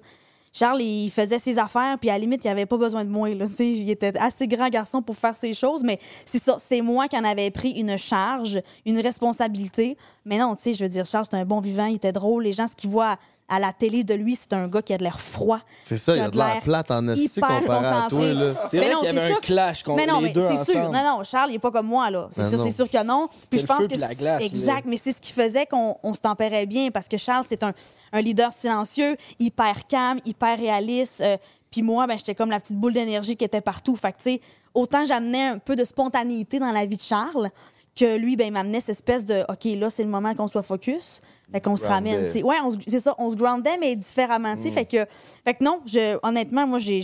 Charles, 0.52 0.82
il 0.82 1.10
faisait 1.10 1.38
ses 1.38 1.58
affaires, 1.58 1.98
puis 1.98 2.10
à 2.10 2.14
la 2.14 2.18
limite, 2.18 2.44
il 2.44 2.48
avait 2.48 2.66
pas 2.66 2.76
besoin 2.76 3.04
de 3.04 3.10
moi, 3.10 3.30
là. 3.30 3.46
Il 3.58 3.88
était 3.88 4.16
assez 4.18 4.46
grand 4.46 4.68
garçon 4.68 5.00
pour 5.00 5.16
faire 5.16 5.36
ses 5.36 5.54
choses, 5.54 5.82
mais 5.82 5.98
c'est 6.26 6.42
ça, 6.42 6.56
c'est 6.58 6.82
moi 6.82 7.08
qui 7.08 7.16
en 7.16 7.24
avais 7.24 7.50
pris 7.50 7.70
une 7.70 7.96
charge, 7.96 8.60
une 8.84 9.00
responsabilité. 9.00 9.96
Mais 10.26 10.38
non, 10.38 10.54
tu 10.54 10.64
sais, 10.64 10.74
je 10.74 10.84
veux 10.84 10.90
dire, 10.90 11.06
Charles, 11.06 11.24
c'est 11.30 11.36
un 11.36 11.46
bon 11.46 11.60
vivant, 11.60 11.86
il 11.86 11.96
était 11.96 12.12
drôle. 12.12 12.42
Les 12.42 12.52
gens, 12.52 12.66
ce 12.66 12.76
qu'ils 12.76 12.90
voient 12.90 13.16
à 13.54 13.58
la 13.58 13.72
télé 13.74 14.02
de 14.02 14.14
lui, 14.14 14.34
c'est 14.34 14.54
un 14.54 14.66
gars 14.66 14.80
qui 14.80 14.94
a 14.94 14.98
de 14.98 15.02
l'air 15.02 15.20
froid. 15.20 15.58
C'est 15.84 15.98
ça, 15.98 16.16
il 16.16 16.20
a 16.22 16.30
de 16.30 16.36
l'air 16.38 16.60
plate 16.60 16.90
en 16.90 17.06
esti 17.08 17.24
hyper 17.38 17.60
comparé 17.60 17.86
à 17.86 17.90
toi, 17.90 18.02
concentré. 18.08 18.34
là. 18.34 18.54
C'est 18.64 18.78
Mais 18.78 18.84
vrai 18.86 18.92
non, 18.94 18.98
qu'il 19.00 19.06
y 19.06 19.10
avait 19.10 19.18
c'est 19.18 19.24
un 19.24 19.28
sûr- 19.28 19.40
clash 19.42 19.82
contre 19.82 19.96
mais 19.98 20.06
non, 20.06 20.18
les 20.20 20.26
mais 20.28 20.32
deux 20.32 20.48
c'est 20.48 20.72
sûr. 20.72 20.90
Non, 20.90 21.02
non, 21.04 21.24
Charles, 21.24 21.50
il 21.50 21.56
est 21.56 21.58
pas 21.58 21.70
comme 21.70 21.86
moi, 21.86 22.10
là. 22.10 22.28
C'est 22.32 22.48
sûr, 22.48 22.56
non. 22.58 22.64
c'est 22.64 22.70
sûr 22.70 22.88
que 22.90 23.04
non. 23.04 23.28
Puis 23.50 23.60
je 23.60 23.66
pense 23.66 23.86
que 23.86 23.96
c'est-. 23.96 24.44
Exact, 24.46 24.84
mais 24.86 24.96
c'est 24.96 25.12
ce 25.12 25.20
qui 25.20 25.32
faisait 25.32 25.66
qu'on 25.66 25.96
on 26.02 26.14
se 26.14 26.20
tempérait 26.20 26.64
bien 26.66 26.90
parce 26.90 27.08
que 27.08 27.18
Charles, 27.18 27.44
c'est 27.46 27.62
un, 27.62 27.72
un 28.12 28.20
leader 28.22 28.52
silencieux, 28.52 29.16
hyper 29.38 29.86
calme, 29.86 30.18
hyper 30.24 30.58
réaliste. 30.58 31.20
euh, 31.20 31.36
puis 31.70 31.82
moi, 31.82 32.06
ben, 32.06 32.16
j'étais 32.18 32.34
comme 32.34 32.50
la 32.50 32.60
petite 32.60 32.76
boule 32.78 32.92
d'énergie 32.94 33.36
qui 33.36 33.44
était 33.44 33.60
partout. 33.60 33.96
Fait 33.96 34.12
que, 34.12 34.16
tu 34.18 34.22
sais, 34.24 34.40
autant 34.74 35.04
j'amenais 35.04 35.46
un 35.48 35.58
peu 35.58 35.76
de 35.76 35.84
spontanéité 35.84 36.58
dans 36.58 36.70
la 36.72 36.84
vie 36.86 36.96
de 36.96 37.02
Charles 37.02 37.50
que 37.94 38.16
lui, 38.16 38.36
ben, 38.36 38.46
il 38.46 38.52
m'amenait 38.52 38.80
cette 38.80 38.90
espèce 38.90 39.24
de 39.26 39.44
OK, 39.50 39.64
là, 39.78 39.90
c'est 39.90 40.02
le 40.04 40.08
moment 40.10 40.34
qu'on 40.34 40.48
soit 40.48 40.62
focus. 40.62 41.20
Fait 41.52 41.60
qu'on 41.60 41.76
se 41.76 41.86
ramène, 41.86 42.26
tu 42.26 42.32
sais. 42.32 42.42
Ouais, 42.42 42.56
on 42.64 42.70
se- 42.70 42.78
c'est 42.86 43.00
ça, 43.00 43.14
on 43.18 43.30
se 43.30 43.36
groundait, 43.36 43.76
mais 43.78 43.94
différemment, 43.96 44.56
tu 44.56 44.62
sais. 44.62 44.70
Fait, 44.70 44.84
que, 44.84 45.04
fait 45.44 45.54
que 45.54 45.62
non, 45.64 45.80
je, 45.86 46.18
honnêtement, 46.22 46.66
moi, 46.66 46.78
j'ai. 46.78 47.00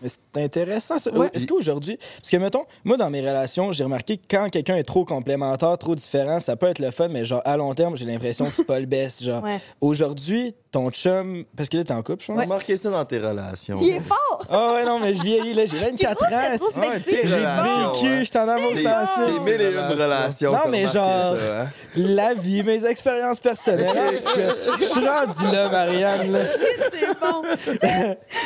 Mais 0.00 0.08
c'est 0.08 0.42
intéressant. 0.42 0.98
ça. 0.98 1.10
Ouais. 1.16 1.30
Est-ce 1.34 1.46
qu'aujourd'hui, 1.46 1.96
parce 1.96 2.30
que 2.30 2.36
mettons, 2.36 2.64
moi 2.84 2.96
dans 2.96 3.10
mes 3.10 3.20
relations, 3.20 3.72
j'ai 3.72 3.84
remarqué 3.84 4.16
que 4.16 4.22
quand 4.30 4.48
quelqu'un 4.50 4.76
est 4.76 4.84
trop 4.84 5.04
complémentaire, 5.04 5.76
trop 5.78 5.94
différent, 5.94 6.38
ça 6.40 6.54
peut 6.56 6.66
être 6.68 6.78
le 6.78 6.90
fun, 6.92 7.08
mais 7.08 7.24
genre 7.24 7.42
à 7.44 7.56
long 7.56 7.74
terme, 7.74 7.96
j'ai 7.96 8.04
l'impression 8.04 8.44
que 8.46 8.54
c'est 8.54 8.66
pas 8.66 8.78
le 8.78 8.86
best. 8.86 9.24
Genre 9.24 9.42
Ouais. 9.42 9.58
aujourd'hui, 9.80 10.54
ton 10.70 10.90
chum, 10.90 11.44
parce 11.56 11.68
que 11.68 11.78
là 11.78 11.84
t'es 11.84 11.92
en 11.92 12.02
couple, 12.02 12.22
je 12.22 12.32
pense. 12.32 12.44
On 12.44 12.46
marqué 12.48 12.76
ça 12.76 12.90
dans 12.90 13.04
tes 13.04 13.18
relations. 13.18 13.78
Il 13.80 13.88
est 13.88 14.00
fort! 14.00 14.44
Ah 14.50 14.74
ouais 14.74 14.84
non 14.84 14.98
mais 15.00 15.14
je 15.14 15.22
vieillis 15.22 15.54
là, 15.54 15.64
j'ai 15.66 15.76
24 15.90 16.22
ans. 16.24 16.28
c'est- 16.58 17.06
J'ai 17.06 17.22
vécu, 17.22 18.24
je 18.24 18.30
t'en 18.30 18.46
dans 18.46 18.56
ça. 18.56 19.24
t'es 19.24 19.50
mille 19.50 19.60
et 19.62 19.72
une 19.72 20.00
relations. 20.00 20.52
Non, 20.52 20.58
mais 20.70 20.86
genre- 20.86 21.34
hein? 21.34 21.68
La 21.96 22.34
vie, 22.34 22.62
mes 22.62 22.84
expériences 22.84 23.40
personnelles. 23.40 23.87
Que 23.92 24.80
je 24.80 24.84
suis 24.84 25.06
rendu 25.06 25.52
là, 25.52 25.68
Marianne. 25.68 26.32
Là? 26.32 26.40
C'est 26.92 27.20
bon! 27.20 27.42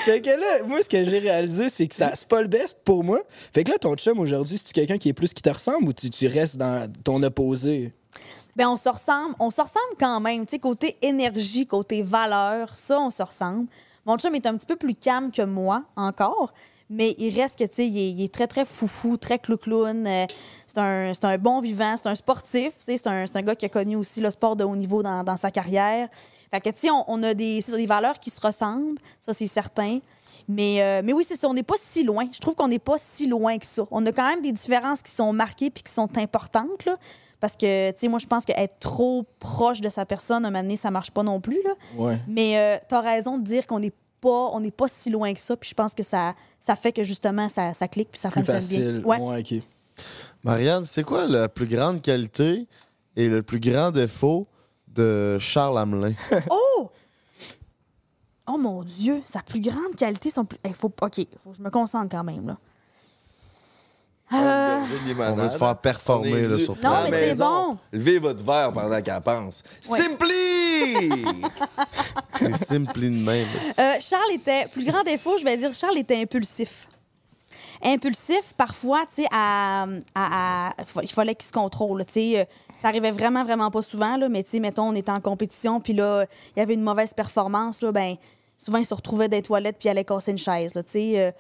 Fait 0.05 0.21
que 0.21 0.31
là, 0.31 0.65
moi, 0.67 0.83
ce 0.83 0.89
que 0.89 1.03
j'ai 1.05 1.19
réalisé, 1.19 1.69
c'est 1.69 1.87
que 1.87 1.95
ça 1.95 2.13
c'est 2.15 2.29
pas 2.29 2.43
le 2.43 2.49
best 2.49 2.77
pour 2.85 3.05
moi. 3.05 3.21
Fait 3.53 3.65
que 3.65 3.71
là, 3.71 3.79
ton 3.79 3.95
chum 3.95 4.19
aujourd'hui, 4.19 4.59
c'est-tu 4.59 4.73
quelqu'un 4.73 4.99
qui 4.99 5.09
est 5.09 5.13
plus 5.13 5.33
qui 5.33 5.43
te 5.43 5.51
ressemble 5.51 5.89
ou 5.89 5.93
tu, 5.93 6.11
tu 6.11 6.27
restes 6.27 6.57
dans 6.57 6.91
ton 7.05 7.23
opposé? 7.23 7.93
Ben, 8.57 8.69
on 8.69 8.77
se 8.77 8.89
ressemble. 8.89 9.35
On 9.39 9.51
se 9.51 9.61
ressemble 9.61 9.95
quand 9.99 10.21
même. 10.21 10.45
Tu 10.45 10.53
sais, 10.53 10.59
côté 10.59 10.97
énergie, 11.03 11.67
côté 11.67 12.03
valeur, 12.03 12.75
ça, 12.75 13.01
on 13.01 13.11
se 13.11 13.23
ressemble. 13.23 13.67
Mon 14.05 14.19
chum 14.19 14.35
est 14.35 14.47
un 14.47 14.57
petit 14.57 14.67
peu 14.67 14.77
plus 14.77 14.95
calme 14.95 15.31
que 15.31 15.43
moi, 15.43 15.85
encore. 15.97 16.53
Mais 16.91 17.15
il 17.19 17.39
reste 17.41 17.59
que, 17.59 17.65
tu 17.65 17.75
sais, 17.75 17.87
il, 17.87 17.97
est- 17.99 18.11
il 18.11 18.23
est 18.25 18.33
très, 18.33 18.47
très 18.47 18.65
foufou, 18.65 19.17
très 19.17 19.39
clou-clown. 19.39 20.07
Euh, 20.07 20.27
c'est 20.67 20.79
un, 20.79 21.13
c'est 21.15 21.25
un 21.25 21.39
bon 21.39 21.61
vivant, 21.61 21.95
c'est 21.97 22.09
un 22.09 22.15
sportif. 22.15 22.71
Tu 22.79 22.85
sais, 22.85 22.97
c'est 22.97 23.07
un, 23.07 23.27
c'est 23.27 23.37
un 23.37 23.43
gars 23.43 23.55
qui 23.57 23.65
a 23.67 23.69
connu 23.69 23.97
aussi 23.97 24.21
le 24.21 24.31
sport 24.31 24.57
de 24.57 24.65
haut 24.65 24.77
niveau 24.77 25.03
dans, 25.03 25.23
dans 25.25 25.37
sa 25.37 25.51
carrière. 25.51 26.09
Fait 26.51 26.61
que, 26.61 26.69
tu 26.71 26.81
sais, 26.81 26.91
on, 26.91 27.05
on 27.09 27.23
a 27.23 27.33
des, 27.35 27.61
c'est 27.63 27.71
ça, 27.71 27.77
des 27.79 27.87
valeurs 27.87 28.21
qui 28.21 28.29
se 28.31 28.41
ressemblent. 28.41 28.99
Ça, 29.21 29.33
c'est 29.33 29.47
certain. 29.47 30.01
Mais, 30.49 30.83
euh, 30.83 31.01
mais 31.05 31.13
oui, 31.15 31.25
c'est 31.27 31.37
ça. 31.39 31.49
On 31.49 31.55
n'est 31.55 31.63
pas 31.63 31.77
si 31.79 32.05
loin. 32.05 32.25
Je 32.31 32.39
trouve 32.41 32.55
qu'on 32.55 32.69
n'est 32.69 32.79
pas 32.79 32.97
si 32.99 33.27
loin 33.27 33.57
que 33.57 33.65
ça. 33.67 33.85
On 33.91 34.05
a 34.05 34.13
quand 34.13 34.29
même 34.29 34.43
des 34.43 34.53
différences 34.53 35.01
qui 35.03 35.13
sont 35.13 35.33
marquées 35.33 35.71
puis 35.71 35.83
qui 35.83 35.93
sont 35.93 36.09
importantes, 36.19 36.85
là. 36.85 36.95
Parce 37.41 37.57
que, 37.57 37.91
tu 37.91 37.99
sais, 37.99 38.09
moi, 38.09 38.21
je 38.21 38.27
pense 38.27 38.45
qu'être 38.45 38.79
trop 38.79 39.25
proche 39.41 39.81
de 39.81 39.89
sa 39.89 40.07
personne, 40.07 40.45
à 40.45 40.49
un 40.49 40.51
moment 40.53 40.63
donné, 40.63 40.77
ça 40.77 40.93
marche 40.93 41.11
pas 41.11 41.25
non 41.25 41.41
plus, 41.41 41.61
là. 41.65 41.73
Ouais. 41.97 42.17
Mais 42.29 42.57
euh, 42.57 42.77
tu 42.89 42.95
as 42.95 43.01
raison 43.01 43.37
de 43.39 43.43
dire 43.43 43.67
qu'on 43.67 43.81
n'est 43.81 43.93
pas, 44.23 44.51
on 44.55 44.61
n'est 44.61 44.71
pas 44.71 44.89
si 44.89 45.11
loin 45.11 45.35
que 45.35 45.41
ça. 45.41 45.57
Puis 45.57 45.69
je 45.71 45.75
pense 45.75 45.93
que 45.95 46.03
ça, 46.03 46.35
ça 46.61 46.77
fait 46.77 46.93
que, 46.93 47.03
justement, 47.03 47.49
ça, 47.51 47.75
ça 47.75 47.89
clique 47.89 48.11
puis 48.11 48.21
ça 48.21 48.31
Plus 48.31 48.41
fonctionne 48.41 48.57
facile. 48.63 48.93
bien. 49.01 49.03
Ouais. 49.05 49.19
Ouais, 49.19 49.41
ok. 49.41 49.63
Marianne, 50.45 50.85
c'est 50.87 51.03
quoi 51.05 51.27
la 51.27 51.49
plus 51.49 51.67
grande 51.67 52.01
qualité 52.01 52.67
et 53.17 53.29
le 53.29 53.43
plus 53.43 53.61
grand 53.61 53.91
défaut 53.91 54.47
de 54.89 55.39
Charles 55.41 55.79
Hamelin? 55.79 56.15
Oh! 56.51 56.91
Oh 58.49 58.59
mon 58.59 58.83
Dieu, 58.83 59.23
sa 59.25 59.41
plus 59.41 59.61
grande 59.61 59.95
qualité, 59.97 60.31
son 60.31 60.45
plus. 60.45 60.59
Il 60.65 60.75
faut... 60.75 60.89
OK, 61.01 61.21
faut 61.45 61.51
que 61.51 61.57
je 61.57 61.63
me 61.63 61.71
concentre 61.71 62.09
quand 62.11 62.25
même, 62.25 62.47
là. 62.49 62.59
Euh, 64.35 64.81
On 65.19 65.33
va 65.35 65.49
te 65.49 65.57
faire 65.59 65.77
performer 65.77 66.47
là, 66.47 66.59
sur 66.59 66.75
Non, 66.77 66.81
place. 66.81 67.09
mais 67.11 67.29
c'est 67.31 67.39
bon. 67.39 67.77
Levez 67.93 68.19
votre 68.19 68.43
verre 68.45 68.73
pendant 68.73 69.01
qu'elle 69.03 69.21
pense. 69.21 69.63
Ouais. 69.91 70.01
Simply! 70.01 71.25
C'est 72.39 72.57
simply 72.57 73.11
de 73.11 73.25
même. 73.25 73.47
Euh, 73.79 73.93
Charles 74.01 74.33
était, 74.35 74.67
plus 74.69 74.85
grand 74.85 75.03
défaut, 75.03 75.37
je 75.39 75.45
vais 75.45 75.57
dire, 75.57 75.75
Charles 75.75 75.99
était 75.99 76.21
impulsif. 76.21 76.89
Impulsif, 77.85 78.53
parfois, 78.57 79.01
tu 79.09 79.23
sais, 79.23 79.29
à, 79.33 79.87
à- 80.15 80.69
à- 80.69 80.73
il 81.03 81.09
fallait 81.09 81.35
qu'il 81.35 81.47
se 81.49 81.53
contrôle, 81.53 82.05
tu 82.07 82.13
sais. 82.13 82.41
euh, 82.41 82.45
Ça 82.81 82.89
arrivait 82.89 83.11
vraiment, 83.11 83.45
vraiment 83.45 83.71
pas 83.71 83.83
souvent, 83.83 84.17
là, 84.17 84.29
mais 84.29 84.43
tu 84.45 84.51
sais, 84.51 84.61
mettons, 84.61 84.89
on 84.89 84.95
était 84.95 85.11
en 85.13 85.21
compétition, 85.21 85.81
puis 85.81 85.93
là, 85.93 86.25
il 86.57 86.61
y 86.61 86.63
avait 86.63 86.75
une 86.75 86.83
mauvaise 86.83 87.13
performance, 87.15 87.81
là, 87.83 87.93
ben, 87.93 88.15
souvent, 88.57 88.79
il 88.79 88.87
se 88.87 88.95
retrouvait 88.95 89.29
des 89.29 89.43
toilettes, 89.43 89.77
puis 89.79 89.89
il 89.89 89.91
allait 89.91 90.05
casser 90.05 90.31
une 90.33 90.39
chaise, 90.39 90.75
là, 90.75 90.83
tu 90.83 90.93
sais. 90.93 91.13
euh, 91.21 91.31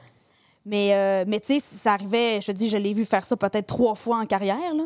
mais, 0.66 0.94
euh, 0.94 1.24
mais 1.26 1.40
tu 1.40 1.54
sais, 1.54 1.60
ça 1.60 1.92
arrivait, 1.94 2.40
je 2.40 2.46
te 2.46 2.52
dis, 2.52 2.68
je 2.68 2.76
l'ai 2.76 2.92
vu 2.94 3.04
faire 3.04 3.24
ça 3.26 3.36
peut-être 3.36 3.66
trois 3.66 3.94
fois 3.94 4.18
en 4.18 4.26
carrière, 4.26 4.74
là. 4.74 4.84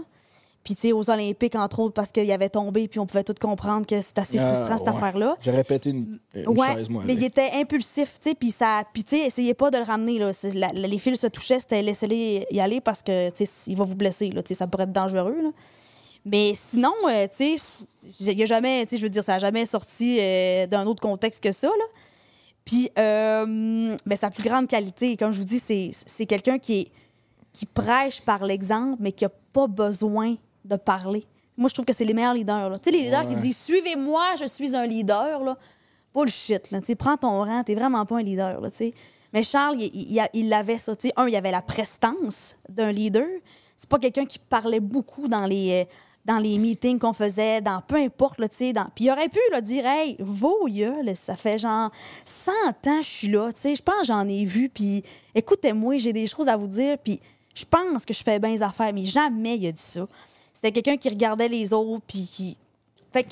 Puis, 0.65 0.75
tu 0.75 0.81
sais, 0.81 0.93
aux 0.93 1.09
Olympiques, 1.11 1.55
entre 1.55 1.79
autres, 1.79 1.95
parce 1.95 2.11
qu'il 2.11 2.29
avait 2.33 2.49
tombé, 2.49 2.89
puis 2.89 2.99
on 2.99 3.07
pouvait 3.07 3.23
tout 3.23 3.35
comprendre 3.41 3.87
que 3.87 4.01
c'était 4.01 4.23
assez 4.23 4.39
Ah, 4.41 4.53
frustrant, 4.53 4.77
cette 4.79 4.89
ouais. 4.89 4.97
affaire-là. 4.97 5.37
J'ai 5.41 5.53
répété 5.53 5.91
une, 5.91 6.19
une 6.35 6.49
Ouais, 6.49 6.83
moi. 6.91 7.03
mais 7.07 7.13
avec. 7.13 7.23
il 7.23 7.25
était 7.25 7.51
impulsif, 7.55 8.15
tu 8.21 8.31
sais, 8.31 8.35
puis 8.35 8.51
ça, 8.51 8.83
puis 8.93 9.05
tu 9.05 9.15
sais, 9.17 9.27
essayez 9.27 9.55
pas 9.55 9.71
de 9.71 9.79
le 9.79 9.85
ramener 9.85 10.19
là. 10.19 10.33
C'est- 10.33 10.53
la- 10.55 10.73
la- 10.73 10.89
les 10.89 10.99
fils 10.99 11.21
se 11.21 11.29
touchaient, 11.29 11.61
c'était 11.61 11.83
laissez-les 11.83 12.47
y 12.51 12.59
aller 12.59 12.81
parce 12.81 13.01
que 13.03 13.31
tu 13.31 13.47
sais, 13.47 13.71
il 13.71 13.77
va 13.77 13.85
vous 13.85 13.95
blesser 13.95 14.31
là, 14.31 14.43
tu 14.43 14.49
sais, 14.49 14.55
ça 14.59 14.67
pourrait 14.67 14.85
être 14.85 14.93
dangereux 14.93 15.37
là. 15.41 15.51
Mais 16.25 16.55
sinon, 16.57 16.93
euh, 17.09 17.29
tu 17.29 17.57
sais, 17.57 17.63
il 18.19 18.33
y 18.37 18.43
a 18.43 18.47
jamais, 18.47 18.85
tu 18.87 18.91
sais, 18.91 18.97
je 18.97 19.03
veux 19.05 19.09
dire, 19.11 19.23
ça 19.23 19.35
a 19.35 19.39
jamais 19.39 19.67
sorti 19.67 20.19
euh, 20.21 20.67
d'un 20.67 20.85
autre 20.87 21.01
contexte 21.01 21.41
que 21.45 21.53
ça 21.53 21.69
là. 21.69 21.85
Puis, 22.67 22.91
euh, 22.99 23.97
ben, 24.05 24.17
sa 24.17 24.29
plus 24.31 24.43
grande 24.43 24.67
qualité, 24.67 25.17
comme 25.17 25.33
je 25.33 25.39
vous 25.39 25.45
dis, 25.47 25.61
c'est 25.61 26.27
quelqu'un 26.27 26.59
qui 26.59 26.81
est 26.81 26.93
qui 27.55 27.65
prêche 27.65 28.21
par 28.21 28.45
l'exemple, 28.45 28.99
mais 29.01 29.13
qui 29.13 29.25
a 29.25 29.31
pas 29.31 29.67
besoin 29.67 30.35
de 30.67 30.77
parler. 30.77 31.25
Moi, 31.57 31.71
je 31.71 31.75
trouve 31.75 31.87
que 31.87 31.95
c'est 31.95 32.05
les 32.05 32.13
meilleurs 32.13 32.35
leaders. 32.35 32.71
Tu 32.83 32.91
sais, 32.91 32.91
les 32.91 33.05
leaders 33.05 33.27
qui 33.27 33.37
disent 33.37 33.57
Suivez-moi, 33.57 34.35
je 34.39 34.45
suis 34.45 34.77
un 34.77 34.85
leader. 34.87 35.43
Là. 35.43 35.57
Bullshit. 36.13 36.71
Là. 36.71 36.81
Prends 36.99 37.17
ton 37.17 37.45
rang, 37.45 37.63
t'es 37.65 37.75
vraiment 37.75 38.05
pas 38.05 38.19
un 38.19 38.23
leader. 38.23 38.61
Là. 38.61 38.69
Mais 39.33 39.43
Charles, 39.43 39.77
il, 39.81 39.91
il, 39.95 40.23
il- 40.35 40.53
avait 40.53 40.77
ça. 40.77 40.95
tu 40.97 41.09
sais. 41.09 41.15
Un, 41.17 41.29
il 41.29 41.37
avait 41.37 41.51
la 41.51 41.63
prestance 41.63 42.57
d'un 42.69 42.93
leader. 42.93 43.27
C'est 43.79 43.89
pas 43.89 43.99
quelqu'un 43.99 44.27
qui 44.27 44.39
parlait 44.39 44.81
beaucoup 44.81 45.29
dans 45.29 45.47
les, 45.47 45.87
euh, 45.87 45.93
dans 46.27 46.39
les 46.39 46.59
meetings 46.59 46.99
qu'on 46.99 47.13
faisait, 47.13 47.61
dans 47.61 47.81
peu 47.81 47.95
importe. 47.95 48.37
Tu 48.51 48.57
sais. 48.57 48.73
Puis 48.95 49.05
il 49.05 49.11
aurait 49.11 49.29
pu 49.29 49.39
là, 49.53 49.61
dire 49.61 49.87
Hey, 49.87 50.17
vos 50.19 50.69
ça 51.15 51.37
fait 51.37 51.59
genre 51.59 51.91
100 52.25 52.53
ans 52.53 53.03
je 53.03 53.09
suis 53.09 53.29
là. 53.29 53.53
Tu 53.53 53.61
sais, 53.61 53.75
Je 53.77 53.83
pense 53.83 54.01
que 54.01 54.07
j'en 54.09 54.29
ai 54.29 54.45
vu. 54.45 54.69
Puis 54.69 55.05
écoutez-moi, 55.35 55.99
j'ai 55.99 56.13
des 56.13 56.27
choses 56.27 56.49
à 56.49 56.57
vous 56.57 56.67
dire. 56.67 56.99
Puis 56.99 57.21
je 57.55 57.65
pense 57.65 58.05
que 58.05 58.13
je 58.13 58.23
fais 58.23 58.39
bien 58.39 58.51
les 58.51 58.63
affaires. 58.63 58.93
Mais 58.93 59.05
jamais 59.05 59.57
il 59.57 59.69
a 59.69 59.73
dit 59.73 59.81
ça. 59.81 60.07
C'était 60.53 60.73
quelqu'un 60.73 60.97
qui 60.97 61.09
regardait 61.09 61.49
les 61.49 61.73
autres. 61.73 62.05
Puis 62.07 62.29
qui. 62.31 62.59
Fait 63.13 63.23
que 63.23 63.31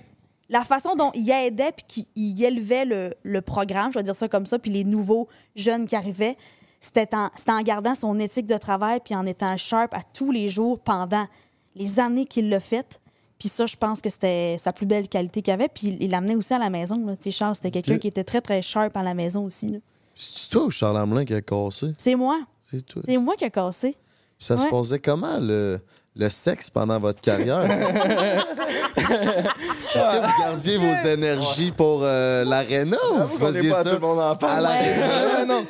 la 0.49 0.65
façon 0.65 0.95
dont 0.95 1.11
il 1.15 1.29
aidait 1.31 1.73
puis 1.73 1.85
qu'il 1.87 2.05
il 2.15 2.45
élevait 2.45 2.85
le, 3.25 3.41
programme, 3.41 3.91
je 3.91 3.99
vais 3.99 4.05
dire 4.05 4.15
ça 4.15 4.29
comme 4.29 4.47
ça, 4.47 4.59
puis 4.59 4.71
les 4.71 4.85
nouveaux 4.85 5.27
jeunes 5.57 5.87
qui 5.87 5.97
arrivaient, 5.97 6.37
c'était 6.81 7.15
en, 7.15 7.31
c'était 7.35 7.53
en 7.53 7.63
gardant 7.63 7.95
son 7.95 8.19
éthique 8.19 8.47
de 8.47 8.59
travail 8.59 9.01
puis 9.03 9.15
en 9.15 9.27
étant 9.27 9.57
sharp 9.57 9.95
à 9.95 10.03
tous 10.03 10.31
les 10.31 10.49
jours 10.49 10.79
pendant 10.79 11.27
les 11.75 12.01
années 12.01 12.27
qu'il 12.27 12.49
l'a 12.49 12.61
fait. 12.61 13.01
Puis 13.39 13.49
ça, 13.49 13.67
je 13.67 13.77
pense 13.77 14.01
que 14.01 14.11
c'était 14.11 14.57
sa 14.59 14.73
plus 14.73 14.87
belle 14.87 15.09
qualité 15.09 15.43
qu'il 15.43 15.53
avait. 15.53 15.69
Puis 15.69 15.97
il 16.01 16.11
l'amenait 16.11 16.37
aussi 16.37 16.55
à 16.55 16.59
la 16.59 16.71
maison. 16.71 17.05
Là. 17.05 17.17
Tu 17.17 17.25
sais, 17.25 17.31
Charles, 17.31 17.57
c'était 17.57 17.71
quelqu'un 17.71 17.99
qui 17.99 18.09
était 18.09 18.25
très, 18.25 18.41
très 18.41 18.63
sharp 18.63 18.97
à 18.97 19.03
la 19.03 19.15
maison 19.15 19.45
aussi. 19.45 19.71
là. 19.71 19.79
C'est 20.15 20.49
toi 20.49 20.65
ou 20.65 20.71
Charles 20.71 20.97
Hamelin 20.97 21.25
qui 21.25 21.35
a 21.35 21.43
cassé? 21.43 21.93
C'est 21.99 22.15
moi. 22.15 22.41
C'est 22.63 22.87
toi. 22.87 23.03
C'est 23.05 23.19
moi 23.19 23.35
qui 23.37 23.45
a 23.45 23.51
cassé. 23.51 23.97
Ça 24.39 24.59
se 24.59 24.67
passait 24.67 24.99
comment 24.99 25.39
le, 25.41 25.81
le 26.17 26.31
sexe 26.31 26.71
pendant 26.71 27.01
votre 27.01 27.21
carrière? 27.21 27.63
Est-ce 28.97 30.07
que 30.07 30.27
vous 30.27 30.41
gardiez 30.43 30.77
vos 30.77 31.09
énergies 31.09 31.73
pour 31.73 32.01
euh, 32.03 32.45
l'aréna 32.45 32.97
ou 33.15 33.25
vous 33.27 33.39
faisiez 33.39 33.71
pas 33.71 33.83
ça 33.83 33.91
tout 33.91 33.97
le 33.97 34.07
monde 34.07 34.19
en 34.21 34.31
à 34.31 34.37
parle. 34.37 34.63
l'aréna? 34.63 35.07
Ah, 35.39 35.45
non. 35.45 35.65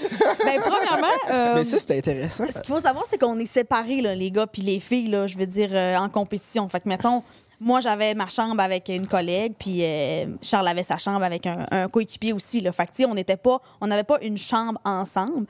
Ben, 0.44 0.60
premièrement, 0.60 1.06
euh, 1.32 1.54
Mais 1.56 1.64
ça, 1.64 1.78
c'était 1.78 1.98
intéressant. 1.98 2.44
Ce 2.46 2.60
qu'il 2.60 2.74
faut 2.74 2.80
savoir, 2.80 3.04
c'est 3.08 3.18
qu'on 3.18 3.38
est 3.38 3.46
séparés, 3.46 4.02
là, 4.02 4.14
les 4.14 4.30
gars 4.30 4.46
puis 4.46 4.62
les 4.62 4.80
filles, 4.80 5.08
là, 5.08 5.26
je 5.26 5.36
veux 5.38 5.46
dire, 5.46 5.70
euh, 5.72 5.96
en 5.96 6.08
compétition. 6.08 6.68
Fait 6.68 6.80
que, 6.80 6.88
mettons, 6.88 7.22
moi, 7.60 7.80
j'avais 7.80 8.14
ma 8.14 8.28
chambre 8.28 8.60
avec 8.62 8.88
une 8.90 9.06
collègue, 9.06 9.54
puis 9.58 9.78
euh, 9.82 10.26
Charles 10.42 10.68
avait 10.68 10.82
sa 10.82 10.98
chambre 10.98 11.24
avec 11.24 11.46
un, 11.46 11.66
un 11.70 11.88
coéquipier 11.88 12.32
aussi. 12.34 12.60
Là. 12.60 12.72
Fait 12.72 12.84
que, 12.86 12.90
tu 12.90 13.02
sais, 13.02 13.08
on 13.08 13.14
n'était 13.14 13.36
pas, 13.38 13.60
on 13.80 13.86
n'avait 13.86 14.04
pas 14.04 14.18
une 14.20 14.36
chambre 14.36 14.78
ensemble. 14.84 15.46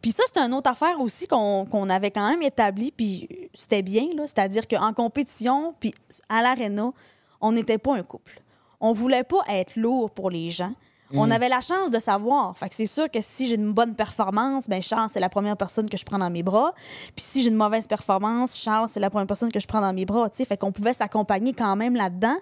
Puis 0.00 0.12
ça, 0.12 0.22
c'est 0.32 0.40
une 0.40 0.54
autre 0.54 0.70
affaire 0.70 1.00
aussi 1.00 1.26
qu'on 1.26 1.90
avait 1.90 2.10
quand 2.10 2.28
même 2.28 2.42
établi, 2.42 2.92
puis 2.92 3.28
c'était 3.52 3.82
bien, 3.82 4.06
là. 4.14 4.26
C'est-à-dire 4.26 4.68
qu'en 4.68 4.92
compétition, 4.92 5.74
puis 5.80 5.92
à 6.28 6.42
l'aréna, 6.42 6.92
on 7.40 7.52
n'était 7.52 7.78
pas 7.78 7.96
un 7.96 8.02
couple. 8.02 8.40
On 8.80 8.92
voulait 8.92 9.24
pas 9.24 9.40
être 9.48 9.72
lourd 9.76 10.10
pour 10.10 10.30
les 10.30 10.50
gens. 10.50 10.72
On 11.14 11.30
avait 11.30 11.48
la 11.48 11.62
chance 11.62 11.90
de 11.90 11.98
savoir. 11.98 12.54
Fait 12.56 12.68
que 12.68 12.74
c'est 12.74 12.86
sûr 12.86 13.10
que 13.10 13.20
si 13.22 13.46
j'ai 13.46 13.54
une 13.54 13.72
bonne 13.72 13.94
performance, 13.94 14.68
ben 14.68 14.82
Charles, 14.82 15.08
c'est 15.08 15.20
la 15.20 15.30
première 15.30 15.56
personne 15.56 15.88
que 15.88 15.96
je 15.96 16.04
prends 16.04 16.18
dans 16.18 16.28
mes 16.28 16.42
bras. 16.42 16.74
Puis 17.16 17.24
si 17.24 17.42
j'ai 17.42 17.48
une 17.48 17.56
mauvaise 17.56 17.86
performance, 17.86 18.54
Charles, 18.56 18.90
c'est 18.90 19.00
la 19.00 19.08
première 19.08 19.26
personne 19.26 19.50
que 19.50 19.58
je 19.58 19.66
prends 19.66 19.80
dans 19.80 19.94
mes 19.94 20.04
bras. 20.04 20.28
tu 20.28 20.36
sais. 20.36 20.44
Fait 20.44 20.58
qu'on 20.58 20.70
pouvait 20.70 20.92
s'accompagner 20.92 21.54
quand 21.54 21.76
même 21.76 21.96
là-dedans. 21.96 22.36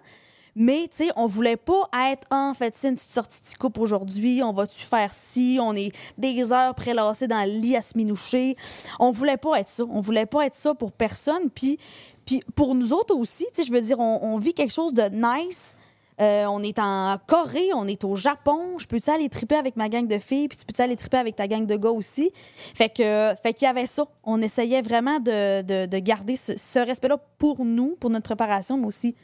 Mais, 0.59 0.89
tu 0.91 1.05
sais, 1.05 1.11
on 1.17 1.27
voulait 1.27 1.59
pas 1.59 1.83
être, 2.11 2.27
en 2.31 2.55
fait, 2.55 2.75
c'est 2.75 2.89
une 2.89 2.95
petite 2.95 3.13
sortie 3.13 3.41
de 3.53 3.59
coupe 3.59 3.79
aujourd'hui, 3.79 4.43
on 4.43 4.55
va-tu 4.55 4.87
faire 4.87 5.13
ci, 5.13 5.59
on 5.61 5.75
est 5.75 5.93
des 6.17 6.51
heures 6.51 6.75
prélassés 6.75 7.29
dans 7.29 7.45
le 7.45 7.59
lit 7.59 7.77
à 7.77 7.83
se 7.83 7.97
minoucher. 7.97 8.57
On 8.99 9.11
voulait 9.13 9.37
pas 9.37 9.61
être 9.61 9.69
ça. 9.69 9.85
On 9.89 10.01
voulait 10.01 10.25
pas 10.25 10.47
être 10.47 10.55
ça 10.55 10.75
pour 10.75 10.93
personne. 10.93 11.51
Puis, 11.55 11.79
puis 12.25 12.43
pour 12.55 12.75
nous 12.75 12.95
autres 12.95 13.15
aussi, 13.15 13.45
tu 13.55 13.61
sais, 13.61 13.69
je 13.69 13.73
veux 13.73 13.83
dire, 13.83 14.01
on, 14.01 14.39
vit 14.39 14.55
quelque 14.55 14.73
chose 14.73 14.95
de 14.95 15.03
nice. 15.13 15.77
Euh, 16.23 16.47
on 16.47 16.63
est 16.63 16.79
en 16.79 17.19
Corée, 17.27 17.75
on 17.75 17.87
est 17.87 18.03
au 18.03 18.17
Japon. 18.17 18.79
Je 18.79 18.87
peux-tu 18.87 19.11
aller 19.11 19.29
triper 19.29 19.57
avec 19.57 19.77
ma 19.77 19.91
gang 19.91 20.07
de 20.07 20.19
filles, 20.19 20.49
puis 20.49 20.57
tu 20.57 20.65
peux-tu 20.65 20.81
aller 20.81 20.97
triper 20.97 21.19
avec 21.19 21.37
ta 21.37 21.47
gang 21.47 21.67
de 21.67 21.77
gars 21.77 21.91
aussi? 21.91 22.33
Fait 22.75 22.89
que, 22.89 23.35
fait 23.43 23.53
qu'il 23.53 23.67
y 23.67 23.69
avait 23.69 23.85
ça. 23.85 24.07
On 24.25 24.41
essayait 24.41 24.81
vraiment 24.81 25.21
de, 25.21 25.61
de- 25.61 25.85
de 25.85 25.99
garder 25.99 26.37
ce, 26.37 26.57
ce 26.57 26.79
respect-là 26.79 27.19
pour 27.37 27.63
nous, 27.63 27.97
pour 28.01 28.09
notre 28.09 28.25
préparation, 28.25 28.79
mais 28.79 28.87
aussi 28.87 29.15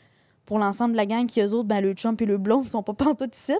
pour 0.46 0.58
l'ensemble 0.58 0.92
de 0.92 0.96
la 0.96 1.06
gang 1.06 1.26
qui, 1.26 1.40
eux 1.40 1.52
autres, 1.52 1.68
ben, 1.68 1.80
le 1.80 1.92
chum 1.92 2.16
et 2.18 2.26
le 2.26 2.38
blond 2.38 2.62
sont 2.64 2.82
pas 2.82 2.92
pantoute 2.94 3.36
ici. 3.36 3.54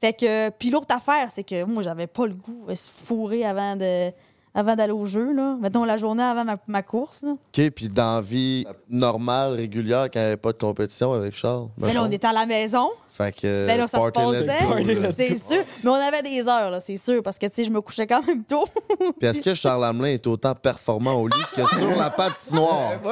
Fait 0.00 0.12
que, 0.14 0.48
puis 0.50 0.70
l'autre 0.70 0.94
affaire, 0.94 1.30
c'est 1.30 1.44
que 1.44 1.64
moi, 1.64 1.82
j'avais 1.82 2.06
pas 2.06 2.26
le 2.26 2.34
goût 2.34 2.64
de 2.68 2.74
se 2.74 2.90
fourrer 2.90 3.44
avant 3.44 3.76
de 3.76 4.10
avant 4.52 4.74
d'aller 4.74 4.92
au 4.92 5.06
jeu, 5.06 5.32
là. 5.32 5.56
Mettons 5.60 5.84
la 5.84 5.96
journée 5.96 6.22
avant 6.22 6.44
ma, 6.44 6.56
ma 6.66 6.82
course, 6.82 7.22
là. 7.22 7.32
OK, 7.32 7.70
puis 7.70 7.88
dans 7.88 8.20
vie 8.20 8.66
normale, 8.88 9.54
régulière, 9.54 10.04
quand 10.10 10.18
il 10.18 10.22
n'y 10.22 10.26
avait 10.26 10.36
pas 10.36 10.52
de 10.52 10.58
compétition 10.58 11.12
avec 11.12 11.34
Charles. 11.34 11.68
Mais 11.78 11.88
là, 11.88 11.94
mettons. 11.94 12.06
on 12.06 12.10
était 12.10 12.26
à 12.26 12.32
la 12.32 12.46
maison. 12.46 12.90
Fait 13.12 13.32
que. 13.32 13.66
Ben 13.66 13.76
là, 13.78 13.86
ça 13.88 13.98
se 14.00 14.04
là. 14.06 14.10
passait. 14.12 15.10
C'est 15.12 15.36
sûr. 15.36 15.62
Mais 15.82 15.90
on 15.90 15.94
avait 15.94 16.22
des 16.22 16.40
heures, 16.48 16.70
là, 16.70 16.80
c'est 16.80 16.96
sûr, 16.96 17.22
parce 17.22 17.38
que, 17.38 17.46
tu 17.46 17.54
sais, 17.56 17.64
je 17.64 17.70
me 17.70 17.80
couchais 17.80 18.06
quand 18.06 18.26
même 18.26 18.44
tôt. 18.44 18.64
Puis 19.18 19.28
est-ce 19.28 19.42
que 19.42 19.54
Charles 19.54 19.84
Hamelin 19.84 20.10
est 20.14 20.26
autant 20.26 20.54
performant 20.54 21.14
au 21.14 21.26
lit 21.28 21.34
que 21.54 21.66
sur 21.76 21.96
la 21.96 22.10
patinoire? 22.10 23.00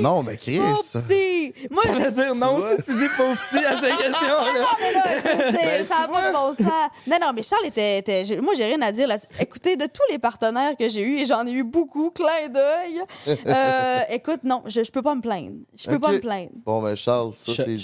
Non, 0.00 0.22
mais 0.22 0.38
Chris. 0.38 0.58
Petit! 0.58 1.52
Moi, 1.70 1.82
Ça 1.84 1.92
je 1.92 2.02
veut 2.04 2.10
dire 2.10 2.34
non 2.34 2.58
si 2.60 2.82
tu 2.82 2.96
dis 2.96 3.08
pauvre 3.14 3.36
petit 3.38 3.62
à 3.62 3.74
cette 3.74 3.90
question-là. 3.98 4.64
mais 4.80 4.92
là, 4.92 5.04
je 5.22 5.44
veux 5.44 5.50
dire, 5.50 5.60
Ben, 5.62 5.84
ça 5.84 6.00
n'a 6.00 6.08
pas 6.08 6.28
de 6.28 6.32
bon 6.32 6.54
sens. 6.54 6.90
Non, 7.06 7.16
non, 7.20 7.32
mais 7.34 7.42
Charles 7.42 7.66
était. 7.66 8.02
moi, 8.40 8.54
j'ai 8.56 8.64
rien 8.64 8.80
à 8.80 8.90
dire 8.90 9.06
là-dessus. 9.06 9.28
Écoutez, 9.38 9.76
de 9.76 9.84
tous 9.84 10.10
les 10.10 10.18
partenaires 10.18 10.76
que 10.78 10.88
j'ai 10.88 11.02
eus, 11.02 11.18
et 11.20 11.26
j'en 11.26 11.46
ai 11.46 11.50
eu 11.52 11.62
beaucoup, 11.64 12.10
clin 12.10 12.48
d'œil. 12.48 13.02
euh, 13.46 13.98
écoute, 14.10 14.40
non, 14.44 14.62
je, 14.66 14.82
je 14.82 14.90
peux 14.90 15.02
pas 15.02 15.14
me 15.14 15.20
plaindre. 15.20 15.56
Je 15.76 15.86
peux 15.90 15.98
pas 15.98 16.12
me 16.12 16.20
plaindre. 16.20 16.52
Bon, 16.64 16.80
ben 16.80 16.94
Charles, 16.96 17.32
ça, 17.34 17.52
c'est. 17.54 17.76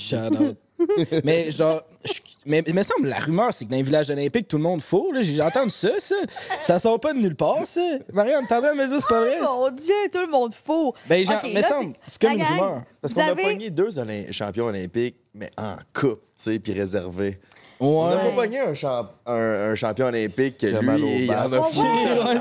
mais 1.24 1.50
genre, 1.50 1.82
je- 2.04 2.12
mais 2.46 2.62
il 2.66 2.74
me 2.74 2.82
semble 2.82 3.08
la 3.08 3.18
rumeur, 3.18 3.52
c'est 3.52 3.64
que 3.64 3.70
dans 3.70 3.76
les 3.76 3.82
villages 3.82 4.10
olympiques, 4.10 4.48
tout 4.48 4.56
le 4.56 4.62
monde 4.62 4.80
là. 5.12 5.20
J'ai 5.22 5.42
entendu 5.42 5.70
ça, 5.70 5.90
ça. 6.00 6.14
Ça 6.60 6.78
sort 6.78 6.98
pas 7.00 7.12
de 7.12 7.18
nulle 7.18 7.34
part, 7.36 7.66
ça. 7.66 7.80
Marianne, 8.12 8.46
de 8.72 8.76
me 8.78 8.86
dire 8.86 8.98
c'est 9.00 9.08
pas 9.08 9.20
vrai? 9.20 9.38
Oh 9.42 9.64
mon 9.68 9.76
Dieu, 9.76 9.94
tout 10.12 10.20
le 10.20 10.30
monde 10.30 10.54
faux. 10.54 10.94
Ben, 11.08 11.24
genre, 11.26 11.36
Ok, 11.42 11.50
mais 11.52 11.60
là, 11.60 11.68
semble, 11.68 11.92
c'est- 12.06 12.20
comme 12.22 12.32
une 12.32 12.38
gang, 12.38 12.48
rumeur. 12.48 12.82
Parce 13.02 13.14
qu'on 13.14 13.20
a 13.20 13.34
pogné 13.34 13.70
deux 13.70 13.98
champions 14.32 14.66
olympiques, 14.66 15.16
mais 15.34 15.50
en 15.58 15.76
coupe, 15.92 16.20
tu 16.20 16.26
sais, 16.36 16.58
puis 16.58 16.72
réservés. 16.72 17.38
Ouais. 17.80 17.86
On 17.86 18.08
n'a 18.10 18.16
pas 18.16 18.30
pogné 18.30 18.58
un, 18.58 18.74
champ- 18.74 19.08
un, 19.24 19.70
un 19.70 19.74
champion 19.76 20.06
olympique 20.06 20.58
que 20.58 20.66
lui, 20.66 21.24
il 21.26 21.30
en 21.30 21.52
a 21.52 21.62
fou. 21.62 21.80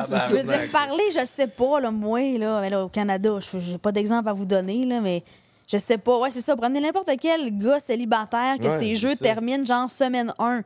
ça. 0.08 0.28
Je 0.30 0.36
veux 0.36 0.44
dire, 0.44 0.72
parler, 0.72 1.04
je 1.12 1.26
sais 1.28 1.46
pas, 1.48 1.80
là, 1.80 1.92
moi, 1.92 2.20
là, 2.40 2.60
mais 2.62 2.70
là, 2.72 2.84
au 2.84 2.90
Canada, 2.90 3.38
je 3.40 3.60
j'ai 3.60 3.78
pas 3.78 3.92
d'exemple 3.92 4.30
à 4.30 4.34
vous 4.34 4.46
donner, 4.46 4.84
là, 4.86 5.00
mais 5.00 5.24
je 5.68 5.78
sais 5.78 5.98
pas. 5.98 6.18
Ouais, 6.20 6.32
c'est 6.32 6.42
ça. 6.42 6.56
Prenez 6.56 6.80
n'importe 6.82 7.10
quel 7.22 7.58
gars 7.58 7.80
célibataire 7.80 8.58
que 8.60 8.68
Ouais, 8.68 8.80
ses 8.80 8.96
jeux 8.96 9.16
ça. 9.16 9.24
terminent 9.26 9.66
genre 9.66 9.90
semaine 9.90 10.34
1. 10.40 10.62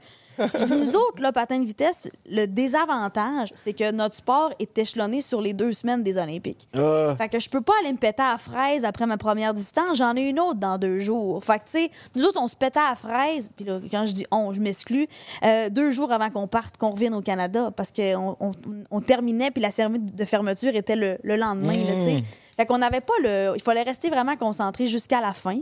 Je 0.58 0.64
dis, 0.64 0.74
nous 0.74 0.96
autres, 0.96 1.22
là, 1.22 1.32
patin 1.32 1.60
de 1.60 1.66
vitesse, 1.66 2.10
le 2.28 2.48
désavantage, 2.48 3.50
c'est 3.54 3.74
que 3.74 3.92
notre 3.92 4.16
sport 4.16 4.52
est 4.60 4.76
échelonné 4.78 5.22
sur 5.22 5.40
les 5.42 5.54
deux 5.54 5.72
semaines 5.74 6.04
des 6.04 6.18
Olympiques. 6.18 6.68
Ah. 6.76 7.14
Fait 7.18 7.30
que 7.30 7.40
je 7.40 7.50
peux 7.50 7.62
pas 7.62 7.74
aller 7.82 7.92
me 7.92 7.98
péter 7.98 8.24
à 8.24 8.38
fraise 8.40 8.84
après 8.86 9.06
ma 9.06 9.18
première 9.18 9.54
distance. 9.54 9.98
J'en 9.98 10.16
ai 10.16 10.30
une 10.30 10.40
autre 10.40 10.56
dans 10.60 10.78
deux 10.80 11.00
jours. 11.00 11.44
Fait 11.44 11.60
que, 11.60 11.66
tu 11.66 11.72
sais, 11.72 11.92
nous 12.16 12.24
autres, 12.24 12.40
on 12.42 12.48
se 12.48 12.56
pétait 12.56 12.80
à 12.80 12.96
fraise. 12.96 13.50
Puis 13.56 13.66
là, 13.66 13.80
quand 13.92 14.06
je 14.08 14.14
dis 14.14 14.26
on, 14.32 14.54
je 14.54 14.62
m'exclus. 14.62 15.06
euh, 15.46 15.70
deux 15.70 15.92
jours 15.92 16.12
avant 16.12 16.30
qu'on 16.32 16.48
parte, 16.48 16.78
qu'on 16.78 16.92
revienne 16.92 17.14
au 17.14 17.22
Canada. 17.22 17.70
Parce 17.76 17.92
qu'on 17.92 18.36
on, 18.40 18.52
on 18.90 19.02
terminait, 19.02 19.52
puis 19.52 19.62
la 19.62 19.70
cérémonie 19.70 20.12
de 20.12 20.26
fermeture 20.26 20.76
était 20.76 20.96
le, 20.96 21.18
le 21.24 21.36
lendemain, 21.36 21.74
tu 21.74 22.00
sais. 22.04 22.24
Fait 22.58 22.66
qu'on 22.66 22.78
n'avait 22.78 23.02
pas 23.02 23.14
le. 23.24 23.54
Il 23.56 23.62
fallait 23.62 23.84
rester 23.84 24.10
vraiment 24.10 24.36
concentré 24.36 24.88
jusqu'à 24.88 25.22
la 25.22 25.34
fin. 25.34 25.60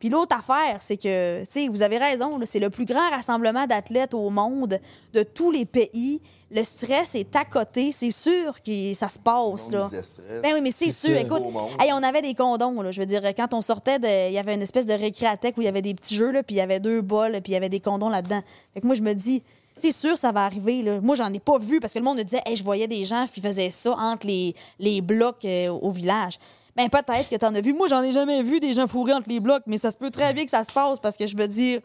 Puis 0.00 0.08
l'autre 0.08 0.36
affaire, 0.36 0.78
c'est 0.80 0.96
que, 0.96 1.44
tu 1.44 1.50
sais, 1.50 1.68
vous 1.68 1.82
avez 1.82 1.96
raison, 1.98 2.38
c'est 2.44 2.58
le 2.58 2.68
plus 2.68 2.84
grand 2.84 3.08
rassemblement 3.10 3.66
d'athlètes 3.66 4.12
au 4.14 4.28
monde, 4.28 4.78
de 5.14 5.22
tous 5.22 5.50
les 5.50 5.64
pays. 5.64 6.20
Le 6.50 6.62
stress 6.62 7.14
est 7.14 7.34
à 7.34 7.44
côté. 7.44 7.90
C'est 7.90 8.10
sûr 8.10 8.60
que 8.62 8.92
ça 8.94 9.08
se 9.08 9.18
passe, 9.18 9.70
là. 9.72 9.88
Ben 10.42 10.52
oui, 10.54 10.60
mais 10.60 10.72
c'est 10.72 10.90
sûr. 10.90 11.16
Écoute, 11.16 11.42
hey, 11.80 11.92
on 11.92 12.02
avait 12.02 12.22
des 12.22 12.34
condoms, 12.34 12.82
là. 12.82 12.90
Je 12.92 13.00
veux 13.00 13.06
dire, 13.06 13.22
quand 13.34 13.54
on 13.54 13.62
sortait, 13.62 13.98
de- 13.98 14.28
il 14.28 14.34
y 14.34 14.38
avait 14.38 14.54
une 14.54 14.62
espèce 14.62 14.86
de 14.86 14.92
récréatech 14.92 15.56
où 15.56 15.62
il 15.62 15.64
y 15.64 15.68
avait 15.68 15.82
des 15.82 15.94
petits 15.94 16.14
jeux, 16.14 16.30
là, 16.32 16.42
puis 16.42 16.56
il 16.56 16.58
y 16.58 16.60
avait 16.60 16.80
deux 16.80 17.00
bols, 17.00 17.32
puis 17.42 17.52
il 17.52 17.54
y 17.54 17.56
avait 17.56 17.70
des 17.70 17.80
condoms 17.80 18.10
là-dedans. 18.10 18.42
Fait 18.74 18.80
que 18.80 18.86
moi, 18.86 18.94
je 18.94 19.02
me 19.02 19.14
dis, 19.14 19.42
c'est 19.76 19.92
sûr, 19.94 20.16
ça 20.18 20.32
va 20.32 20.44
arriver, 20.44 20.82
là. 20.82 21.00
Moi, 21.00 21.14
j'en 21.16 21.32
ai 21.32 21.38
pas 21.40 21.58
vu 21.58 21.80
parce 21.80 21.92
que 21.92 21.98
le 21.98 22.04
monde 22.04 22.18
me 22.18 22.22
disait, 22.22 22.42
hey, 22.46 22.56
je 22.56 22.64
voyais 22.64 22.86
des 22.88 23.04
gens 23.04 23.26
qui 23.32 23.40
faisaient 23.40 23.70
ça 23.70 23.92
entre 23.92 24.26
les, 24.26 24.54
les 24.78 25.00
blocs 25.00 25.44
euh, 25.44 25.68
au 25.68 25.90
village. 25.90 26.38
Ben, 26.76 26.88
peut-être 26.88 27.28
que 27.28 27.36
t'en 27.36 27.54
as 27.54 27.60
vu. 27.60 27.72
Moi, 27.72 27.86
j'en 27.88 28.02
ai 28.02 28.12
jamais 28.12 28.42
vu 28.42 28.58
des 28.60 28.72
gens 28.72 28.86
fourrés 28.86 29.12
entre 29.12 29.28
les 29.28 29.40
blocs, 29.40 29.62
mais 29.66 29.78
ça 29.78 29.90
se 29.90 29.96
peut 29.96 30.10
très 30.10 30.32
bien 30.34 30.44
que 30.44 30.50
ça 30.50 30.64
se 30.64 30.72
passe 30.72 30.98
parce 30.98 31.16
que 31.16 31.26
je 31.26 31.36
veux 31.36 31.46
dire, 31.48 31.80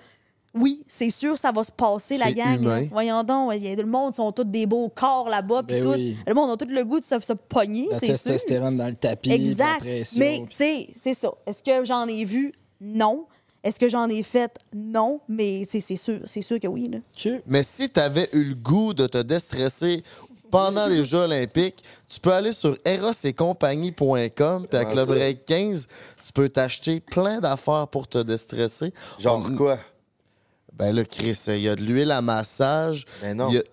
oui, 0.55 0.81
c'est 0.87 1.11
sûr, 1.11 1.37
ça 1.37 1.51
va 1.51 1.63
se 1.63 1.71
passer, 1.71 2.17
la 2.17 2.31
gang. 2.31 2.59
là. 2.63 2.79
Voyons 2.91 3.21
donc, 3.23 3.53
y 3.55 3.67
a- 3.67 3.75
le 3.75 3.85
monde 3.85 4.15
sont 4.15 4.31
tous 4.31 4.43
des 4.45 4.65
beaux 4.65 4.89
corps 4.89 5.29
là-bas, 5.29 5.61
Ben 5.61 5.83
tout. 5.83 5.89
oui. 5.91 6.17
Le 6.25 6.33
monde 6.33 6.49
a 6.49 6.57
tout 6.57 6.65
le 6.67 6.83
goût 6.85 6.99
de 6.99 7.05
se, 7.05 7.19
se 7.19 7.33
pogner, 7.33 7.87
La 7.91 7.99
c'est 7.99 8.05
sûr. 8.07 8.15
testostérone 8.15 8.75
dans 8.77 8.87
le 8.87 8.95
tapis. 8.95 9.29
puis 9.29 9.37
la 9.37 9.45
Exact. 9.45 9.79
pression, 9.79 10.19
Mais, 10.19 10.41
tu 10.49 10.55
sais, 10.55 10.87
c'est 10.93 11.13
ça. 11.13 11.31
Est-ce 11.45 11.61
que 11.61 11.85
j'en 11.85 12.07
ai 12.07 12.25
vu? 12.25 12.51
Non. 12.81 13.25
Est-ce 13.63 13.79
que 13.79 13.89
j'en 13.89 14.07
ai 14.07 14.23
fait? 14.23 14.51
Non. 14.73 15.19
Mais, 15.27 15.65
c'est 15.69 15.81
sûr, 15.95 16.19
c'est 16.25 16.41
sûr 16.41 16.59
que 16.59 16.67
oui, 16.67 16.87
là. 16.89 16.99
Mais 17.45 17.63
si 17.63 17.89
tu 17.89 17.99
avais 17.99 18.29
eu 18.33 18.43
le 18.43 18.55
goût 18.55 18.93
de 18.93 19.05
te 19.07 19.17
déstresser 19.17 20.03
pendant 20.49 20.87
les 20.87 21.05
Jeux 21.05 21.19
olympiques, 21.19 21.83
tu 22.07 22.19
peux 22.19 22.33
aller 22.33 22.53
sur 22.53 22.75
erosetcompagnie.com 22.85 24.67
puis 24.67 24.77
avec 24.77 24.95
le 24.95 25.05
break 25.05 25.45
15, 25.45 25.87
tu 26.25 26.31
peux 26.33 26.49
t'acheter 26.49 26.99
plein 26.99 27.39
d'affaires 27.39 27.87
pour 27.87 28.07
te 28.07 28.17
déstresser. 28.19 28.93
Genre 29.19 29.45
On- 29.45 29.55
quoi? 29.55 29.79
Ben 30.73 30.95
là, 30.95 31.03
Chris, 31.03 31.37
il 31.47 31.59
y 31.59 31.67
a 31.69 31.75
de 31.75 31.81
l'huile 31.83 32.11
à 32.11 32.21
massage. 32.21 33.05
Ben 33.21 33.35
non. 33.35 33.49
Il 33.49 33.55
y 33.55 33.57
a- 33.57 33.63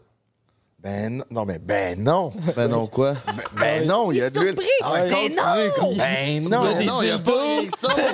Ben 0.86 1.16
non, 1.16 1.24
non, 1.32 1.44
mais 1.44 1.58
ben 1.58 2.00
non. 2.00 2.32
Ben 2.54 2.68
non, 2.68 2.86
quoi? 2.86 3.14
Ben 3.58 3.84
non, 3.88 4.12
il 4.12 4.18
y 4.18 4.22
a 4.22 4.30
de 4.30 4.38
l'huile. 4.38 4.50
surpris. 4.50 4.66
Ah 4.84 4.92
ouais, 4.92 5.08
Ben 5.08 5.34
non! 5.34 5.96
Ben 5.96 6.48
non. 6.48 6.62
Ben 6.62 6.86
non, 6.86 7.02
il 7.02 7.06
n'y 7.06 7.10
a 7.10 7.18
pas 7.18 7.32
ça. 7.76 7.88
Là. 7.88 8.04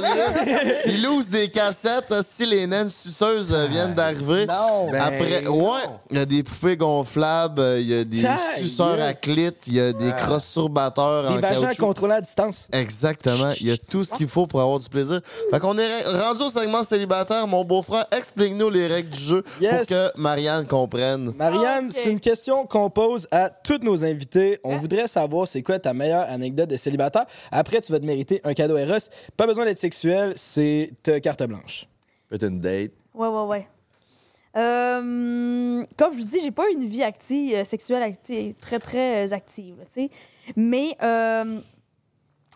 Il 0.86 1.02
loose 1.02 1.28
des 1.28 1.48
cassettes 1.50 2.14
si 2.22 2.46
les 2.46 2.66
naines 2.66 2.88
suceuses 2.88 3.52
euh, 3.52 3.66
viennent 3.66 3.94
d'arriver. 3.94 4.46
Non. 4.46 4.90
Ben 4.90 5.00
Après, 5.00 5.42
non. 5.42 5.72
ouais, 5.74 5.82
il 6.10 6.16
y 6.18 6.20
a 6.20 6.24
des 6.26 6.42
poupées 6.42 6.76
gonflables, 6.76 7.60
il 7.78 7.86
y 7.88 7.94
a 7.98 8.04
des 8.04 8.22
Ta 8.22 8.36
suceurs 8.56 9.00
à 9.00 9.12
clit, 9.12 9.50
il 9.66 9.74
y 9.74 9.80
a 9.80 9.92
des 9.92 10.12
crosses-surbatteurs 10.12 11.30
en 11.30 11.34
Des 11.34 11.40
vagins 11.40 11.60
caoutchouc. 11.66 11.80
contrôlés 11.82 12.14
à 12.14 12.20
distance. 12.20 12.66
Exactement. 12.72 13.50
Il 13.60 13.66
y 13.68 13.70
a 13.72 13.76
tout 13.76 14.04
ce 14.04 14.14
qu'il 14.14 14.28
faut 14.28 14.46
pour 14.46 14.60
avoir 14.60 14.78
du 14.78 14.88
plaisir. 14.88 15.20
Fait 15.50 15.60
qu'on 15.60 15.76
est 15.78 16.02
rendu 16.04 16.42
au 16.42 16.50
segment 16.50 16.82
célibataire. 16.82 17.46
Mon 17.46 17.64
beau-frère, 17.64 18.06
explique-nous 18.16 18.70
les 18.70 18.86
règles 18.86 19.10
du 19.10 19.20
jeu 19.20 19.44
Yes. 19.60 19.78
pour 19.80 19.86
que 19.88 20.10
Marianne 20.30 20.64
comprenne. 20.66 21.32
Marianne, 21.36 21.86
Ok. 21.86 21.92
c'est 21.92 22.12
une 22.12 22.20
question 22.20 22.64
qu'on 22.64 22.88
pose 22.88 23.26
à 23.32 23.50
tous 23.50 23.78
nos 23.82 24.04
invités. 24.04 24.60
On 24.62 24.76
voudrait 24.76 25.08
savoir 25.08 25.48
c'est 25.48 25.60
quoi 25.62 25.80
ta 25.80 25.92
meilleure 25.92 26.28
anecdote 26.30 26.70
de 26.70 26.76
célibataire. 26.76 27.26
Après, 27.50 27.80
tu 27.80 27.90
vas 27.90 27.98
te 27.98 28.04
mériter 28.04 28.40
un 28.44 28.54
cadeau 28.54 28.76
Eros. 28.76 29.08
Pas 29.36 29.48
besoin 29.48 29.64
d'être 29.64 29.78
sexuel, 29.80 30.34
c'est 30.36 30.92
ta 31.02 31.18
carte 31.18 31.42
blanche. 31.42 31.88
Peut-être 32.28 32.44
une 32.48 32.60
date. 32.60 32.92
Ouais, 33.12 33.26
ouais, 33.26 33.42
ouais. 33.42 33.66
Euh, 34.56 35.82
comme 35.96 36.12
je 36.12 36.18
vous 36.18 36.28
dis, 36.28 36.40
j'ai 36.40 36.52
pas 36.52 36.68
une 36.72 36.86
vie 36.86 37.02
active, 37.02 37.54
euh, 37.56 37.64
sexuelle 37.64 38.02
active, 38.04 38.54
très, 38.54 38.78
très 38.78 39.26
euh, 39.28 39.34
active, 39.34 39.76
là, 39.78 39.84
tu 39.86 40.02
sais. 40.02 40.10
Mais, 40.54 40.96
euh, 41.02 41.58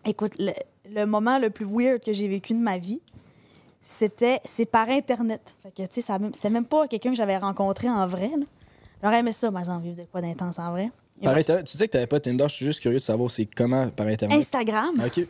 écoute, 0.07 0.35
le, 0.39 0.53
le 0.93 1.07
moment 1.07 1.39
le 1.39 1.51
plus 1.51 1.67
weird 1.67 2.01
que 2.05 2.13
j'ai 2.13 2.29
vécu 2.29 2.53
de 2.55 2.59
ma 2.61 2.79
vie, 2.79 3.01
c'était, 3.85 4.41
c'est 4.45 4.65
par 4.65 4.89
Internet. 4.89 5.57
Fait 5.63 5.71
que, 5.71 5.83
tu 5.87 6.01
sais, 6.01 6.13
c'était 6.33 6.51
même 6.51 6.65
pas 6.65 6.89
quelqu'un 6.89 7.11
que 7.11 7.17
j'avais 7.17 7.37
rencontré 7.37 7.89
en 7.89 8.07
vrai. 8.07 8.31
J'aurais 9.03 9.19
aimé 9.19 9.31
ça, 9.31 9.53
par 9.53 9.61
exemple, 9.61 9.85
vivre 9.85 9.99
de 9.99 10.07
quoi 10.11 10.23
d'intense 10.23 10.59
en 10.59 10.71
vrai. 10.71 10.91
Et 11.21 11.25
Par. 11.25 11.37
Internet, 11.37 11.67
tu 11.67 11.77
sais 11.77 11.87
que 11.87 11.93
t'avais 11.93 12.07
pas 12.07 12.19
Tinder, 12.19 12.47
je 12.49 12.55
suis 12.55 12.65
juste 12.65 12.81
curieux 12.81 12.99
de 12.99 13.05
savoir 13.05 13.31
c'est 13.31 13.45
comment 13.45 13.89
par 13.91 14.07
Internet. 14.07 14.39
Instagram. 14.39 14.95
OK. 15.05 15.27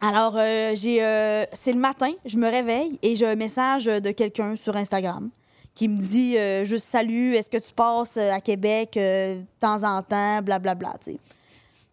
Alors, 0.00 0.34
euh, 0.36 0.72
j'ai, 0.74 1.02
euh, 1.02 1.44
c'est 1.52 1.72
le 1.72 1.78
matin, 1.78 2.10
je 2.26 2.36
me 2.36 2.50
réveille 2.50 2.98
et 3.02 3.16
j'ai 3.16 3.26
un 3.26 3.36
message 3.36 3.86
de 3.86 4.10
quelqu'un 4.10 4.56
sur 4.56 4.76
Instagram 4.76 5.30
qui 5.74 5.88
me 5.88 5.96
dit 5.96 6.36
euh, 6.36 6.64
juste 6.64 6.84
salut, 6.84 7.34
est-ce 7.34 7.48
que 7.48 7.56
tu 7.58 7.72
passes 7.72 8.16
euh, 8.16 8.32
à 8.32 8.40
Québec 8.40 8.90
de 8.96 9.42
temps 9.60 9.82
en 9.82 10.02
temps, 10.02 10.42
blablabla, 10.42 10.94
tu 11.02 11.12
sais. 11.12 11.18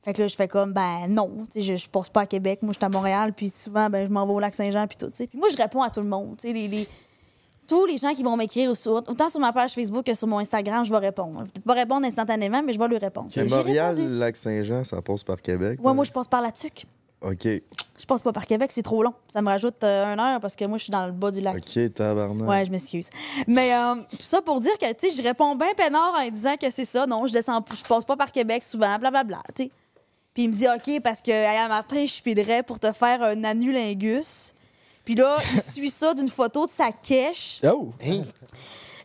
Fait 0.04 0.14
que 0.14 0.22
là, 0.22 0.28
je 0.28 0.36
fais 0.36 0.48
comme, 0.48 0.74
ben 0.74 1.08
non, 1.10 1.30
tu 1.52 1.62
sais, 1.62 1.62
je, 1.62 1.76
je 1.76 1.90
passe 1.90 2.10
pas 2.10 2.22
à 2.22 2.26
Québec, 2.26 2.60
moi, 2.64 2.72
je 2.74 2.78
suis 2.80 2.86
à 2.86 2.90
Montréal, 2.90 3.34
puis 3.34 3.50
souvent, 3.50 3.90
ben, 3.90 4.08
je 4.08 4.12
m'en 4.12 4.26
vais 4.26 4.34
au 4.34 4.40
Lac-Saint-Jean, 4.40 4.88
puis 4.88 4.98
tout, 4.98 5.08
tu 5.12 5.18
sais. 5.18 5.28
Puis 5.28 5.38
moi, 5.38 5.50
je 5.50 5.58
réponds 5.58 5.82
à 5.84 5.90
tout 5.92 6.00
le 6.02 6.08
monde, 6.08 6.38
tu 6.42 6.48
sais, 6.48 6.54
les, 6.54 6.68
les- 6.68 6.88
tous 7.68 7.86
les 7.86 7.98
gens 7.98 8.14
qui 8.14 8.24
vont 8.24 8.36
m'écrire, 8.36 8.76
sur- 8.76 8.94
autant 8.96 9.30
sur 9.30 9.40
ma 9.40 9.54
page 9.54 9.74
Facebook 9.74 10.04
que 10.06 10.14
sur 10.14 10.28
mon 10.28 10.40
Instagram, 10.40 10.84
je 10.84 10.92
vais 10.92 10.98
répondre. 10.98 11.34
Je 11.40 11.44
vais 11.46 11.50
peut-être 11.52 11.66
pas 11.66 11.74
répondre 11.74 12.06
instantanément, 12.06 12.62
mais 12.66 12.74
je 12.74 12.80
vais 12.80 12.88
lui 12.88 12.98
répondre. 12.98 13.28
Que 13.30 13.48
J'ai 13.48 13.56
Montréal. 13.56 13.96
Lac-Saint-Jean, 14.18 14.84
ça 14.84 15.02
passe 15.02 15.24
par 15.24 15.42
Québec. 15.42 15.80
Ouais, 15.82 15.94
moi, 15.94 16.04
je 16.04 16.12
passe 16.12 16.28
par 16.28 16.42
la 16.42 16.52
TUC. 16.52 16.86
OK. 17.22 17.44
Je 17.46 18.06
passe 18.08 18.24
pas 18.24 18.34
par 18.34 18.48
Québec, 18.48 18.72
c'est 18.74 18.82
trop 18.82 19.04
long. 19.04 19.14
Ça 19.32 19.44
me 19.44 19.48
rajoute 19.48 19.84
euh, 19.84 20.12
une 20.12 20.20
heure 20.20 20.40
parce 20.40 20.56
que 20.56 20.66
moi, 20.66 20.80
je 20.80 20.86
suis 20.86 20.92
dans 20.92 21.06
le 21.06 21.12
bas 21.12 21.30
du 21.30 21.40
lac. 21.40 21.56
OK, 21.58 21.94
tabarnak. 21.94 22.50
Ouais, 22.50 22.66
je 22.66 22.72
m'excuse. 22.72 23.10
Mais 23.48 23.74
euh, 23.76 23.94
tout 24.10 24.18
ça 24.22 24.42
pour 24.42 24.60
dire 24.60 24.76
que, 24.80 24.92
tu 24.94 25.10
sais, 25.12 25.16
je 25.16 25.22
réponds 25.26 25.56
bien 25.56 25.72
peinard 25.78 26.16
en 26.20 26.28
disant 26.30 26.56
que 26.60 26.70
c'est 26.72 26.84
ça. 26.84 27.06
Non, 27.06 27.28
je 27.28 27.32
descends, 27.34 27.64
je 27.74 27.84
passe 27.84 28.04
pas 28.06 28.18
par 28.18 28.32
Québec 28.32 28.64
souvent, 28.64 28.98
blablabla, 28.98 29.44
tu 29.56 29.66
sais. 29.66 29.72
Puis 30.34 30.44
il 30.44 30.50
me 30.50 30.56
dit, 30.56 30.68
OK, 30.68 31.02
parce 31.04 31.22
que 31.22 31.32
un 31.32 31.68
matin, 31.68 32.06
je 32.06 32.22
filerais 32.22 32.64
pour 32.64 32.80
te 32.80 32.92
faire 32.94 33.22
un 33.22 33.44
anulingus. 33.44 34.54
Puis 35.04 35.16
là, 35.16 35.38
il 35.54 35.62
suit 35.72 35.90
ça 35.90 36.14
d'une 36.14 36.30
photo 36.30 36.66
de 36.66 36.72
sa 36.72 36.92
quiche. 36.92 37.60
Oh! 37.64 37.92
Hein? 38.06 38.24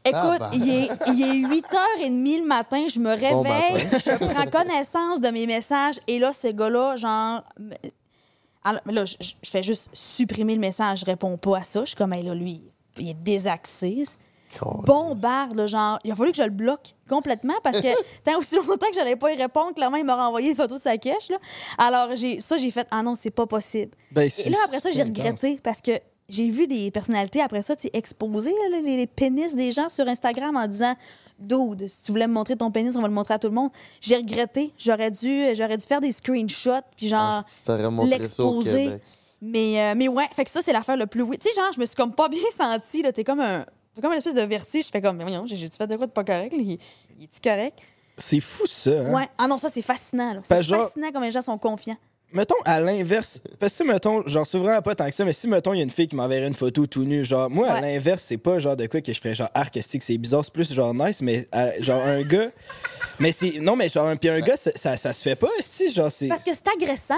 Écoute, 0.05 0.39
bah. 0.39 0.51
il 0.53 0.69
est, 0.71 0.89
il 1.09 1.23
est 1.23 1.49
8h30 1.49 2.41
le 2.41 2.47
matin, 2.47 2.87
je 2.89 3.01
me 3.01 3.17
Bon 3.17 3.43
réveille, 3.43 3.89
je 3.93 4.17
prends 4.17 4.47
connaissance 4.47 5.21
de 5.21 5.29
mes 5.31 5.47
messages, 5.49 5.97
et 6.07 6.21
là, 6.21 6.33
ce 6.33 6.47
gars-là, 6.47 6.95
genre, 6.95 7.43
Alors, 8.63 8.81
là, 8.87 9.05
je 9.05 9.51
fais 9.51 9.65
juste 9.65 9.91
supprimer 9.93 10.55
le 10.55 10.61
message, 10.61 11.01
je 11.01 11.07
réponds 11.07 11.37
pas 11.37 11.59
à 11.59 11.65
ça. 11.65 11.81
Je 11.81 11.87
suis 11.87 11.97
comme, 11.97 12.13
hey, 12.13 12.23
là, 12.23 12.35
lui, 12.35 12.63
il 12.99 13.09
est 13.09 13.15
désaxé. 13.15 14.05
Bombarde, 14.85 15.55
là, 15.55 15.67
genre, 15.67 15.99
il 16.05 16.13
a 16.13 16.17
fallu 16.17 16.31
que 16.31 16.37
je 16.39 16.43
le 16.43 16.51
bloque 16.51 16.95
complètement 17.09 17.55
parce 17.63 17.81
que 17.81 17.89
tant 18.25 18.39
aussi 18.39 18.57
longtemps 18.57 18.87
que 18.89 18.95
j'allais 18.95 19.17
pas 19.17 19.33
y 19.33 19.37
répondre, 19.37 19.75
clairement, 19.75 19.97
il 19.97 20.05
m'a 20.05 20.17
renvoyé 20.17 20.51
une 20.51 20.57
photo 20.57 20.77
de 20.77 20.81
sa 20.81 20.97
cache. 20.99 21.29
Là. 21.29 21.39
Alors, 21.79 22.17
j'ai, 22.17 22.41
ça, 22.41 22.57
j'ai 22.57 22.71
fait, 22.71 22.87
ah 22.91 23.03
non, 23.03 23.15
c'est 23.15 23.31
pas 23.31 23.47
possible. 23.47 23.93
Ben, 24.13 24.31
Et 24.45 24.51
là, 24.51 24.59
après 24.65 24.81
ça, 24.81 24.91
j'ai 24.91 25.03
regretté 25.03 25.61
parce 25.63 25.81
que 25.81 25.93
j'ai 26.29 26.49
vu 26.51 26.67
des 26.67 26.91
personnalités 26.91 27.41
après 27.41 27.63
ça, 27.63 27.75
exposer 27.93 28.53
là, 28.71 28.81
les, 28.81 28.97
les 28.97 29.07
pénis 29.07 29.55
des 29.55 29.71
gens 29.73 29.89
sur 29.89 30.07
Instagram 30.09 30.57
en 30.57 30.67
disant 30.67 30.95
Dude, 31.39 31.87
si 31.87 32.03
tu 32.05 32.13
voulais 32.13 32.27
me 32.27 32.33
montrer 32.33 32.57
ton 32.57 32.71
pénis, 32.71 32.97
on 32.97 33.03
va 33.03 33.09
le 33.09 33.15
montrer 33.15 33.35
à 33.35 33.39
tout 33.39 33.49
le 33.49 33.53
monde. 33.55 33.71
J'ai 34.01 34.17
regretté. 34.17 34.73
J'aurais 34.79 35.11
dû, 35.11 35.55
j'aurais 35.55 35.77
dû 35.77 35.85
faire 35.85 36.01
des 36.01 36.11
screenshots, 36.13 36.81
puis 36.97 37.09
genre 37.09 37.43
Ah, 37.43 37.45
l'exposer. 38.07 38.87
Mais, 39.43 39.81
euh, 39.83 39.95
mais 39.95 40.09
ouais, 40.09 40.25
fait 40.35 40.45
que 40.47 40.51
ça, 40.51 40.63
c'est 40.63 40.73
l'affaire 40.73 40.97
le 40.97 41.07
plus. 41.07 41.23
Tu 41.39 41.51
sais, 41.51 41.55
genre, 41.55 41.71
je 41.75 41.79
me 41.79 41.85
suis 41.85 41.95
comme 41.95 42.15
pas 42.15 42.29
bien 42.31 42.41
sentie. 42.57 43.03
là. 43.03 43.13
T'es 43.13 43.23
comme 43.23 43.41
un. 43.41 43.67
T'as 43.97 44.03
comme 44.03 44.13
une 44.13 44.19
espèce 44.19 44.35
de 44.35 44.43
vertige. 44.43 44.85
Je 44.87 44.91
fais 44.91 45.01
comme, 45.01 45.17
mais 45.17 45.25
voyons, 45.25 45.45
j'ai 45.47 45.57
fait 45.57 45.87
de 45.87 45.97
quoi 45.97 46.07
de 46.07 46.13
pas 46.13 46.23
correct? 46.23 46.53
Il, 46.57 46.79
il 47.19 47.25
est-tu 47.25 47.41
correct? 47.43 47.79
C'est 48.19 48.41
fou, 48.41 48.67
ça. 48.67 48.91
hein? 48.91 49.13
Ouais. 49.13 49.29
Ah 49.39 49.49
non, 49.49 49.57
ça, 49.57 49.69
c'est 49.71 49.83
fascinant. 49.83 50.39
C'est 50.43 50.63
genre- 50.63 50.83
fascinant 50.85 51.11
comme 51.13 51.23
les 51.23 51.31
gens 51.33 51.43
sont 51.43 51.59
confiants. 51.59 51.97
Mettons 52.33 52.57
à 52.65 52.81
l'inverse. 52.81 53.41
Parce 53.61 53.73
que 53.73 53.85
si, 53.85 53.85
mettons, 53.89 54.27
genre, 54.27 54.45
c'est 54.47 54.59
vraiment 54.59 54.83
pas 54.83 54.95
tant 54.97 55.07
que 55.09 55.15
ça, 55.15 55.25
mais 55.25 55.33
si, 55.33 55.47
mettons, 55.49 55.73
il 55.73 55.77
y 55.77 55.81
a 55.81 55.85
une 55.85 55.91
fille 55.91 56.09
qui 56.09 56.17
m'enverrait 56.17 56.49
une 56.49 56.55
photo 56.55 56.87
tout 56.87 57.05
nu, 57.05 57.25
genre, 57.25 57.49
moi, 57.49 57.69
à 57.69 57.81
l'inverse, 57.81 58.23
c'est 58.27 58.37
pas 58.37 58.59
genre 58.59 58.77
de 58.77 58.87
quoi 58.89 59.01
que 59.01 59.13
je 59.13 59.21
ferais 59.21 59.35
genre 59.35 59.49
artistique, 59.55 60.03
c'est 60.03 60.19
bizarre, 60.19 60.45
c'est 60.45 60.53
plus 60.53 60.73
genre 60.73 60.93
nice, 60.93 61.23
mais 61.23 61.49
genre 61.81 62.03
un 62.05 62.23
gars. 62.23 62.49
Mais 63.21 63.33
c'est. 63.33 63.61
Non, 63.61 63.77
mais 63.77 63.89
genre, 63.89 64.15
puis 64.19 64.29
un 64.29 64.41
gars, 64.41 64.57
ça, 64.59 64.73
ça, 64.75 64.97
ça 64.99 65.13
se 65.15 65.23
fait 65.23 65.37
pas, 65.37 65.49
si, 65.61 65.91
genre, 65.91 66.11
c'est. 66.13 66.29
Parce 66.29 66.45
que 66.45 66.51
c'est 66.53 66.69
agressant. 66.69 67.15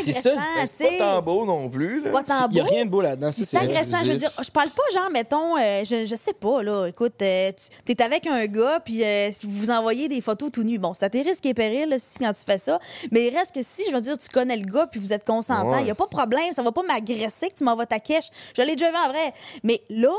Ça. 0.00 0.30
agressant, 0.30 0.40
c'est 0.76 0.98
pas 0.98 1.14
tant 1.16 1.22
beau 1.22 1.44
non 1.44 1.68
plus. 1.68 2.00
C'est 2.02 2.10
Là. 2.10 2.22
pas 2.22 2.24
tant 2.24 2.48
Il 2.50 2.56
y 2.56 2.60
a 2.60 2.64
rien 2.64 2.84
de 2.84 2.90
beau 2.90 3.00
là-dedans, 3.00 3.30
ça, 3.32 3.42
c'est 3.46 3.56
agressant. 3.56 3.98
Je 4.04 4.12
veux 4.12 4.16
dire, 4.18 4.30
je 4.42 4.50
parle 4.50 4.70
pas, 4.70 4.82
genre, 4.94 5.10
mettons, 5.10 5.56
euh, 5.58 5.84
je, 5.84 6.04
je 6.06 6.14
sais 6.14 6.32
pas, 6.32 6.62
là. 6.62 6.86
Écoute, 6.86 7.20
euh, 7.22 7.52
tu 7.84 7.92
es 7.92 8.02
avec 8.02 8.26
un 8.26 8.46
gars, 8.46 8.80
puis 8.84 9.04
euh, 9.04 9.30
vous 9.42 9.50
vous 9.58 9.70
envoyez 9.70 10.08
des 10.08 10.20
photos 10.20 10.50
tout 10.50 10.62
nus. 10.62 10.78
Bon, 10.78 10.94
c'est 10.94 11.04
à 11.04 11.10
tes 11.10 11.22
risques 11.22 11.44
et 11.46 11.54
périls, 11.54 11.88
là, 11.88 11.98
si, 11.98 12.18
quand 12.18 12.32
tu 12.32 12.42
fais 12.44 12.58
ça. 12.58 12.78
Mais 13.10 13.26
il 13.26 13.36
reste 13.36 13.54
que 13.54 13.62
si, 13.62 13.82
je 13.90 13.94
veux 13.94 14.00
dire, 14.00 14.16
tu 14.18 14.28
connais 14.28 14.56
le 14.56 14.64
gars, 14.64 14.86
puis 14.86 15.00
vous 15.00 15.12
êtes 15.12 15.24
consentant, 15.24 15.76
il 15.78 15.82
Ouais. 15.82 15.88
y 15.88 15.90
a 15.90 15.94
pas 15.94 16.04
de 16.04 16.10
problème. 16.10 16.52
Ça 16.52 16.62
va 16.62 16.72
pas 16.72 16.82
m'agresser 16.82 17.48
que 17.48 17.54
tu 17.54 17.64
m'envoies 17.64 17.86
ta 17.86 18.00
cache. 18.00 18.28
Je 18.56 18.62
l'ai 18.62 18.76
déjà 18.76 18.90
vu 18.90 18.96
en 18.96 19.08
vrai. 19.08 19.32
Mais 19.62 19.80
là, 19.90 20.14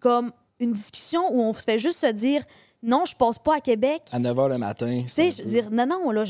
comme 0.00 0.32
une 0.60 0.72
discussion 0.72 1.22
où 1.32 1.40
on 1.42 1.54
se 1.54 1.62
fait 1.62 1.78
juste 1.78 1.98
se 2.00 2.06
dire, 2.12 2.42
non, 2.82 3.04
je 3.04 3.14
passe 3.14 3.38
pas 3.38 3.56
à 3.56 3.60
Québec. 3.60 4.02
À 4.12 4.18
9h 4.18 4.48
le 4.48 4.58
matin. 4.58 5.02
Tu 5.02 5.08
sais, 5.10 5.30
je 5.30 5.42
veux 5.42 5.50
dire, 5.50 5.70
non, 5.70 5.86
non, 5.86 6.10
là, 6.10 6.24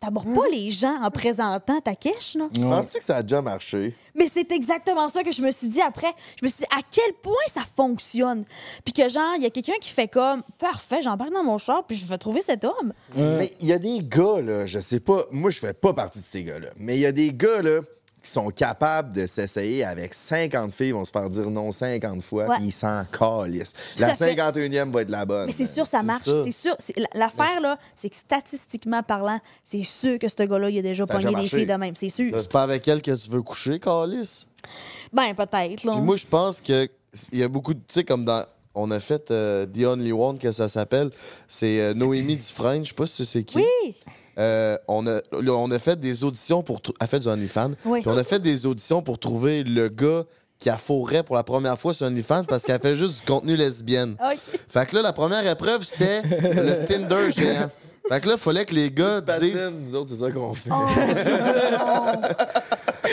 t'abordes 0.00 0.34
pas 0.34 0.48
les 0.50 0.70
gens 0.70 1.00
en 1.02 1.10
présentant 1.10 1.80
ta 1.80 1.94
cache, 1.94 2.34
là. 2.34 2.48
Je 2.54 2.60
pense 2.60 2.86
que 2.92 3.02
ça 3.02 3.16
a 3.16 3.22
déjà 3.22 3.42
marché? 3.42 3.94
Mais 4.14 4.26
c'est 4.26 4.50
exactement 4.52 5.08
ça 5.10 5.22
que 5.22 5.32
je 5.32 5.42
me 5.42 5.52
suis 5.52 5.68
dit 5.68 5.82
après. 5.82 6.12
Je 6.40 6.46
me 6.46 6.48
suis 6.48 6.60
dit 6.60 6.76
à 6.76 6.80
quel 6.90 7.12
point 7.22 7.34
ça 7.46 7.60
fonctionne? 7.60 8.44
Puis 8.84 8.94
que 8.94 9.08
genre, 9.08 9.34
il 9.36 9.42
y 9.42 9.46
a 9.46 9.50
quelqu'un 9.50 9.78
qui 9.80 9.90
fait 9.90 10.08
comme 10.08 10.42
parfait, 10.58 11.02
j'embarque 11.02 11.32
dans 11.32 11.44
mon 11.44 11.58
char, 11.58 11.84
puis 11.86 11.96
je 11.96 12.06
vais 12.06 12.18
trouver 12.18 12.40
cet 12.40 12.64
homme. 12.64 12.92
Mais 13.14 13.50
il 13.60 13.66
y 13.66 13.72
a 13.72 13.78
des 13.78 14.02
gars, 14.02 14.40
là, 14.40 14.66
je 14.66 14.78
sais 14.80 15.00
pas, 15.00 15.26
moi 15.30 15.50
je 15.50 15.58
fais 15.58 15.74
pas 15.74 15.92
partie 15.92 16.20
de 16.20 16.24
ces 16.24 16.42
gars-là, 16.42 16.68
mais 16.78 16.96
il 16.96 17.00
y 17.00 17.06
a 17.06 17.12
des 17.12 17.32
gars, 17.32 17.60
là, 17.60 17.80
qui 18.22 18.30
sont 18.30 18.48
capables 18.50 19.12
de 19.12 19.26
s'essayer 19.26 19.84
avec 19.84 20.14
50 20.14 20.72
filles, 20.72 20.88
ils 20.88 20.94
vont 20.94 21.04
se 21.04 21.10
faire 21.10 21.28
dire 21.28 21.50
non 21.50 21.72
50 21.72 22.22
fois, 22.22 22.46
Ouais. 22.46 22.56
puis 22.56 22.66
ils 22.66 22.72
s'en 22.72 23.04
calissent. 23.10 23.72
La 23.98 24.14
fait. 24.14 24.34
51e 24.34 24.90
va 24.92 25.02
être 25.02 25.10
la 25.10 25.24
bonne. 25.24 25.46
Mais 25.46 25.52
c'est 25.52 25.66
sûr, 25.66 25.86
ça 25.86 26.02
marche. 26.02 26.22
C'est 26.24 26.52
sûr. 26.52 26.76
L'affaire, 27.14 27.60
là, 27.60 27.78
c'est 27.94 28.08
que 28.10 28.16
statistiquement 28.16 29.02
parlant, 29.02 29.40
c'est 29.64 29.82
sûr 29.82 30.18
que 30.18 30.28
ce 30.28 30.42
gars-là, 30.42 30.70
il 30.70 30.78
a 30.78 30.82
déjà 30.82 31.06
pogné 31.06 31.34
des 31.34 31.48
filles 31.48 31.66
de 31.66 31.74
même. 31.74 31.94
C'est 31.96 32.10
sûr. 32.10 32.32
C'est 32.40 32.50
pas 32.52 32.62
avec 32.62 32.86
elle 32.88 33.02
que 33.02 33.12
tu 33.16 33.30
veux 33.30 33.42
coucher, 33.42 33.80
Calis? 33.80 34.46
Ben, 35.12 35.34
peut-être, 35.34 35.84
moi, 35.84 36.16
je 36.16 36.26
pense 36.26 36.60
que 36.60 36.88
il 37.32 37.38
y 37.40 37.42
a 37.42 37.48
beaucoup 37.48 37.74
de. 37.74 37.80
Tu 37.80 37.94
sais, 37.94 38.04
comme 38.04 38.24
dans. 38.24 38.44
On 38.74 38.90
a 38.90 39.00
fait 39.00 39.30
euh, 39.30 39.66
The 39.66 39.84
Only 39.84 40.12
One, 40.12 40.38
que 40.38 40.50
ça 40.50 40.66
s'appelle. 40.66 41.10
C'est 41.46 41.78
euh, 41.80 41.92
Noémie 41.92 42.36
Dufresne, 42.36 42.84
je 42.84 42.88
sais 42.88 42.94
pas 42.94 43.06
si 43.06 43.26
c'est 43.26 43.42
qui. 43.44 43.58
Oui! 43.58 43.94
Euh, 44.38 44.76
on, 44.88 45.06
a, 45.06 45.14
là, 45.40 45.52
on 45.52 45.70
a 45.70 45.78
fait 45.78 45.98
des 45.98 46.24
auditions 46.24 46.62
pour. 46.62 46.80
trou- 46.80 46.94
Elle 47.00 47.06
fait 47.08 47.20
du 47.20 47.28
OnlyFans. 47.28 47.72
Oui. 47.84 48.00
Puis 48.02 48.10
on 48.10 48.16
a 48.16 48.24
fait 48.24 48.38
des 48.40 48.66
auditions 48.66 49.02
pour 49.02 49.18
trouver 49.18 49.62
le 49.64 49.88
gars 49.88 50.24
qui 50.58 50.70
a 50.70 50.76
fourré 50.78 51.22
pour 51.22 51.34
la 51.36 51.42
première 51.42 51.78
fois 51.78 51.92
sur 51.92 52.06
OnlyFans 52.06 52.44
parce 52.44 52.64
qu'elle 52.64 52.80
fait 52.80 52.94
juste 52.96 53.20
du 53.20 53.26
contenu 53.26 53.56
lesbienne. 53.56 54.16
Fait 54.68 54.86
que 54.86 54.94
là, 54.96 55.02
la 55.02 55.12
première 55.12 55.44
épreuve, 55.46 55.84
c'était 55.84 56.22
le 56.22 56.84
Tinder 56.84 57.32
géant. 57.32 57.68
Fait 58.08 58.20
que 58.20 58.28
là, 58.28 58.34
il 58.34 58.40
fallait 58.40 58.64
que 58.64 58.74
les 58.74 58.90
gars 58.90 59.20
disent. 59.20 59.70
Nous 59.86 59.94
autres, 59.94 60.08
c'est 60.10 60.16
ça 60.16 60.30
qu'on 60.30 60.54
fait. 60.54 60.70
Oh, 60.72 60.86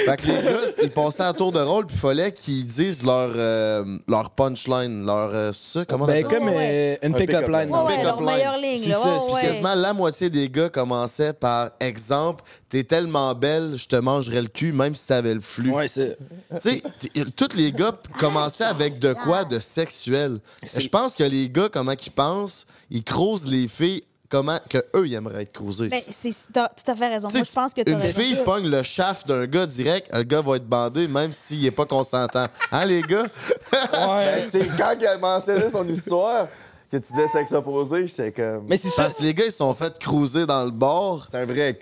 Fait 0.06 0.18
que 0.18 0.28
les 0.28 0.34
gars, 0.44 0.60
ils 0.84 0.90
passaient 0.92 1.24
à 1.24 1.34
tour 1.34 1.52
de 1.52 1.60
rôle, 1.60 1.86
puis 1.88 1.96
il 1.96 2.00
fallait 2.00 2.32
qu'ils 2.32 2.66
disent 2.66 3.04
leur, 3.04 3.32
euh, 3.36 3.84
leur 4.08 4.30
punchline, 4.32 5.06
leur. 5.06 5.32
euh, 5.34 5.52
c'est 5.54 5.80
ça, 5.80 5.86
comment 5.86 6.06
on 6.06 6.08
Ben, 6.08 6.24
appelle 6.26 6.40
comme 6.40 6.48
Ouais, 6.50 6.98
euh, 7.04 7.08
une 7.08 7.16
Un 7.16 7.18
pick-up 7.18 7.46
pick-up 7.46 7.50
line. 7.50 7.68
line. 7.70 7.76
Ouais, 7.86 7.96
fond. 7.98 8.04
leur 8.04 8.18
line. 8.22 8.26
meilleure 8.26 8.58
ligne, 8.58 8.82
C'est 8.84 8.92
ça, 8.92 9.00
Ouais, 9.14 9.20
Puis 9.26 9.34
ouais. 9.36 9.42
quasiment 9.42 9.76
la 9.76 9.94
moitié 9.94 10.30
des 10.30 10.50
gars 10.50 10.70
commençaient 10.70 11.34
par 11.34 11.72
exemple, 11.80 12.44
t'es 12.70 12.84
tellement 12.84 13.34
belle, 13.36 13.74
je 13.76 13.88
te 13.88 13.96
mangerais 13.96 14.42
le 14.42 14.48
cul, 14.48 14.72
même 14.72 14.96
si 14.96 15.08
t'avais 15.08 15.34
le 15.34 15.42
flux. 15.42 15.72
Ouais, 15.72 15.88
c'est. 15.88 16.18
Tu 16.52 16.60
sais, 16.60 16.82
t- 17.00 17.26
tous 17.36 17.56
les 17.56 17.72
gars 17.72 17.92
commençaient 18.20 18.64
avec 18.66 19.00
de 19.00 19.14
quoi 19.14 19.44
de 19.44 19.60
sexuel. 19.60 20.40
Je 20.64 20.88
pense 20.88 21.16
que 21.16 21.24
les 21.24 21.50
gars, 21.50 21.68
comment 21.72 21.96
qu'ils 21.96 22.14
pensent, 22.14 22.66
ils 22.90 23.04
croisent 23.04 23.48
les 23.48 23.68
filles 23.68 24.04
comment 24.30 24.60
que 24.70 24.78
eux 24.96 25.08
ils 25.08 25.14
aimeraient 25.16 25.44
être 25.44 25.54
croisés? 25.54 25.90
Ben, 25.90 26.02
c'est, 26.08 26.32
t'as 26.54 26.70
tout 26.70 26.90
à 26.90 26.96
fait 26.96 27.08
raison. 27.08 27.28
Moi, 27.34 27.44
je 27.44 27.52
pense 27.52 27.74
que 27.74 27.82
une 27.86 27.96
raison. 27.96 28.20
fille 28.20 28.38
pogne 28.46 28.70
le 28.70 28.84
shaft 28.84 29.28
d'un 29.28 29.46
gars 29.48 29.66
direct, 29.66 30.10
le 30.14 30.24
gars 30.24 30.42
va 30.42 30.56
être 30.56 30.68
bandé 30.68 31.08
même 31.08 31.34
s'il 31.34 31.66
est 31.66 31.72
pas 31.72 31.86
consentant. 31.86 32.46
Hein, 32.72 32.86
les 32.86 33.02
gars? 33.02 33.26
Ben, 33.72 34.42
c'est 34.52 34.68
quand 34.78 34.96
il 35.00 35.08
a 35.08 35.18
mentionné 35.18 35.70
son 35.70 35.88
histoire 35.88 36.48
que 36.92 36.98
tu 36.98 37.12
disais 37.12 37.28
sexe 37.28 37.52
opposé, 37.52 38.08
j'étais 38.08 38.32
comme. 38.32 38.66
Mais 38.68 38.78
c'est 38.78 38.90
ça. 38.90 39.04
Parce 39.04 39.16
que 39.16 39.24
les 39.24 39.34
gars, 39.34 39.46
ils 39.46 39.52
sont 39.52 39.74
fait 39.74 39.98
cruiser 40.00 40.46
dans 40.46 40.64
le 40.64 40.72
bord. 40.72 41.26
c'est 41.30 41.38
un 41.38 41.46
vrai. 41.46 41.78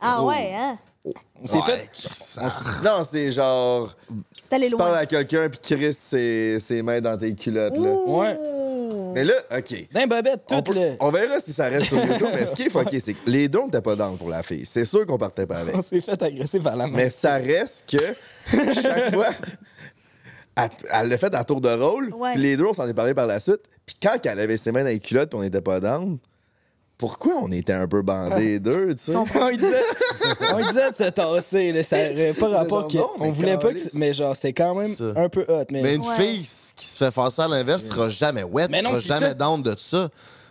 Ah 0.00 0.24
ouais, 0.24 0.52
hein? 0.54 0.78
On 1.42 1.46
s'est 1.46 1.62
fait. 1.62 1.90
Non, 2.84 3.04
c'est 3.08 3.32
genre. 3.32 3.94
C'est 4.50 4.56
allé 4.56 4.68
Tu 4.68 4.76
parles 4.76 4.96
à 4.96 5.06
quelqu'un 5.06 5.48
puis 5.48 5.60
Chris 5.76 5.92
ses, 5.94 6.58
ses 6.60 6.82
mains 6.82 7.00
dans 7.00 7.16
tes 7.16 7.32
culottes. 7.34 7.76
Là. 7.78 7.90
Ouais. 8.06 8.34
Mais 9.14 9.24
là, 9.24 9.34
OK. 9.56 9.86
D'un 9.92 10.06
bobette, 10.06 10.42
On, 10.50 10.60
tout 10.62 10.72
peut- 10.72 10.78
le. 10.78 10.92
on 11.00 11.10
verra 11.10 11.38
si 11.40 11.52
ça 11.52 11.68
reste 11.68 11.86
sur 11.86 11.98
YouTube. 12.04 12.28
Mais 12.34 12.46
ce 12.46 12.54
qui 12.56 12.62
est 12.62 12.70
fucké, 12.70 12.98
c'est 13.00 13.14
que 13.14 13.30
les 13.30 13.48
deux 13.48 13.62
n'étaient 13.62 13.80
pas 13.80 13.94
dans 13.96 14.16
pour 14.16 14.28
la 14.28 14.42
fille. 14.42 14.66
C'est 14.66 14.84
sûr 14.84 15.06
qu'on 15.06 15.18
partait 15.18 15.46
pas 15.46 15.58
avec. 15.58 15.76
On 15.76 15.82
s'est 15.82 16.00
fait 16.00 16.20
agresser 16.20 16.58
par 16.60 16.74
la 16.76 16.86
main. 16.88 16.96
Mais 16.96 17.10
ça 17.10 17.34
reste 17.36 17.84
que 17.90 18.74
chaque 18.74 19.14
fois, 19.14 19.30
elle, 20.56 20.68
elle 20.92 21.08
l'a 21.08 21.18
fait 21.18 21.34
à 21.34 21.44
tour 21.44 21.60
de 21.60 21.68
rôle. 21.70 22.12
Ouais. 22.14 22.32
Puis 22.32 22.42
les 22.42 22.56
deux, 22.56 22.66
on 22.66 22.72
s'en 22.72 22.88
est 22.88 22.94
parlé 22.94 23.14
par 23.14 23.26
la 23.26 23.40
suite. 23.40 23.60
Puis 23.86 23.96
quand 24.02 24.16
elle 24.24 24.40
avait 24.40 24.56
ses 24.56 24.72
mains 24.72 24.82
dans 24.82 24.88
les 24.88 25.00
culottes 25.00 25.30
puis 25.30 25.38
on 25.38 25.42
n'était 25.42 25.60
pas 25.60 25.80
down, 25.80 26.18
pourquoi 27.00 27.36
on 27.42 27.50
était 27.50 27.72
un 27.72 27.88
peu 27.88 28.02
bandés 28.02 28.44
les 28.44 28.60
deux, 28.60 28.94
tu 28.94 29.04
sais? 29.04 29.16
on 29.16 29.24
lui 29.48 29.56
disait, 29.56 29.80
on 30.52 30.58
disait 30.60 30.90
de 30.90 30.96
se 30.96 31.10
tasser, 31.10 31.72
là, 31.72 31.82
ça 31.82 31.96
n'aurait 32.10 32.34
pas 32.34 32.48
rapport 32.50 32.88
on 33.18 33.30
voulait 33.32 33.58
pas 33.58 33.72
que, 33.72 33.80
mais 33.94 34.12
genre 34.12 34.36
c'était 34.36 34.52
quand 34.52 34.74
même 34.74 34.90
un 35.16 35.28
peu 35.30 35.44
hot, 35.48 35.64
mais, 35.70 35.80
Mais 35.82 35.94
une 35.94 36.04
Ouais. 36.04 36.14
fille 36.16 36.46
qui 36.76 36.86
se 36.86 36.96
fait 37.02 37.10
faire 37.10 37.32
ça 37.32 37.44
à 37.44 37.48
l'inverse 37.48 37.84
sera 37.84 38.08
jamais 38.10 38.42
wet, 38.44 38.68
Mais 38.70 38.82
non, 38.82 38.90
sera 38.90 39.00
jamais 39.00 39.28
ça. 39.28 39.34
down 39.34 39.62
de 39.62 39.74
ça. 39.78 40.08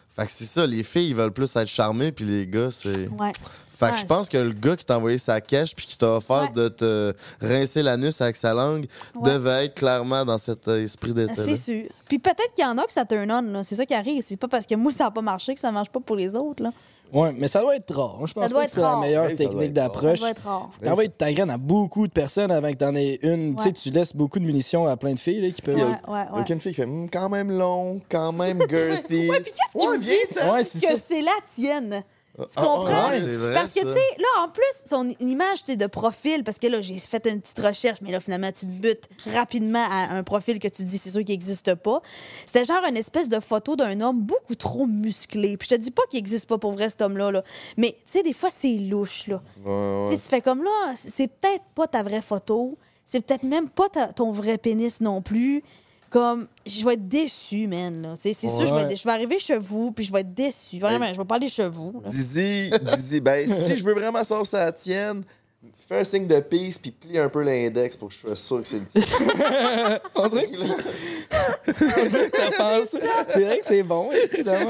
Fait 0.10 0.26
que 0.26 0.32
c'est 0.32 0.45
ça, 0.45 0.66
les 0.66 0.84
filles, 0.84 1.10
ils 1.10 1.16
veulent 1.16 1.32
plus 1.32 1.56
être 1.56 1.68
charmés, 1.68 2.12
puis 2.12 2.26
les 2.26 2.47
gars, 2.47 2.70
c'est. 2.72 3.08
Ouais. 3.08 3.32
Fait 3.80 3.86
que 3.88 3.92
Ouais, 3.94 3.98
je 4.00 4.06
pense 4.06 4.28
que 4.28 4.38
le 4.38 4.52
gars 4.52 4.76
qui 4.76 4.84
t'a 4.86 4.98
envoyé 4.98 5.18
sa 5.18 5.40
cache 5.40 5.74
puis 5.74 5.86
qui 5.86 5.98
t'a 5.98 6.16
offert 6.18 6.42
Ouais. 6.44 6.50
de 6.54 6.68
te 6.68 7.14
rincer 7.42 7.82
l'anus 7.82 8.20
avec 8.20 8.36
sa 8.36 8.54
langue 8.54 8.88
Ouais. 9.16 9.32
devait 9.32 9.66
être 9.66 9.76
clairement 9.76 10.26
dans 10.26 10.38
cet 10.38 10.68
euh, 10.68 10.84
esprit 10.84 11.14
d'état. 11.14 11.34
C'est 11.36 11.56
sûr. 11.56 11.84
Puis 12.10 12.20
peut-être 12.20 12.54
qu'il 12.56 12.66
y 12.66 12.68
en 12.68 12.78
a 12.78 12.84
que 12.86 12.92
ça 12.92 13.06
turn 13.06 13.32
on, 13.32 13.42
là. 13.42 13.64
C'est 13.64 13.76
ça 13.76 13.86
qui 13.86 13.94
arrive. 13.94 14.22
C'est 14.28 14.38
pas 14.40 14.48
parce 14.50 14.66
que 14.66 14.76
moi, 14.76 14.92
ça 14.92 15.06
n'a 15.06 15.12
pas 15.12 15.22
marché 15.22 15.54
que 15.54 15.60
ça 15.62 15.72
marche 15.72 15.90
pas 15.90 16.00
pour 16.02 16.16
les 16.18 16.36
autres, 16.36 16.62
là. 16.64 16.72
ouais, 17.14 17.32
mais 17.38 17.48
ça 17.48 17.62
doit 17.62 17.76
être 17.78 17.96
rare. 17.96 18.26
Je 18.28 18.34
pense 18.34 18.44
Ça 18.44 18.50
doit 18.50 18.60
pas 18.60 18.64
être 18.66 18.70
que 18.72 18.76
c'est 18.76 18.82
la 18.82 18.88
rare. 18.90 19.00
meilleure 19.00 19.26
Oui, 19.26 19.38
ça 19.38 19.44
doit 19.46 19.52
technique 19.62 19.78
être 19.78 19.78
rare. 19.78 19.92
Ça 19.94 20.02
d'approche. 20.02 20.20
doit 20.20 20.30
être 20.30 20.44
rare. 20.44 20.70
T'envoies 20.84 21.08
ta 21.08 21.32
graine 21.34 21.50
à 21.50 21.58
beaucoup 21.58 22.06
de 22.08 22.12
personnes 22.12 22.52
avant 22.52 22.70
que 22.72 22.78
t'en 22.78 22.94
aies 22.96 23.20
une. 23.22 23.56
Tu 23.56 23.62
sais, 23.64 23.70
Ouais. 23.70 23.74
tu 23.74 23.90
laisses 23.92 24.14
beaucoup 24.16 24.40
de 24.40 24.44
munitions 24.46 24.88
à 24.88 24.98
plein 24.98 25.14
de 25.14 25.20
filles 25.20 25.42
là, 25.42 25.52
qui 25.52 25.62
peuvent. 25.62 25.76
Ouais, 25.76 25.82
Il 25.84 26.10
y 26.10 26.12
ouais, 26.14 26.20
a 26.20 26.34
ouais. 26.34 26.42
aucune 26.42 26.60
fille 26.60 26.72
qui 26.74 26.82
fait 26.82 26.84
Hum, 26.84 27.10
quand 27.10 27.30
même 27.30 27.50
long, 27.52 28.02
quand 28.10 28.34
même 28.34 28.60
girthy. 28.70 29.30
Ouais, 29.30 29.40
puis 29.40 29.52
qu'est-ce 29.54 29.78
qui 29.80 29.88
Ouais, 29.88 29.98
me 29.98 30.02
dit 30.02 30.10
Ouais, 30.52 30.64
que 30.64 30.96
ça. 30.98 31.02
c'est 31.02 31.22
la 31.22 31.32
tienne? 31.56 32.04
Tu 32.46 32.54
ah, 32.58 32.62
comprends? 32.62 33.10
ouais, 33.10 33.20
vrai, 33.20 33.54
parce 33.54 33.74
que, 33.74 33.82
tu 33.82 33.92
sais, 33.92 34.18
là, 34.18 34.44
en 34.44 34.50
plus, 34.50 34.64
son 34.86 35.10
image, 35.20 35.64
de 35.66 35.88
profil, 35.88 36.44
parce 36.44 36.58
que 36.58 36.68
là, 36.68 36.82
j'ai 36.82 36.98
fait 36.98 37.26
une 37.28 37.42
petite 37.42 37.60
recherche, 37.60 38.00
mais 38.02 38.12
là, 38.12 38.20
finalement, 38.20 38.52
tu 38.52 38.62
te 38.62 38.72
butes 38.72 39.10
rapidement 39.34 39.84
à 39.90 40.14
un 40.16 40.24
profil 40.24 40.60
que 40.60 40.68
tu 40.68 40.84
dis, 40.84 40.98
c'est 40.98 41.10
sûr 41.12 41.20
qu'il 41.20 41.34
n'existe 41.34 41.76
pas. 41.76 42.02
C'était 42.46 42.66
genre 42.66 42.84
une 42.88 42.98
espèce 42.98 43.30
de 43.30 43.40
photo 43.40 43.76
d'un 43.76 44.00
homme 44.02 44.22
beaucoup 44.22 44.56
trop 44.56 44.88
musclé. 44.88 45.58
Puis 45.58 45.68
je 45.70 45.76
te 45.76 45.80
dis 45.80 45.92
pas 45.92 46.04
qu'il 46.10 46.18
n'existe 46.20 46.48
pas 46.48 46.58
pour 46.58 46.72
vrai, 46.72 46.90
cet 46.90 47.02
homme-là, 47.02 47.32
là. 47.32 47.44
mais, 47.78 47.92
tu 48.06 48.12
sais, 48.18 48.24
des 48.24 48.34
fois, 48.34 48.50
c'est 48.50 48.78
louche, 48.78 49.28
là. 49.28 49.42
Ouais, 49.66 50.04
Tu 50.06 50.10
ouais. 50.12 50.18
sais, 50.18 50.24
tu 50.24 50.30
fais 50.30 50.42
comme 50.42 50.64
là, 50.64 50.94
c'est 50.96 51.28
peut-être 51.28 51.64
pas 51.76 51.88
ta 51.88 52.04
vraie 52.04 52.22
photo, 52.22 52.78
c'est 53.06 53.26
peut-être 53.26 53.44
même 53.44 53.70
pas 53.70 53.90
ta- 53.90 54.14
ton 54.14 54.32
vrai 54.32 54.58
pénis 54.58 55.02
non 55.02 55.22
plus. 55.22 55.64
Comme, 56.10 56.47
je 56.66 56.84
vais 56.84 56.93
être 56.93 57.07
déçue, 57.07 57.68
man. 57.68 58.16
C'est 58.18 58.34
sûr, 58.34 58.66
je 58.66 58.74
vais, 58.74 58.95
je 58.95 59.03
vais 59.03 59.12
arriver 59.12 59.38
chez 59.38 59.57
vous, 59.57 59.91
puis 59.91 60.03
je 60.05 60.12
vais 60.12 60.22
être 60.22 60.34
déçue. 60.34 60.80
Vraiment, 60.80 61.12
je 61.14 61.18
vais 61.20 61.26
parler 61.26 61.49
chez 61.49 61.68
vous. 61.68 61.91
là. 62.03 62.10
Dizzy, 62.10 62.72
Dizzy, 62.82 63.20
ben, 63.20 63.47
si 63.60 63.76
je 63.76 63.84
veux 63.84 63.93
vraiment 63.93 64.24
ça, 64.24 64.43
ça 64.43 64.72
tienne, 64.72 65.24
Fais 65.88 65.99
un 65.99 66.03
signe 66.05 66.26
de 66.28 66.39
peace 66.39 66.78
puis 66.82 66.91
plie 66.91 67.20
un 67.20 67.28
peu 67.30 67.41
l'index 67.43 67.97
pour 67.97 68.07
que 68.10 68.14
je 68.16 68.20
sois 68.20 68.36
sûr 68.36 68.62
que 68.62 68.68
c'est 68.68 68.80
le 68.80 68.86
tien. 68.86 69.01
On 70.16 70.28
dirait 70.30 70.49
que 70.51 70.55
tu... 70.55 70.70
On 70.72 72.05
dirait 72.07 72.30
que 72.30 72.38
t'as 72.38 72.51
pensé. 72.51 72.99
C'est 73.28 73.43
vrai 73.43 73.60
que 73.60 73.66
c'est 73.66 73.84
bon, 73.84 74.10
évidemment. 74.12 74.70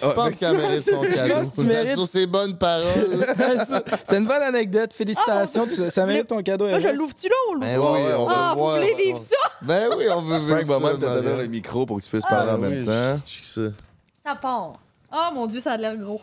Je 0.00 0.12
pense 0.14 0.34
qu'elle 0.36 0.56
mérite 0.56 0.88
son 0.88 1.02
cadeau. 1.02 1.50
tu 1.54 1.64
mérites- 1.66 1.94
Sur 1.94 2.06
ses 2.06 2.26
bonnes 2.26 2.56
paroles. 2.56 3.26
C'est 4.08 4.16
une 4.16 4.26
bonne 4.26 4.42
anecdote. 4.42 4.92
Félicitations. 4.94 5.66
tu- 5.66 5.90
Ça 5.90 6.06
mérite 6.06 6.28
ton 6.28 6.42
cadeau. 6.42 6.66
Là, 6.68 6.78
je 6.78 6.88
l'ouvre-tu 6.88 7.28
là 7.28 7.34
ou 7.50 7.54
le 7.54 7.60
Ben 7.60 7.78
oui, 7.78 7.84
on 8.16 8.26
veut 8.26 8.34
Ah, 8.34 8.54
vous 8.56 8.70
voulez 8.70 8.94
vivre 8.94 9.18
ça? 9.18 9.36
Ben 9.62 9.90
oui, 9.96 10.06
on 10.10 10.22
veut 10.22 10.38
Frank 10.38 10.58
vivre 10.64 10.78
va 10.78 10.80
ça. 10.80 10.92
même 10.92 10.96
te 11.00 11.22
donner 11.22 11.42
le 11.42 11.48
micro 11.48 11.84
pour 11.84 11.98
que 11.98 12.02
tu 12.02 12.08
puisses 12.08 12.24
parler 12.24 12.52
en 12.52 12.54
Ah 12.54 12.58
même 12.58 12.80
oui, 12.80 12.86
temps. 12.86 13.72
Ça 14.24 14.34
part. 14.36 14.72
Oh 15.12 15.34
mon 15.34 15.46
Dieu, 15.46 15.60
ça 15.60 15.72
a 15.72 15.76
l'air 15.76 15.96
gros. 15.98 16.20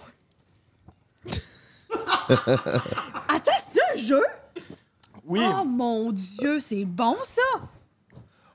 Attends, 3.30 3.52
c'est 3.70 3.82
un 3.94 3.98
jeu? 3.98 4.24
Oui. 5.26 5.42
Oh 5.44 5.64
mon 5.66 6.12
Dieu, 6.12 6.60
c'est 6.60 6.86
bon 6.86 7.16
ça! 7.24 7.42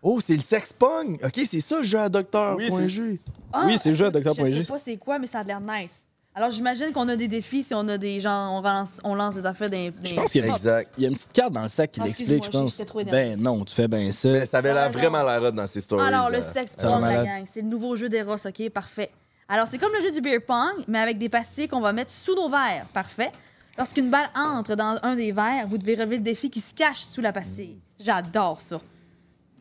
Oh, 0.03 0.19
c'est 0.21 0.35
le 0.35 0.41
sex 0.43 0.73
pong. 0.73 1.19
OK, 1.23 1.41
c'est 1.47 1.61
ça 1.61 1.79
le 1.79 1.85
jeu 1.85 1.99
à 2.01 2.09
docteur. 2.09 2.57
Oui, 2.57 2.69
point 2.69 2.79
c'est- 2.79 2.89
G. 2.89 3.21
Ah, 3.53 3.65
Oui, 3.67 3.77
c'est 3.81 3.91
le 3.91 3.95
jeu 3.95 4.07
à 4.07 4.11
Dr. 4.11 4.33
Je 4.35 4.53
sais 4.63 4.65
pas 4.65 4.79
c'est 4.79 4.97
quoi, 4.97 5.19
mais 5.19 5.27
ça 5.27 5.41
a 5.41 5.45
l'air 5.45 5.61
nice. 5.61 6.05
Alors 6.35 6.51
j'imagine 6.51 6.93
qu'on 6.93 7.07
a 7.11 7.15
des 7.15 7.29
défis 7.29 7.63
si 7.63 7.75
on 7.75 7.87
a 7.89 7.99
des 7.99 8.19
gens, 8.19 8.57
on 8.59 8.63
lance, 8.63 9.01
on 9.05 9.15
lance 9.15 9.35
des 9.35 9.45
affaires 9.45 9.69
dans. 9.69 9.93
Je 10.03 10.15
pense 10.15 10.33
qu'il 10.33 10.41
y, 10.41 10.45
a 10.45 10.47
une- 10.47 10.53
Exact. 10.55 10.91
il 10.97 11.03
y 11.03 11.07
a 11.07 11.09
une 11.11 11.15
petite 11.15 11.33
carte 11.33 11.53
dans 11.53 11.61
le 11.63 11.69
sac 11.69 11.93
qui 11.93 12.01
Ah, 12.01 12.05
l'explique, 12.07 12.45
je 12.45 12.51
pense. 12.51 12.81
Ben 13.11 13.39
non, 13.39 13.63
tu 13.67 13.75
fais 13.75 13.87
bien 13.87 14.11
ça. 14.13 14.31
Mais 14.31 14.47
ça 14.47 14.59
avait 14.59 14.73
l'air 14.73 14.91
vraiment 14.91 15.23
la 15.23 15.39
rod 15.39 15.55
dans 15.55 15.67
ces 15.67 15.83
stories. 15.83 16.03
Alors 16.07 16.31
le 16.31 16.41
sex 16.41 16.75
pong, 16.81 17.03
la 17.03 17.25
gang, 17.25 17.45
c'est 17.47 17.61
le 17.61 17.69
nouveau 17.69 17.97
jeu 17.97 18.09
d'Eros, 18.09 18.37
ok, 18.47 18.71
parfait. 18.71 19.11
Alors 19.55 19.69
c'est 19.69 19.77
comme 19.77 19.93
le 19.93 20.01
jeu 20.01 20.11
du 20.13 20.23
beer 20.23 20.39
pong, 20.41 20.83
mais 20.89 20.99
avec 20.99 21.19
des 21.19 21.29
pastilles 21.29 21.69
qu'on 21.69 21.81
va 21.83 21.93
mettre 21.93 22.11
sous 22.11 22.35
nos 22.35 22.49
verres, 22.49 22.87
parfait. 22.95 23.31
Lorsqu'une 23.77 24.09
balle 24.09 24.31
entre 24.35 24.75
dans 24.77 24.99
un 25.03 25.15
des 25.15 25.31
verres, 25.31 25.67
vous 25.69 25.77
devez 25.77 25.95
relever 25.95 26.17
le 26.17 26.23
défi 26.23 26.49
qui 26.49 26.61
se 26.61 26.73
cache 26.75 27.03
sous 27.03 27.21
la 27.21 27.33
pastille. 27.33 27.77
J'adore 28.01 28.63
ça. 28.63 28.81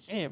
Moi 0.09 0.29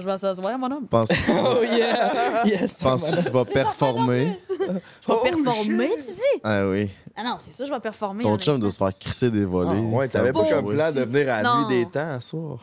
je 0.00 0.06
vais 0.06 0.18
s'asseoir, 0.18 0.58
mon 0.58 0.70
homme. 0.70 0.86
Penses-tu 0.88 1.14
que 1.14 1.26
tu 1.26 1.32
vas- 1.32 1.54
Oh 1.58 1.62
yeah! 1.62 2.44
Yes! 2.46 2.78
penses-tu 2.82 3.16
que 3.16 3.22
tu 3.24 3.30
vas 3.32 3.44
performer? 3.46 4.36
Je 4.46 4.64
vais 5.12 5.20
performer, 5.30 5.88
tu 5.96 6.02
dis? 6.12 6.40
Ah 6.44 6.66
oui. 6.68 6.90
Ah 7.16 7.22
non, 7.24 7.36
c'est 7.38 7.52
ça, 7.52 7.64
je 7.64 7.72
vais 7.72 7.80
performer. 7.80 8.24
Ton 8.24 8.36
chum 8.36 8.58
doit 8.58 8.70
se 8.70 8.76
faire 8.76 8.98
crisser 8.98 9.30
des 9.30 9.46
volets. 9.46 9.70
Ah, 9.74 9.96
ouais, 9.96 10.08
t'avais 10.08 10.32
pas 10.34 10.44
comme 10.44 10.74
plan 10.74 10.92
de 10.92 11.00
venir 11.00 11.32
à 11.32 11.42
la 11.42 11.56
nuit 11.60 11.66
des 11.68 11.86
temps 11.90 12.14
à 12.14 12.20
soir. 12.20 12.58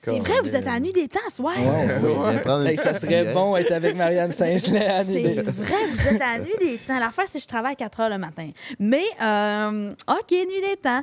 C'est 0.00 0.18
vrai, 0.18 0.40
vous 0.42 0.54
êtes 0.54 0.66
à 0.66 0.74
la 0.74 0.80
nuit 0.80 0.92
des 0.92 1.08
temps, 1.08 1.18
ce 1.28 1.36
soir. 1.36 1.54
Hey, 1.58 2.76
ça 2.78 2.94
serait 2.94 3.32
bon 3.34 3.56
être 3.56 3.72
avec 3.72 3.96
Marianne 3.96 4.30
Saint-Gelais 4.30 4.86
à 4.86 5.02
C'est 5.02 5.42
vrai, 5.42 5.76
vous 5.92 6.08
êtes 6.08 6.22
à 6.22 6.38
la 6.38 6.44
nuit 6.44 6.54
des 6.60 6.78
temps. 6.78 6.98
L'affaire, 6.98 7.24
c'est 7.26 7.38
que 7.38 7.42
je 7.42 7.48
travaille 7.48 7.74
4 7.76 8.00
heures 8.00 8.10
le 8.10 8.18
matin. 8.18 8.50
Mais, 8.78 9.02
euh, 9.20 9.90
OK, 10.08 10.30
nuit 10.30 10.60
des 10.70 10.76
temps. 10.76 11.02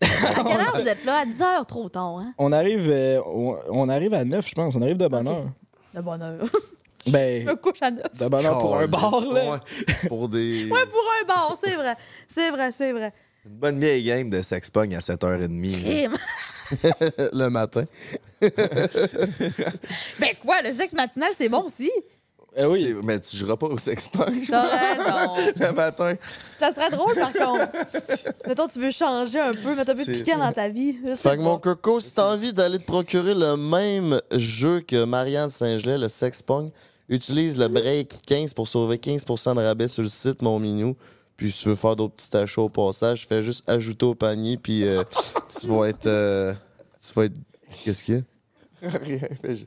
À 0.00 0.44
quelle 0.44 0.60
heure 0.60 0.76
vous 0.78 0.86
êtes 0.88 1.04
là? 1.04 1.20
À 1.20 1.24
10 1.24 1.42
heures, 1.42 1.66
trop 1.66 1.88
tard, 1.88 2.18
hein? 2.18 2.34
On 2.38 2.52
arrive, 2.52 2.88
euh, 2.90 3.20
on, 3.26 3.88
arrive 3.88 4.14
à 4.14 4.24
9, 4.24 4.46
je 4.46 4.54
pense. 4.54 4.76
On 4.76 4.82
arrive 4.82 4.98
de 4.98 5.08
bonne 5.08 5.26
heure. 5.26 5.46
De 5.94 6.00
bonne 6.00 6.22
heure. 6.22 6.44
Ben, 7.06 7.42
Je 7.42 7.50
me 7.50 7.56
couche 7.56 7.80
à 7.80 7.90
9. 7.90 8.02
de 8.20 8.28
bonne 8.28 8.44
heure 8.44 8.58
pour 8.58 8.76
un 8.76 8.86
bar, 8.86 9.24
là. 9.32 9.52
Ouais, 9.52 10.08
pour 10.08 10.28
des. 10.28 10.64
Ouais, 10.70 10.84
pour 10.90 11.04
un 11.22 11.26
bar, 11.26 11.56
c'est 11.58 11.74
vrai. 11.74 11.94
C'est 12.28 12.50
vrai, 12.50 12.70
c'est 12.70 12.92
vrai. 12.92 13.14
Une 13.46 13.56
bonne 13.56 13.80
vieille 13.80 14.04
game 14.04 14.28
de 14.28 14.42
sex 14.42 14.70
pong 14.70 14.94
à 14.94 14.98
7h30. 14.98 16.10
le 17.32 17.48
matin. 17.48 17.84
Ben 20.20 20.34
quoi, 20.40 20.62
le 20.62 20.72
sexe 20.72 20.92
matinal, 20.92 21.30
c'est 21.36 21.48
bon 21.48 21.62
aussi? 21.64 21.90
Eh 22.56 22.64
oui. 22.64 22.94
Mais 23.04 23.20
tu 23.20 23.36
joueras 23.36 23.56
pas 23.56 23.66
au 23.66 23.78
sex 23.78 24.08
pong 24.08 24.42
T'as 24.48 24.68
raison. 24.68 25.52
le 25.60 25.72
matin. 25.72 26.14
Ça 26.58 26.72
serait 26.72 26.90
drôle, 26.90 27.14
par 27.14 27.32
contre. 27.32 27.68
Mettons, 28.46 28.68
tu 28.68 28.80
veux 28.80 28.90
changer 28.90 29.38
un 29.38 29.54
peu, 29.54 29.74
mettre 29.74 29.92
un 29.92 29.94
peu 29.94 30.04
de 30.04 30.12
piquant 30.12 30.38
dans 30.38 30.52
ta 30.52 30.68
vie. 30.68 30.98
Là, 31.04 31.14
Fait 31.14 31.36
que 31.36 31.42
mon 31.42 31.58
coco, 31.58 32.00
si 32.00 32.14
t'as 32.14 32.32
envie 32.32 32.52
d'aller 32.52 32.78
te 32.78 32.84
procurer 32.84 33.34
le 33.34 33.56
même 33.56 34.20
jeu 34.32 34.80
que 34.80 35.04
Marianne 35.04 35.50
Saint-Gelais, 35.50 35.98
le 35.98 36.08
Sex 36.08 36.42
Pong, 36.42 36.70
utilise 37.08 37.58
le 37.58 37.68
break 37.68 38.22
15 38.26 38.54
pour 38.54 38.66
sauver 38.66 38.98
15 38.98 39.24
de 39.24 39.62
rabais 39.62 39.88
sur 39.88 40.02
le 40.02 40.08
site 40.08 40.42
Mon 40.42 40.58
Minou. 40.58 40.96
Puis 41.38 41.50
si 41.52 41.62
tu 41.62 41.68
veux 41.70 41.76
faire 41.76 41.96
d'autres 41.96 42.14
petits 42.16 42.36
achats 42.36 42.60
au 42.60 42.68
passage, 42.68 43.26
fais 43.26 43.42
juste 43.42 43.68
ajouter 43.70 44.04
au 44.04 44.14
panier, 44.14 44.58
puis 44.58 44.84
euh, 44.84 45.02
tu 45.48 45.66
vas 45.68 45.88
être. 45.88 46.06
euh, 46.06 46.52
tu 47.00 47.14
vas 47.14 47.24
être. 47.24 47.34
Qu'est-ce 47.84 48.04
qu'il 48.04 48.16
y 48.16 48.18
a? 48.18 48.88
Rien. 48.98 49.18
fait, 49.40 49.56
Je 49.56 49.64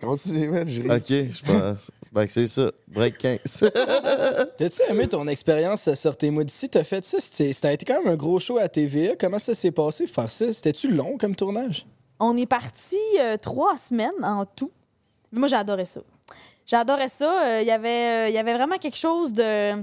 je 0.00 0.06
continue, 0.06 0.48
man. 0.48 0.66
Je. 0.68 0.82
Ok, 0.82 1.06
je 1.08 1.42
pense. 1.44 1.90
Ben, 2.12 2.26
que 2.26 2.32
c'est 2.32 2.48
ça. 2.48 2.70
Break 2.88 3.16
15. 3.18 3.70
T'as-tu 4.58 4.82
aimé 4.90 5.06
ton 5.08 5.26
expérience 5.28 5.94
sur 5.94 6.16
tes 6.16 6.30
mots 6.30 6.42
d'ici? 6.42 6.68
T'as 6.68 6.84
fait 6.84 7.02
ça? 7.04 7.18
C'était- 7.20 7.52
Ça 7.52 7.68
a 7.68 7.72
été 7.72 7.84
quand 7.86 8.02
même 8.02 8.12
un 8.12 8.16
gros 8.16 8.38
show 8.38 8.58
à 8.58 8.68
TVA. 8.68 9.14
Comment 9.18 9.38
ça 9.38 9.54
s'est 9.54 9.70
passé, 9.70 10.06
faire 10.08 10.30
ça? 10.30 10.52
C'était-tu 10.52 10.90
long 10.90 11.16
comme 11.16 11.34
tournage? 11.36 11.86
On 12.18 12.36
est 12.36 12.46
parti 12.46 12.98
euh, 13.20 13.36
trois 13.36 13.78
semaines 13.78 14.10
en 14.24 14.44
tout. 14.44 14.70
Mais 15.30 15.38
moi, 15.40 15.48
j'adorais 15.48 15.84
ça. 15.86 16.00
J'adorais 16.66 17.08
ça. 17.08 17.46
Euh, 17.46 17.60
Il 17.62 17.66
y 17.68 17.70
avait, 17.70 17.88
euh, 17.88 18.28
il 18.28 18.34
y 18.34 18.38
avait 18.38 18.54
vraiment 18.54 18.78
quelque 18.78 18.98
chose 18.98 19.32
de. 19.32 19.82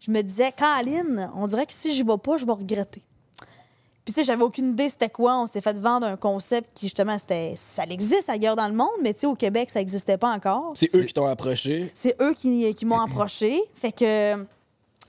Je 0.00 0.10
me 0.10 0.22
disais, 0.22 0.52
Caroline, 0.52 1.30
on 1.34 1.46
dirait 1.46 1.66
que 1.66 1.72
si 1.72 1.94
j'y 1.94 2.02
vais 2.02 2.18
pas, 2.18 2.36
je 2.36 2.44
vais 2.46 2.52
regretter. 2.52 3.02
Puis, 4.04 4.12
tu 4.14 4.20
sais, 4.20 4.24
j'avais 4.24 4.42
aucune 4.44 4.70
idée 4.70 4.88
c'était 4.88 5.08
quoi. 5.08 5.36
On 5.36 5.46
s'est 5.48 5.60
fait 5.60 5.76
vendre 5.78 6.06
un 6.06 6.16
concept 6.16 6.70
qui, 6.74 6.86
justement, 6.86 7.18
c'était. 7.18 7.54
Ça 7.56 7.82
existe 7.84 8.28
ailleurs 8.28 8.54
dans 8.54 8.68
le 8.68 8.74
monde, 8.74 8.88
mais 9.02 9.12
tu 9.14 9.20
sais, 9.20 9.26
au 9.26 9.34
Québec, 9.34 9.68
ça 9.68 9.80
n'existait 9.80 10.16
pas 10.16 10.30
encore. 10.30 10.72
C'est 10.76 10.94
eux 10.94 11.02
qui 11.02 11.12
t'ont 11.12 11.26
approché. 11.26 11.90
C'est 11.92 12.14
eux 12.22 12.32
qui, 12.34 12.72
qui 12.74 12.86
m'ont 12.86 13.00
approché. 13.00 13.60
Fait 13.74 13.90
que. 13.92 14.36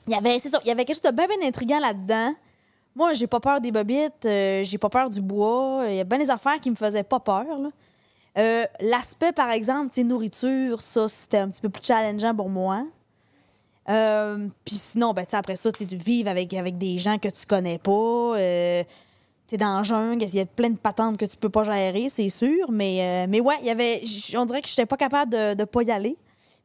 Il 0.07 0.13
y 0.13 0.15
avait, 0.15 0.39
ça, 0.39 0.59
il 0.63 0.67
y 0.67 0.71
avait 0.71 0.85
quelque 0.85 0.95
chose 1.03 1.11
de 1.11 1.15
bien, 1.15 1.27
bien 1.27 1.47
intriguant 1.47 1.79
là-dedans. 1.79 2.33
Moi, 2.95 3.13
j'ai 3.13 3.27
pas 3.27 3.39
peur 3.41 3.61
des 3.61 3.71
bobites, 3.71 4.25
euh, 4.25 4.63
j'ai 4.63 4.77
pas 4.79 4.89
peur 4.89 5.09
du 5.11 5.21
bois. 5.21 5.83
Il 5.89 5.95
y 5.95 5.99
a 5.99 6.03
bien 6.03 6.17
des 6.17 6.31
affaires 6.31 6.59
qui 6.59 6.71
me 6.71 6.75
faisaient 6.75 7.03
pas 7.03 7.19
peur. 7.19 7.45
là. 7.59 7.69
Euh, 8.39 8.63
L'aspect, 8.79 9.33
par 9.33 9.51
exemple, 9.51 9.89
tu 9.89 9.95
sais, 10.01 10.03
nourriture, 10.03 10.81
ça, 10.81 11.07
c'était 11.07 11.37
un 11.37 11.49
petit 11.49 11.61
peu 11.61 11.69
plus 11.69 11.83
challengeant 11.83 12.33
pour 12.33 12.49
moi. 12.49 12.83
Euh, 13.89 14.47
Puis 14.65 14.75
sinon, 14.75 15.13
ben, 15.13 15.23
tu 15.23 15.31
sais, 15.31 15.37
après 15.37 15.55
ça, 15.55 15.71
tu 15.71 15.85
vivre 15.85 16.29
avec, 16.29 16.53
avec 16.53 16.77
des 16.77 16.97
gens 16.97 17.17
que 17.17 17.29
tu 17.29 17.45
connais 17.45 17.77
pas. 17.77 17.91
Euh, 17.91 18.83
tu 19.47 19.55
es 19.55 19.57
dans 19.57 19.77
la 19.77 19.83
jungle, 19.83 20.23
il 20.23 20.35
y 20.35 20.39
a 20.41 20.45
plein 20.45 20.69
de 20.69 20.77
patentes 20.77 21.17
que 21.17 21.25
tu 21.25 21.37
peux 21.37 21.49
pas 21.49 21.63
gérer, 21.63 22.09
c'est 22.09 22.29
sûr. 22.29 22.69
Mais, 22.69 22.99
euh, 23.01 23.27
mais 23.29 23.39
ouais, 23.39 23.55
il 23.61 23.67
y 23.67 23.69
avait, 23.69 24.01
on 24.37 24.45
dirait 24.45 24.61
que 24.61 24.67
j'étais 24.67 24.85
pas 24.85 24.97
capable 24.97 25.31
de, 25.31 25.53
de 25.53 25.63
pas 25.63 25.83
y 25.83 25.91
aller. 25.91 26.17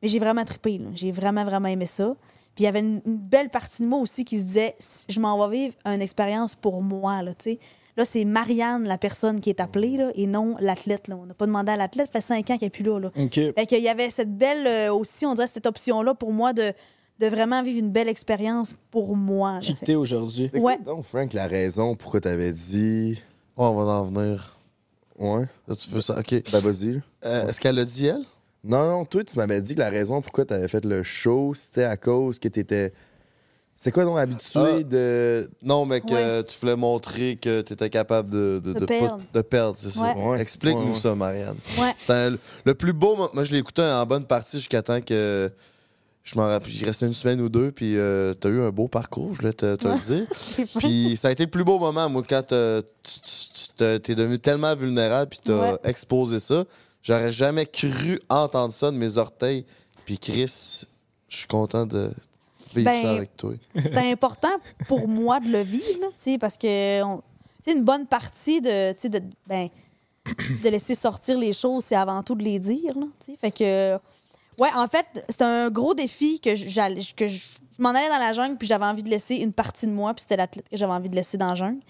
Mais 0.03 0.09
j'ai 0.09 0.19
vraiment 0.19 0.45
trippé. 0.45 0.81
J'ai 0.95 1.13
vraiment, 1.13 1.45
vraiment 1.45 1.69
aimé 1.69 1.87
ça. 1.87 2.17
Puis 2.57 2.65
il 2.65 2.65
y 2.65 2.67
avait 2.67 2.81
une, 2.81 3.01
une 3.07 3.17
belle 3.17 3.51
partie 3.51 3.83
de 3.83 3.87
moi 3.89 4.01
aussi 4.01 4.25
qui 4.25 4.39
se 4.39 4.45
disait, 4.45 4.75
je 5.09 5.21
m'en 5.21 5.47
vais 5.47 5.57
vivre 5.57 5.75
une 5.87 6.03
expérience 6.03 6.57
pour 6.57 6.83
moi. 6.83 7.23
Là, 7.23 7.35
tu 7.35 7.53
sais. 7.53 7.59
là 7.97 8.05
c'est 8.05 8.25
Marianne, 8.25 8.85
la 8.85 8.99
personne 8.99 9.41
qui 9.41 9.49
est 9.49 9.61
appelée, 9.61 9.97
là, 9.97 10.11
et 10.17 10.27
non 10.27 10.57
l'athlète. 10.59 11.07
là. 11.09 11.17
On 11.17 11.25
n'a 11.25 11.35
pas 11.35 11.47
demandé 11.47 11.71
à 11.71 11.77
l'athlète, 11.77 12.09
ça 12.09 12.21
fait 12.21 12.27
cinq 12.27 12.51
ans 12.51 12.59
qu'elle 12.59 12.67
n'est 12.67 12.71
plus 12.71 12.83
là. 12.83 12.99
là. 12.99 13.11
OK. 13.17 13.35
Fait 13.35 13.67
qu'il 13.67 13.81
y 13.83 13.89
avait 13.89 14.11
cette 14.11 14.37
belle 14.37 14.67
euh, 14.67 14.93
aussi, 14.93 15.25
on 15.25 15.35
dirait 15.35 15.47
cette 15.47 15.67
option-là 15.67 16.15
pour 16.15 16.33
moi 16.33 16.53
de, 16.53 16.75
de 17.23 17.27
vraiment 17.35 17.63
vivre 17.63 17.79
une 17.79 17.91
belle 17.91 18.09
expérience 18.09 18.75
pour 18.91 19.17
moi. 19.17 19.55
là. 19.55 19.61
Qui 19.61 19.75
Fait- 19.75 19.87
t'es 19.87 19.95
aujourd'hui? 19.95 20.51
Ouais. 20.55 20.79
donc, 20.85 21.05
Frank, 21.05 21.33
la 21.33 21.47
raison 21.47 21.95
pourquoi 21.95 22.21
t'avais 22.21 22.53
dit. 22.53 23.21
Ouais, 23.57 23.67
on 23.67 23.75
va 23.75 23.83
en 23.93 24.05
venir. 24.05 24.57
Ouais. 25.19 25.47
Là, 25.69 25.77
tu 25.77 25.91
veux 25.91 26.01
ça? 26.01 26.19
OK. 26.19 26.31
Ben, 26.53 26.59
vas-y. 26.61 27.01
Euh, 27.25 27.49
Est-ce 27.49 27.61
qu'elle 27.61 27.79
a 27.79 27.85
dit, 27.85 28.07
elle? 28.07 28.23
Non, 28.65 28.87
non, 28.89 29.05
toi, 29.05 29.25
tu 29.25 29.37
m'avais 29.39 29.61
dit 29.61 29.75
que 29.75 29.81
la 29.81 29.91
raison 29.91 30.21
pourquoi 30.21 30.45
t'avais 30.45 30.69
fait 30.69 30.85
le 30.85 31.03
show, 31.03 31.53
c'était 31.55 31.85
à 31.85 31.97
cause 31.97 32.39
que 32.39 32.49
t'étais. 32.49 32.93
C'est 33.77 33.91
quoi 33.91 34.05
donc 34.05 34.19
habitué 34.19 34.61
Ah. 34.61 34.83
de. 34.83 35.51
Non, 35.63 35.85
mais 35.87 36.01
que 36.01 36.43
tu 36.43 36.59
voulais 36.61 36.77
montrer 36.77 37.37
que 37.37 37.63
tu 37.63 37.73
étais 37.73 37.91
capable 37.91 38.31
de, 38.31 38.61
de, 38.65 38.73
De 38.73 38.79
de 38.81 38.85
pas- 38.87 38.99
perdre. 38.99 39.25
de 39.35 39.43
perdre, 39.43 39.75
c'est 39.79 39.91
ça. 39.91 40.15
Ouais. 40.17 40.41
Explique-nous 40.41 40.83
Ouais, 40.83 40.89
ouais. 40.91 40.95
ça, 40.95 41.15
Marianne. 41.17 41.57
Un- 42.09 42.37
le 42.65 42.75
plus 42.75 42.93
beau. 42.93 43.17
mo- 43.17 43.29
Moi, 43.35 43.43
je 43.45 43.53
l'ai 43.53 43.59
écouté 43.59 43.83
en 43.83 44.07
bonne 44.07 44.25
partie 44.25 44.59
jusqu'à 44.59 44.83
temps 44.83 45.01
que. 45.01 45.51
Je 46.25 46.37
m'en 46.37 46.47
rappelle. 46.47 46.73
Il 46.73 46.85
restait 46.85 47.07
une 47.07 47.15
semaine 47.15 47.41
ou 47.41 47.49
deux, 47.49 47.73
puis 47.73 47.97
euh, 47.97 48.33
t'as 48.35 48.49
eu 48.49 48.63
un 48.63 48.71
beau 48.71 48.87
parcours, 48.87 49.35
je 49.35 49.41
voulais 49.41 49.53
te, 49.53 49.75
te 49.75 49.89
le 49.89 49.99
dire. 49.99 50.67
Puis 50.79 51.17
ça 51.17 51.29
a 51.29 51.31
été 51.33 51.43
le 51.45 51.51
plus 51.51 51.65
beau 51.65 51.81
moment, 51.81 52.09
moi, 52.09 52.23
quand 52.29 52.43
tu 52.47 53.69
t'es 53.77 54.15
devenu 54.15 54.39
tellement 54.39 54.75
vulnérable, 54.77 55.29
puis 55.31 55.41
t'as 55.43 55.73
Ouais. 55.73 55.79
exposé 55.85 56.39
ça. 56.41 56.65
J'aurais 57.03 57.33
jamais 57.33 57.67
cru 57.67 58.21
entendre 58.29 58.73
ça 58.73 58.91
de 58.93 58.97
mes 58.97 59.19
orteils. 59.19 59.65
Puis 60.05 60.19
Chris, 60.19 60.85
je 61.29 61.37
suis 61.37 61.49
content 61.49 61.87
de 61.87 62.13
vivre 62.75 62.85
Ben, 62.91 63.03
ça 63.03 63.11
avec 63.17 63.37
toi. 63.37 63.55
C'était 63.75 64.13
important 64.13 64.53
pour 64.87 65.09
moi 65.09 65.41
de 65.41 65.49
le 65.49 65.63
vivre, 65.63 66.01
là, 66.01 66.07
tu 66.09 66.33
sais, 66.33 66.39
parce 66.39 66.57
que 66.57 67.03
on- 67.03 67.21
une 67.67 67.83
bonne 67.83 68.07
partie 68.07 68.61
de, 68.61 68.93
de, 69.09 69.21
ben, 69.49 69.69
de 70.65 70.69
laisser 70.69 70.95
sortir 70.95 71.37
les 71.39 71.53
choses, 71.53 71.85
c'est 71.85 71.97
avant 71.97 72.23
tout 72.23 72.35
de 72.37 72.45
les 72.45 72.59
dire. 72.61 72.97
Là, 72.97 73.07
fait 73.41 73.51
que, 73.51 73.99
ouais, 74.59 74.71
en 74.75 74.87
fait, 74.87 75.25
c'était 75.29 75.45
un 75.45 75.71
gros 75.71 75.95
défi 75.95 76.41
que 76.41 76.55
j'allais, 76.55 77.03
que 77.17 77.29
je, 77.29 77.41
m'en 77.79 77.91
allais 77.91 78.09
dans 78.09 78.19
la 78.19 78.33
jungle, 78.33 78.57
puis 78.57 78.69
j'avais 78.69 78.85
envie 78.85 79.03
de 79.03 79.09
laisser 79.11 79.37
une 79.37 79.53
partie 79.53 79.87
de 79.87 79.93
moi, 79.93 80.15
puis 80.15 80.23
c'était 80.23 80.37
l'athlète 80.37 80.69
que 80.69 80.77
j'avais 80.77 80.93
envie 80.93 81.09
de 81.09 81.17
laisser 81.17 81.37
dans 81.37 81.49
la 81.49 81.55
jungle. 81.55 81.81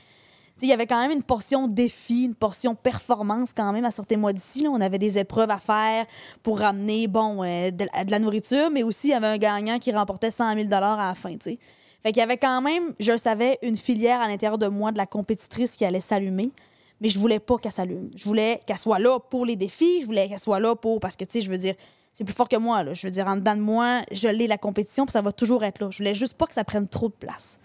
Il 0.60 0.68
y 0.68 0.72
avait 0.72 0.86
quand 0.86 1.00
même 1.00 1.10
une 1.10 1.24
portion 1.24 1.66
défi, 1.66 2.26
une 2.26 2.36
portion 2.36 2.76
performance 2.76 3.52
quand 3.52 3.72
même 3.72 3.84
à 3.84 3.90
sortir-moi 3.90 4.32
d'ici. 4.32 4.68
On 4.68 4.80
avait 4.80 4.98
des 4.98 5.18
épreuves 5.18 5.50
à 5.50 5.58
faire 5.58 6.06
pour 6.44 6.60
ramener 6.60 7.08
bon, 7.08 7.42
euh, 7.42 7.72
de, 7.72 7.86
la- 8.08 8.18
nourriture, 8.20 8.70
mais 8.70 8.84
aussi 8.84 9.08
il 9.08 9.10
y 9.10 9.14
avait 9.14 9.26
un 9.26 9.38
gagnant 9.38 9.80
qui 9.80 9.90
remportait 9.90 10.30
100 10.30 10.54
000 10.54 10.72
à 10.72 10.80
la 10.80 11.14
fin. 11.16 11.32
tu 11.32 11.50
sais. 11.50 11.58
Fait 12.02 12.12
qu'il 12.12 12.20
y 12.20 12.22
avait 12.22 12.36
quand 12.36 12.60
même, 12.60 12.94
je 13.00 13.12
le 13.12 13.18
savais, 13.18 13.58
une 13.62 13.76
filière 13.76 14.20
à 14.20 14.28
l'intérieur 14.28 14.58
de 14.58 14.68
moi 14.68 14.92
de 14.92 14.98
la 14.98 15.06
compétitrice 15.06 15.72
qui 15.76 15.84
allait 15.84 16.00
s'allumer. 16.00 16.52
Mais 17.00 17.08
je 17.08 17.18
voulais 17.18 17.40
pas 17.40 17.58
qu'elle 17.58 17.72
s'allume. 17.72 18.10
Je 18.14 18.24
voulais 18.24 18.60
qu'elle 18.64 18.78
soit 18.78 19.00
là 19.00 19.18
pour 19.18 19.44
les 19.44 19.56
défis. 19.56 20.02
Je 20.02 20.06
voulais 20.06 20.28
qu'elle 20.28 20.38
soit 20.38 20.60
là 20.60 20.76
pour. 20.76 21.00
Parce 21.00 21.16
que, 21.16 21.24
tu 21.24 21.32
sais, 21.32 21.40
je 21.40 21.50
veux 21.50 21.58
dire, 21.58 21.74
c'est 22.14 22.24
plus 22.24 22.34
fort 22.34 22.48
que 22.48 22.56
moi. 22.56 22.82
Là. 22.82 22.94
Je 22.94 23.06
veux 23.06 23.10
dire, 23.10 23.26
en 23.26 23.36
dedans 23.36 23.54
de 23.56 23.60
moi, 23.60 24.02
je 24.12 24.28
l'ai 24.28 24.46
la 24.46 24.58
compétition, 24.58 25.06
puis 25.06 25.12
ça 25.12 25.22
va 25.22 25.32
toujours 25.32 25.64
être 25.64 25.80
là. 25.80 25.88
Je 25.90 25.98
voulais 25.98 26.14
juste 26.14 26.34
pas 26.34 26.46
que 26.46 26.54
ça 26.54 26.64
prenne 26.64 26.86
trop 26.88 27.08
de 27.08 27.14
place. 27.14 27.58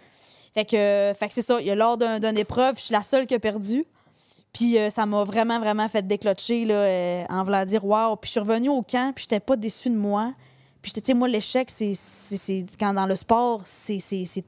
Fait 0.53 0.65
que, 0.65 1.13
fait 1.17 1.27
que 1.27 1.33
c'est 1.33 1.45
ça. 1.45 1.59
Il 1.61 1.67
y 1.67 1.71
a 1.71 1.75
lors 1.75 1.97
d'un- 1.97 2.19
d'une 2.19 2.37
épreuve, 2.37 2.75
je 2.77 2.83
suis 2.83 2.93
la 2.93 3.03
seule 3.03 3.27
qui 3.27 3.35
a 3.35 3.39
perdu. 3.39 3.85
Puis 4.53 4.77
euh, 4.79 4.89
ça 4.89 5.05
m'a 5.05 5.23
vraiment, 5.23 5.59
vraiment 5.59 5.87
fait 5.87 6.07
déclocher 6.07 6.65
là, 6.65 6.73
euh, 6.75 7.23
en 7.29 7.43
voulant 7.43 7.63
dire 7.65 7.85
waouh. 7.85 8.15
Puis 8.15 8.29
je 8.29 8.31
suis 8.31 8.39
revenue 8.39 8.69
au 8.69 8.81
camp, 8.81 9.13
puis 9.13 9.23
j'étais 9.23 9.39
pas 9.39 9.55
déçue 9.55 9.89
de 9.89 9.95
moi. 9.97 10.33
Puis 10.81 10.91
j'étais, 10.95 11.01
tu 11.01 11.11
sais, 11.11 11.13
moi, 11.17 11.27
l'échec, 11.27 11.69
c'est, 11.69 11.93
Quand 12.79 12.93
dans 12.93 13.05
le 13.05 13.15
sport, 13.15 13.61
c'est. 13.65 13.99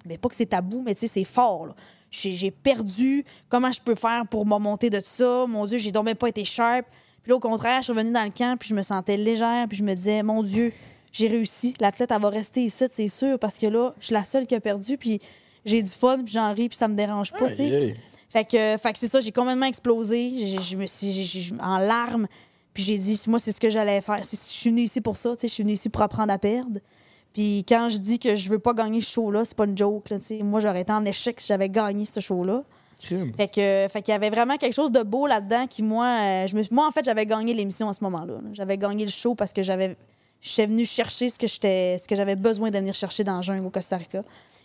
mais 0.05 0.17
pas 0.17 0.29
que 0.29 0.35
c'est 0.35 0.45
tabou, 0.47 0.81
mais 0.83 0.95
tu 0.95 1.01
sais, 1.01 1.07
c'est 1.07 1.23
fort. 1.25 1.75
j'ai 2.09 2.49
perdu. 2.51 3.23
Comment 3.49 3.71
je 3.71 3.81
peux 3.81 3.93
faire 3.95 4.25
pour 4.25 4.45
me 4.45 4.57
monter 4.57 4.89
de 4.89 5.01
ça? 5.03 5.45
Mon 5.47 5.65
Dieu, 5.65 5.77
j'ai 5.77 5.91
donc 5.91 6.05
même 6.05 6.15
pas 6.15 6.30
été 6.30 6.43
sharp. 6.45 6.85
Puis 7.23 7.29
là, 7.31 7.35
au 7.35 7.39
contraire, 7.39 7.77
je 7.79 7.85
suis 7.85 7.93
revenue 7.93 8.11
dans 8.11 8.23
le 8.23 8.31
camp, 8.31 8.57
puis 8.57 8.69
je 8.69 8.75
me 8.75 8.81
sentais 8.81 9.17
légère, 9.17 9.67
puis 9.67 9.77
je 9.77 9.83
me 9.83 9.93
disais, 9.95 10.23
mon 10.23 10.43
Dieu, 10.43 10.73
j'ai 11.11 11.27
réussi. 11.27 11.73
L'athlète, 11.79 12.11
elle 12.11 12.21
va 12.21 12.29
rester 12.29 12.61
ici, 12.63 12.85
c'est 12.91 13.07
sûr, 13.07 13.37
parce 13.39 13.57
que 13.57 13.67
là, 13.67 13.93
je 13.99 14.05
suis 14.07 14.13
la 14.13 14.23
seule 14.23 14.47
qui 14.47 14.55
a 14.55 14.59
perdu, 14.59 14.97
puis 14.97 15.19
j'ai 15.65 15.81
du 15.83 15.89
fun, 15.91 16.19
puis 16.23 16.33
j'en 16.33 16.53
ris, 16.53 16.69
puis 16.69 16.77
ça 16.77 16.87
me 16.87 16.95
dérange 16.95 17.31
pas. 17.33 17.49
Fait 18.29 18.45
que, 18.45 18.77
fait 18.77 18.93
que 18.93 18.99
c'est 18.99 19.07
ça, 19.07 19.19
j'ai 19.21 19.31
complètement 19.31 19.65
explosé. 19.65 20.31
J'ai- 20.37 20.61
Je 20.61 20.77
me 20.77 20.85
suis 20.85 21.53
en 21.61 21.77
larmes. 21.79 22.27
Puis 22.75 22.83
j'ai 22.83 22.97
dit, 22.99 23.19
moi, 23.27 23.39
c'est 23.39 23.51
ce 23.51 23.59
que 23.59 23.69
j'allais 23.71 23.99
faire. 24.01 24.19
Je 24.23 24.35
suis 24.37 24.69
venue 24.69 24.83
ici 24.83 25.01
pour 25.01 25.17
ça, 25.17 25.31
tu 25.35 25.41
sais. 25.41 25.47
Je 25.47 25.53
suis 25.53 25.63
venue 25.63 25.73
ici 25.73 25.89
pour 25.89 26.01
apprendre 26.03 26.31
à 26.31 26.37
perdre. 26.37 26.79
Puis 27.33 27.65
quand 27.67 27.89
je 27.89 27.97
dis 27.97 28.19
que 28.19 28.35
je 28.35 28.49
veux 28.49 28.59
pas 28.59 28.73
gagner 28.73 29.01
ce 29.01 29.09
show-là, 29.11 29.45
c'est 29.45 29.55
pas 29.57 29.65
une 29.65 29.77
joke, 29.77 30.09
là, 30.11 30.19
tu 30.19 30.25
sais. 30.25 30.43
Moi, 30.43 30.59
j'aurais 30.59 30.81
été 30.81 30.91
en 30.93 31.03
échec 31.05 31.41
si 31.41 31.47
j'avais 31.47 31.69
gagné 31.69 32.05
ce 32.05 32.19
show-là. 32.19 32.63
Crime. 32.99 33.34
Fait 33.35 33.47
que, 33.47 33.88
fait 33.91 34.01
qu'il 34.01 34.11
y 34.11 34.15
avait 34.15 34.30
vraiment 34.30 34.57
quelque 34.57 34.73
chose 34.73 34.91
de 34.91 35.01
beau 35.03 35.26
là-dedans 35.26 35.67
qui, 35.67 35.81
moi, 35.84 36.05
euh, 36.19 36.47
je 36.47 36.55
me, 36.55 36.63
moi, 36.71 36.85
en 36.88 36.91
fait, 36.91 37.05
j'avais 37.05 37.26
gagné 37.26 37.53
l'émission 37.53 37.88
à 37.89 37.93
ce 37.93 38.03
moment-là. 38.03 38.34
là. 38.34 38.49
J'avais 38.53 38.77
gagné 38.77 39.05
le 39.05 39.11
show 39.11 39.35
parce 39.35 39.53
que 39.53 39.63
j'avais, 39.63 39.95
j'étais 40.41 40.67
venue 40.67 40.85
chercher 40.85 41.30
ce 41.30 41.39
que 41.39 41.47
j'étais, 41.47 41.97
ce 41.97 42.07
que 42.07 42.15
j'avais 42.15 42.35
besoin 42.35 42.69
de 42.69 42.77
venir 42.77 42.93
chercher 42.93 43.23
dans 43.23 43.38
le 43.38 43.41
jungle 43.41 43.65
au 43.65 43.69
Costa 43.69 43.95
Rica. 43.97 44.21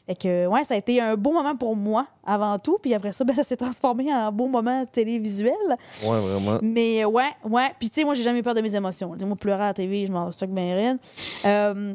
Fait 0.06 0.14
que, 0.16 0.46
ouais, 0.46 0.64
ça 0.64 0.74
a 0.74 0.76
été 0.76 1.00
un 1.00 1.14
beau 1.16 1.32
moment 1.32 1.56
pour 1.56 1.74
moi 1.76 2.06
avant 2.26 2.58
tout. 2.58 2.78
Puis 2.82 2.92
après 2.92 3.12
ça, 3.12 3.24
ben, 3.24 3.34
ça 3.34 3.42
s'est 3.42 3.56
transformé 3.56 4.12
en 4.12 4.26
un 4.26 4.32
beau 4.32 4.46
moment 4.48 4.84
télévisuel. 4.84 5.54
Ouais, 6.02 6.18
vraiment. 6.20 6.58
Mais 6.60 7.04
ouais, 7.06 7.30
ouais. 7.48 7.70
Puis 7.78 7.88
tu 7.88 8.00
sais, 8.00 8.04
moi, 8.04 8.12
j'ai 8.14 8.22
jamais 8.22 8.40
eu 8.40 8.42
peur 8.42 8.52
de 8.54 8.60
mes 8.60 8.74
émotions. 8.74 9.12
Tu 9.14 9.20
sais, 9.20 9.24
moi, 9.26 9.36
pleurer 9.36 9.62
à 9.62 9.66
la 9.68 9.74
TV, 9.74 10.06
je 10.06 10.12
m'en 10.12 10.30
stock 10.30 10.50
bien 10.50 10.74
raide. 10.74 10.98
Euh, 11.46 11.94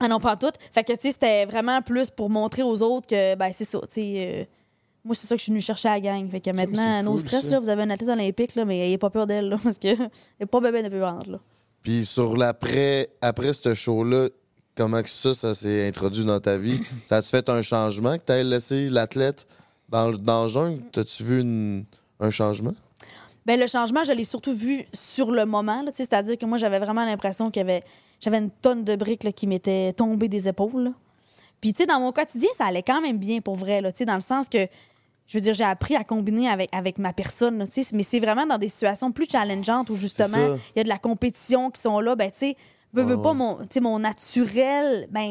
ah 0.00 0.08
non, 0.08 0.20
pas 0.20 0.36
tout. 0.36 0.50
Fait 0.72 0.82
que, 0.84 0.92
tu 0.94 1.00
sais, 1.02 1.10
c'était 1.12 1.44
vraiment 1.44 1.82
plus 1.82 2.08
pour 2.10 2.30
montrer 2.30 2.62
aux 2.62 2.80
autres 2.80 3.06
que, 3.06 3.34
ben, 3.34 3.50
c'est 3.52 3.64
ça, 3.68 3.78
tu 3.80 3.86
sais. 3.90 4.14
euh, 4.16 4.44
moi, 5.04 5.14
c'est 5.14 5.26
ça 5.26 5.34
que 5.34 5.38
je 5.38 5.44
suis 5.44 5.52
venue 5.52 5.60
chercher 5.60 5.88
à 5.88 5.92
la 5.92 6.00
gang. 6.00 6.30
Fait 6.30 6.40
que 6.40 6.50
maintenant, 6.50 7.02
nos 7.02 7.10
cool, 7.12 7.20
stress, 7.20 7.44
ça. 7.44 7.50
là, 7.50 7.60
vous 7.60 7.68
avez 7.68 7.82
un 7.82 7.90
athlète 7.90 8.08
olympique, 8.10 8.54
là, 8.54 8.64
mais 8.64 8.78
ayez 8.86 8.98
pas 8.98 9.10
peur 9.10 9.26
d'elle, 9.26 9.48
là, 9.48 9.58
parce 9.62 9.78
que 9.78 9.88
elle 9.88 10.08
est 10.40 10.46
pas 10.46 10.60
bébé 10.60 10.82
de 10.82 10.88
peu 10.88 10.98
vendre, 10.98 11.30
là. 11.32 11.40
Puis 11.82 12.06
sur 12.06 12.36
l'après, 12.36 13.10
après 13.20 13.52
ce 13.52 13.74
show-là, 13.74 14.28
comment 14.74 15.02
que 15.02 15.10
ça, 15.10 15.34
ça 15.34 15.54
s'est 15.54 15.86
introduit 15.86 16.24
dans 16.24 16.40
ta 16.40 16.56
vie? 16.56 16.80
ça 17.04 17.16
a-tu 17.16 17.28
fait 17.28 17.48
un 17.50 17.60
changement 17.62 18.16
que 18.16 18.22
t'as 18.24 18.42
laissé 18.42 18.88
l'athlète 18.88 19.46
dans, 19.90 20.10
le- 20.10 20.16
dans 20.18 20.44
le 20.44 20.48
jungle? 20.48 20.80
T'as-tu 20.92 21.22
vu 21.24 21.40
une- 21.42 21.84
un 22.20 22.30
changement? 22.30 22.74
Ben, 23.44 23.60
le 23.60 23.66
changement, 23.66 24.02
je 24.04 24.12
l'ai 24.12 24.24
surtout 24.24 24.54
vu 24.56 24.86
sur 24.94 25.30
le 25.30 25.44
moment. 25.44 25.84
tu 25.88 25.90
C'est-à-dire 25.96 26.38
que 26.38 26.46
moi, 26.46 26.56
j'avais 26.56 26.78
vraiment 26.78 27.04
l'impression 27.04 27.50
qu'il 27.50 27.60
y 27.60 27.64
avait 27.64 27.82
j'avais 28.20 28.38
une 28.38 28.50
tonne 28.50 28.84
de 28.84 28.96
briques 28.96 29.24
là, 29.24 29.32
qui 29.32 29.46
m'étaient 29.46 29.92
tombées 29.92 30.28
des 30.28 30.48
épaules. 30.48 30.84
là. 30.84 30.92
Puis, 31.60 31.74
tu 31.74 31.82
sais, 31.82 31.86
dans 31.86 32.00
mon 32.00 32.10
quotidien, 32.12 32.48
ça 32.54 32.64
allait 32.64 32.82
quand 32.82 33.02
même 33.02 33.18
bien 33.18 33.40
pour 33.42 33.56
vrai. 33.56 33.82
Là, 33.82 33.92
tu 33.92 33.98
sais, 33.98 34.04
dans 34.06 34.14
le 34.14 34.22
sens 34.22 34.48
que, 34.48 34.66
je 35.26 35.38
veux 35.38 35.42
dire, 35.42 35.54
j'ai 35.54 35.64
appris 35.64 35.96
à 35.96 36.04
combiner 36.04 36.48
avec, 36.48 36.68
avec 36.72 36.98
ma 36.98 37.12
personne. 37.12 37.58
là, 37.58 37.64
mais 37.92 38.02
c'est 38.02 38.20
vraiment 38.20 38.46
dans 38.46 38.58
des 38.58 38.68
situations 38.68 39.10
plus 39.10 39.26
challengeantes 39.30 39.90
où, 39.90 39.94
justement, 39.94 40.56
il 40.74 40.78
y 40.78 40.80
a 40.80 40.84
de 40.84 40.88
la 40.88 40.98
compétition 40.98 41.70
qui 41.70 41.80
sont 41.80 42.00
là. 42.00 42.14
Ben, 42.14 42.30
tu 42.30 42.38
sais, 42.38 42.56
veux, 42.94 43.02
veux 43.02 43.20
pas, 43.20 43.30
ouais. 43.30 43.34
mon, 43.36 43.58
mon 43.82 43.98
naturel, 43.98 45.06
ben, 45.10 45.28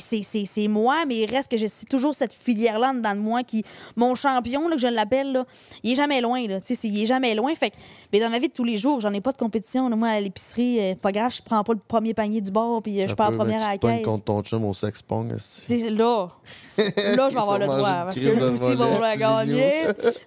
c'est- 0.00 0.68
moi, 0.68 1.04
mais 1.06 1.16
il 1.16 1.26
reste 1.30 1.50
que 1.50 1.56
j'ai 1.56 1.68
toujours 1.88 2.14
cette 2.14 2.32
filière-là 2.32 2.90
en 2.90 2.94
dedans 2.94 3.14
de 3.14 3.20
moi 3.20 3.42
qui. 3.42 3.64
Mon 3.96 4.14
champion, 4.14 4.68
là, 4.68 4.76
que 4.76 4.82
je 4.82 4.86
l'appelle, 4.86 5.44
il 5.82 5.92
est 5.92 5.96
jamais 5.96 6.20
loin, 6.20 6.46
là. 6.46 6.60
Tu 6.60 6.68
sais, 6.68 6.74
c'est- 6.74 6.88
il 6.88 7.02
est 7.02 7.06
jamais 7.06 7.34
loin. 7.34 7.54
Fait 7.54 7.72
mais 8.12 8.20
dans 8.20 8.30
ma 8.30 8.38
vie 8.38 8.48
de 8.48 8.52
tous 8.52 8.64
les 8.64 8.76
jours, 8.76 9.00
j'en 9.00 9.12
ai 9.12 9.20
pas 9.20 9.32
de 9.32 9.38
compétition. 9.38 9.88
là. 9.88 9.96
Moi, 9.96 10.08
à 10.08 10.20
l'épicerie, 10.20 10.78
euh, 10.80 10.94
pas 10.94 11.12
grave, 11.12 11.32
je 11.34 11.42
prends 11.42 11.64
pas 11.64 11.72
le 11.72 11.80
premier 11.86 12.14
panier 12.14 12.40
du 12.40 12.50
bord, 12.50 12.82
puis 12.82 13.00
euh, 13.02 13.08
je 13.08 13.14
pars 13.14 13.32
première 13.32 13.62
à 13.62 13.70
la 13.72 13.78
caisse. 13.78 14.04
contre 14.04 14.24
ton 14.24 14.42
chum 14.42 14.64
au 14.64 14.74
sex 14.74 15.02
pong. 15.02 15.30
là, 15.30 15.36
là, 15.96 16.30
je 17.28 17.34
vais 17.34 17.40
avoir 17.40 17.58
le 17.58 17.66
droit. 17.66 18.04
Parce 18.04 18.16
que 18.16 18.52
aussi, 18.52 18.76
petit 18.76 19.18
gagner. 19.18 19.70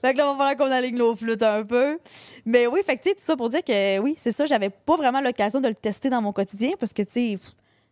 fait 0.01 0.13
que 0.13 0.17
là, 0.17 0.23
il 0.33 0.37
va 0.37 0.37
falloir 0.37 0.55
qu'on 0.57 0.71
aligne 0.71 0.97
nos 0.97 1.15
flûtes 1.15 1.43
un 1.43 1.63
peu. 1.63 1.97
Mais 2.45 2.67
oui, 2.67 2.81
fait 2.85 2.97
que, 2.97 3.03
tu 3.03 3.09
sais, 3.09 3.15
tout 3.15 3.21
ça 3.23 3.35
pour 3.35 3.49
dire 3.49 3.63
que 3.63 3.99
oui, 3.99 4.15
c'est 4.17 4.31
ça, 4.31 4.45
j'avais 4.45 4.69
pas 4.69 4.95
vraiment 4.97 5.21
l'occasion 5.21 5.61
de 5.61 5.67
le 5.67 5.73
tester 5.73 6.09
dans 6.09 6.21
mon 6.21 6.31
quotidien 6.31 6.71
parce 6.79 6.93
que, 6.93 7.01
tu 7.01 7.11
sais, 7.11 7.35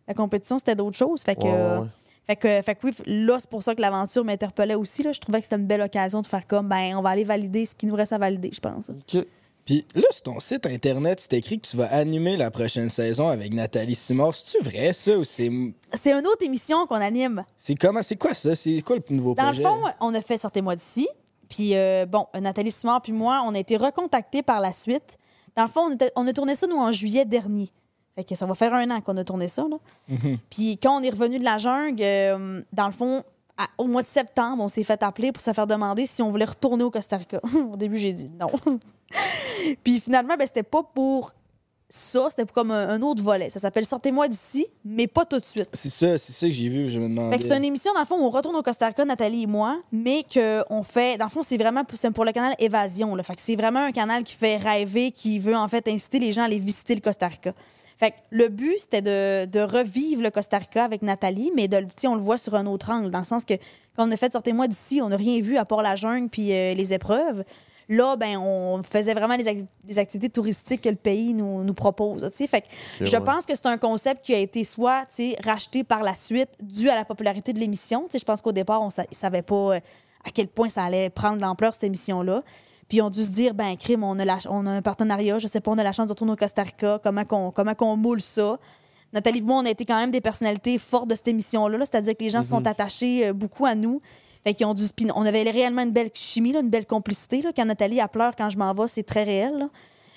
la 0.06 0.14
compétition, 0.14 0.58
c'était 0.58 0.76
d'autres 0.76 0.96
choses. 0.96 1.22
Fait 1.22 1.34
que. 1.36 1.42
Ouais, 1.42 1.80
ouais. 1.82 1.88
Fait 2.26 2.36
que, 2.36 2.62
fait 2.62 2.74
que 2.74 2.86
oui, 2.86 2.94
là, 3.04 3.36
c'est 3.38 3.50
pour 3.50 3.62
ça 3.62 3.74
que 3.74 3.82
l'aventure 3.82 4.24
m'interpellait 4.24 4.76
aussi. 4.76 5.02
Là. 5.02 5.12
Je 5.12 5.20
trouvais 5.20 5.40
que 5.40 5.44
c'était 5.44 5.56
une 5.56 5.66
belle 5.66 5.82
occasion 5.82 6.22
de 6.22 6.26
faire 6.26 6.46
comme, 6.46 6.68
ben, 6.68 6.94
on 6.96 7.02
va 7.02 7.10
aller 7.10 7.24
valider 7.24 7.66
ce 7.66 7.74
qui 7.74 7.84
nous 7.84 7.94
reste 7.94 8.14
à 8.14 8.18
valider, 8.18 8.50
je 8.50 8.60
pense. 8.60 8.88
OK. 8.88 9.26
Puis 9.66 9.86
là, 9.94 10.02
sur 10.10 10.22
ton 10.22 10.40
site 10.40 10.66
internet, 10.66 11.20
c'est 11.20 11.36
écrit 11.36 11.58
que 11.58 11.66
tu 11.66 11.76
vas 11.76 11.86
animer 11.86 12.36
la 12.36 12.50
prochaine 12.50 12.90
saison 12.90 13.28
avec 13.28 13.52
Nathalie 13.52 13.94
Simard. 13.94 14.34
C'est-tu 14.34 14.62
vrai, 14.64 14.92
ça, 14.92 15.18
ou 15.18 15.24
c'est. 15.24 15.50
C'est 15.94 16.12
une 16.12 16.26
autre 16.26 16.42
émission 16.42 16.86
qu'on 16.86 16.96
anime. 16.96 17.44
C'est 17.56 17.74
comment? 17.74 18.02
C'est 18.02 18.16
quoi 18.16 18.34
ça? 18.34 18.54
C'est 18.54 18.80
quoi 18.82 18.96
le 18.96 19.02
nouveau 19.14 19.34
Dans 19.34 19.44
le 19.44 19.48
projet? 19.48 19.62
fond, 19.62 19.82
on 20.00 20.14
a 20.14 20.20
fait 20.20 20.38
Sortez-moi 20.38 20.76
d'ici. 20.76 21.08
Puis, 21.48 21.76
euh, 21.76 22.06
bon, 22.06 22.26
Nathalie 22.40 22.70
Simard 22.70 23.02
puis 23.02 23.12
moi, 23.12 23.42
on 23.46 23.54
a 23.54 23.58
été 23.58 23.76
recontactés 23.76 24.42
par 24.42 24.60
la 24.60 24.72
suite. 24.72 25.18
Dans 25.56 25.62
le 25.64 25.68
fond, 25.68 25.82
on, 25.88 25.92
était- 25.92 26.12
on 26.16 26.26
a 26.26 26.32
tourné 26.32 26.54
ça, 26.54 26.66
nous, 26.66 26.76
en 26.78 26.90
juillet 26.92 27.24
dernier. 27.24 27.70
Fait 28.16 28.24
que 28.24 28.34
ça 28.34 28.46
va 28.46 28.54
faire 28.54 28.72
un 28.74 28.90
an 28.90 29.00
qu'on 29.00 29.16
a 29.16 29.24
tourné 29.24 29.48
ça, 29.48 29.66
là. 29.68 29.76
Mhm. 30.08 30.38
Puis 30.50 30.78
quand 30.78 30.96
on 30.98 31.02
est 31.02 31.10
revenu 31.10 31.38
de 31.38 31.44
la 31.44 31.58
jungle, 31.58 32.00
euh, 32.02 32.62
dans 32.72 32.86
le 32.86 32.92
fond, 32.92 33.22
à- 33.58 33.66
au 33.78 33.86
mois 33.86 34.02
de 34.02 34.06
septembre, 34.06 34.62
on 34.62 34.68
s'est 34.68 34.84
fait 34.84 35.02
appeler 35.02 35.32
pour 35.32 35.42
se 35.42 35.52
faire 35.52 35.66
demander 35.66 36.06
si 36.06 36.22
on 36.22 36.30
voulait 36.30 36.44
retourner 36.44 36.84
au 36.84 36.90
Costa 36.90 37.16
Rica. 37.16 37.40
au 37.72 37.76
début, 37.76 37.98
j'ai 37.98 38.12
dit 38.12 38.30
non. 38.38 38.46
Puis 39.84 40.00
finalement, 40.00 40.34
ben, 40.36 40.46
c'était 40.46 40.62
pas 40.62 40.82
pour 40.82 41.32
ça, 41.96 42.26
c'était 42.28 42.44
comme 42.44 42.72
un, 42.72 42.88
un 42.88 43.02
autre 43.02 43.22
volet. 43.22 43.50
Ça 43.50 43.60
s'appelle 43.60 43.86
Sortez-moi 43.86 44.26
d'ici, 44.26 44.66
mais 44.84 45.06
pas 45.06 45.24
tout 45.24 45.38
de 45.38 45.44
suite. 45.44 45.68
C'est 45.74 45.90
ça, 45.90 46.18
c'est 46.18 46.32
ça 46.32 46.46
que 46.46 46.52
j'ai 46.52 46.68
vu, 46.68 46.88
je 46.88 46.98
me 46.98 47.08
demandais. 47.08 47.36
Fait 47.36 47.38
que 47.38 47.48
c'est 47.48 47.56
une 47.56 47.64
émission, 47.64 47.92
dans 47.94 48.00
le 48.00 48.06
fond, 48.06 48.16
où 48.16 48.24
on 48.24 48.30
retourne 48.30 48.56
au 48.56 48.62
Costa 48.62 48.88
Rica, 48.88 49.04
Nathalie 49.04 49.44
et 49.44 49.46
moi, 49.46 49.80
mais 49.92 50.24
qu'on 50.24 50.82
fait. 50.82 51.16
Dans 51.18 51.26
le 51.26 51.30
fond, 51.30 51.44
c'est 51.44 51.56
vraiment 51.56 51.84
pour, 51.84 51.96
pour 52.12 52.24
le 52.24 52.32
canal 52.32 52.56
Évasion. 52.58 53.14
Là. 53.14 53.22
Fait 53.22 53.36
que 53.36 53.40
c'est 53.40 53.54
vraiment 53.54 53.78
un 53.78 53.92
canal 53.92 54.24
qui 54.24 54.34
fait 54.34 54.56
rêver, 54.56 55.12
qui 55.12 55.38
veut 55.38 55.54
en 55.54 55.68
fait 55.68 55.86
inciter 55.86 56.18
les 56.18 56.32
gens 56.32 56.42
à 56.42 56.46
aller 56.46 56.58
visiter 56.58 56.96
le 56.96 57.00
Costa 57.00 57.28
Rica. 57.28 57.54
Fait 57.96 58.10
que 58.10 58.16
le 58.30 58.48
but, 58.48 58.74
c'était 58.76 59.00
de, 59.00 59.48
de 59.48 59.60
revivre 59.60 60.20
le 60.20 60.30
Costa 60.30 60.58
Rica 60.58 60.82
avec 60.82 61.02
Nathalie, 61.02 61.52
mais 61.54 61.68
de, 61.68 61.86
on 62.08 62.16
le 62.16 62.20
voit 62.20 62.38
sur 62.38 62.56
un 62.56 62.66
autre 62.66 62.90
angle, 62.90 63.12
dans 63.12 63.20
le 63.20 63.24
sens 63.24 63.44
que 63.44 63.54
quand 63.96 64.08
on 64.08 64.10
a 64.10 64.16
fait 64.16 64.32
Sortez-moi 64.32 64.66
d'ici, 64.66 65.00
on 65.00 65.10
n'a 65.10 65.16
rien 65.16 65.40
vu 65.40 65.58
à 65.58 65.64
part 65.64 65.80
la 65.80 65.94
jungle 65.94 66.28
puis 66.28 66.52
euh, 66.52 66.74
les 66.74 66.92
épreuves. 66.92 67.44
Là, 67.88 68.16
ben, 68.16 68.38
on 68.38 68.82
faisait 68.82 69.12
vraiment 69.14 69.36
les, 69.36 69.44
ac- 69.44 69.66
les 69.86 69.98
activités 69.98 70.30
touristiques 70.30 70.80
que 70.80 70.88
le 70.88 70.96
pays 70.96 71.34
nous, 71.34 71.64
nous 71.64 71.74
propose. 71.74 72.28
Fait 72.32 72.62
que 72.62 72.66
je 73.00 73.14
ouais. 73.16 73.24
pense 73.24 73.44
que 73.44 73.54
c'est 73.54 73.66
un 73.66 73.76
concept 73.76 74.24
qui 74.24 74.34
a 74.34 74.38
été 74.38 74.64
soit 74.64 75.04
racheté 75.44 75.84
par 75.84 76.02
la 76.02 76.14
suite 76.14 76.48
dû 76.62 76.88
à 76.88 76.94
la 76.94 77.04
popularité 77.04 77.52
de 77.52 77.58
l'émission. 77.58 78.08
Je 78.12 78.24
pense 78.24 78.40
qu'au 78.40 78.52
départ, 78.52 78.80
on 78.80 78.86
ne 78.88 79.04
savait 79.14 79.42
pas 79.42 79.54
euh, 79.74 79.80
à 80.26 80.30
quel 80.32 80.48
point 80.48 80.68
ça 80.70 80.84
allait 80.84 81.10
prendre 81.10 81.40
l'ampleur, 81.42 81.74
cette 81.74 81.84
émission-là. 81.84 82.42
Puis 82.88 82.98
ils 82.98 83.02
ont 83.02 83.10
dû 83.10 83.22
se 83.22 83.30
dire, 83.32 83.54
ben, 83.54 83.76
crime, 83.76 84.02
on 84.04 84.18
a, 84.18 84.24
la- 84.24 84.38
on 84.48 84.66
a 84.66 84.70
un 84.70 84.82
partenariat, 84.82 85.38
je 85.38 85.46
sais 85.46 85.60
pas, 85.60 85.70
on 85.70 85.78
a 85.78 85.82
la 85.84 85.92
chance 85.92 86.06
de 86.06 86.12
retourner 86.12 86.32
au 86.32 86.36
Costa 86.36 86.62
Rica, 86.62 86.98
comment 87.02 87.24
qu'on 87.24 87.50
comment 87.50 87.74
qu'on 87.74 87.96
moule 87.96 88.20
ça? 88.20 88.58
Nathalie 89.12 89.38
et 89.38 89.42
moi, 89.42 89.58
on 89.62 89.66
a 89.66 89.70
été 89.70 89.84
quand 89.84 89.96
même 89.98 90.10
des 90.10 90.20
personnalités 90.20 90.76
fortes 90.78 91.08
de 91.08 91.14
cette 91.14 91.28
émission-là, 91.28 91.78
là. 91.78 91.84
c'est-à-dire 91.86 92.16
que 92.16 92.24
les 92.24 92.30
gens 92.30 92.42
se 92.42 92.48
sont 92.48 92.66
attachés 92.66 93.28
euh, 93.28 93.32
beaucoup 93.32 93.64
à 93.66 93.74
nous. 93.74 94.00
Fait 94.44 94.54
qu'ils 94.54 94.66
ont 94.66 94.74
dû 94.74 94.84
spin- 94.84 95.10
On 95.16 95.24
avait 95.26 95.42
réellement 95.42 95.82
une 95.82 95.90
belle 95.92 96.10
chimie, 96.14 96.52
là, 96.52 96.60
une 96.60 96.68
belle 96.70 96.86
complicité. 96.86 97.40
Là. 97.42 97.50
Quand 97.56 97.64
Nathalie 97.64 98.00
a 98.00 98.08
pleure 98.08 98.36
quand 98.36 98.50
je 98.50 98.58
m'en 98.58 98.72
vais, 98.74 98.86
c'est 98.88 99.02
très 99.02 99.24
réel. 99.24 99.52
là. 99.58 99.64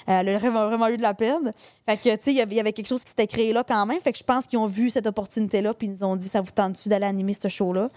Euh, 0.09 0.19
Elle 0.21 0.29
a 0.29 0.37
vraiment, 0.37 0.87
eu 0.87 0.97
de 0.97 1.01
la 1.01 1.13
peine. 1.13 1.51
Fait 1.87 1.97
que, 1.97 2.15
tu 2.15 2.23
sais, 2.23 2.31
il 2.31 2.37
y 2.37 2.41
avait- 2.59 2.71
quelque 2.73 2.87
chose 2.87 3.03
qui 3.03 3.09
s'était 3.09 3.27
créé 3.27 3.51
là 3.53 3.63
quand 3.67 3.85
même. 3.85 3.99
Fait 3.99 4.11
que 4.13 4.17
je 4.17 4.23
pense 4.23 4.45
qu'ils 4.47 4.59
ont 4.59 4.67
vu 4.67 4.89
cette 4.89 5.05
opportunité-là, 5.07 5.73
puis 5.73 5.87
ils 5.87 5.91
nous 5.91 6.03
ont 6.03 6.15
dit, 6.15 6.27
ça 6.27 6.39
vous 6.41 6.51
tente-tu 6.51 6.87
d'aller 6.89 7.05
animer 7.05 7.33
ce 7.33 7.47
show-là? 7.49 7.89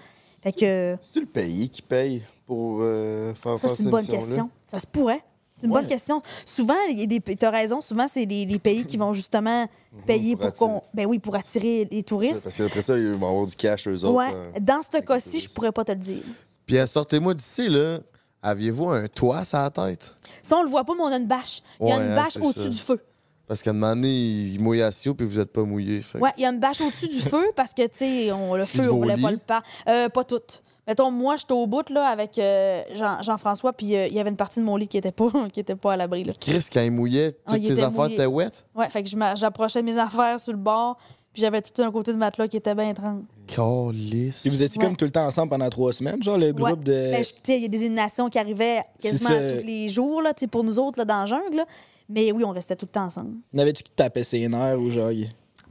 Fait 0.43 0.53
que, 0.53 0.97
C'est-tu 1.03 1.21
le 1.21 1.27
pays 1.27 1.69
qui 1.69 1.83
paye 1.83 2.23
pour 2.47 2.79
euh, 2.81 3.33
faire 3.35 3.59
ça, 3.59 3.69
c'est 3.69 3.83
une 3.85 3.91
bonne 3.91 4.01
question. 4.07 4.51
Ça 4.67 4.79
se 4.81 4.87
pourrait. 4.87 5.23
C'est 5.61 5.67
une 5.67 5.73
Ouais. 5.73 5.81
bonne 5.83 5.89
question. 5.91 6.23
Souvent, 6.47 6.77
il 6.89 6.99
y 6.99 7.03
a 7.03 7.07
des, 7.07 7.21
t'as 7.21 7.51
raison, 7.51 7.83
souvent, 7.83 8.07
c'est 8.09 8.25
les, 8.25 8.47
les 8.47 8.59
pays 8.59 8.85
qui 8.87 8.97
vont 8.97 9.13
justement 9.13 9.69
payer 10.07 10.35
pour 10.37 10.53
pour, 10.53 10.55
qu'on. 10.55 10.83
Ben 10.95 11.07
oui, 11.07 11.19
pour 11.19 11.35
attirer 11.37 11.87
les 11.91 12.03
touristes. 12.03 12.45
Parce 12.45 12.57
qu'après 12.57 12.83
ça, 12.83 12.97
ils 12.97 13.09
vont 13.13 13.29
avoir 13.29 13.47
du 13.47 13.55
cash, 13.57 13.87
eux 13.89 14.05
autres. 14.05 14.13
Ouais. 14.15 14.33
euh. 14.33 14.51
Dans 14.61 14.81
ce 14.83 14.99
cas-ci, 15.01 15.41
je 15.41 15.51
pourrais 15.51 15.73
pas 15.73 15.85
te 15.85 15.93
le 15.93 15.99
dire. 15.99 16.23
Puis 16.67 16.79
euh, 16.79 16.87
sortez-moi 16.87 17.35
d'ici, 17.35 17.69
là. 17.69 17.99
Aviez-vous 18.43 18.89
un 18.89 19.07
toit 19.07 19.45
sur 19.45 19.59
la 19.59 19.69
tête? 19.69 20.15
Ça, 20.43 20.57
on 20.57 20.63
le 20.63 20.71
voit 20.71 20.85
pas, 20.85 20.95
mais 20.95 21.03
on 21.03 21.09
a 21.09 21.17
une 21.19 21.27
bâche. 21.27 21.61
Il 21.81 21.89
y 21.89 21.93
a 21.93 21.99
Ouais, 21.99 22.05
une 22.07 22.13
hein, 22.13 22.17
bâche 22.17 22.37
au-dessus 22.39 22.63
ça. 22.63 22.69
du 22.71 22.79
feu. 22.79 22.99
Parce 23.47 23.63
qu'à 23.63 23.71
un 23.71 23.75
moment 23.75 23.95
donné, 23.95 24.09
il 24.09 24.61
mouille 24.61 24.81
à 24.81 24.91
Sio, 24.93 25.13
puis 25.15 25.27
vous 25.27 25.39
êtes 25.41 25.53
pas 25.53 25.65
mouillé. 25.65 26.03
Ouais, 26.19 26.31
il 26.39 26.43
y 26.43 26.47
a 26.47 26.51
une 26.51 26.61
bâche 26.61 26.81
au-dessus 26.81 27.09
du 27.09 27.21
feu 27.21 27.51
parce 27.57 27.75
que, 27.75 27.83
tu 27.83 27.99
sais, 27.99 28.33
on, 28.33 28.55
le 28.57 28.65
feu, 28.65 28.91
on 28.91 28.97
voulait 28.99 29.17
pas 29.21 29.31
le 29.33 29.37
pas. 29.39 29.63
Euh, 29.89 30.09
pas 30.09 30.25
toutes. 30.25 30.63
Mettons, 30.89 31.11
moi, 31.11 31.37
j'étais 31.37 31.53
au 31.53 31.67
bout, 31.67 31.89
là, 31.91 32.07
avec 32.07 32.39
euh, 32.39 32.83
Jean- 32.95 33.23
Jean-François, 33.23 33.73
puis 33.73 33.95
euh, 33.95 34.07
il 34.07 34.15
y 34.15 34.19
avait 34.21 34.31
une 34.31 34.37
partie 34.37 34.61
de 34.61 34.65
mon 34.65 34.77
lit 34.77 34.89
qui 34.89 34.97
était 34.99 35.13
pas, 35.13 35.31
qui 35.53 35.61
était 35.61 35.77
pas 35.77 35.93
à 35.93 35.97
l'abri, 35.97 36.25
là. 36.25 36.33
Chris, 36.41 36.67
quand 36.73 36.81
il 36.83 36.91
mouillait, 36.91 37.37
Ah, 37.47 37.53
toutes 37.53 37.63
il 37.63 37.67
tes 37.69 37.73
était 37.75 37.83
affaires 37.83 38.07
étaient 38.07 38.27
wet? 38.27 38.51
Ouais, 38.75 38.89
fait 38.91 39.03
que 39.05 39.09
j'approchais 39.37 39.83
mes 39.83 39.97
affaires 39.99 40.41
sur 40.41 40.53
le 40.53 40.59
bord, 40.59 40.97
puis 41.33 41.43
j'avais 41.43 41.63
tout 41.63 41.81
un 41.83 41.91
côté 41.93 42.13
de 42.13 42.17
matelas 42.19 42.49
qui 42.49 42.57
était 42.57 42.75
bien 42.75 42.89
étrange. 42.89 43.23
Calice. 43.47 44.47
Et 44.47 44.49
vous 44.49 44.63
étiez 44.63 44.81
Ouais. 44.81 44.87
comme 44.87 44.97
tout 44.97 45.05
le 45.05 45.11
temps 45.11 45.27
ensemble 45.27 45.51
pendant 45.51 45.69
trois 45.71 45.93
semaines, 45.93 46.23
genre 46.23 46.39
le 46.39 46.53
groupe 46.53 46.69
Ouais. 46.79 46.85
de. 46.85 47.11
Ben, 47.13 47.25
il 47.49 47.63
y 47.63 47.65
a 47.65 47.69
des 47.69 47.79
éliminations 47.85 48.29
qui 48.29 48.39
arrivaient 48.39 48.81
quasiment 49.01 49.31
tous 49.47 49.65
les 49.67 49.89
jours, 49.89 50.23
là, 50.23 50.33
pour 50.51 50.65
nous 50.65 50.79
autres, 50.79 50.99
là, 50.99 51.05
dans 51.05 51.21
la 51.21 51.27
jungle, 51.27 51.57
là. 51.59 51.67
Mais 52.09 52.33
oui, 52.33 52.43
on 52.43 52.51
restait 52.51 52.75
tout 52.75 52.87
le 52.87 52.91
temps 52.93 53.05
ensemble. 53.05 53.35
N'avais-tu 53.53 53.85
qui 53.85 53.93
tapait 53.93 54.25
ses 54.25 54.49
nerfs 54.49 54.81
ou 54.81 54.91
genre. 54.91 55.11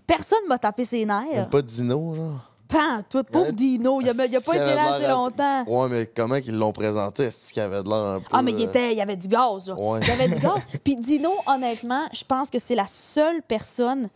Personne 0.07 0.39
m'a 0.47 0.57
tapé 0.57 0.85
ses 0.85 1.05
Même 1.05 1.25
nerfs. 1.33 1.49
pas 1.49 1.61
Dino, 1.61 2.15
genre. 2.15 2.48
Pas 2.69 2.97
en 2.99 3.01
tout. 3.01 3.23
Pauvre. 3.23 3.51
Dino, 3.51 3.99
il 3.99 4.09
a, 4.09 4.13
il 4.13 4.21
a 4.21 4.25
Est-ce 4.25 4.45
pas 4.45 4.55
été 4.55 4.63
là 4.75 4.89
de 4.91 5.03
assez 5.03 5.07
longtemps. 5.07 5.63
Ouais, 5.67 5.89
mais 5.89 6.05
comment 6.05 6.39
qu'ils 6.39 6.55
l'ont 6.57 6.71
présenté? 6.71 7.23
Est-ce 7.23 7.51
qu'il 7.51 7.61
avait 7.63 7.81
de 7.83 7.89
l'air 7.89 7.97
un 7.97 8.19
peu. 8.19 8.27
Ah, 8.31 8.41
mais 8.43 8.51
il, 8.51 8.61
euh, 8.61 8.65
était, 8.69 8.91
il 8.91 8.97
y 8.97 9.01
avait 9.01 9.15
du 9.15 9.27
gaz, 9.27 9.67
là. 9.67 9.73
Ouais. 9.75 9.99
Il 10.03 10.07
y 10.07 10.11
avait 10.11 10.27
du 10.29 10.39
gaz. 10.39 10.53
Puis 10.83 10.95
Dino, 10.95 11.31
honnêtement, 11.47 12.07
je 12.13 12.23
pense 12.23 12.49
que 12.51 12.59
c'est 12.59 12.75
la 12.75 12.85
seule 12.87 13.41
personne 13.41 14.07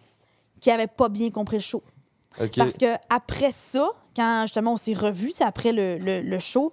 qui 0.62 0.70
avait 0.72 0.88
pas 0.88 1.10
bien 1.10 1.30
compris 1.32 1.58
le 1.58 1.62
show. 1.64 1.82
Parce 2.56 2.78
que 2.78 2.94
après 3.10 3.52
ça, 3.52 3.90
quand 4.16 4.44
justement 4.44 4.74
on 4.74 4.78
s'est 4.78 4.94
revus, 4.94 5.34
après 5.42 5.72
le, 5.72 5.98
le- 5.98 6.22
le 6.22 6.40
show, 6.40 6.72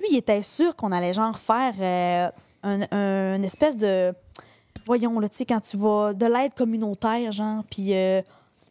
lui, 0.00 0.08
il 0.12 0.16
était 0.18 0.42
sûr 0.42 0.74
qu'on 0.76 0.92
allait 0.92 1.12
genre 1.14 1.38
faire 1.38 1.74
euh, 1.80 2.28
un, 2.64 2.80
un- 2.90 3.36
une 3.36 3.44
espèce 3.44 3.76
de. 3.76 4.12
Voyons, 4.86 5.20
là, 5.20 5.28
tu 5.28 5.36
sais, 5.36 5.44
quand 5.44 5.60
tu 5.60 5.76
vas. 5.76 6.12
de 6.12 6.26
l'aide 6.26 6.54
communautaire, 6.54 7.30
genre. 7.30 7.62
Puis. 7.70 7.94
euh, 7.94 8.20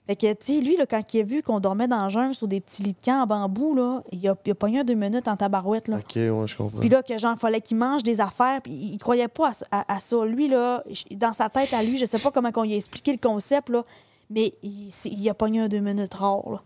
fait 0.09 0.15
que, 0.15 0.33
tu 0.33 0.53
sais, 0.55 0.59
lui, 0.61 0.75
là, 0.75 0.87
quand 0.87 1.03
il 1.13 1.19
a 1.19 1.23
vu 1.23 1.43
qu'on 1.43 1.59
dormait 1.59 1.87
dans 1.87 2.03
le 2.05 2.09
jungle 2.09 2.33
sur 2.33 2.47
des 2.47 2.59
petits 2.61 2.81
lits 2.81 2.93
de 2.93 3.05
camp 3.05 3.21
en 3.21 3.27
bambou, 3.27 3.75
là, 3.75 4.01
il 4.11 4.27
a, 4.27 4.35
il 4.43 4.51
a 4.51 4.55
pogné 4.55 4.79
un 4.79 4.83
deux 4.83 4.95
minutes 4.95 5.27
en 5.27 5.35
tabarouette, 5.35 5.87
là. 5.87 5.97
Ok, 5.97 6.15
ouais, 6.15 6.47
je 6.47 6.57
comprends. 6.57 6.79
Puis 6.79 6.89
là, 6.89 7.03
que 7.03 7.15
genre, 7.19 7.37
fallait 7.37 7.61
qu'il 7.61 7.77
mange 7.77 8.01
des 8.01 8.19
affaires, 8.19 8.59
puis 8.63 8.73
il, 8.73 8.93
il 8.93 8.97
croyait 8.97 9.27
pas 9.27 9.51
à, 9.69 9.81
à- 9.81 9.95
à 9.97 9.99
ça. 9.99 10.25
Lui, 10.25 10.47
là, 10.47 10.83
dans 11.11 11.33
sa 11.33 11.47
tête 11.49 11.71
à 11.73 11.83
lui, 11.83 11.99
je 11.99 12.05
sais 12.05 12.17
pas 12.17 12.31
comment 12.31 12.49
on 12.55 12.63
lui 12.63 12.73
a 12.73 12.77
expliqué 12.77 13.11
le 13.11 13.19
concept, 13.19 13.69
là, 13.69 13.83
mais 14.31 14.55
il, 14.63 14.89
c'est- 14.89 15.09
il 15.09 15.29
a 15.29 15.35
pogné 15.35 15.59
un 15.59 15.67
deux 15.67 15.79
minutes 15.79 16.15
rare, 16.15 16.49
là. 16.49 16.61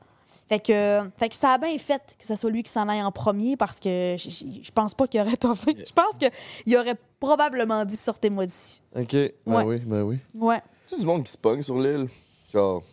Fait 0.47 0.59
que, 0.59 1.01
fait 1.17 1.27
que 1.29 1.35
ça 1.35 1.51
a 1.51 1.57
bien 1.57 1.77
fait 1.77 2.15
que 2.17 2.25
ce 2.25 2.37
soit 2.37 2.49
lui 2.49 2.63
qui 2.63 2.71
s'en 2.71 2.87
aille 2.87 3.01
en 3.01 3.11
premier 3.11 3.57
parce 3.57 3.79
que 3.79 4.15
je, 4.17 4.71
pense 4.71 4.93
pas 4.93 5.07
qu'il 5.07 5.19
aurait 5.19 5.35
toffé. 5.37 5.75
Je 5.77 5.91
pense 5.93 6.17
qu'il 6.17 6.77
aurait 6.77 6.95
probablement 7.19 7.83
dit 7.85 7.95
sortez-moi 7.95 8.45
d'ici. 8.45 8.81
Ok, 8.95 9.11
ben 9.13 9.33
Ouais. 9.47 9.63
oui, 9.63 9.79
ben 9.79 10.01
oui. 10.03 10.19
Ouais. 10.35 10.61
Tu 10.87 10.97
du 10.97 11.05
monde 11.05 11.23
qui 11.23 11.31
se 11.31 11.37
pogne 11.37 11.61
sur 11.61 11.77
l'île? 11.79 12.07
Genre, 12.51 12.83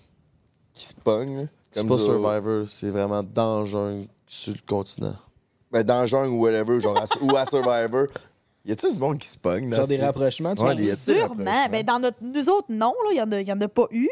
qui 0.80 0.86
se 0.86 0.94
pogne, 0.94 1.36
là? 1.36 1.44
C'est 1.72 1.80
Comme 1.80 1.88
pas 1.90 1.98
ça. 1.98 2.04
Survivor, 2.06 2.68
c'est 2.68 2.90
vraiment 2.90 3.22
dangereux 3.22 4.06
sur 4.26 4.52
le 4.52 4.58
continent. 4.66 5.14
Ben, 5.70 5.82
dans 5.84 6.00
le 6.00 6.06
jungle 6.06 6.32
ou 6.32 6.40
whatever, 6.42 6.80
genre, 6.80 6.96
à- 6.98 7.06
ou 7.24 7.36
à 7.36 7.46
Survivor. 7.46 8.06
Y 8.64 8.72
a-tu 8.72 8.92
du 8.92 8.98
monde 8.98 9.18
qui 9.18 9.28
se 9.28 9.38
pogne? 9.38 9.70
là, 9.70 9.76
Genre 9.78 9.86
des 9.86 9.98
rapprochements, 9.98 10.54
tu 10.54 10.62
Ouais, 10.62 10.74
vois? 10.74 10.94
Sûrement. 10.96 11.66
Ben, 11.70 11.82
dans 11.84 11.98
notre, 12.00 12.18
nous 12.22 12.48
autres, 12.48 12.66
non, 12.70 12.92
là, 13.04 13.10
il 13.12 13.16
y 13.16 13.22
en 13.22 13.30
a, 13.32 13.40
y 13.40 13.52
en 13.52 13.60
a 13.60 13.68
pas 13.68 13.86
eu. 13.90 14.08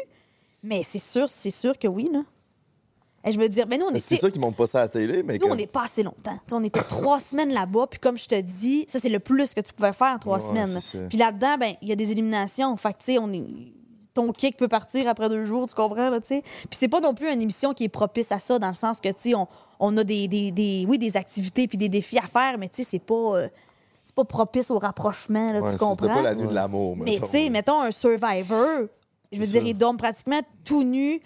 Mais 0.63 0.83
c'est 0.83 0.99
sûr, 0.99 1.27
c'est 1.29 1.51
sûr 1.51 1.77
que 1.77 1.87
oui, 1.87 2.09
là. 2.11 2.21
Et 3.25 3.33
je 3.33 3.39
veux 3.39 3.49
dire, 3.49 3.65
mais 3.67 3.77
nous, 3.77 3.85
on 3.85 3.91
Ben, 3.91 3.99
C'est 3.99 4.15
était. 4.15 4.21
ça 4.27 4.31
qui 4.31 4.39
monte 4.39 4.55
pas 4.55 4.65
ça 4.67 4.79
à 4.79 4.81
la 4.83 4.87
télé, 4.87 5.23
mais 5.23 5.33
Nous, 5.33 5.39
comme- 5.39 5.51
on 5.51 5.55
n'est 5.55 5.67
pas 5.67 5.83
assez 5.83 6.03
longtemps. 6.03 6.37
T'sais, 6.47 6.55
on 6.55 6.63
était 6.63 6.81
trois 6.87 7.19
semaines 7.19 7.51
là-bas, 7.51 7.87
puis 7.91 7.99
comme 7.99 8.17
je 8.17 8.25
te 8.27 8.39
dis, 8.39 8.85
ça, 8.87 8.97
c'est 8.99 9.09
le 9.09 9.19
plus 9.19 9.53
que 9.53 9.59
tu 9.61 9.73
pouvais 9.73 9.91
faire 9.93 10.13
en 10.15 10.19
trois 10.19 10.37
Ouais, 10.41 10.47
semaines. 10.47 10.79
Puis 11.09 11.17
là-dedans, 11.17 11.57
ben, 11.59 11.73
il 11.81 11.89
y 11.89 11.91
a 11.91 11.95
des 11.97 12.11
éliminations. 12.13 12.75
Fait 12.77 12.93
que, 12.93 12.99
tu 12.99 13.05
sais, 13.13 13.19
on 13.19 13.31
est. 13.33 13.43
Ton 14.13 14.31
kick 14.31 14.57
peut 14.57 14.67
partir 14.67 15.07
après 15.07 15.29
deux 15.29 15.45
jours, 15.45 15.67
tu 15.67 15.75
comprends, 15.75 16.09
là, 16.09 16.19
tu 16.19 16.27
sais? 16.27 16.41
Puis 16.41 16.77
c'est 16.79 16.87
pas 16.87 16.99
non 16.99 17.13
plus 17.13 17.31
une 17.31 17.41
émission 17.41 17.73
qui 17.73 17.83
est 17.83 17.89
propice 17.89 18.31
à 18.31 18.39
ça, 18.39 18.57
dans 18.59 18.67
le 18.69 18.73
sens 18.73 18.99
que, 18.99 19.09
tu 19.09 19.15
sais, 19.29 19.35
on, 19.35 19.47
on 19.79 19.95
a 19.97 20.03
des, 20.03 20.27
des, 20.27 20.51
des- 20.51 20.85
oui, 20.89 20.97
des 20.97 21.15
activités 21.15 21.67
puis 21.67 21.77
des 21.77 21.89
défis 21.89 22.17
à 22.17 22.23
faire, 22.27 22.57
mais, 22.57 22.69
tu 22.69 22.83
sais, 22.83 22.89
c'est 22.89 22.99
pas. 22.99 23.13
euh, 23.37 23.47
c'est 24.01 24.15
pas 24.15 24.25
propice 24.25 24.71
au 24.71 24.79
rapprochement, 24.79 25.51
là, 25.53 25.61
Ouais, 25.61 25.71
tu 25.71 25.77
comprends? 25.77 26.07
pas 26.07 26.21
la 26.23 26.33
nuit 26.33 26.47
de 26.47 26.53
l'amour, 26.53 26.95
Mais 26.97 27.19
tu 27.19 27.29
sais, 27.29 27.49
mettons 27.51 27.79
un 27.81 27.91
survivor, 27.91 28.87
je 29.31 29.39
veux 29.39 29.45
C'est 29.45 29.51
dire, 29.51 29.67
ils 29.67 29.75
dorment 29.75 29.97
pratiquement 29.97 30.41
tout 30.65 30.83
nus 30.83 31.21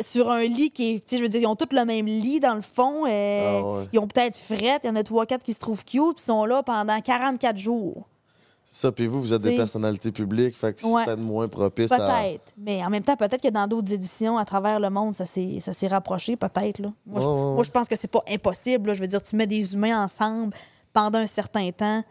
sur 0.00 0.30
un 0.30 0.42
lit 0.42 0.70
qui 0.70 0.96
est. 0.96 0.98
Tu 1.00 1.04
sais, 1.08 1.16
je 1.16 1.22
veux 1.22 1.28
dire, 1.30 1.40
ils 1.40 1.46
ont 1.46 1.56
tous 1.56 1.74
le 1.74 1.84
même 1.86 2.04
lit 2.06 2.38
dans 2.40 2.54
le 2.54 2.60
fond. 2.60 3.06
euh, 3.06 3.60
Ah 3.62 3.62
ouais. 3.78 3.88
Ils 3.94 3.98
ont 3.98 4.06
peut-être 4.06 4.36
fret. 4.36 4.78
Il 4.84 4.86
y 4.88 4.90
en 4.90 4.96
a 4.96 5.02
trois, 5.02 5.24
quatre 5.26 5.42
qui 5.42 5.54
se 5.54 5.58
trouvent 5.58 5.84
cute, 5.84 6.16
puis 6.16 6.16
ils 6.18 6.22
sont 6.26 6.44
là 6.44 6.62
pendant 6.62 7.00
44 7.00 7.56
jours. 7.56 8.06
Ça, 8.70 8.92
puis 8.92 9.06
vous, 9.06 9.20
vous 9.22 9.32
êtes 9.32 9.40
des 9.42 9.56
personnalités 9.56 10.12
publiques, 10.12 10.54
fait 10.56 10.74
que 10.74 10.82
c'est 10.82 10.86
Ouais. 10.88 11.04
peut-être 11.06 11.18
moins 11.20 11.48
propice 11.48 11.90
à. 11.90 11.96
Peut-être. 11.96 12.52
Mais 12.58 12.84
en 12.84 12.90
même 12.90 13.02
temps, 13.02 13.16
peut-être 13.16 13.40
que 13.42 13.48
dans 13.48 13.66
d'autres 13.66 13.92
éditions 13.92 14.36
à 14.36 14.44
travers 14.44 14.78
le 14.78 14.90
monde, 14.90 15.14
ça 15.14 15.24
s'est 15.26 15.58
ça 15.60 15.72
s'est 15.72 15.88
rapproché, 15.88 16.36
peut-être. 16.36 16.78
là. 16.80 16.92
Moi, 17.06 17.20
je- 17.20 17.26
Ouais, 17.26 17.32
ouais, 17.32 17.40
ouais. 17.48 17.54
moi, 17.54 17.62
je 17.64 17.70
pense 17.70 17.88
que 17.88 17.96
c'est 17.96 18.10
pas 18.10 18.22
impossible. 18.30 18.88
là. 18.88 18.94
Je 18.94 19.00
veux 19.00 19.06
dire, 19.06 19.22
tu 19.22 19.36
mets 19.36 19.46
des 19.46 19.72
humains 19.74 20.04
ensemble 20.04 20.54
pendant 20.92 21.18
un 21.18 21.26
certain 21.26 21.70
temps. 21.72 22.04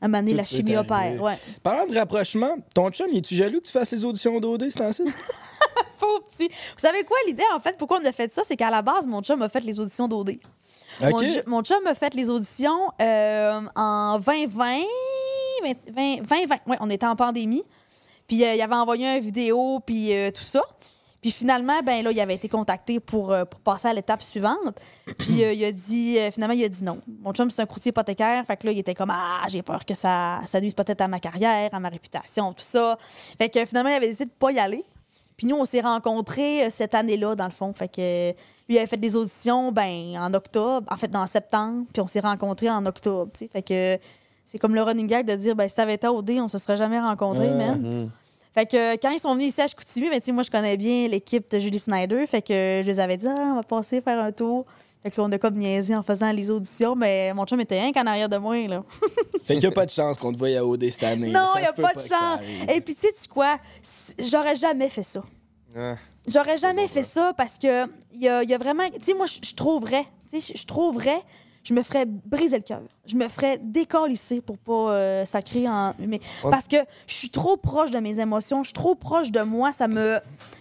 À 0.00 0.06
Tout 0.08 0.12
la 0.12 0.42
peut 0.42 0.44
chimie 0.44 0.76
opère. 0.76 1.20
Ouais. 1.20 1.38
Parlant 1.62 1.86
de 1.90 1.98
rapprochement, 1.98 2.54
ton 2.74 2.90
chum, 2.90 3.08
es-tu 3.12 3.34
jaloux 3.34 3.60
que 3.60 3.66
tu 3.66 3.72
fasses 3.72 3.90
les 3.92 4.04
auditions 4.04 4.38
d'OD, 4.38 4.68
c'est 4.70 4.82
ainsi? 4.82 5.02
Pauvre 5.98 6.20
petit. 6.30 6.48
Vous 6.48 6.78
savez 6.78 7.02
quoi, 7.04 7.16
l'idée, 7.26 7.42
en 7.54 7.60
fait, 7.60 7.76
pourquoi 7.78 7.98
on 8.02 8.06
a 8.06 8.12
fait 8.12 8.30
ça? 8.32 8.42
C'est 8.44 8.56
qu'à 8.56 8.70
la 8.70 8.82
base, 8.82 9.06
mon 9.06 9.22
chum 9.22 9.40
a 9.42 9.48
fait 9.48 9.60
les 9.60 9.80
auditions 9.80 10.06
d'OD. 10.06 10.38
Mon, 11.00 11.20
mon 11.46 11.62
chum 11.62 11.84
a 11.86 11.94
fait 11.94 12.14
les 12.14 12.28
auditions 12.30 12.88
euh, 13.00 13.60
en 13.74 14.18
2020. 14.18 14.80
20, 15.62 15.74
2020. 16.26 16.46
Ouais, 16.66 16.76
on 16.80 16.90
était 16.90 17.06
en 17.06 17.16
pandémie. 17.16 17.64
Puis 18.26 18.44
euh, 18.44 18.54
il 18.54 18.62
avait 18.62 18.74
envoyé 18.74 19.16
une 19.16 19.22
vidéo, 19.22 19.80
puis 19.84 20.12
euh, 20.12 20.30
tout 20.30 20.42
ça. 20.42 20.62
Puis 21.22 21.30
finalement, 21.30 21.80
ben 21.84 22.04
là, 22.04 22.12
il 22.12 22.20
avait 22.20 22.34
été 22.34 22.48
contacté 22.48 23.00
pour, 23.00 23.32
euh, 23.32 23.44
pour 23.44 23.60
passer 23.60 23.88
à 23.88 23.92
l'étape 23.92 24.22
suivante. 24.22 24.78
Puis 25.18 25.42
il 25.42 25.64
a 25.64 25.72
dit, 25.72 26.18
finalement, 26.32 26.54
il 26.54 26.64
a 26.64 26.68
dit 26.68 26.84
non. 26.84 27.00
Mon 27.20 27.32
chum, 27.32 27.50
c'est 27.50 27.62
un 27.62 27.66
courtier 27.66 27.90
hypothécaire. 27.90 28.44
Fait 28.46 28.56
que 28.56 28.66
là, 28.66 28.72
il 28.72 28.78
était 28.78 28.94
comme, 28.94 29.10
ah, 29.10 29.44
j'ai 29.48 29.62
peur 29.62 29.84
que 29.84 29.94
ça, 29.94 30.40
ça 30.46 30.60
nuise 30.60 30.74
peut-être 30.74 31.00
à 31.00 31.08
ma 31.08 31.18
carrière, 31.18 31.70
à 31.72 31.80
ma 31.80 31.88
réputation, 31.88 32.52
tout 32.52 32.64
ça. 32.64 32.98
Fait 33.38 33.48
que 33.48 33.64
finalement, 33.64 33.90
il 33.90 33.94
avait 33.94 34.08
décidé 34.08 34.26
de 34.26 34.30
pas 34.38 34.52
y 34.52 34.58
aller. 34.58 34.84
Puis 35.36 35.46
nous, 35.46 35.56
on 35.56 35.64
s'est 35.64 35.80
rencontrés 35.80 36.70
cette 36.70 36.94
année-là, 36.94 37.34
dans 37.34 37.44
le 37.44 37.50
fond. 37.50 37.72
Fait 37.72 37.88
que 37.88 38.30
lui, 38.68 38.74
il 38.74 38.78
avait 38.78 38.86
fait 38.86 38.96
des 38.96 39.16
auditions 39.16 39.72
ben, 39.72 40.16
en 40.18 40.32
octobre, 40.32 40.86
en 40.90 40.96
fait, 40.96 41.14
en 41.14 41.26
septembre. 41.26 41.86
Puis 41.92 42.02
on 42.02 42.06
s'est 42.06 42.20
rencontrés 42.20 42.70
en 42.70 42.84
octobre. 42.86 43.30
tu 43.32 43.40
sais. 43.40 43.50
Fait 43.52 43.62
que 43.62 43.98
c'est 44.46 44.58
comme 44.58 44.74
le 44.74 44.82
running 44.82 45.06
gag 45.06 45.26
de 45.26 45.34
dire, 45.34 45.54
ben, 45.54 45.68
si 45.68 45.74
t'avais 45.74 45.94
été 45.94 46.06
au 46.08 46.22
D, 46.22 46.40
on 46.40 46.48
se 46.48 46.56
serait 46.58 46.76
jamais 46.76 46.98
rencontrés, 47.00 47.48
Ouais. 47.48 47.54
man. 47.54 47.80
Mhm. 47.80 48.10
Fait 48.54 48.64
que 48.64 48.96
quand 48.96 49.10
ils 49.10 49.18
sont 49.18 49.34
venus 49.34 49.48
ici 49.48 49.60
à 49.60 49.66
Chicoutimi, 49.66 50.08
ben, 50.08 50.18
tu 50.18 50.26
sais, 50.26 50.32
moi, 50.32 50.42
je 50.42 50.50
connais 50.50 50.78
bien 50.78 51.08
l'équipe 51.08 51.50
de 51.50 51.58
Julie 51.58 51.78
Snyder. 51.78 52.24
Fait 52.26 52.40
que 52.40 52.80
je 52.82 52.86
les 52.86 53.00
avais 53.00 53.18
dit, 53.18 53.26
ah, 53.28 53.50
on 53.52 53.54
va 53.56 53.62
passer 53.62 54.00
faire 54.00 54.18
un 54.22 54.32
tour. 54.32 54.64
Fait 55.02 55.10
que 55.10 55.20
là, 55.20 55.26
on 55.28 55.32
a 55.32 55.38
comme 55.38 55.54
niaisé 55.56 55.94
en 55.94 56.02
faisant 56.02 56.32
les 56.32 56.50
auditions. 56.50 56.94
Mais 56.96 57.34
mon 57.34 57.44
chum 57.44 57.60
était 57.60 57.78
rien 57.78 57.92
qu'en 57.92 58.06
arrière 58.06 58.30
de 58.30 58.38
moi, 58.38 58.56
là. 58.66 58.82
fait 59.44 59.54
qu'il 59.54 59.58
n'y 59.58 59.66
a 59.66 59.70
pas 59.72 59.84
de 59.84 59.90
chance 59.90 60.16
qu'on 60.16 60.32
te 60.32 60.38
voie 60.38 60.48
à 60.56 60.64
OD 60.64 60.88
cette 60.90 61.02
année. 61.02 61.30
non, 61.30 61.48
il 61.56 61.60
n'y 61.60 61.66
a 61.66 61.72
pas 61.74 61.92
de 61.92 62.00
chance. 62.00 62.40
Et 62.74 62.80
puis, 62.80 62.94
tu 62.94 63.02
sais 63.02 63.28
quoi? 63.28 63.58
J'aurais 64.18 64.56
jamais 64.56 64.88
fait 64.88 65.02
ça. 65.02 65.22
Ah. 65.76 65.96
J'aurais 66.26 66.56
jamais 66.56 66.88
fait 66.88 67.02
ça 67.04 67.32
parce 67.36 67.58
que 67.58 67.84
il 68.14 68.22
y 68.22 68.28
a, 68.28 68.42
il 68.42 68.48
y 68.48 68.54
a 68.54 68.58
vraiment. 68.58 68.88
Tu 68.88 69.04
sais, 69.04 69.14
moi, 69.14 69.26
je 69.26 69.54
trouverais. 69.54 70.06
Tu 70.32 70.40
sais, 70.40 70.54
je- 70.54 70.60
je 70.60 70.66
trouverais. 70.66 71.20
Je 71.68 71.74
me 71.74 71.82
ferais 71.82 72.06
briser 72.06 72.58
le 72.58 72.62
cœur. 72.62 72.80
Je 73.06 73.16
me 73.16 73.28
ferais 73.28 73.58
décalisser 73.60 74.40
pour 74.40 74.56
pas 74.56 74.92
euh, 74.92 75.26
sacrer 75.26 75.66
en. 75.68 75.94
Mais, 75.98 76.20
parce 76.50 76.68
que 76.68 76.76
je 77.08 77.14
suis 77.14 77.30
trop 77.30 77.56
proche 77.56 77.90
de 77.90 77.98
mes 77.98 78.20
émotions. 78.20 78.62
Je 78.62 78.68
suis 78.68 78.72
trop 78.74 78.94
proche 78.94 79.32
de 79.32 79.40
moi. 79.40 79.72
Ça 79.72 79.88
me. 79.88 80.18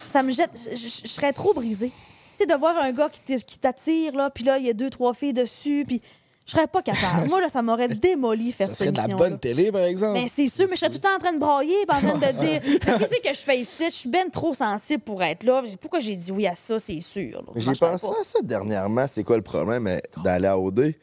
Ça 0.07 0.23
me 0.23 0.31
jette. 0.31 0.51
Je, 0.71 0.75
je- 0.75 1.01
je 1.03 1.07
serais 1.07 1.31
trop 1.31 1.53
brisée. 1.53 1.89
Tu 2.35 2.43
sais, 2.43 2.45
de 2.47 2.55
voir 2.55 2.75
un 2.79 2.91
gars 2.91 3.09
qui 3.09 3.59
t'attire, 3.59 4.13
là, 4.15 4.29
puis 4.31 4.43
là, 4.43 4.57
il 4.57 4.65
y 4.65 4.69
a 4.69 4.73
deux, 4.73 4.89
trois 4.89 5.13
filles 5.13 5.33
dessus, 5.33 5.85
puis 5.87 6.01
je 6.45 6.51
serais 6.51 6.67
pas 6.67 6.81
capable. 6.81 7.27
moi, 7.27 7.41
là, 7.41 7.49
ça 7.49 7.61
m'aurait 7.61 7.87
démoli 7.87 8.51
faire 8.51 8.67
Ça 8.69 8.75
cette 8.75 8.95
serait 8.95 9.05
de 9.07 9.11
la 9.11 9.15
bonne 9.17 9.39
télé, 9.39 9.71
par 9.71 9.81
exemple. 9.83 10.13
Mais 10.19 10.27
c'est 10.27 10.47
sûr, 10.47 10.65
mais 10.69 10.75
je 10.75 10.79
serais 10.79 10.89
tout 10.89 10.97
le 10.97 11.01
temps 11.01 11.15
en 11.15 11.19
train 11.19 11.33
de 11.33 11.39
brailler, 11.39 11.85
puis 11.87 11.97
en 11.97 12.01
train 12.01 12.17
de 12.17 12.39
dire 12.39 12.61
Mais 12.85 12.97
Qu'est-ce 12.99 13.21
que 13.21 13.33
je 13.35 13.39
fais 13.41 13.59
ici? 13.59 13.85
Je 13.85 13.95
suis 13.95 14.09
ben 14.09 14.29
trop 14.29 14.53
sensible 14.53 15.01
pour 15.03 15.23
être 15.23 15.43
là. 15.43 15.63
Pourquoi 15.81 15.99
j'ai 16.01 16.15
dit 16.15 16.31
oui 16.31 16.45
à 16.47 16.55
ça, 16.55 16.77
c'est 16.79 17.01
sûr. 17.01 17.43
J'ai 17.55 17.73
pensé 17.73 18.07
pas. 18.07 18.13
à 18.21 18.23
ça 18.23 18.39
dernièrement, 18.43 19.05
c'est 19.07 19.23
quoi 19.23 19.37
le 19.37 19.41
problème 19.43 19.99
d'aller 20.23 20.47
à 20.47 20.57
OD? 20.59 20.93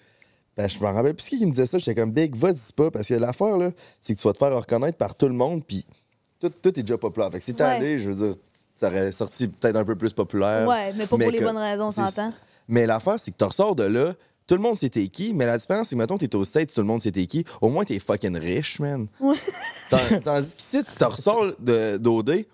Ben, 0.57 0.69
je 0.69 0.79
me 0.79 0.85
rappelle, 0.87 1.15
puis 1.15 1.39
qui 1.39 1.47
me 1.47 1.51
disait 1.51 1.65
ça, 1.67 1.79
j'étais 1.79 1.95
comme 1.95 2.13
Big, 2.13 2.37
va-y 2.37 2.73
pas, 2.77 2.91
parce 2.91 3.09
que 3.09 3.15
l'affaire, 3.15 3.57
là, 3.57 3.71
c'est 4.03 4.15
que 4.15 4.21
tu 4.21 4.29
vas 4.29 4.35
te 4.35 4.39
faire 4.39 4.55
reconnaître 4.55 4.99
par 4.99 5.15
tout 5.15 5.27
le 5.27 5.33
monde, 5.35 5.65
puis 5.67 5.85
tout, 6.39 6.51
tout 6.51 6.69
est 6.79 6.83
déjà 6.83 6.99
populaire. 6.99 7.31
Fait 7.33 7.39
que 7.39 7.45
si 7.45 7.55
t'es 7.55 7.63
Ouais. 7.65 7.71
allé, 7.71 7.99
je 7.99 8.11
veux 8.11 8.27
dire, 8.27 8.37
t'aurais 8.79 9.13
sorti 9.13 9.49
peut-être 9.49 9.77
un 9.77 9.85
peu 9.85 9.97
plus 9.97 10.13
populaire. 10.13 10.69
Ouais, 10.69 10.93
mais 10.95 11.07
pas 11.07 11.17
pour 11.17 11.31
les 11.31 11.41
bonnes 11.41 11.57
raisons, 11.57 11.87
on 11.87 11.91
c'est- 11.91 12.03
s'entend. 12.07 12.33
Mais 12.69 12.85
l'affaire, 12.85 13.19
c'est 13.19 13.31
que 13.31 13.37
tu 13.39 13.45
ressors 13.45 13.75
de 13.75 13.85
là, 13.85 14.13
tout 14.53 14.57
le 14.57 14.63
monde 14.63 14.77
sait 14.77 14.91
t'es 14.91 15.09
qui, 15.09 15.33
mais 15.33 15.47
la 15.47 15.57
différence, 15.57 15.89
c'est 15.89 15.95
que, 15.95 15.99
mettons, 16.01 16.19
t'es 16.19 16.35
au 16.35 16.45
States, 16.45 16.75
tout 16.75 16.83
le 16.83 16.87
monde 16.87 17.01
sait 17.01 17.11
t'es 17.11 17.25
qui, 17.25 17.43
au 17.63 17.71
moins 17.71 17.85
t'es 17.85 17.99
fucking 17.99 18.37
riche, 18.37 18.81
man. 18.81 19.07
Ouais. 19.19 19.37
Tandis 20.23 20.55
qu'ici, 20.57 20.83
tu 20.99 21.05
ressors 21.05 21.47
de- 21.59 21.97
d'OD, 21.97 22.45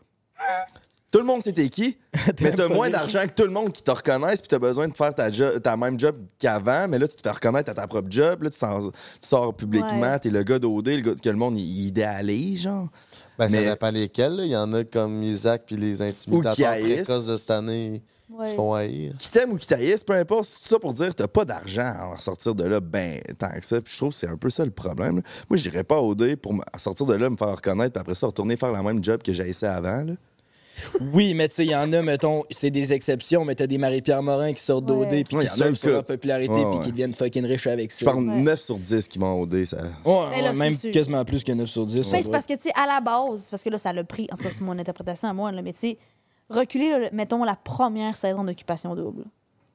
Tout 1.10 1.18
le 1.20 1.24
monde 1.24 1.42
sait 1.42 1.52
t'es 1.54 1.68
qui, 1.70 1.96
mais 2.42 2.52
t'as 2.52 2.68
moins 2.68 2.88
d'argent 2.90 3.22
que 3.22 3.32
tout 3.32 3.44
le 3.44 3.50
monde 3.50 3.72
qui 3.72 3.82
te 3.82 3.90
reconnaisse, 3.90 4.40
puis 4.40 4.48
t'as 4.48 4.58
besoin 4.58 4.86
de 4.88 4.94
faire 4.96 5.12
ta, 5.14 5.30
jo- 5.32 5.58
ta 5.58 5.74
même 5.76 5.98
job 5.98 6.14
qu'avant, 6.38 6.86
mais 6.86 6.98
là, 7.00 7.08
tu 7.08 7.16
te 7.16 7.22
fais 7.22 7.30
reconnaître 7.30 7.70
à 7.70 7.74
ta 7.74 7.86
propre 7.88 8.08
job, 8.10 8.42
là, 8.44 8.50
tu, 8.50 8.58
sors- 8.58 8.92
tu 8.92 9.26
sors 9.28 9.52
publiquement, 9.56 10.02
Ouais. 10.02 10.18
t'es 10.20 10.30
le 10.30 10.42
gars 10.44 10.58
d'OD, 10.60 10.86
le 10.88 11.00
gars 11.00 11.14
que 11.20 11.28
le 11.30 11.34
monde 11.36 11.58
il, 11.58 11.86
idéalise, 11.86 12.60
genre. 12.62 12.88
Ben, 13.38 13.48
ça 13.48 13.56
Mais- 13.60 13.70
dépend 13.70 13.90
lesquels. 13.90 14.36
là. 14.36 14.44
Il 14.44 14.50
y 14.50 14.56
en 14.56 14.72
a 14.74 14.84
comme 14.84 15.22
Isaac 15.22 15.62
puis 15.66 15.76
les 15.76 16.00
intimidateurs 16.02 16.76
précoces 16.78 17.26
de 17.26 17.36
cette 17.38 17.50
année 17.52 18.02
Ouais. 18.30 18.44
qui 18.44 18.50
se 18.50 18.56
font 18.56 18.74
haïr. 18.74 19.12
Qui 19.18 19.30
t'aime 19.30 19.52
ou 19.52 19.56
qui 19.56 19.66
t'haïsse, 19.66 20.04
peu 20.04 20.12
importe, 20.12 20.44
c'est 20.44 20.62
tout 20.62 20.68
ça 20.68 20.78
pour 20.78 20.92
dire 20.92 21.14
t'as 21.14 21.28
pas 21.28 21.44
d'argent 21.44 21.92
à 21.98 22.06
en 22.06 22.10
ressortir 22.14 22.54
de 22.54 22.64
là, 22.64 22.78
ben, 22.80 23.20
tant 23.38 23.48
que 23.50 23.64
ça. 23.64 23.80
Puis 23.80 23.92
je 23.92 23.96
trouve 23.98 24.10
que 24.10 24.16
c'est 24.16 24.28
un 24.28 24.36
peu 24.36 24.50
ça 24.50 24.64
le 24.64 24.70
problème. 24.70 25.16
là. 25.16 25.22
Moi, 25.48 25.56
j'irais 25.56 25.84
pas 25.84 25.98
au 26.00 26.10
OD 26.10 26.36
pour 26.36 26.52
me- 26.54 26.62
sortir 26.76 27.06
de 27.06 27.14
là, 27.14 27.30
me 27.30 27.36
faire 27.36 27.50
reconnaître, 27.56 27.92
puis 27.94 28.00
après 28.00 28.14
ça, 28.14 28.26
retourner 28.26 28.56
faire 28.56 28.72
la 28.72 28.82
même 28.82 29.02
job 29.02 29.22
que 29.22 29.32
j'ai 29.32 29.48
essayé 29.48 29.72
avant. 29.72 30.04
Là. 30.04 30.12
Oui, 31.12 31.34
mais 31.34 31.48
tu 31.48 31.56
sais, 31.56 31.64
il 31.64 31.70
y 31.72 31.74
en 31.74 31.92
a, 31.92 32.02
mettons, 32.02 32.44
c'est 32.52 32.70
des 32.70 32.92
exceptions, 32.92 33.44
mais 33.44 33.56
t'as 33.56 33.66
des 33.66 33.78
Marie-Pierre 33.78 34.22
Morin 34.22 34.52
qui 34.52 34.62
sortent 34.62 34.86
d'OD 34.86 35.10
Ouais. 35.12 35.24
puis 35.24 35.36
Ouais, 35.36 35.44
qui 35.46 35.50
surfent 35.56 35.68
le 35.70 35.74
sur 35.74 35.88
leur 35.90 36.04
popularité 36.04 36.52
Ouais, 36.54 36.64
puis 36.70 36.78
ouais. 36.78 36.84
qui 36.84 36.90
deviennent 36.92 37.14
fucking 37.14 37.44
riches 37.46 37.66
avec 37.66 37.90
ça. 37.90 37.98
Je 38.00 38.04
parle 38.04 38.28
Ouais. 38.28 38.36
9 38.42 38.60
sur 38.60 38.76
10 38.78 39.08
qui 39.08 39.18
vont 39.18 39.40
au 39.40 39.42
OD. 39.42 39.64
Ça... 39.64 39.78
Ouais, 40.04 40.12
ouais, 40.36 40.42
là, 40.42 40.52
même 40.52 40.76
quasiment 40.78 41.24
plus 41.24 41.42
que 41.42 41.50
9 41.50 41.68
sur 41.68 41.84
10. 41.84 42.02
ça 42.04 42.12
Ben, 42.16 42.22
c'est 42.22 42.30
parce 42.30 42.46
que, 42.46 42.54
tu 42.54 42.62
sais, 42.68 42.72
à 42.76 42.86
la 42.86 43.00
base, 43.00 43.48
parce 43.50 43.64
que 43.64 43.70
là, 43.70 43.78
ça 43.78 43.92
l'a 43.92 44.04
pris, 44.04 44.28
en 44.30 44.36
tout 44.36 44.44
cas, 44.44 44.50
c'est 44.52 44.60
mon 44.60 44.78
interprétation 44.78 45.28
à 45.28 45.32
moi, 45.32 45.50
là, 45.50 45.62
mais 45.62 45.72
tu 45.72 45.80
sais, 45.80 45.98
reculer, 46.50 47.08
mettons, 47.12 47.44
la 47.44 47.56
première 47.56 48.16
saison 48.16 48.44
d'occupation 48.44 48.94
double. 48.94 49.24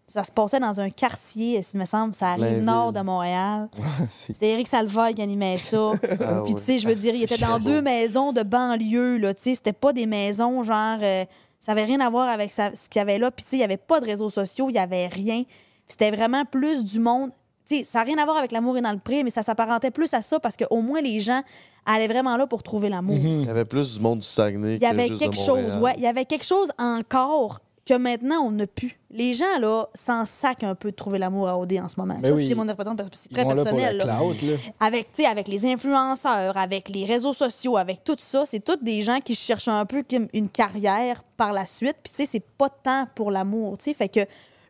Ça 0.07 0.23
se 0.23 0.31
passait 0.31 0.59
dans 0.59 0.79
un 0.81 0.89
quartier, 0.89 1.61
il 1.73 1.79
me 1.79 1.85
semble, 1.85 2.13
ça 2.13 2.31
arrive 2.31 2.61
nord 2.61 2.93
de 2.93 2.99
Montréal. 3.01 3.69
C'était 4.27 4.49
Éric 4.51 4.67
Salvaille 4.67 5.15
qui 5.15 5.21
animait 5.21 5.57
ça. 5.57 5.93
Ah 6.19 6.41
Puis, 6.45 6.53
tu 6.55 6.61
sais, 6.61 6.77
je 6.77 6.87
veux 6.87 6.95
dire, 6.95 7.15
il 7.15 7.23
était 7.23 7.37
dans 7.37 7.57
deux 7.57 7.81
maisons 7.81 8.31
de 8.33 8.43
banlieue, 8.43 9.17
là, 9.17 9.33
tu 9.33 9.41
sais, 9.43 9.55
c'était 9.55 9.73
pas 9.73 9.93
des 9.93 10.05
maisons 10.05 10.61
genre. 10.63 10.99
euh, 11.01 11.25
ça 11.59 11.71
avait 11.71 11.85
rien 11.85 12.01
à 12.01 12.09
voir 12.09 12.27
avec 12.27 12.51
ça- 12.51 12.75
ce 12.75 12.89
qu'il 12.89 12.99
y 12.99 13.01
avait 13.01 13.17
là. 13.17 13.31
Puis, 13.31 13.43
tu 13.45 13.51
sais, 13.51 13.55
il 13.55 13.61
y 13.61 13.63
avait 13.63 13.77
pas 13.77 14.01
de 14.01 14.05
réseaux 14.05 14.29
sociaux, 14.29 14.67
il 14.69 14.73
y 14.73 14.79
avait 14.79 15.07
rien. 15.07 15.43
C'était 15.87 16.11
vraiment 16.11 16.43
plus 16.43 16.83
du 16.83 16.99
monde. 16.99 17.31
Tu 17.65 17.77
sais, 17.77 17.83
ça 17.85 17.99
n'a 17.99 18.03
rien 18.05 18.17
à 18.17 18.25
voir 18.25 18.35
avec 18.37 18.51
l'amour 18.51 18.77
et 18.77 18.81
dans 18.81 18.91
le 18.91 18.99
pré, 18.99 19.23
mais 19.23 19.29
ça 19.29 19.41
s'apparentait 19.41 19.89
plus 19.91 20.13
à 20.13 20.21
ça 20.21 20.37
parce 20.41 20.57
qu'au 20.57 20.81
moins 20.81 20.99
les 21.01 21.21
gens 21.21 21.41
allaient 21.85 22.07
vraiment 22.07 22.37
là 22.37 22.47
pour 22.47 22.63
trouver 22.63 22.89
l'amour. 22.89 23.17
Il 23.17 23.45
y 23.45 23.49
avait 23.49 23.65
plus 23.65 23.95
du 23.95 23.99
monde 23.99 24.19
du 24.19 24.27
Saguenay 24.27 24.75
Il 24.75 24.81
y 24.81 24.85
avait 24.85 25.03
que 25.03 25.09
juste 25.09 25.21
de 25.21 25.25
quelque 25.27 25.47
Montréal. 25.47 25.71
chose, 25.71 25.81
ouais. 25.81 25.93
Il 25.97 26.03
y 26.03 26.07
avait 26.07 26.25
quelque 26.25 26.45
chose 26.45 26.71
encore 26.77 27.59
que 27.85 27.95
maintenant 27.95 28.37
on 28.45 28.51
n'a 28.51 28.65
plus. 28.65 28.97
Les 29.11 29.33
gens, 29.33 29.59
là, 29.59 29.87
s'en 29.93 30.25
sacent 30.25 30.63
un 30.63 30.73
peu 30.73 30.91
de 30.91 30.95
trouver 30.95 31.19
l'amour 31.19 31.49
à 31.49 31.57
OD 31.59 31.73
en 31.83 31.89
ce 31.89 31.99
moment. 31.99 32.17
Ben 32.21 32.29
ça, 32.29 32.35
oui. 32.35 32.47
c'est 32.47 32.55
mon 32.55 32.63
interprétation 32.63 32.95
parce 32.95 33.09
que 33.09 33.17
c'est 33.17 33.29
Ils 33.31 33.33
très 33.35 33.43
vont 33.43 33.49
là 33.49 33.55
pour 33.57 33.63
personnel. 33.65 33.97
la 33.97 34.05
là. 34.05 34.17
clout, 34.17 34.41
là. 34.47 34.55
Avec, 34.79 35.11
tu 35.11 35.21
sais, 35.23 35.25
avec 35.29 35.47
les 35.49 35.65
influenceurs, 35.65 36.55
avec 36.57 36.87
les 36.87 37.03
réseaux 37.05 37.33
sociaux, 37.33 37.75
avec 37.75 38.03
tout 38.05 38.15
ça, 38.17 38.45
c'est 38.45 38.63
tous 38.63 38.77
des 38.81 39.01
gens 39.01 39.19
qui 39.19 39.35
cherchent 39.35 39.67
un 39.67 39.85
peu 39.85 40.03
comme 40.09 40.27
une 40.33 40.47
carrière 40.47 41.23
par 41.35 41.51
la 41.51 41.65
suite. 41.65 41.97
Puis, 42.03 42.11
tu 42.11 42.23
sais, 42.23 42.25
c'est 42.25 42.43
pas 42.57 42.69
de 42.69 42.73
temps 42.83 43.05
pour 43.15 43.31
l'amour, 43.31 43.77
tu 43.77 43.85
sais. 43.85 43.93
Fait 43.93 44.07
que 44.09 44.21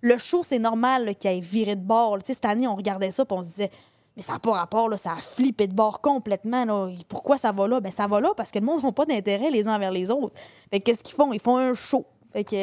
le 0.01 0.17
show, 0.17 0.41
c'est 0.43 0.59
normal 0.59 1.05
là, 1.05 1.13
qu'il 1.13 1.29
ait 1.31 1.39
viré 1.39 1.75
de 1.75 1.81
bord. 1.81 2.17
Tu 2.19 2.25
sais, 2.27 2.33
cette 2.33 2.45
année, 2.45 2.67
on 2.67 2.75
regardait 2.75 3.11
ça 3.11 3.23
puis 3.25 3.37
on 3.37 3.43
se 3.43 3.47
disait, 3.49 3.71
mais 4.15 4.21
ça 4.21 4.33
n'a 4.33 4.39
pas 4.39 4.51
rapport, 4.51 4.89
là, 4.89 4.97
ça 4.97 5.11
a 5.13 5.15
flippé 5.15 5.67
de 5.67 5.73
bord 5.73 6.01
complètement. 6.01 6.65
Là. 6.65 6.89
Pourquoi 7.07 7.37
ça 7.37 7.51
va 7.51 7.67
là? 7.67 7.79
Ben, 7.81 7.91
ça 7.91 8.07
va 8.07 8.21
là 8.21 8.31
parce 8.37 8.51
que 8.51 8.59
le 8.59 8.65
monde 8.65 8.83
n'a 8.83 8.91
pas 8.91 9.05
d'intérêt 9.05 9.49
les 9.49 9.67
uns 9.67 9.75
envers 9.75 9.91
les 9.91 10.11
autres. 10.11 10.33
Fait 10.71 10.79
que 10.79 10.85
qu'est-ce 10.85 11.03
qu'ils 11.03 11.15
font? 11.15 11.33
Ils 11.33 11.39
font 11.41 11.57
un 11.57 11.73
show. 11.73 12.05
Fait 12.31 12.43
que, 12.43 12.55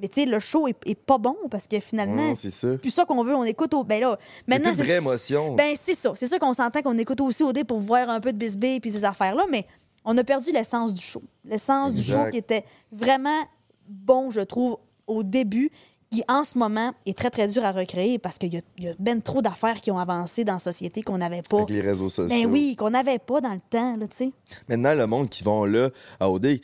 mais 0.00 0.08
tu 0.08 0.22
sais, 0.22 0.26
le 0.26 0.40
show 0.40 0.66
est, 0.66 0.76
est 0.86 0.96
pas 0.96 1.18
bon 1.18 1.36
parce 1.48 1.68
que 1.68 1.78
finalement, 1.78 2.30
Ouais, 2.30 2.34
c'est 2.34 2.50
ça. 2.50 2.72
c'est 2.72 2.78
plus 2.78 2.90
ça 2.90 3.04
qu'on 3.04 3.22
veut. 3.22 3.34
On 3.36 3.44
écoute 3.44 3.72
au. 3.74 3.84
Ben 3.84 4.00
là, 4.00 4.18
C'est 4.20 4.42
maintenant, 4.48 4.72
de 4.72 4.76
vraie 4.82 4.96
émotion. 4.96 5.54
Ben, 5.54 5.74
c'est 5.78 5.94
ça. 5.94 6.12
C'est 6.16 6.26
ça 6.26 6.38
qu'on 6.40 6.52
s'entend 6.52 6.82
qu'on 6.82 6.98
écoute 6.98 7.20
aussi 7.20 7.42
au 7.44 7.52
dé 7.52 7.62
pour 7.62 7.78
voir 7.78 8.08
un 8.10 8.18
peu 8.20 8.32
de 8.32 8.38
bisbee 8.38 8.80
puis 8.80 8.90
ces 8.90 9.04
affaires-là, 9.04 9.44
mais 9.50 9.66
on 10.04 10.18
a 10.18 10.24
perdu 10.24 10.50
l'essence 10.52 10.92
du 10.94 11.02
show. 11.02 11.22
L'essence 11.44 11.94
du 11.94 12.02
show 12.02 12.28
qui 12.30 12.38
était 12.38 12.64
vraiment 12.90 13.44
bon, 13.88 14.30
je 14.30 14.40
trouve, 14.40 14.78
au 15.06 15.22
début, 15.22 15.70
qui 16.14 16.22
en 16.28 16.44
ce 16.44 16.56
moment 16.58 16.92
est 17.06 17.16
très, 17.16 17.30
très 17.30 17.48
dur 17.48 17.64
à 17.64 17.72
recréer 17.72 18.18
parce 18.18 18.38
qu'il 18.38 18.54
y 18.54 18.56
a, 18.56 18.60
y 18.78 18.94
ben 18.98 19.20
trop 19.20 19.42
d'affaires 19.42 19.80
qui 19.80 19.90
ont 19.90 19.98
avancé 19.98 20.44
dans 20.44 20.54
la 20.54 20.58
société 20.58 21.02
qu'on 21.02 21.18
n'avait 21.18 21.42
pas. 21.42 21.58
Avec 21.58 21.70
les 21.70 21.80
réseaux 21.80 22.08
sociaux. 22.08 22.28
Ben 22.28 22.46
oui, 22.50 22.76
qu'on 22.76 22.90
n'avait 22.90 23.18
pas 23.18 23.40
dans 23.40 23.52
le 23.52 23.60
temps, 23.60 23.96
là, 23.96 24.06
tu 24.08 24.16
sais. 24.16 24.32
Maintenant, 24.68 24.94
le 24.94 25.06
monde 25.06 25.28
qui 25.28 25.42
vont 25.44 25.64
là 25.64 25.90
à 26.20 26.30
OD, 26.30 26.60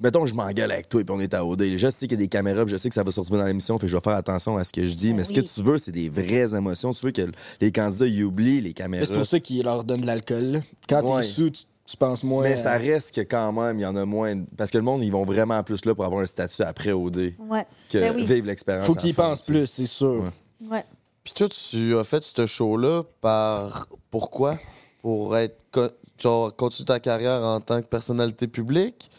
mettons 0.00 0.22
que 0.22 0.30
je 0.30 0.34
m'engueule 0.34 0.70
avec 0.72 0.88
toi 0.88 1.00
et 1.00 1.04
puis 1.04 1.14
on 1.16 1.20
est 1.20 1.34
à 1.34 1.44
OD. 1.44 1.76
Je 1.76 1.90
sais 1.90 2.06
qu'il 2.06 2.18
y 2.18 2.22
a 2.22 2.24
des 2.24 2.28
caméras, 2.28 2.64
puis 2.64 2.72
je 2.72 2.76
sais 2.78 2.88
que 2.88 2.94
ça 2.94 3.02
va 3.02 3.10
se 3.10 3.20
retrouver 3.20 3.40
dans 3.40 3.46
l'émission, 3.46 3.78
fait 3.78 3.86
que 3.86 3.90
je 3.92 3.96
vais 3.96 4.02
faire 4.02 4.16
attention 4.16 4.56
à 4.56 4.64
ce 4.64 4.72
que 4.72 4.84
je 4.84 4.94
dis. 4.94 5.10
Ben 5.10 5.18
mais 5.18 5.24
ce 5.24 5.32
que 5.32 5.40
tu 5.40 5.62
veux, 5.62 5.78
c'est 5.78 5.92
des 5.92 6.08
vraies 6.08 6.54
émotions. 6.56 6.90
Tu 6.90 7.04
veux 7.06 7.12
que 7.12 7.30
les 7.60 7.72
candidats 7.72 8.06
ils 8.06 8.24
oublient 8.24 8.60
les 8.60 8.72
caméras. 8.72 9.06
C'est 9.06 9.14
pour 9.14 9.26
ça 9.26 9.40
qu'ils 9.40 9.62
leur 9.64 9.84
donnent 9.84 10.00
de 10.00 10.06
l'alcool. 10.06 10.62
Quand 10.88 11.02
Ouais. 11.04 11.22
t'es 11.22 11.28
sous, 11.28 11.50
tu, 11.50 11.62
tu 11.84 11.96
penses 11.96 12.24
moins. 12.24 12.42
Mais 12.44 12.56
ça 12.56 12.76
reste 12.78 13.14
que 13.14 13.20
quand 13.20 13.52
même, 13.52 13.78
il 13.78 13.82
y 13.82 13.86
en 13.86 13.96
a 13.96 14.04
moins. 14.04 14.42
Parce 14.56 14.70
que 14.70 14.78
le 14.78 14.84
monde, 14.84 15.02
ils 15.02 15.12
vont 15.12 15.24
vraiment 15.24 15.62
plus 15.62 15.84
là 15.84 15.94
pour 15.94 16.04
avoir 16.04 16.22
un 16.22 16.26
statut 16.26 16.62
après 16.62 16.92
OD 16.92 17.34
Ouais. 17.38 17.66
que 17.90 17.98
Ben 17.98 18.14
oui. 18.16 18.24
vivre 18.24 18.46
l'expérience. 18.46 18.86
Faut 18.86 18.94
qu'ils 18.94 19.14
pensent 19.14 19.42
plus, 19.46 19.66
c'est 19.66 19.86
sûr. 19.86 20.24
Ouais. 20.62 20.68
Ouais. 20.76 20.84
Puis 21.22 21.32
toi, 21.34 21.48
tu 21.48 21.96
as 21.96 22.04
fait 22.04 22.22
ce 22.22 22.46
show-là 22.46 23.02
par... 23.20 23.86
Pourquoi? 24.10 24.58
Pour 25.02 25.36
être... 25.36 25.56
co- 25.70 25.88
Genre, 26.18 26.54
continuer 26.54 26.86
ta 26.86 27.00
carrière 27.00 27.42
en 27.42 27.60
tant 27.60 27.82
que 27.82 27.86
personnalité 27.86 28.46
publique? 28.46 29.10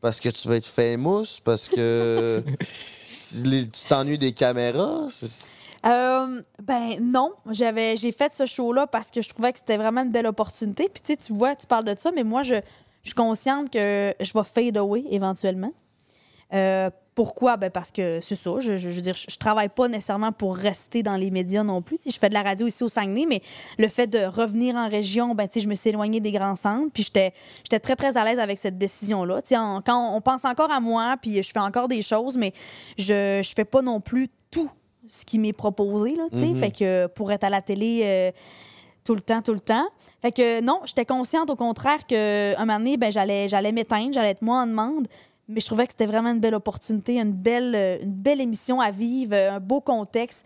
Parce 0.00 0.20
que 0.20 0.28
tu 0.28 0.46
vas 0.48 0.56
être 0.56 0.66
famous? 0.66 1.24
Parce 1.42 1.68
que... 1.68 2.42
tu 3.12 3.86
t'ennuies 3.88 4.18
des 4.18 4.32
caméras? 4.32 5.08
Euh, 5.84 6.40
ben 6.62 6.90
non, 7.00 7.32
j'avais 7.50 7.96
j'ai 7.96 8.12
fait 8.12 8.32
ce 8.32 8.46
show 8.46 8.72
là 8.72 8.86
parce 8.86 9.10
que 9.10 9.20
je 9.20 9.28
trouvais 9.28 9.52
que 9.52 9.58
c'était 9.58 9.76
vraiment 9.76 10.02
une 10.02 10.10
belle 10.12 10.26
opportunité. 10.26 10.88
Puis 10.88 11.02
tu 11.02 11.08
sais, 11.08 11.16
tu 11.16 11.32
vois, 11.32 11.56
tu 11.56 11.66
parles 11.66 11.84
de 11.84 11.94
ça, 11.98 12.10
mais 12.12 12.24
moi 12.24 12.42
je, 12.42 12.54
je 13.02 13.08
suis 13.08 13.14
consciente 13.14 13.70
que 13.70 14.14
je 14.20 14.32
vais 14.32 14.44
fade 14.44 14.76
away 14.76 15.04
éventuellement. 15.10 15.72
Euh, 16.52 16.90
pourquoi? 17.14 17.56
Ben 17.58 17.70
parce 17.70 17.90
que 17.90 18.20
c'est 18.22 18.34
ça. 18.36 18.52
Je, 18.58 18.76
je- 18.78 18.90
je 18.90 18.96
veux 18.96 19.02
dire, 19.02 19.14
je, 19.16 19.36
travaille 19.36 19.68
pas 19.68 19.86
nécessairement 19.88 20.32
pour 20.32 20.56
rester 20.56 21.02
dans 21.02 21.16
les 21.16 21.30
médias 21.30 21.62
non 21.62 21.82
plus. 21.82 21.98
Je 22.06 22.18
fais 22.18 22.28
de 22.28 22.34
la 22.34 22.42
radio 22.42 22.66
ici 22.66 22.82
au 22.82 22.88
Saguenay, 22.88 23.26
mais 23.28 23.42
le 23.78 23.88
fait 23.88 24.06
de 24.06 24.18
revenir 24.24 24.76
en 24.76 24.88
région, 24.88 25.34
ben, 25.34 25.46
je 25.54 25.66
me 25.68 25.74
suis 25.74 25.90
éloignée 25.90 26.20
des 26.20 26.32
grands 26.32 26.56
centres. 26.56 26.90
Puis 26.92 27.02
j'étais 27.02 27.34
j'étais 27.64 27.80
très, 27.80 27.96
très 27.96 28.16
à 28.16 28.24
l'aise 28.24 28.38
avec 28.38 28.58
cette 28.58 28.78
décision-là. 28.78 29.42
Quand 29.84 30.14
on 30.16 30.20
pense 30.20 30.44
encore 30.44 30.70
à 30.70 30.80
moi, 30.80 31.16
puis 31.20 31.42
je 31.42 31.50
fais 31.52 31.58
encore 31.60 31.88
des 31.88 32.02
choses, 32.02 32.36
mais 32.36 32.52
je, 32.96 33.40
je 33.44 33.52
fais 33.54 33.64
pas 33.66 33.82
non 33.82 34.00
plus 34.00 34.28
tout 34.50 34.70
ce 35.06 35.24
qui 35.24 35.38
m'est 35.38 35.52
proposé. 35.52 36.16
Là, 36.16 36.24
sais. 36.32 36.54
Fait 36.54 36.70
que 36.70 37.06
pour 37.08 37.30
être 37.32 37.44
à 37.44 37.50
la 37.50 37.60
télé. 37.60 38.00
euh, 38.04 38.30
tout 39.04 39.16
le 39.16 39.20
temps, 39.20 39.42
tout 39.42 39.52
le 39.52 39.58
temps. 39.58 39.88
Fait 40.22 40.30
que 40.30 40.60
non, 40.62 40.78
j'étais 40.84 41.04
consciente 41.04 41.50
au 41.50 41.56
contraire 41.56 42.06
qu'un 42.06 42.54
moment 42.60 42.78
donné, 42.78 42.96
ben, 42.96 43.10
j'allais, 43.10 43.48
j'allais 43.48 43.72
m'éteindre, 43.72 44.12
j'allais 44.12 44.30
être 44.30 44.42
moi 44.42 44.58
en 44.62 44.66
demande. 44.68 45.08
Mais 45.52 45.60
je 45.60 45.66
trouvais 45.66 45.86
que 45.86 45.92
c'était 45.92 46.06
vraiment 46.06 46.30
une 46.30 46.40
belle 46.40 46.54
opportunité, 46.54 47.20
une 47.20 47.32
belle, 47.32 47.74
euh, 47.74 47.98
une 48.02 48.12
belle 48.12 48.40
émission 48.40 48.80
à 48.80 48.90
vivre, 48.90 49.34
euh, 49.34 49.52
un 49.56 49.60
beau 49.60 49.80
contexte 49.80 50.44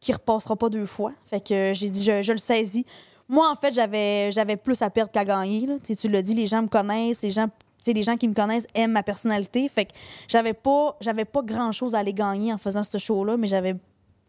qui 0.00 0.12
repassera 0.12 0.56
pas 0.56 0.68
deux 0.68 0.86
fois. 0.86 1.12
Fait 1.26 1.40
que 1.40 1.54
euh, 1.54 1.74
j'ai 1.74 1.90
dit, 1.90 2.02
je, 2.02 2.22
je 2.22 2.32
le 2.32 2.38
saisis. 2.38 2.84
Moi, 3.28 3.48
en 3.50 3.54
fait, 3.54 3.72
j'avais, 3.72 4.32
j'avais 4.32 4.56
plus 4.56 4.80
à 4.82 4.90
perdre 4.90 5.12
qu'à 5.12 5.24
gagner. 5.24 5.66
là. 5.66 5.74
Tu 5.82 6.08
l'as 6.08 6.22
dit, 6.22 6.34
les 6.34 6.46
gens 6.46 6.62
me 6.62 6.68
connaissent, 6.68 7.22
les 7.22 7.30
gens, 7.30 7.48
les 7.86 8.02
gens 8.02 8.16
qui 8.16 8.26
me 8.26 8.34
connaissent 8.34 8.66
aiment 8.74 8.92
ma 8.92 9.02
personnalité. 9.02 9.68
Fait 9.68 9.84
que 9.84 9.92
j'avais 10.26 10.54
pas, 10.54 10.96
j'avais 11.00 11.24
pas 11.24 11.42
grand-chose 11.42 11.94
à 11.94 11.98
aller 11.98 12.14
gagner 12.14 12.52
en 12.52 12.58
faisant 12.58 12.82
ce 12.82 12.96
show-là, 12.96 13.36
mais 13.36 13.46
j'avais 13.46 13.76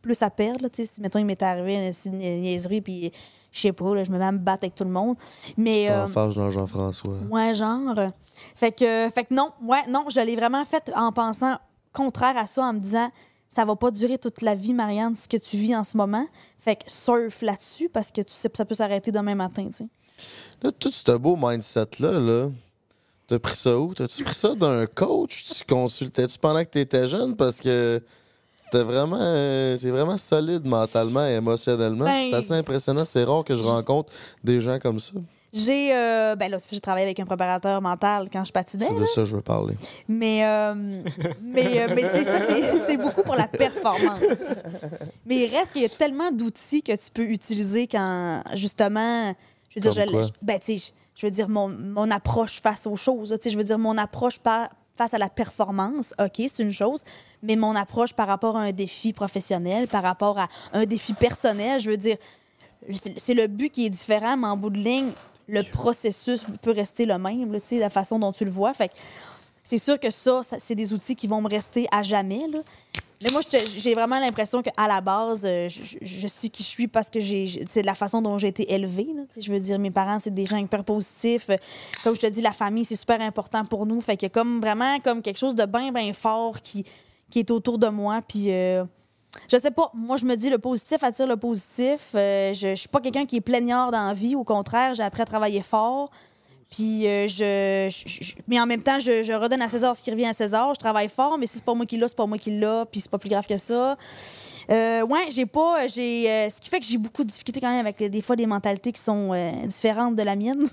plus 0.02 0.22
à 0.22 0.30
perdre. 0.30 0.64
là. 0.64 0.70
Si, 0.74 0.90
mettons, 1.02 1.20
il 1.20 1.26
m'était 1.26 1.46
arrivé 1.46 1.92
une, 2.06 2.18
niaiserie, 2.18 2.82
puis 2.82 3.12
je 3.52 3.60
sais 3.60 3.72
pas, 3.72 3.96
là, 3.96 4.04
je 4.04 4.12
me 4.12 4.18
mets 4.18 4.26
à 4.26 4.32
me 4.32 4.38
battre 4.38 4.66
avec 4.66 4.76
tout 4.76 4.84
le 4.84 4.92
monde. 4.92 5.16
Mais, 5.58 5.90
euh, 5.90 6.08
dans 6.08 6.52
Jean-François. 6.52 7.16
Ouais, 7.32 7.56
genre. 7.56 7.96
Fait 8.60 8.74
que, 8.74 9.10
fait 9.10 9.24
que 9.24 9.34
non, 9.34 9.52
ouais, 9.64 9.88
non, 9.88 10.04
je 10.14 10.20
l'ai 10.20 10.36
vraiment 10.36 10.66
fait 10.66 10.92
en 10.94 11.14
pensant 11.14 11.58
contraire 11.94 12.36
à 12.36 12.46
ça, 12.46 12.62
en 12.64 12.74
me 12.74 12.80
disant 12.80 13.10
ça 13.48 13.64
va 13.64 13.78
pas 13.78 13.90
durer 13.90 14.18
toute 14.18 14.42
la 14.42 14.54
vie, 14.54 14.74
Marianne, 14.74 15.16
ce 15.16 15.30
que 15.30 15.38
tu 15.38 15.56
vis 15.56 15.74
en 15.78 15.86
ce 15.86 15.96
moment. 15.96 16.28
Fait 16.60 16.76
que 16.76 16.84
surf 16.92 17.42
là-dessus 17.42 17.88
parce 17.88 18.12
que 18.12 18.20
tu 18.20 18.34
sais 18.34 18.50
que 18.50 18.58
ça 18.58 18.66
peut 18.66 18.76
s'arrêter 18.76 19.14
demain 19.14 19.34
matin, 19.34 19.68
tu 19.68 19.78
sais. 19.78 19.88
Là, 20.62 20.72
tout 20.74 20.92
ce 20.92 21.12
beau 21.18 21.38
mindset-là, 21.38 22.20
là, 22.20 22.50
t'as 23.28 23.40
pris 23.40 23.56
ça 23.56 23.80
où? 23.80 23.94
T'as-tu 23.94 24.26
pris 24.26 24.36
ça 24.36 24.54
d'un 24.54 24.86
coach? 24.88 25.46
Tu 25.46 25.64
consultais-tu 25.64 26.38
pendant 26.38 26.60
que 26.66 26.70
t'étais 26.70 27.08
jeune? 27.08 27.38
Parce 27.38 27.62
que 27.62 28.04
t'es 28.74 28.84
vraiment, 28.84 29.18
euh, 29.22 29.78
c'est 29.78 29.90
vraiment 29.90 30.18
solide 30.18 30.66
mentalement 30.66 31.26
et 31.26 31.36
émotionnellement. 31.36 32.04
Ben- 32.06 32.28
C'est 32.30 32.36
assez 32.36 32.54
impressionnant. 32.54 33.06
C'est 33.06 33.24
rare 33.24 33.46
que 33.46 33.56
je 33.56 33.64
rencontre 33.64 34.12
des 34.44 34.60
gens 34.60 34.78
comme 34.80 35.00
ça. 35.00 35.14
J'ai, 35.52 35.96
euh, 35.96 36.36
ben 36.36 36.52
là, 36.52 36.58
j'ai 36.72 36.80
travaillé 36.80 37.06
avec 37.06 37.20
un 37.20 37.26
préparateur 37.26 37.82
mental 37.82 38.30
quand 38.32 38.44
je 38.44 38.52
patinais, 38.52 38.86
C'est 38.86 38.96
de 38.96 39.06
ça 39.06 39.22
que 39.22 39.26
je 39.26 39.36
veux 39.36 39.42
parler. 39.42 39.76
Mais, 40.08 40.46
euh, 40.46 40.74
mais, 41.42 41.82
euh, 41.82 41.88
mais 41.96 42.04
tu 42.04 42.10
sais, 42.12 42.24
ça, 42.24 42.40
c'est- 42.42 42.98
beaucoup 42.98 43.24
pour 43.24 43.36
la 43.36 43.48
performance. 43.48 44.64
Mais 45.26 45.38
il 45.38 45.48
reste 45.56 45.72
qu'il 45.72 45.82
y 45.82 45.86
a 45.86 45.90
tellement 45.90 46.32
d'outils 46.32 46.84
que 46.84 46.92
tu 46.92 47.10
peux 47.14 47.24
utiliser 47.24 47.88
quand, 47.88 48.44
justement, 48.54 49.34
je 49.70 49.76
veux 49.76 49.82
dire, 49.82 49.94
Comme 49.96 50.06
je, 50.06 50.12
quoi? 50.12 50.28
ben, 50.42 50.60
tu 50.60 50.78
sais, 50.78 50.92
je 51.16 51.26
veux 51.26 51.32
dire, 51.32 51.50
mon, 51.50 51.68
mon 51.70 52.12
approche 52.12 52.62
face 52.62 52.86
aux 52.86 52.96
choses, 52.96 53.30
tu 53.32 53.44
sais, 53.44 53.50
je 53.50 53.58
veux 53.58 53.64
dire, 53.64 53.80
mon 53.80 53.98
approche 53.98 54.38
par- 54.40 54.70
face 54.96 55.14
à 55.14 55.18
la 55.18 55.30
performance, 55.30 56.14
OK, 56.20 56.34
c'est 56.48 56.62
une 56.62 56.72
chose, 56.72 57.04
mais 57.42 57.56
mon 57.56 57.76
approche 57.76 58.14
par 58.14 58.28
rapport 58.28 58.56
à 58.58 58.62
un 58.62 58.72
défi 58.72 59.14
professionnel, 59.14 59.88
par 59.88 60.04
rapport 60.04 60.38
à 60.40 60.48
un 60.74 60.86
défi 60.86 61.14
personnel, 61.14 61.80
je 61.80 61.90
veux 61.90 61.98
dire, 61.98 62.18
c'est 63.18 63.34
le 63.34 63.48
but 63.48 63.70
qui 63.72 63.86
est 63.86 63.90
différent, 63.90 64.38
mais 64.38 64.48
en 64.48 64.58
bout 64.58 64.70
de 64.70 64.78
ligne, 64.78 65.12
le 65.50 65.64
processus 65.64 66.46
peut 66.62 66.72
rester 66.72 67.06
le 67.06 67.18
même, 67.18 67.52
là, 67.52 67.60
la 67.72 67.90
façon 67.90 68.20
dont 68.20 68.32
tu 68.32 68.46
le 68.46 68.52
vois. 68.52 68.74
Fait 68.74 68.90
que 68.90 68.94
c'est 69.64 69.78
sûr 69.78 70.00
que 70.00 70.10
ça, 70.10 70.42
c'est 70.44 70.76
des 70.76 70.94
outils 70.94 71.16
qui 71.16 71.28
vont 71.28 71.42
me 71.42 71.50
rester 71.50 71.88
à 71.92 72.04
jamais. 72.04 72.48
Là. 72.48 72.60
Mais 73.22 73.32
moi, 73.32 73.42
j'ai 73.78 73.94
vraiment 73.94 74.20
l'impression 74.20 74.62
qu'à 74.62 74.88
la 74.88 75.02
base, 75.02 75.42
euh, 75.44 75.68
je, 75.70 76.28
suis 76.28 76.50
qui 76.50 76.64
je 76.64 76.68
suis 76.68 76.88
parce 76.88 77.10
que 77.10 77.20
c'est 77.20 77.84
la 77.84 77.94
façon 77.94 78.22
dont 78.22 78.38
j'ai 78.38 78.48
été 78.48 78.74
élevée. 78.74 79.10
là. 79.14 79.24
Je 79.38 79.52
veux 79.52 79.60
dire, 79.60 79.78
mes 79.78 79.92
parents, 79.92 80.20
c'est 80.20 80.34
des 80.34 80.46
gens 80.46 80.58
hyper 80.58 80.86
positifs. 80.86 81.50
Comme 82.04 82.16
je 82.16 82.22
te 82.22 82.28
dis, 82.28 82.42
la 82.42 82.54
famille, 82.54 82.86
c'est 82.86 82.96
super 82.96 83.20
important 83.20 83.66
pour 83.66 83.86
nous. 83.86 84.00
Fait 84.00 84.24
a 84.24 84.30
comme 84.30 84.62
vraiment 84.62 85.00
comme 85.02 85.22
quelque 85.22 85.38
chose 85.38 85.54
de 85.54 85.66
bien, 85.66 85.92
bien 85.92 86.14
fort 86.14 86.62
qui, 86.62 86.86
qui 87.30 87.40
est 87.40 87.52
autour 87.52 87.78
de 87.78 87.88
moi. 87.88 88.22
Puis, 88.26 88.46
euh, 88.48 88.86
je 89.52 89.58
sais 89.58 89.72
pas, 89.72 89.92
moi, 89.94 90.18
je 90.18 90.26
me 90.26 90.36
dis 90.36 90.50
le 90.50 90.58
positif 90.58 91.04
attire 91.04 91.28
le 91.28 91.38
positif. 91.38 92.10
Euh, 92.16 92.54
je, 92.54 92.70
je 92.70 92.76
suis 92.76 92.90
pas 92.90 93.00
quelqu'un 93.00 93.26
qui 93.26 93.38
est 93.38 93.42
plaignard 93.42 93.92
dans 93.92 94.08
la 94.08 94.14
vie. 94.14 94.36
Au 94.36 94.44
contraire, 94.44 94.96
j'ai 94.96 95.04
appris 95.04 95.22
à 95.22 95.26
travailler 95.26 95.62
fort. 95.62 96.10
Puis, 96.72 97.08
euh, 97.08 97.28
je, 97.28 97.90
je- 97.90 98.24
je- 98.24 98.36
Mais 98.48 98.60
en 98.60 98.66
même 98.68 98.84
temps, 98.84 99.00
je, 99.00 99.24
je 99.24 99.34
redonne 99.34 99.62
à 99.62 99.70
César 99.70 99.96
ce 99.96 100.04
qui 100.04 100.12
revient 100.12 100.28
à 100.28 100.34
César. 100.34 100.72
Je 100.76 100.80
travaille 100.80 101.10
fort, 101.10 101.38
mais 101.40 101.48
si 101.48 101.56
c'est 101.58 101.64
pas 101.64 101.74
moi 101.74 101.86
qui 101.88 101.98
l'a, 101.98 102.08
c'est 102.08 102.16
pas 102.18 102.28
moi 102.28 102.38
qui 102.38 102.52
l'a. 102.60 102.86
Puis, 102.92 103.02
c'est 103.02 103.10
pas 103.10 103.18
plus 103.18 103.30
grave 103.30 103.48
que 103.48 103.58
ça. 103.58 103.98
Euh, 104.70 105.02
ouais, 105.04 105.30
j'ai 105.32 105.48
pas. 105.48 105.88
J'ai, 105.88 106.30
euh, 106.30 106.50
ce 106.52 106.62
qui 106.62 106.70
fait 106.70 106.80
que 106.80 106.86
j'ai 106.86 107.00
beaucoup 107.00 107.24
de 107.24 107.30
difficultés 107.30 107.60
quand 107.60 107.72
même 107.72 107.88
avec 107.88 108.04
des 108.04 108.22
fois 108.22 108.36
des 108.36 108.46
mentalités 108.46 108.92
qui 108.92 109.02
sont 109.02 109.32
différentes 109.66 110.16
de 110.16 110.22
la 110.22 110.36
mienne. 110.36 110.64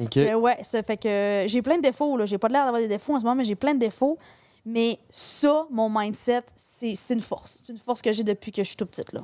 OK. 0.00 0.16
Ouais, 0.40 0.58
ça 0.62 0.82
fait 0.84 0.96
que 0.96 1.44
j'ai 1.48 1.60
plein 1.60 1.76
de 1.76 1.82
défauts. 1.82 2.16
Là. 2.16 2.24
J'ai 2.26 2.38
pas 2.38 2.46
l'air 2.48 2.64
d'avoir 2.64 2.80
des 2.80 2.86
défauts 2.88 3.14
en 3.14 3.18
ce 3.18 3.24
moment, 3.24 3.34
mais 3.36 3.44
j'ai 3.44 3.56
plein 3.56 3.74
de 3.74 3.80
défauts. 3.80 4.18
Mais 4.64 4.98
ça, 5.10 5.66
mon 5.70 5.90
mindset, 5.90 6.42
c'est, 6.56 6.94
une 7.14 7.20
force. 7.20 7.60
C'est 7.64 7.72
une 7.72 7.78
force 7.78 8.00
que 8.00 8.12
j'ai 8.12 8.22
depuis 8.22 8.52
que 8.52 8.62
je 8.62 8.68
suis 8.68 8.76
toute 8.76 8.90
petite. 8.90 9.12
Là. 9.12 9.22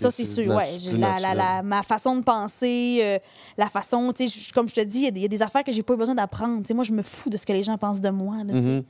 Ça, 0.00 0.10
c'est 0.10 0.24
sûr. 0.24 0.46
Ouais, 0.56 0.78
la, 1.00 1.18
la- 1.20 1.34
la- 1.34 1.62
ma 1.62 1.82
façon 1.82 2.16
de 2.16 2.22
penser, 2.22 3.00
euh, 3.02 3.18
la 3.58 3.68
façon, 3.68 4.12
tu 4.12 4.26
sais, 4.28 4.40
je- 4.40 4.52
comme 4.54 4.68
je 4.68 4.74
te 4.74 4.80
dis, 4.80 4.98
il 5.00 5.04
y 5.04 5.06
a 5.08 5.10
des- 5.10 5.20
il 5.20 5.22
y, 5.22 5.26
a 5.26 5.28
des 5.28 5.42
affaires 5.42 5.64
que 5.64 5.72
j'ai 5.72 5.82
pas 5.82 5.94
eu 5.94 5.96
besoin 5.98 6.14
d'apprendre. 6.14 6.62
Moi, 6.72 6.84
je 6.84 6.92
me 6.92 7.02
fous 7.02 7.28
de 7.30 7.36
ce 7.36 7.44
que 7.44 7.52
les 7.52 7.62
gens 7.62 7.76
pensent 7.76 8.00
de 8.00 8.08
moi. 8.10 8.36
là. 8.44 8.54
Mhm. 8.54 8.84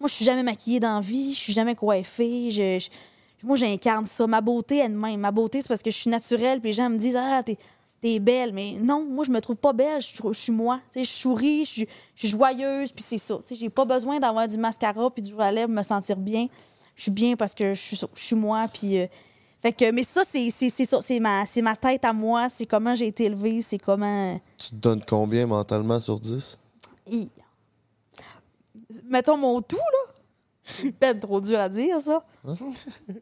Moi, 0.00 0.08
je 0.08 0.14
suis 0.14 0.24
jamais 0.24 0.42
maquillée 0.42 0.80
dans 0.80 0.94
la 0.96 1.00
vie, 1.00 1.32
je 1.34 1.38
suis 1.38 1.52
jamais 1.52 1.74
coiffée. 1.74 2.50
Je, 2.50 2.78
je- 2.78 3.46
moi, 3.46 3.56
j'incarne 3.56 4.04
ça. 4.06 4.26
Ma 4.26 4.40
beauté 4.40 4.78
elle-même. 4.78 5.20
Ma 5.20 5.30
beauté, 5.30 5.62
c'est 5.62 5.68
parce 5.68 5.82
que 5.82 5.90
je 5.90 5.96
suis 5.96 6.10
naturelle, 6.10 6.60
puis 6.60 6.70
les 6.70 6.74
gens 6.74 6.90
me 6.90 6.98
disent 6.98 7.16
Ah, 7.16 7.42
t'es, 7.44 7.56
t'es 8.00 8.18
belle. 8.18 8.52
Mais 8.52 8.78
non, 8.80 9.04
moi, 9.04 9.24
je 9.24 9.30
me 9.30 9.40
trouve 9.40 9.56
pas 9.56 9.72
belle, 9.72 10.00
je, 10.00 10.32
suis 10.32 10.52
moi. 10.52 10.80
Je 10.94 11.02
souris, 11.04 11.64
je 11.64 11.70
suis, 11.70 11.88
je 12.14 12.26
suis 12.26 12.28
joyeuse, 12.28 12.92
puis 12.92 13.02
c'est 13.02 13.18
ça. 13.18 13.38
J'ai 13.50 13.70
pas 13.70 13.84
besoin 13.84 14.18
d'avoir 14.18 14.48
du 14.48 14.58
mascara 14.58 15.10
puis 15.10 15.22
du 15.22 15.32
rouge 15.32 15.42
à 15.42 15.52
lèvres 15.52 15.66
pour 15.68 15.76
me 15.76 15.82
sentir 15.82 16.16
bien. 16.16 16.46
Je 16.96 17.02
suis 17.02 17.10
bien 17.10 17.36
parce 17.36 17.54
que 17.54 17.74
je 17.74 17.80
suis, 17.80 18.00
je 18.14 18.22
suis 18.22 18.36
moi, 18.36 18.66
puis. 18.72 18.98
euh, 18.98 19.06
fait 19.62 19.72
que, 19.72 19.90
mais 19.90 20.04
ça, 20.04 20.22
c'est, 20.24 20.50
ça. 20.50 21.02
C'est 21.02 21.20
ma, 21.20 21.44
ma 21.62 21.76
tête 21.76 22.04
à 22.04 22.12
moi, 22.12 22.48
c'est 22.48 22.64
comment 22.64 22.94
j'ai 22.94 23.08
été 23.08 23.24
élevée, 23.24 23.60
c'est 23.60 23.78
comment. 23.78 24.40
Tu 24.56 24.70
te 24.70 24.74
donnes 24.74 25.02
combien 25.06 25.46
mentalement 25.46 26.00
sur 26.00 26.18
10? 26.18 26.58
Hi. 27.06 27.30
Mettons 29.04 29.36
mon 29.36 29.60
tout, 29.60 29.76
là. 29.76 30.90
Ben 31.00 31.18
trop 31.18 31.40
dur 31.40 31.58
à 31.58 31.68
dire, 31.68 32.00
ça. 32.00 32.24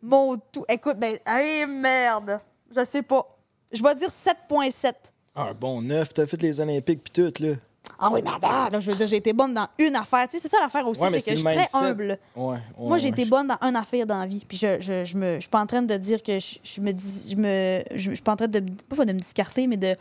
mon 0.02 0.36
tout. 0.52 0.64
Écoute, 0.68 0.96
ben, 0.98 1.18
hey, 1.26 1.66
merde. 1.66 2.40
Je 2.74 2.84
sais 2.84 3.02
pas. 3.02 3.26
Je 3.72 3.82
vais 3.82 3.94
dire 3.94 4.08
7.7. 4.08 4.92
Ah, 5.34 5.52
bon, 5.54 5.82
neuf, 5.82 6.12
t'as 6.14 6.26
fait 6.26 6.40
les 6.42 6.58
Olympiques 6.60 7.04
pis 7.04 7.12
tout, 7.12 7.32
là. 7.42 7.54
Ah 7.98 8.10
oui, 8.12 8.22
madame, 8.22 8.72
là, 8.72 8.80
je 8.80 8.90
veux 8.90 8.96
dire, 8.96 9.06
j'ai 9.06 9.16
été 9.16 9.32
bonne 9.32 9.54
dans 9.54 9.66
une 9.78 9.96
affaire. 9.96 10.28
Tu 10.28 10.36
sais, 10.36 10.42
c'est 10.42 10.48
ça 10.48 10.58
l'affaire 10.60 10.86
aussi, 10.86 11.00
Ouais, 11.00 11.10
c'est 11.10 11.22
que 11.22 11.30
je 11.30 11.36
suis 11.36 11.44
très 11.44 11.68
humble. 11.72 12.18
Ouais, 12.36 12.44
ouais, 12.44 12.58
Moi, 12.78 12.96
j'ai 12.98 13.08
été 13.08 13.24
bonne 13.24 13.46
dans 13.46 13.58
une 13.62 13.76
affaire 13.76 14.06
dans 14.06 14.18
la 14.18 14.26
vie. 14.26 14.44
Puis 14.46 14.58
je, 14.58 14.80
je, 14.80 15.04
je, 15.04 15.16
me, 15.16 15.36
je 15.36 15.40
suis 15.40 15.48
pas 15.48 15.60
en 15.60 15.66
train 15.66 15.82
de 15.82 15.96
dire 15.96 16.22
que 16.22 16.38
je, 16.38 16.58
je 16.62 16.80
me 16.80 16.92
dis. 16.92 17.30
Je, 17.32 17.36
me, 17.36 17.82
je, 17.94 18.12
suis 18.12 18.22
pas 18.22 18.32
en 18.32 18.36
train 18.36 18.48
de. 18.48 18.62
Pas 18.88 19.04
de 19.04 19.12
me 19.12 19.20
discarter, 19.20 19.66
mais 19.66 19.76
de. 19.76 19.96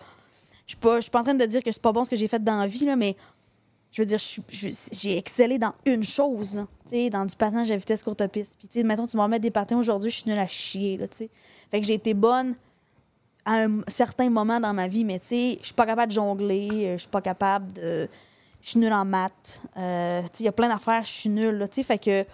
Je 0.65 0.71
suis 0.71 0.77
pas, 0.77 0.97
je 0.97 1.01
suis 1.01 1.11
pas 1.11 1.21
en 1.21 1.23
train 1.23 1.33
de 1.33 1.45
dire 1.45 1.63
que 1.63 1.71
c'est 1.71 1.81
pas 1.81 1.93
bon 1.93 2.03
ce 2.03 2.09
que 2.09 2.15
j'ai 2.15 2.27
fait 2.27 2.43
dans 2.43 2.57
la 2.59 2.67
vie, 2.67 2.85
là, 2.85 2.95
mais 2.95 3.15
je 3.91 4.01
veux 4.01 4.05
dire, 4.05 4.19
j'ai 4.91 5.17
excellé 5.17 5.57
dans 5.57 5.73
une 5.85 6.03
chose, 6.03 6.55
là. 6.55 6.67
Tu 6.89 6.95
sais, 6.95 7.09
dans 7.09 7.25
du 7.25 7.35
patinage 7.35 7.71
à 7.71 7.77
vitesse 7.77 8.03
courte 8.03 8.25
piste. 8.27 8.57
Puis, 8.59 8.67
tu 8.67 8.79
sais, 8.79 8.83
mettons, 8.85 9.07
tu 9.07 9.15
m'en 9.17 9.27
mets 9.27 9.39
des 9.39 9.51
patins 9.51 9.77
aujourd'hui, 9.77 10.09
je 10.09 10.17
suis 10.17 10.29
nulle 10.29 10.39
à 10.39 10.47
chier, 10.47 10.97
là, 10.97 11.07
tu 11.07 11.17
sais. 11.17 11.29
Fait 11.71 11.79
que 11.79 11.87
j'ai 11.87 11.93
été 11.93 12.13
bonne 12.13 12.55
à 13.47 13.63
un 13.63 13.81
certain 13.87 14.29
moment 14.29 14.59
dans 14.59 14.73
ma 14.73 14.87
vie, 14.87 15.05
mais 15.05 15.19
tu 15.19 15.27
sais, 15.27 15.57
je 15.61 15.67
suis 15.67 15.73
pas 15.73 15.85
capable 15.85 16.11
de 16.11 16.15
jongler, 16.15 16.69
euh, 16.71 16.93
je 16.93 16.99
suis 16.99 17.07
pas 17.09 17.21
capable 17.21 17.71
de. 17.73 18.07
Je 18.61 18.71
suis 18.71 18.79
nulle 18.79 18.91
en 18.93 19.05
maths. 19.05 19.61
Euh, 19.77 20.21
tu 20.23 20.27
sais, 20.27 20.43
il 20.43 20.45
y 20.45 20.49
a 20.49 20.51
plein 20.51 20.67
d'affaires, 20.67 21.03
je 21.03 21.11
suis 21.11 21.29
nulle, 21.29 21.55
là, 21.55 21.67
tu 21.69 21.75
sais. 21.75 21.83
Fait 21.83 21.97
que 21.97 22.25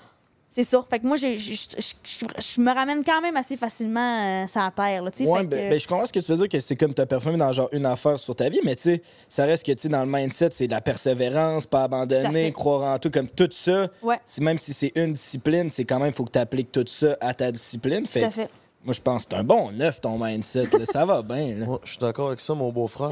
c'est 0.50 0.64
ça. 0.64 0.84
Fait 0.90 1.00
que 1.00 1.06
moi, 1.06 1.16
je 1.18 2.62
me 2.62 2.74
ramène 2.74 3.04
quand 3.04 3.22
même 3.22 3.38
assez 3.38 3.58
facilement 3.58 4.20
euh, 4.22 4.48
sur 4.48 4.62
la 4.62 4.72
terre, 4.72 5.04
là, 5.04 5.12
tu 5.12 5.24
sais. 5.24 5.30
Ouais, 5.30 5.42
fait 5.42 5.46
ben, 5.46 5.66
que- 5.66 5.70
ben, 5.70 5.80
je 5.80 5.88
comprends 5.88 6.06
ce 6.08 6.14
que 6.14 6.20
tu 6.20 6.32
veux 6.32 6.38
dire, 6.38 6.50
que 6.50 6.60
c'est 6.60 6.76
comme 6.76 6.94
t'as 6.96 7.06
performé 7.06 7.38
dans 7.38 7.54
genre 7.54 7.70
une 7.72 7.86
affaire 7.86 8.18
sur 8.18 8.36
ta 8.36 8.50
vie, 8.50 8.62
mais 8.64 8.76
tu 8.76 8.84
sais, 8.84 9.02
ça 9.30 9.46
reste 9.46 9.66
que 9.66 9.72
tu 9.74 9.90
dans 9.90 10.04
le 10.04 10.12
mindset, 10.12 10.50
c'est 10.52 10.66
de 10.68 10.72
la 10.72 10.82
persévérance, 10.82 11.68
pas 11.68 11.84
abandonner, 11.84 12.46
fait. 12.46 12.52
croire 12.52 12.96
en 12.96 12.98
tout, 12.98 13.12
comme 13.12 13.28
tout 13.28 13.50
ça. 13.52 13.88
Ouais. 14.02 14.20
Même 14.40 14.58
si 14.58 14.74
c'est 14.74 14.94
une 14.96 15.14
discipline, 15.14 15.70
c'est 15.70 15.86
quand 15.86 16.00
même, 16.00 16.14
faut 16.14 16.24
que 16.24 16.32
tu 16.32 16.40
appliques 16.40 16.72
tout 16.72 16.86
ça 16.88 17.16
à 17.22 17.34
ta 17.36 17.52
discipline. 17.52 18.04
Tout 18.08 18.20
à 18.20 18.32
fait. 18.32 18.50
Moi, 18.84 18.94
je 18.94 19.02
pense 19.02 19.24
que 19.24 19.30
c'est 19.32 19.38
un 19.40 19.44
bon 19.44 19.72
neuf, 19.72 20.02
ton 20.02 20.18
mindset. 20.20 20.66
là. 20.78 20.86
ça 20.86 21.06
va 21.06 21.22
bien. 21.22 21.56
là. 21.56 21.66
Je 21.84 21.90
suis 21.92 22.00
d'accord 22.00 22.28
avec 22.28 22.42
ça, 22.42 22.54
mon 22.54 22.72
beau-frère. 22.72 23.12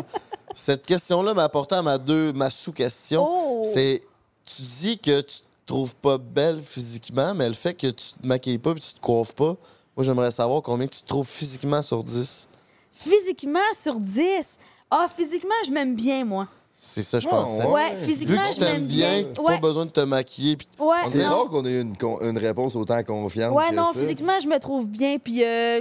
Cette 0.53 0.85
question-là 0.85 1.33
m'a 1.33 1.45
apporté 1.45 1.75
à 1.75 1.81
ma, 1.81 1.97
deux, 1.97 2.33
ma 2.33 2.49
sous-question. 2.49 3.25
Oh! 3.25 3.63
C'est, 3.73 4.01
tu 4.45 4.61
dis 4.61 4.99
que 4.99 5.21
tu 5.21 5.37
te 5.39 5.43
trouves 5.65 5.95
pas 5.95 6.17
belle 6.17 6.59
physiquement, 6.61 7.33
mais 7.33 7.47
le 7.47 7.53
fait 7.55 7.73
que 7.73 7.87
tu 7.87 8.13
te 8.21 8.27
maquilles 8.27 8.57
pas 8.57 8.71
et 8.71 8.75
tu 8.75 8.93
te 8.93 8.99
coiffes 8.99 9.33
pas, 9.33 9.55
moi, 9.95 10.03
j'aimerais 10.03 10.31
savoir 10.31 10.61
combien 10.61 10.87
tu 10.87 11.01
te 11.01 11.07
trouves 11.07 11.27
physiquement 11.27 11.81
sur 11.81 12.03
10. 12.03 12.49
Physiquement, 12.91 13.59
sur 13.81 13.95
10. 13.95 14.57
Ah, 14.89 15.07
physiquement, 15.15 15.55
je 15.65 15.71
m'aime 15.71 15.95
bien, 15.95 16.25
moi. 16.25 16.47
C'est 16.83 17.03
ça, 17.03 17.19
je 17.19 17.27
Ouais, 17.27 17.31
pensais. 17.31 17.63
Ouais, 17.67 17.93
Vu 17.93 18.05
physiquement, 18.07 18.41
que 18.41 18.47
tu 18.47 18.55
je 18.55 18.59
m'aime 18.61 18.71
t'aimes 18.73 18.83
bien. 18.87 19.21
bien, 19.21 19.27
t'as 19.35 19.41
Ouais. 19.43 19.53
pas 19.59 19.67
besoin 19.67 19.85
de 19.85 19.91
te 19.91 19.99
maquiller. 19.99 20.55
puis- 20.57 20.67
Ouais, 20.79 20.95
On 21.05 21.11
C'est 21.11 21.17
dirait- 21.19 21.29
non. 21.29 21.35
rare 21.37 21.45
qu'on 21.51 21.63
ait 21.65 21.79
une, 21.79 21.95
con- 21.95 22.17
une 22.21 22.37
réponse 22.39 22.75
autant 22.75 23.03
confiante. 23.03 23.53
Ouais, 23.53 23.69
que 23.69 23.75
non, 23.75 23.85
ça. 23.93 23.99
physiquement, 23.99 24.39
je 24.41 24.47
me 24.47 24.57
trouve 24.57 24.87
bien. 24.89 25.17
Puis, 25.19 25.43
euh, 25.43 25.79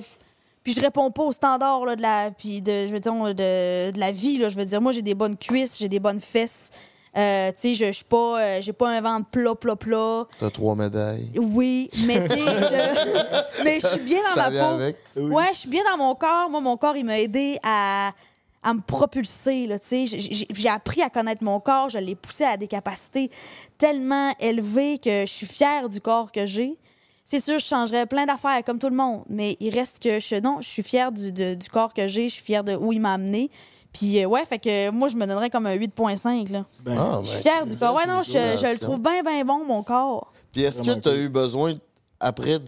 puis 0.62 0.74
je 0.74 0.80
réponds 0.82 1.10
pas 1.10 1.22
aux 1.22 1.32
standards 1.32 1.86
là, 1.86 1.96
de 1.96 2.02
la, 2.02 2.30
puis 2.36 2.60
de, 2.60 2.86
je 2.86 2.92
veux 2.92 3.00
dire, 3.00 3.14
de, 3.14 3.90
de 3.92 3.98
la 3.98 4.12
vie. 4.12 4.36
Là. 4.36 4.50
Je 4.50 4.56
veux 4.56 4.64
dire, 4.66 4.82
moi, 4.82 4.92
j'ai 4.92 5.00
des 5.00 5.14
bonnes 5.14 5.38
cuisses, 5.38 5.78
j'ai 5.78 5.88
des 5.88 6.00
bonnes 6.00 6.20
fesses. 6.20 6.70
Euh, 7.16 7.50
tu 7.52 7.74
sais, 7.74 7.74
je 7.74 7.86
je 7.86 7.92
suis 7.92 8.04
pas, 8.04 8.38
euh, 8.40 8.58
j'ai 8.60 8.74
pas 8.74 8.90
un 8.90 9.00
ventre 9.00 9.26
plat, 9.30 9.54
plat, 9.54 9.76
plat. 9.76 10.26
T'as 10.38 10.50
trois 10.50 10.74
médailles. 10.76 11.32
Oui, 11.34 11.88
mais 12.06 12.28
tu 12.28 12.34
sais, 12.34 12.40
je, 12.44 13.64
mais 13.64 13.80
je 13.80 13.86
suis 13.86 14.00
bien 14.00 14.18
dans 14.28 14.34
Ça 14.34 14.42
ma 14.42 14.50
vient 14.50 14.68
peau. 14.68 14.74
avec. 14.74 14.96
Ouais, 15.16 15.48
je 15.54 15.58
suis 15.60 15.68
bien 15.70 15.82
dans 15.90 15.96
mon 15.96 16.14
corps. 16.14 16.50
Moi, 16.50 16.60
mon 16.60 16.76
corps, 16.76 16.96
il 16.96 17.04
m'a 17.06 17.18
aidé 17.18 17.58
à, 17.64 18.12
à 18.62 18.74
me 18.74 18.80
propulser. 18.80 19.66
Là, 19.66 19.78
tu 19.78 20.06
sais. 20.06 20.06
J'ai- 20.06 20.68
appris 20.68 21.02
à 21.02 21.10
connaître 21.10 21.42
mon 21.44 21.60
corps. 21.60 21.88
Je 21.88 21.98
l'ai 21.98 22.14
poussé 22.14 22.44
à 22.44 22.56
des 22.56 22.68
capacités 22.68 23.30
tellement 23.78 24.32
élevées 24.40 24.98
que 24.98 25.22
je 25.26 25.32
suis 25.32 25.46
fière 25.46 25.88
du 25.88 26.00
corps 26.00 26.30
que 26.32 26.46
j'ai. 26.46 26.78
C'est 27.24 27.42
sûr, 27.42 27.58
je 27.58 27.64
changerais 27.64 28.06
plein 28.06 28.26
d'affaires 28.26 28.62
comme 28.64 28.78
tout 28.78 28.88
le 28.90 28.96
monde, 28.96 29.22
mais 29.28 29.56
il 29.60 29.72
reste 29.72 30.02
que 30.02 30.18
je, 30.18 30.40
non, 30.40 30.58
je 30.60 30.68
suis 30.68 30.82
fière 30.82 31.12
du, 31.12 31.30
de- 31.32 31.54
du 31.54 31.68
corps 31.68 31.94
que 31.94 32.06
j'ai. 32.08 32.28
Je 32.28 32.34
suis 32.34 32.42
fière 32.44 32.64
de 32.64 32.74
où 32.74 32.92
il 32.92 33.00
m'a 33.00 33.14
amené. 33.14 33.50
Puis, 33.92 34.22
euh, 34.22 34.26
ouais, 34.26 34.44
fait 34.46 34.58
que 34.58 34.90
moi, 34.90 35.08
je 35.08 35.16
me 35.16 35.26
donnerais 35.26 35.50
comme 35.50 35.66
un 35.66 35.74
8,5. 35.74 36.48
là. 36.50 36.64
Ben, 36.84 36.96
Ah, 36.98 37.20
Je 37.22 37.28
suis 37.28 37.36
ben, 37.36 37.42
fière 37.42 37.66
du 37.66 37.76
corps. 37.76 37.94
Ouais, 37.94 38.06
non, 38.06 38.22
je, 38.22 38.32
je 38.32 38.72
le 38.72 38.78
trouve 38.78 39.00
bien, 39.00 39.22
bien 39.22 39.44
bon, 39.44 39.64
mon 39.64 39.82
corps. 39.82 40.32
Puis 40.52 40.62
est-ce 40.62 40.82
que 40.82 40.98
tu 40.98 41.08
as 41.08 41.16
eu 41.16 41.28
besoin, 41.28 41.74
après, 42.20 42.58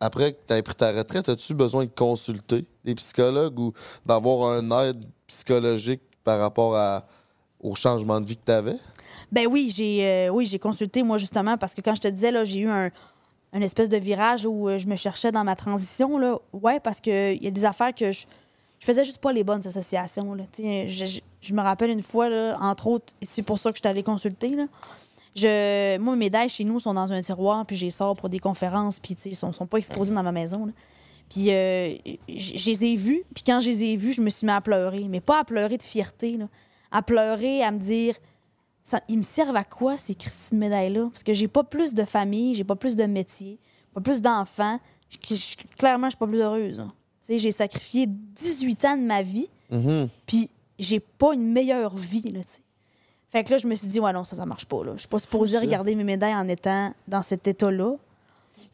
après 0.00 0.32
que 0.32 0.38
tu 0.46 0.54
aies 0.54 0.62
pris 0.62 0.74
ta 0.74 0.92
retraite, 0.92 1.28
as-tu 1.28 1.54
besoin 1.54 1.84
de 1.84 1.90
consulter 1.90 2.66
des 2.84 2.94
psychologues 2.94 3.58
ou 3.58 3.72
d'avoir 4.06 4.50
un 4.52 4.70
aide 4.88 5.04
psychologique 5.30 6.02
par 6.24 6.38
rapport 6.38 7.02
au 7.60 7.74
changement 7.74 8.20
de 8.20 8.26
vie 8.26 8.36
que 8.36 8.44
tu 8.44 8.52
avais? 8.52 8.76
Ben 9.32 9.46
oui, 9.46 9.72
j'ai 9.74 10.06
euh, 10.06 10.28
oui, 10.30 10.46
j'ai 10.46 10.58
consulté 10.58 11.02
moi 11.02 11.16
justement 11.18 11.56
parce 11.56 11.74
que 11.74 11.80
quand 11.80 11.94
je 11.94 12.00
te 12.00 12.08
disais 12.08 12.30
là, 12.32 12.44
j'ai 12.44 12.60
eu 12.60 12.68
un, 12.68 12.90
un 13.52 13.60
espèce 13.60 13.88
de 13.88 13.96
virage 13.96 14.44
où 14.46 14.68
euh, 14.68 14.76
je 14.78 14.86
me 14.88 14.96
cherchais 14.96 15.30
dans 15.32 15.44
ma 15.44 15.56
transition 15.56 16.18
là. 16.18 16.36
Ouais, 16.52 16.80
parce 16.80 17.00
que 17.00 17.34
il 17.34 17.42
y 17.42 17.46
a 17.46 17.50
des 17.50 17.64
affaires 17.64 17.94
que 17.94 18.10
je 18.12 18.26
je 18.80 18.86
faisais 18.86 19.04
juste 19.04 19.18
pas 19.18 19.32
les 19.32 19.44
bonnes 19.44 19.66
associations 19.66 20.32
là. 20.34 20.44
Je, 20.58 21.20
je- 21.42 21.54
me 21.54 21.60
rappelle 21.60 21.90
une 21.90 22.02
fois 22.02 22.30
là, 22.30 22.56
entre 22.62 22.86
autres, 22.86 23.12
c'est 23.20 23.42
pour 23.42 23.58
ça 23.58 23.70
que 23.72 23.76
je 23.76 23.82
t'allais 23.82 24.02
consulter 24.02 24.48
là. 24.48 24.66
Je, 25.36 25.98
moi, 25.98 26.14
mes 26.16 26.26
médailles 26.26 26.48
chez 26.48 26.64
nous 26.64 26.80
sont 26.80 26.94
dans 26.94 27.12
un 27.12 27.20
tiroir, 27.20 27.64
puis 27.66 27.76
les 27.76 27.90
sors 27.90 28.16
pour 28.16 28.28
des 28.30 28.38
conférences, 28.40 28.98
puis 28.98 29.14
ils 29.26 29.36
sont, 29.36 29.52
sont 29.52 29.66
pas 29.66 29.76
exposés 29.78 30.14
dans 30.14 30.22
ma 30.22 30.32
maison. 30.32 30.72
Puis 31.30 31.50
euh, 31.50 31.94
je 32.28 32.66
les 32.70 32.84
ai 32.84 32.96
vus, 32.96 33.22
puis 33.34 33.42
quand 33.46 33.60
je 33.60 33.70
les 33.70 33.84
ai 33.84 33.96
vus, 33.96 34.12
je 34.12 34.20
me 34.20 34.28
suis 34.28 34.44
mis 34.46 34.52
à 34.52 34.60
pleurer. 34.60 35.06
Mais 35.08 35.20
pas 35.20 35.38
à 35.40 35.44
pleurer 35.44 35.78
de 35.78 35.82
fierté, 35.82 36.36
là. 36.36 36.48
à 36.90 37.00
pleurer, 37.02 37.62
à 37.62 37.70
me 37.70 37.78
dire 37.78 38.16
ça, 38.84 39.00
ils 39.08 39.16
me 39.18 39.22
servent 39.22 39.56
à 39.56 39.62
quoi 39.64 39.96
ces 39.96 40.14
Christine 40.16 40.58
médailles-là? 40.58 41.08
Parce 41.12 41.22
que 41.22 41.32
j'ai 41.32 41.46
pas 41.48 41.62
plus 41.64 41.94
de 41.94 42.04
famille, 42.04 42.54
j'ai 42.56 42.64
pas 42.64 42.74
plus 42.76 42.96
de 42.96 43.04
métier, 43.04 43.58
pas 43.94 44.00
plus 44.00 44.20
d'enfants. 44.20 44.78
Clairement, 45.78 46.06
je 46.08 46.10
suis 46.10 46.18
pas 46.18 46.26
plus 46.26 46.40
heureuse. 46.40 46.80
hein. 46.80 46.92
Tu 47.20 47.32
sais, 47.34 47.38
J'ai 47.38 47.52
sacrifié 47.52 48.06
18 48.08 48.84
ans 48.86 48.96
de 48.96 49.02
ma 49.02 49.22
vie, 49.22 49.48
Mhm. 49.70 50.08
puis 50.26 50.50
j'ai 50.78 50.98
pas 51.00 51.34
une 51.34 51.52
meilleure 51.52 51.96
vie. 51.96 52.30
Là, 52.32 52.40
fait 53.28 53.44
que 53.44 53.50
là, 53.52 53.58
je 53.58 53.68
me 53.68 53.74
suis 53.76 53.86
dit, 53.86 54.00
ouais, 54.00 54.12
non, 54.12 54.24
ça, 54.24 54.34
ça 54.34 54.46
marche 54.46 54.64
pas. 54.66 54.82
Là. 54.84 54.92
Je 54.96 55.00
suis 55.02 55.08
pas 55.08 55.18
supposée 55.20 55.58
regarder 55.58 55.94
mes 55.94 56.02
médailles 56.04 56.34
en 56.34 56.48
étant 56.48 56.92
dans 57.06 57.22
cet 57.22 57.46
état-là. 57.46 57.94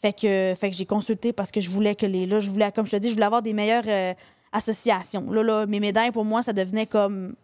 Fait 0.00 0.12
que, 0.12 0.54
fait 0.58 0.70
que 0.70 0.76
j'ai 0.76 0.86
consulté 0.86 1.32
parce 1.32 1.50
que 1.50 1.60
je 1.60 1.70
voulais 1.70 1.94
que 1.94 2.06
les. 2.06 2.26
Là, 2.26 2.40
je 2.40 2.50
voulais, 2.50 2.70
comme 2.72 2.86
je 2.86 2.92
te 2.92 2.96
dis, 2.96 3.08
je 3.08 3.14
voulais 3.14 3.26
avoir 3.26 3.42
des 3.42 3.52
meilleures 3.54 3.84
euh, 3.86 4.12
associations. 4.52 5.30
Là, 5.30 5.42
là, 5.42 5.66
mes 5.66 5.80
médailles, 5.80 6.12
pour 6.12 6.24
moi, 6.24 6.42
ça 6.42 6.52
devenait 6.52 6.86
comme 6.86 7.34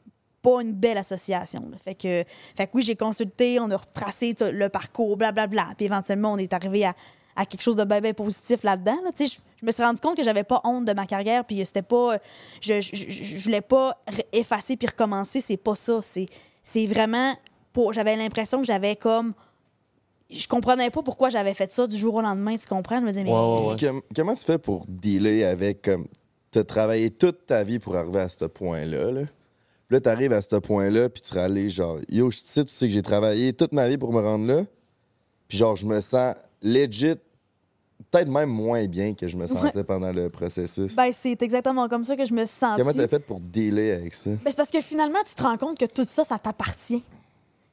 pas 0.43 0.61
une 0.61 0.73
belle 0.73 0.99
association. 0.99 1.71
Fait 1.85 1.95
que, 1.95 2.25
fait 2.57 2.67
que 2.67 2.73
oui, 2.75 2.83
j'ai 2.83 2.97
consulté, 2.97 3.61
on 3.61 3.71
a 3.71 3.77
retracé 3.77 4.35
le 4.41 4.69
parcours, 4.69 5.17
blablabla. 5.17 5.69
Puis 5.77 5.87
éventuellement, 5.87 6.33
on 6.33 6.39
est 6.39 6.53
arrivé 6.53 6.85
à, 6.85 6.95
à 7.37 7.47
quelque 7.47 7.63
chose 7.63 7.77
de 7.77 7.85
bien, 7.85 8.01
bien 8.01 8.13
positif 8.13 8.63
là-dedans. 8.65 8.99
Je, 9.19 9.25
je 9.25 9.67
me 9.67 9.71
suis 9.71 9.83
rendu 9.83 10.01
compte 10.01 10.17
que 10.17 10.25
j'avais 10.25 10.43
pas 10.45 10.61
honte 10.65 10.85
de 10.85 10.93
ma 10.93 11.07
carrière, 11.07 11.45
puis 11.45 11.65
c'était 11.65 11.83
pas. 11.83 12.19
Je, 12.61 12.81
je, 12.81 13.09
je- 13.09 13.39
voulais 13.45 13.61
pas 13.61 13.97
effacer 14.33 14.77
puis 14.77 14.89
recommencer, 14.89 15.41
c'est 15.41 15.57
pas 15.57 15.75
ça. 15.77 16.01
C'est, 16.03 16.87
vraiment. 16.87 17.35
J'avais 17.93 18.17
l'impression 18.17 18.59
que 18.61 18.67
j'avais 18.67 18.97
comme. 18.97 19.33
Je 20.33 20.49
comprenais 20.49 20.91
pas 20.91 21.03
pourquoi 21.03 21.29
j'avais 21.31 21.55
fait 21.55 21.71
ça 21.71 21.87
du 21.87 21.97
jour 21.97 22.15
au 22.17 22.23
lendemain, 22.23 22.57
tu 22.57 22.67
comprends? 22.67 22.97
Je 22.97 23.03
me 23.03 23.09
disais, 23.09 23.25
mais. 23.25 23.31
Com- 23.79 24.03
Comment 24.17 24.35
tu 24.35 24.45
fais 24.45 24.59
pour 24.59 24.85
dealer 24.89 25.45
avec 25.45 25.83
comme 25.83 26.07
t'as 26.51 26.65
travaillé 26.65 27.11
toute 27.11 27.47
ta 27.47 27.63
vie 27.65 27.79
pour 27.79 27.97
arriver 27.97 28.21
à 28.21 28.29
ce 28.29 28.45
point-là 28.47 29.11
là? 29.11 29.21
Puis 29.89 29.97
là 29.97 30.01
t'arrives 30.01 30.33
à 30.33 30.41
ce 30.43 30.57
point-là 30.57 31.09
puis 31.11 31.21
tu 31.23 31.35
réalises 31.35 31.73
genre 31.75 31.99
yo 32.09 32.31
je 32.31 32.39
sais 32.45 32.65
tu 32.65 32.73
sais 32.73 32.87
que 32.89 32.95
j'ai 32.95 33.03
travaillé 33.03 33.53
toute 33.53 33.73
ma 33.73 33.89
vie 33.89 33.99
pour 33.99 34.13
me 34.13 34.21
rendre 34.21 34.47
là. 34.47 34.65
Puis 35.49 35.59
genre 35.59 35.77
je 35.77 35.85
me 35.87 36.01
sens 36.01 36.35
legit 36.63 37.15
peut-être 38.11 38.29
même 38.29 38.49
moins 38.51 38.87
bien 38.87 39.15
que 39.15 39.29
je 39.29 39.37
me 39.37 39.47
sentais 39.47 39.85
pendant 39.85 40.13
le 40.13 40.29
processus. 40.31 40.95
Ben, 40.97 41.11
c'est 41.15 41.41
exactement 41.43 41.89
comme 41.89 42.05
ça 42.05 42.17
que 42.17 42.25
je 42.25 42.35
me 42.35 42.45
sentie. 42.47 42.81
Comment 42.83 42.93
t'as 42.93 43.09
fait 43.09 43.21
pour 43.21 43.41
dealer 43.41 43.93
avec 43.93 44.15
ça? 44.15 44.31
Ben, 44.31 44.39
c'est 44.47 44.57
parce 44.57 44.71
que 44.71 44.81
finalement, 44.81 45.19
tu 45.27 45.35
te 45.35 45.43
rends 45.43 45.57
compte 45.57 45.79
que 45.79 45.87
tout 45.87 46.05
ça, 46.09 46.25
ça 46.25 46.39
t'appartient. 46.39 47.03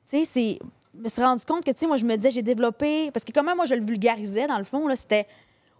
Tu 0.09 0.23
sais, 0.23 0.25
c'est. 0.25 0.59
Me 0.99 1.07
suis 1.09 1.21
rendu 1.23 1.43
compte 1.45 1.63
que, 1.63 1.71
tu 1.71 1.79
sais, 1.79 1.87
moi, 1.87 1.97
je 1.97 2.05
me 2.05 2.15
disais, 2.15 2.31
j'ai 2.31 2.41
développé. 2.41 3.09
Parce 3.11 3.23
que 3.25 3.31
comment 3.31 3.55
moi, 3.55 3.65
je 3.65 3.75
le 3.75 3.83
vulgarisais, 3.83 4.47
dans 4.47 4.57
le 4.57 4.63
fond, 4.63 4.87
là, 4.87 4.95
c'était. 4.95 5.25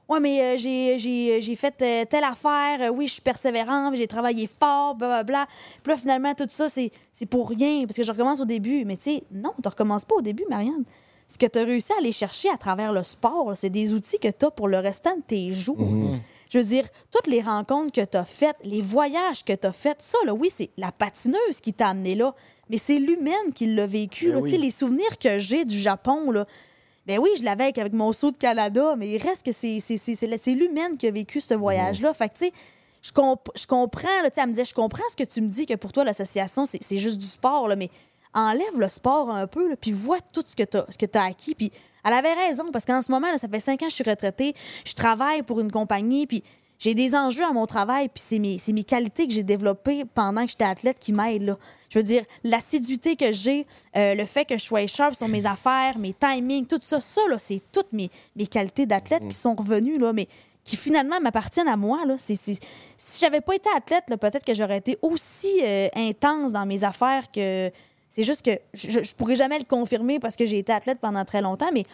Ouais, 0.08 0.20
mais 0.20 0.42
euh, 0.42 0.58
j'ai- 0.58 0.98
j'ai 0.98 1.40
j'ai 1.40 1.56
fait 1.56 1.76
euh, 1.84 2.04
telle 2.10 2.24
affaire, 2.24 2.82
euh, 2.82 2.90
oui, 2.90 3.06
je 3.08 3.14
suis 3.14 3.22
persévérant, 3.22 3.92
j'ai 3.94 4.08
travaillé 4.08 4.48
fort, 4.48 4.96
blablabla. 4.96 5.46
Puis 5.84 5.92
là, 5.92 5.98
finalement, 5.98 6.34
tout 6.34 6.48
ça, 6.50 6.68
c'est 6.68 6.90
c'est 7.14 7.28
pour 7.28 7.50
rien, 7.50 7.86
parce 7.86 7.96
que 7.96 8.02
je 8.04 8.12
recommence 8.12 8.40
au 8.40 8.46
début. 8.46 8.86
Mais 8.86 8.98
tu 8.98 9.04
sais, 9.04 9.24
non, 9.32 9.54
tu 9.62 9.68
recommences 9.70 10.06
pas 10.06 10.16
au 10.16 10.22
début, 10.22 10.46
Marianne. 10.50 10.84
Ce 11.28 11.38
que 11.38 11.46
tu 11.46 11.60
as 11.60 11.64
réussi 11.64 11.94
à 11.94 11.98
aller 12.00 12.12
chercher 12.12 12.50
à 12.50 12.58
travers 12.58 12.92
le 12.92 13.04
sport, 13.04 13.52
c'est 13.56 13.70
des 13.70 13.94
outils 13.94 14.18
que 14.18 14.30
tu 14.30 14.46
as 14.46 14.50
pour 14.50 14.68
le 14.68 14.80
restant 14.80 15.16
de 15.16 15.22
tes 15.22 15.52
jours. 15.54 15.78
Je 16.50 16.58
veux 16.58 16.64
dire, 16.64 16.86
toutes 17.12 17.28
les 17.28 17.42
rencontres 17.42 17.92
que 17.94 18.04
tu 18.04 18.18
as 18.18 18.26
faites, 18.26 18.58
les 18.64 18.82
voyages 18.82 19.46
que 19.46 19.54
tu 19.54 19.68
as 19.68 19.72
faits, 19.72 20.02
ça, 20.02 20.18
là, 20.26 20.34
oui, 20.34 20.50
c'est 20.54 20.72
la 20.78 20.92
patineuse 20.92 21.62
qui 21.62 21.74
t'a 21.74 21.90
amené 21.90 22.16
là, 22.16 22.34
mais 22.70 22.78
c'est 22.78 22.98
l'humaine 23.00 23.54
qui 23.54 23.68
l'a 23.74 23.86
vécu. 23.88 24.28
Ben 24.30 24.36
là. 24.36 24.42
oui. 24.42 24.58
Les 24.58 24.72
souvenirs 24.72 25.18
que 25.20 25.38
j'ai 25.40 25.64
du 25.64 25.78
Japon, 25.78 26.32
là, 26.32 26.46
ben 27.06 27.20
oui, 27.20 27.30
je 27.38 27.44
l'avais 27.44 27.64
avec, 27.66 27.78
avec 27.78 27.94
mon 27.94 28.12
saut 28.14 28.32
de 28.32 28.38
Canada, 28.38 28.96
mais 28.98 29.08
il 29.10 29.18
reste 29.18 29.44
que 29.46 29.52
c'est 29.52 29.80
c'est- 29.80 29.98
c'est- 29.98 30.54
l'humaine 30.54 30.98
qui 30.98 31.08
a 31.08 31.12
vécu 31.12 31.40
ce 31.40 31.54
voyage-là. 31.54 32.14
Fait 32.14 32.30
que, 32.30 32.34
tu 32.38 32.46
sais, 32.46 32.52
je, 33.02 33.12
comp- 33.12 33.50
je 33.56 33.66
comprends, 33.66 34.08
là, 34.24 34.30
tu 34.30 34.36
sais, 34.36 34.42
elle 34.42 34.48
me 34.48 34.54
disait, 34.54 34.66
je 34.66 34.74
comprends 34.74 35.04
ce 35.10 35.16
que 35.16 35.24
tu 35.28 35.42
me 35.42 35.48
dis, 35.48 35.66
que 35.66 35.76
pour 35.76 35.92
toi, 35.92 36.04
l'association, 36.04 36.66
c'est 36.66 36.98
juste 36.98 37.18
du 37.20 37.28
sport, 37.28 37.68
là, 37.68 37.76
mais 37.76 37.90
enlève 38.34 38.78
le 38.78 38.90
sport 38.90 39.30
un 39.32 39.48
peu, 39.48 39.70
là, 39.70 39.76
puis 39.76 39.92
vois 39.92 40.20
tout 40.34 40.44
ce 40.46 40.56
que 40.56 40.64
tu 40.64 41.18
as, 41.18 41.24
acquis. 41.24 41.56
Puis 41.56 41.72
elle 42.04 42.14
avait 42.14 42.34
raison, 42.34 42.72
parce 42.72 42.86
qu'en 42.86 43.02
ce 43.02 43.12
moment, 43.12 43.28
là, 43.32 43.38
ça 43.38 43.48
fait 43.48 43.60
cinq 43.60 43.82
ans 43.82 43.86
que 43.86 43.92
je 43.92 43.96
suis 43.96 44.10
retraitée, 44.10 44.54
je 44.86 44.94
travaille 44.94 45.44
pour 45.44 45.60
une 45.60 45.72
compagnie, 45.72 46.28
puis 46.28 46.44
j'ai 46.80 46.96
des 46.96 47.14
enjeux 47.14 47.44
à 47.44 47.52
mon 47.52 47.66
travail, 47.66 48.08
puis 48.08 48.24
c'est 48.26 48.40
mes, 48.40 48.58
mes 48.70 48.84
qualités 48.86 49.28
que 49.28 49.34
j'ai 49.34 49.44
développées 49.44 50.06
pendant 50.14 50.46
que 50.46 50.52
j'étais 50.52 50.64
athlète 50.64 50.98
qui 50.98 51.12
m'aident. 51.12 51.58
Je 51.90 52.00
veux 52.00 52.04
dire, 52.04 52.24
l'assiduité 52.44 53.16
que 53.18 53.32
j'ai, 53.34 53.66
euh, 53.98 54.16
le 54.16 54.26
fait 54.26 54.46
que 54.46 54.58
je 54.58 54.64
sois 54.64 54.88
sharp 54.88 55.14
sur 55.14 55.28
mes 55.28 55.46
affaires, 55.46 55.98
mes 55.98 56.14
timings, 56.14 56.66
tout 56.66 56.80
ça, 56.82 57.02
ça, 57.02 57.22
c'est 57.38 57.62
toutes 57.74 57.92
mes, 57.92 58.10
qualités 58.48 58.86
d'athlète 58.86 59.28
qui 59.28 59.36
sont 59.36 59.56
revenues, 59.56 59.98
là, 59.98 60.14
mais 60.14 60.28
qui 60.64 60.78
finalement 60.78 61.20
m'appartiennent 61.20 61.68
à 61.68 61.76
moi. 61.78 62.06
Là. 62.06 62.16
C'est- 62.18 62.36
Si 62.36 63.20
j'avais 63.20 63.42
pas 63.42 63.56
été 63.56 63.70
athlète, 63.76 64.06
peut-être 64.08 64.46
que 64.46 64.54
j'aurais 64.54 64.78
été 64.78 64.98
aussi 65.02 65.62
euh, 65.64 65.88
intense 65.96 66.54
dans 66.54 66.66
mes 66.66 66.84
affaires 66.84 67.32
que. 67.32 67.72
C'est 68.10 68.24
juste 68.24 68.42
que 68.42 68.52
je, 68.74 69.04
je 69.04 69.16
pourrais 69.16 69.36
jamais 69.36 69.60
le 69.60 69.66
confirmer 69.66 70.20
parce 70.20 70.36
que 70.36 70.46
j'ai 70.46 70.58
été 70.58 70.74
athlète 70.74 71.00
pendant 71.00 71.24
très 71.26 71.42
longtemps, 71.42 71.70
mais 71.74 71.86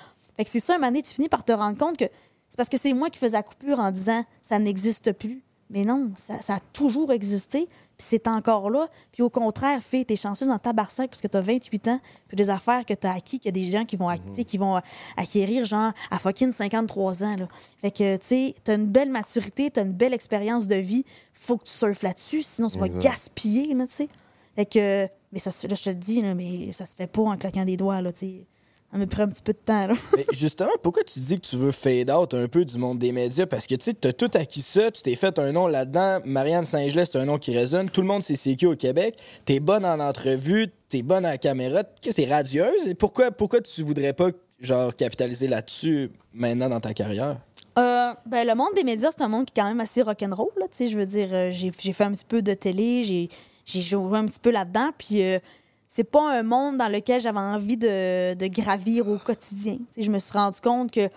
c'est 0.46 0.60
ça, 0.60 0.74
un 0.74 0.78
moment 0.78 0.88
donné, 0.88 1.02
tu 1.02 1.14
finis 1.14 1.30
par 1.30 1.44
te 1.44 1.52
rendre 1.52 1.78
compte 1.78 1.98
que 1.98 2.06
c'est 2.50 2.58
parce 2.58 2.70
que 2.70 2.78
c'est 2.78 2.94
moi 2.94 3.10
qui 3.10 3.20
faisais 3.20 3.38
la 3.38 3.44
coupure 3.44 3.80
en 3.80 3.92
disant 3.92 4.24
ça 4.42 4.60
n'existe 4.60 5.14
plus. 5.14 5.44
Mais 5.72 5.84
non, 5.84 6.12
ça, 6.16 6.42
ça 6.42 6.56
a 6.56 6.60
toujours 6.74 7.12
existé, 7.12 7.68
puis 7.98 8.08
c'est 8.08 8.28
encore 8.28 8.70
là. 8.70 8.88
Puis 9.12 9.24
au 9.24 9.32
contraire, 9.32 9.82
fais, 9.82 10.06
t'es 10.06 10.16
chanceuse 10.16 10.48
dans 10.48 10.60
ta 10.60 10.74
barsac 10.74 11.10
parce 11.10 11.22
que 11.22 11.28
t'as 11.28 11.42
28 11.42 11.88
ans, 11.88 12.00
puis 12.28 12.38
des 12.38 12.52
affaires 12.52 12.86
que 12.86 12.94
t'as 12.94 13.14
acquis, 13.14 13.40
qu'il 13.40 13.48
y 13.48 13.50
a 13.50 13.64
des 13.64 13.72
gens 13.72 13.84
qui 13.84 13.96
vont, 13.96 14.10
sais, 14.34 14.44
qui 14.44 14.60
vont 14.60 14.78
euh, 14.78 14.82
acquérir, 15.18 15.66
genre, 15.66 15.92
à 16.12 16.20
fucking 16.20 16.52
53 16.52 17.24
ans. 17.24 17.36
Là. 17.36 17.48
Fait 17.82 17.90
que, 17.90 18.18
tu 18.18 18.28
sais, 18.28 18.56
t'as 18.64 18.76
une 18.76 18.86
belle 18.86 19.10
maturité, 19.10 19.72
t'as 19.72 19.82
une 19.82 19.94
belle 19.94 20.14
expérience 20.14 20.68
de 20.68 20.76
vie, 20.76 21.04
faut 21.34 21.58
que 21.58 21.64
tu 21.64 21.74
surfes 21.74 22.04
là-dessus, 22.04 22.44
sinon 22.44 22.70
tu 22.70 22.78
vas 22.78 22.88
gaspiller, 22.88 23.68
tu 23.70 23.86
sais. 23.90 24.10
Fait 24.56 24.66
que, 24.66 25.10
mais 25.36 25.40
ça, 25.40 25.52
se- 25.52 25.68
là, 25.68 25.76
je 25.76 25.84
te 25.84 25.90
le 25.90 25.96
dis, 25.98 26.22
là, 26.24 26.34
mais 26.34 26.72
ça 26.72 26.88
se 26.88 26.96
fait 26.96 27.06
pas 27.08 27.22
en 27.22 27.36
claquant 27.38 27.66
des 27.66 27.78
doigts, 27.78 28.02
là, 28.02 28.12
tu 28.12 28.20
sais. 28.20 28.48
Ça 28.92 28.98
me 29.00 29.06
prend 29.08 29.24
un 29.24 29.28
petit 29.28 29.42
peu 29.44 29.52
de 29.52 29.58
temps, 29.58 29.88
là. 29.88 29.94
Mais 30.16 30.26
justement, 30.32 30.72
pourquoi 30.82 31.04
tu 31.04 31.20
dis 31.20 31.36
que 31.36 31.46
tu 31.46 31.58
veux 31.58 31.72
fade 31.72 32.10
out 32.10 32.34
un 32.34 32.48
peu 32.48 32.64
du 32.64 32.78
monde 32.78 32.98
des 32.98 33.12
médias? 33.12 33.46
Parce 33.46 33.68
que 33.68 33.76
tu 33.76 33.84
sais, 33.84 33.94
t'as 33.94 34.14
tout 34.14 34.30
acquis 34.36 34.62
ça, 34.62 34.90
tu 34.92 35.02
t'es 35.02 35.16
fait 35.16 35.38
un 35.38 35.52
nom 35.52 35.68
là-dedans. 35.68 36.20
Marianne 36.24 36.64
Saint-Gelais, 36.64 37.06
c'est 37.06 37.18
un 37.18 37.26
nom 37.26 37.38
qui 37.38 37.54
résonne. 37.54 37.90
Tout 37.90 38.00
le 38.00 38.08
monde 38.08 38.24
sait 38.24 38.36
c'est 38.38 38.56
qui 38.56 38.66
au 38.66 38.76
Québec. 38.78 39.18
T'es 39.44 39.60
bonne 39.60 39.86
en 39.86 40.00
entrevue, 40.00 40.68
t'es 40.88 41.02
bonne 41.02 41.26
à 41.26 41.32
la 41.32 41.38
caméra. 41.38 41.84
T'es 41.84 42.26
radieuse? 42.26 42.88
Et 42.88 42.96
pourquoi, 42.96 43.32
pourquoi 43.32 43.60
tu 43.60 43.84
voudrais 43.84 44.14
pas, 44.14 44.30
genre, 44.62 44.96
capitaliser 44.96 45.50
là-dessus 45.50 46.12
maintenant 46.32 46.70
dans 46.70 46.80
ta 46.80 46.94
carrière? 46.94 47.38
Euh, 47.78 48.14
ben, 48.26 48.48
le 48.48 48.56
monde 48.56 48.70
des 48.78 48.86
médias, 48.86 49.10
c'est 49.12 49.24
un 49.24 49.28
monde 49.28 49.46
qui 49.46 49.60
est 49.60 49.62
quand 49.62 49.68
même 49.68 49.82
assez 49.82 50.04
rock'n'roll. 50.04 50.52
là, 50.58 50.68
tu 50.70 50.78
sais, 50.78 50.88
Je 50.88 50.98
veux 50.98 51.06
dire, 51.08 51.28
euh, 51.34 51.50
j'ai 51.52 51.72
fait 51.72 52.04
un 52.06 52.12
petit 52.14 52.24
peu 52.26 52.42
de 52.42 52.54
télé, 52.54 53.04
j'ai 53.04 53.28
j'ai 53.66 53.82
joué 53.82 54.18
un 54.18 54.26
petit 54.26 54.40
peu 54.40 54.52
là-dedans. 54.52 54.92
Puis 54.98 55.22
euh, 55.22 55.40
c'est 55.88 56.04
pas 56.04 56.32
un 56.32 56.44
monde 56.44 56.78
dans 56.78 56.88
lequel 56.88 57.22
j'avais 57.22 57.40
envie 57.40 57.78
de, 57.78 58.48
gravir 58.48 59.08
au 59.08 59.18
quotidien. 59.18 59.78
Je 59.98 60.10
me 60.10 60.20
suis 60.20 60.34
rendu 60.34 60.60
compte 60.62 60.92
que 60.92 61.10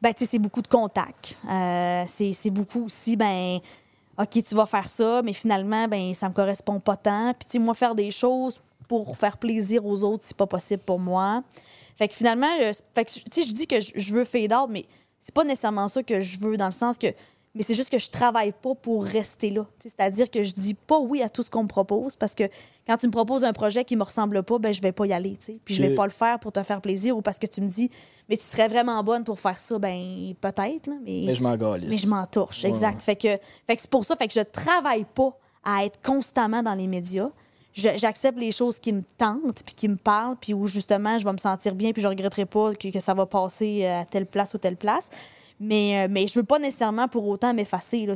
ben, 0.00 0.12
c'est 0.16 0.38
beaucoup 0.38 0.62
de 0.62 0.68
contacts. 0.68 1.36
Euh, 1.48 2.04
c'est 2.06 2.50
beaucoup 2.50 2.84
aussi, 2.84 3.16
ben, 3.16 3.58
OK, 4.18 4.42
tu 4.42 4.54
vas 4.54 4.66
faire 4.66 4.88
ça, 4.88 5.22
mais 5.22 5.32
finalement, 5.32 5.86
ben, 5.88 6.12
ça 6.14 6.28
me 6.28 6.34
correspond 6.34 6.80
pas 6.80 6.96
tant. 6.96 7.32
Puis, 7.34 7.58
moi, 7.58 7.74
faire 7.74 7.94
des 7.94 8.10
choses 8.10 8.60
pour 8.88 9.16
faire 9.16 9.38
plaisir 9.38 9.86
aux 9.86 10.02
autres, 10.02 10.24
c'est 10.26 10.36
pas 10.36 10.46
possible 10.46 10.82
pour 10.82 10.98
moi. 10.98 11.42
Fait 11.96 12.08
que 12.08 12.14
finalement, 12.14 12.48
je 12.58 13.52
dis 13.52 13.66
que 13.66 13.80
je 13.80 13.92
je 13.94 14.14
veux 14.14 14.24
fade 14.24 14.52
out, 14.52 14.68
mais 14.68 14.84
c'est 15.20 15.32
pas 15.32 15.44
nécessairement 15.44 15.88
ça 15.88 16.02
que 16.02 16.20
je 16.20 16.40
veux, 16.40 16.56
dans 16.56 16.66
le 16.66 16.72
sens 16.72 16.98
que. 16.98 17.06
Mais 17.54 17.62
c'est 17.62 17.74
juste 17.74 17.90
que 17.90 17.98
je 17.98 18.08
travaille 18.08 18.52
pas 18.52 18.74
pour 18.74 19.04
rester 19.04 19.50
là. 19.50 19.66
C'est-à-dire 19.78 20.30
que 20.30 20.42
je 20.42 20.52
dis 20.52 20.74
pas 20.74 20.98
oui 20.98 21.22
à 21.22 21.28
tout 21.28 21.42
ce 21.42 21.50
qu'on 21.50 21.64
me 21.64 21.68
propose 21.68 22.16
parce 22.16 22.34
que 22.34 22.44
quand 22.86 22.96
tu 22.96 23.06
me 23.06 23.12
proposes 23.12 23.44
un 23.44 23.52
projet 23.52 23.84
qui 23.84 23.94
me 23.94 24.02
ressemble 24.02 24.42
pas, 24.42 24.58
ben 24.58 24.72
je 24.72 24.80
vais 24.80 24.92
pas 24.92 25.06
y 25.06 25.12
aller. 25.12 25.36
tu 25.36 25.46
sais. 25.52 25.58
Puis 25.64 25.74
je 25.74 25.82
vais 25.82 25.94
pas 25.94 26.06
le 26.06 26.12
faire 26.12 26.38
pour 26.40 26.50
te 26.52 26.62
faire 26.62 26.80
plaisir 26.80 27.16
ou 27.16 27.20
parce 27.20 27.38
que 27.38 27.46
tu 27.46 27.60
me 27.60 27.68
dis, 27.68 27.90
mais 28.28 28.36
tu 28.36 28.44
serais 28.44 28.68
vraiment 28.68 29.02
bonne 29.04 29.24
pour 29.24 29.38
faire 29.38 29.58
ça, 29.58 29.78
ben 29.78 30.34
peut-être, 30.40 30.86
là, 30.86 30.94
mais. 31.04 31.24
Mais 31.26 31.34
je 31.34 31.42
m'en. 31.42 31.56
Mais 31.88 31.96
je 31.98 32.06
m'en 32.08 32.26
torche, 32.26 32.62
Ouais, 32.64 32.70
exact. 32.70 33.02
Fait 33.02 33.16
que, 33.16 33.28
fait 33.66 33.76
que 33.76 33.82
c'est 33.82 33.90
pour 33.90 34.04
ça 34.04 34.16
fait 34.16 34.28
que 34.28 34.34
je 34.34 34.40
travaille 34.40 35.04
pas 35.04 35.36
à 35.62 35.84
être 35.84 36.00
constamment 36.02 36.62
dans 36.62 36.74
les 36.74 36.86
médias. 36.86 37.30
J'accepte 37.74 38.38
les 38.38 38.52
choses 38.52 38.78
qui 38.80 38.92
me 38.92 39.02
tentent, 39.16 39.62
puis 39.64 39.74
qui 39.74 39.88
me 39.88 39.96
parlent, 39.96 40.36
puis 40.40 40.52
où 40.52 40.66
justement 40.66 41.18
je 41.18 41.24
vais 41.24 41.32
me 41.32 41.38
sentir 41.38 41.74
bien, 41.74 41.92
puis 41.92 42.02
je 42.02 42.08
regretterai 42.08 42.44
pas 42.46 42.74
que, 42.74 42.88
que 42.90 43.00
ça 43.00 43.14
va 43.14 43.24
passer 43.26 43.86
à 43.86 44.04
telle 44.04 44.26
place 44.26 44.52
ou 44.54 44.58
telle 44.58 44.76
place. 44.76 45.08
Mais, 45.62 46.04
euh, 46.04 46.08
mais 46.10 46.26
je 46.26 46.40
veux 46.40 46.44
pas 46.44 46.58
nécessairement 46.58 47.06
pour 47.06 47.26
autant 47.28 47.54
m'effacer. 47.54 48.08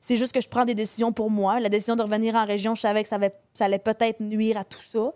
C'est 0.00 0.16
juste 0.16 0.32
que 0.32 0.40
je 0.40 0.48
prends 0.48 0.64
des 0.64 0.76
décisions 0.76 1.10
pour 1.10 1.28
moi. 1.28 1.58
La 1.58 1.68
décision 1.68 1.96
de 1.96 2.02
revenir 2.02 2.36
en 2.36 2.44
région, 2.46 2.76
je 2.76 2.82
savais 2.82 3.02
que 3.02 3.08
ça, 3.08 3.16
avait- 3.16 3.34
ça 3.52 3.64
allait 3.64 3.80
peut-être 3.80 4.20
nuire 4.20 4.56
à 4.56 4.64
tout 4.64 4.80
ça. 4.80 5.12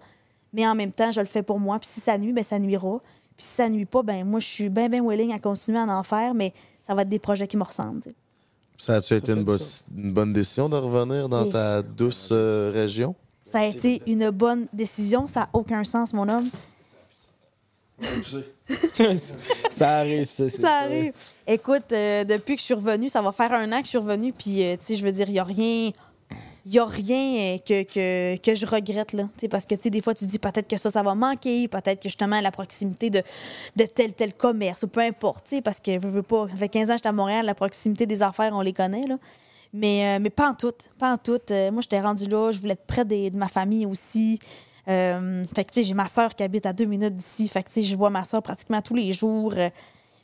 Mais 0.53 0.67
en 0.67 0.75
même 0.75 0.91
temps, 0.91 1.13
je 1.13 1.21
le 1.21 1.27
fais 1.27 1.45
pour 1.45 1.61
moi. 1.61 1.79
Puis 1.79 1.89
si 1.89 2.01
ça 2.01 2.19
nuit, 2.19 2.33
ben 2.33 2.43
ça 2.43 2.59
nuira. 2.59 3.01
Puis 3.37 3.47
si 3.47 3.55
ça 3.55 3.69
nuit 3.69 3.85
pas, 3.85 4.03
ben 4.03 4.25
moi, 4.25 4.41
je 4.41 4.47
suis 4.49 4.69
bien, 4.69 4.89
bien 4.89 5.07
willing 5.07 5.33
à 5.33 5.39
continuer 5.39 5.79
à 5.79 5.85
en 5.85 6.03
faire, 6.03 6.35
mais 6.35 6.53
ça 6.83 6.95
va 6.95 7.03
être 7.03 7.09
des 7.09 7.21
projets 7.21 7.47
qui 7.47 7.57
me 7.57 7.63
ressemblent. 7.63 8.01
Ça 8.77 8.97
a-tu 8.97 9.15
été 9.15 9.33
une, 9.33 9.45
bonne 9.45 10.33
décision 10.33 10.69
de 10.69 10.77
revenir 10.77 11.29
dans 11.29 11.49
ta 11.49 11.83
douce 11.83 12.31
euh, 12.33 12.73
région? 12.75 13.15
Ça 13.45 13.61
a 13.61 13.65
été 13.67 14.03
une 14.07 14.31
bonne 14.31 14.67
décision. 14.73 15.29
Ça 15.29 15.41
n'a 15.41 15.51
aucun 15.53 15.85
sens, 15.85 16.13
mon 16.13 16.29
homme. 16.29 16.49
ça 19.71 19.99
arrive, 19.99 20.25
ça. 20.27 20.49
Ça 20.49 20.71
arrive. 20.81 21.13
Écoute, 21.47 21.93
euh, 21.93 22.25
depuis 22.25 22.55
que 22.55 22.61
je 22.61 22.65
suis 22.67 22.75
revenue, 22.75 23.09
ça 23.09 23.23
va 23.23 23.33
faire 23.33 23.53
un 23.53 23.71
an 23.73 23.79
que 23.79 23.85
je 23.85 23.91
suis 23.91 23.99
revenue, 23.99 24.33
puis, 24.33 24.63
euh, 24.63 24.77
tu 24.77 24.87
sais, 24.87 24.95
je 24.95 25.05
veux 25.05 25.13
dire, 25.13 25.29
il 25.29 25.33
n'y 25.33 25.39
a 25.39 25.45
rien. 25.45 25.91
Il 26.71 26.79
a 26.79 26.85
rien 26.85 27.55
euh, 27.55 27.59
que, 27.59 27.83
que, 27.85 28.37
que 28.37 28.55
je 28.55 28.67
regrette, 28.67 29.15
là. 29.15 29.23
Tu 29.39 29.43
sais, 29.43 29.49
parce 29.49 29.65
que, 29.65 29.75
tu 29.75 29.83
sais, 29.85 29.91
des 29.91 30.03
fois, 30.03 30.13
tu 30.13 30.27
dis 30.27 30.39
peut-être 30.39 30.69
que 30.69 30.77
ça, 30.77 30.91
ça 30.91 31.03
va 31.03 31.15
manquer, 31.15 31.67
peut-être 31.67 31.99
que 32.03 32.09
justement, 32.11 32.41
la 32.43 32.51
proximité 32.51 33.09
de, 33.09 33.23
de 33.77 33.85
tel, 33.85 34.13
tel 34.13 34.35
commerce, 34.35 34.83
ou 34.83 34.89
peu 34.89 35.01
importe, 35.01 35.45
tu 35.49 35.57
sais, 35.57 35.63
parce 35.63 35.81
que, 35.81 35.99
veux, 35.99 36.11
veux 36.11 36.23
pas, 36.23 36.47
ça 36.49 36.57
fait 36.57 36.69
15 36.69 36.91
ans 36.91 36.93
que 36.93 36.99
j'étais 36.99 37.09
à 37.09 37.13
Montréal, 37.13 37.47
la 37.47 37.55
proximité 37.55 38.05
des 38.05 38.21
affaires, 38.21 38.51
on 38.53 38.61
les 38.61 38.75
connaît, 38.75 39.07
là. 39.07 39.17
Mais, 39.73 40.17
euh, 40.17 40.19
mais 40.21 40.31
pas 40.31 40.49
en 40.51 40.55
tout, 40.55 40.73
pas 40.99 41.13
en 41.13 41.19
tout. 41.19 41.39
Euh, 41.51 41.71
moi, 41.71 41.81
j'étais 41.83 42.01
rendue 42.01 42.27
là, 42.27 42.51
je 42.53 42.59
voulais 42.61 42.73
être 42.73 42.87
près 42.87 43.05
des- 43.05 43.31
de 43.31 43.37
ma 43.37 43.49
famille 43.49 43.85
aussi. 43.87 44.39
Euh, 44.89 45.45
fait 45.55 45.65
que, 45.65 45.71
tu 45.73 45.81
sais, 45.81 45.85
j'ai 45.85 45.95
ma 45.95 46.07
soeur 46.07 46.35
qui 46.35 46.43
habite 46.43 46.65
à 46.67 46.73
deux 46.73 46.87
minutes 46.87 47.15
d'ici. 47.17 47.47
Fait 47.49 47.63
que, 47.63 47.69
tu 47.69 47.75
sais, 47.75 47.83
je 47.83 47.95
vois 47.97 48.11
ma 48.11 48.25
soeur 48.25 48.43
pratiquement 48.43 48.81
tous 48.81 48.95
les 48.95 49.13
jours. 49.13 49.53
Euh, 49.57 49.69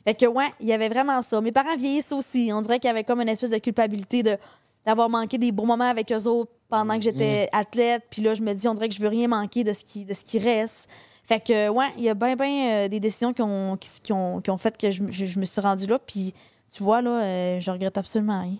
Fait 0.07 0.13
que, 0.15 0.25
ouais, 0.25 0.49
il 0.59 0.67
y 0.67 0.73
avait 0.73 0.89
vraiment 0.89 1.21
ça. 1.21 1.39
Mes 1.41 1.51
parents 1.51 1.75
vieillissent 1.77 2.11
aussi. 2.11 2.51
On 2.53 2.61
dirait 2.61 2.79
qu'il 2.79 2.87
y 2.87 2.91
avait 2.91 3.03
comme 3.03 3.21
une 3.21 3.29
espèce 3.29 3.49
de 3.51 3.57
culpabilité 3.57 4.23
de 4.23 4.37
d'avoir 4.85 5.09
manqué 5.09 5.39
des 5.39 5.51
bons 5.51 5.65
moments 5.65 5.89
avec 5.89 6.11
eux 6.11 6.27
autres 6.27 6.51
pendant 6.69 6.95
que 6.97 7.01
j'étais 7.01 7.49
Mm. 7.51 7.57
athlète. 7.57 8.03
Puis 8.11 8.21
là, 8.21 8.35
je 8.35 8.43
me 8.43 8.53
dis, 8.53 8.67
on 8.67 8.75
dirait 8.75 8.87
que 8.87 8.93
je 8.93 9.01
veux 9.01 9.07
rien 9.07 9.27
manquer 9.27 9.63
de 9.63 9.73
ce 9.73 9.83
qui, 9.83 10.05
de 10.05 10.13
ce 10.13 10.23
qui 10.23 10.37
reste. 10.37 10.87
Fait 11.23 11.39
que, 11.39 11.69
ouais, 11.69 11.87
il 11.97 12.03
y 12.03 12.09
a 12.09 12.13
bien, 12.13 12.35
bien 12.35 12.87
des 12.87 12.99
décisions 12.99 13.33
qui 13.33 13.41
ont, 13.41 13.77
qui, 13.77 13.89
qui 14.03 14.13
ont, 14.13 14.41
qui 14.41 14.51
ont 14.51 14.59
fait 14.59 14.77
que 14.77 14.91
je, 14.91 15.01
je- 15.09 15.25
je 15.25 15.39
me 15.39 15.45
suis 15.45 15.59
rendue 15.59 15.87
là. 15.87 15.97
Puis, 15.97 16.35
tu 16.71 16.83
vois, 16.83 17.01
là, 17.01 17.23
euh, 17.23 17.59
je 17.59 17.71
regrette 17.71 17.97
absolument 17.97 18.41
rien. 18.43 18.57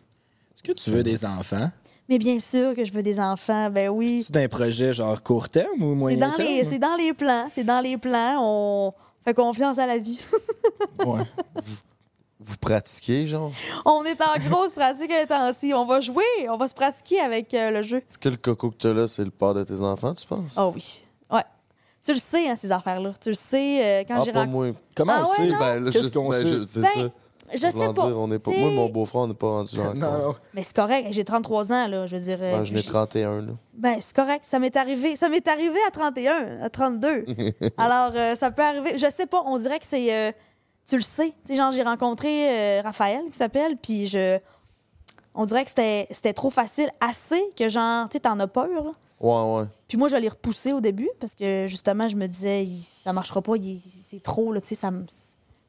Est-ce 0.55 0.63
que 0.63 0.71
tu 0.71 0.89
veux 0.89 1.03
des 1.03 1.23
enfants? 1.25 1.69
Mais 2.09 2.17
bien 2.19 2.39
sûr 2.39 2.75
que 2.75 2.85
je 2.85 2.93
veux 2.93 3.01
des 3.03 3.19
enfants, 3.19 3.69
ben 3.71 3.89
oui. 3.89 4.23
C'est 4.23 4.37
un 4.37 4.47
projet 4.47 4.93
genre 4.93 5.21
court 5.23 5.49
terme 5.49 5.81
ou 5.81 5.91
C'est 5.93 5.95
moyen 5.95 6.17
dans, 6.29 6.33
terme? 6.35 6.47
les, 6.49 6.63
c'est 6.65 6.77
dans 6.79 6.95
les 6.95 7.13
plans. 7.13 7.47
C'est 7.51 7.63
dans 7.63 7.79
les 7.79 7.97
plans. 7.97 8.37
On 8.43 8.93
fait 9.23 9.33
confiance 9.33 9.77
à 9.79 9.85
la 9.87 9.97
vie. 9.97 10.19
Ouais. 11.05 11.23
Vous 12.39 12.57
pratiquez, 12.57 13.25
genre? 13.25 13.51
on 13.85 14.03
est 14.03 14.19
en 14.21 14.49
grosse 14.49 14.73
pratique 14.73 15.11
intensive. 15.11 15.75
On 15.75 15.85
va 15.85 15.99
jouer. 16.01 16.23
On 16.49 16.57
va 16.57 16.67
se 16.67 16.73
pratiquer 16.73 17.19
avec 17.19 17.53
euh, 17.53 17.71
le 17.71 17.81
jeu. 17.81 17.97
Est-ce 17.97 18.17
que 18.17 18.29
le 18.29 18.37
coco 18.37 18.69
que 18.71 18.75
t'as 18.77 18.93
là, 18.93 19.07
c'est 19.07 19.23
le 19.23 19.31
père 19.31 19.53
de 19.53 19.63
tes 19.63 19.79
enfants, 19.81 20.13
tu 20.13 20.25
penses? 20.27 20.55
Oh 20.57 20.71
oui. 20.75 21.03
Ouais. 21.31 21.43
Tu 22.05 22.13
le 22.13 22.19
sais, 22.19 22.47
hein, 22.49 22.55
ces 22.57 22.71
affaires-là. 22.71 23.11
Tu 23.21 23.29
le 23.29 23.35
sais 23.35 23.83
euh, 23.83 24.03
quand 24.07 24.17
ah, 24.19 24.23
j'ai 24.23 24.31
pas 24.31 24.41
rencontré. 24.45 24.73
Comment 24.95 25.13
Ah 25.15 25.23
on 25.25 25.29
ouais, 25.41 25.49
sait? 25.49 25.55
Ben, 25.57 25.79
là, 25.83 25.91
Qu'est-ce 25.91 26.11
qu'on 26.11 26.29
ben, 26.29 26.41
sait? 26.41 26.49
je- 26.49 26.63
c'est 26.63 26.81
Ben, 26.81 26.89
ça. 26.93 27.09
Je 27.53 27.57
sais 27.59 27.69
pas. 27.71 27.93
dire, 27.93 28.17
on 28.17 28.31
est 28.31 28.39
pas... 28.39 28.51
T'sais- 28.51 28.59
Moi, 28.59 28.71
mon 28.71 28.89
beau-frère, 28.89 29.21
on 29.21 29.27
n'est 29.27 29.33
pas 29.33 29.47
rendu 29.49 29.77
là 29.77 29.83
encore. 29.89 29.95
Non, 29.95 30.17
non. 30.29 30.35
Mais 30.53 30.63
c'est 30.63 30.75
correct. 30.75 31.07
J'ai 31.11 31.23
33 31.23 31.71
ans, 31.71 31.87
là. 31.87 32.07
Je 32.07 32.15
veux 32.15 32.21
dire. 32.23 32.37
euh, 32.41 32.57
Ben, 32.57 32.65
je 32.65 32.73
n'ai 32.73 32.81
j'ai- 32.81 32.89
31, 32.89 33.41
là. 33.41 33.51
Ben, 33.73 33.97
c'est 34.01 34.15
correct. 34.15 34.43
Ça 34.45 34.59
m'est 34.59 34.75
arrivé. 34.75 35.15
Ça 35.15 35.29
m'est 35.29 35.47
arrivé 35.47 35.77
à 35.87 35.91
31, 35.91 36.61
à 36.61 36.69
32. 36.69 37.25
Alors, 37.77 38.11
euh, 38.15 38.35
ça 38.35 38.51
peut 38.51 38.63
arriver. 38.63 38.97
Je 38.97 39.09
sais 39.09 39.25
pas. 39.27 39.43
On 39.45 39.57
dirait 39.57 39.79
que 39.79 39.85
c'est. 39.85 40.13
euh, 40.13 40.31
tu 40.87 40.95
le 40.95 41.01
sais. 41.03 41.29
Tu 41.45 41.51
sais, 41.53 41.55
genre, 41.55 41.71
j'ai 41.71 41.83
rencontré 41.83 42.49
euh, 42.49 42.81
Raphaël, 42.83 43.21
qui 43.31 43.37
s'appelle, 43.37 43.77
puis 43.77 44.07
je. 44.07 44.39
On 45.33 45.45
dirait 45.45 45.63
que 45.63 45.69
c'était 45.69 46.07
c'était 46.11 46.33
trop 46.33 46.49
facile. 46.49 46.89
Assez 47.01 47.41
que, 47.57 47.67
genre, 47.69 48.07
tu 48.09 48.13
sais, 48.13 48.19
t'en 48.21 48.39
as 48.39 48.47
peur, 48.47 48.67
là. 48.69 48.91
Ouais, 49.19 49.59
ouais. 49.61 49.67
Puis 49.87 49.97
moi, 49.97 50.07
je 50.07 50.15
l'ai 50.17 50.29
repoussé 50.29 50.73
au 50.73 50.81
début 50.81 51.09
parce 51.19 51.35
que 51.35 51.67
justement, 51.67 52.07
je 52.09 52.15
me 52.15 52.27
disais, 52.27 52.63
il- 52.65 52.81
ça 52.83 53.13
marchera 53.13 53.41
pas, 53.41 53.55
il- 53.55 53.81
c'est 54.03 54.21
trop, 54.21 54.51
là, 54.53 54.61
tu 54.61 54.69
sais, 54.69 54.75
ça 54.75 54.91
me. 54.91 55.05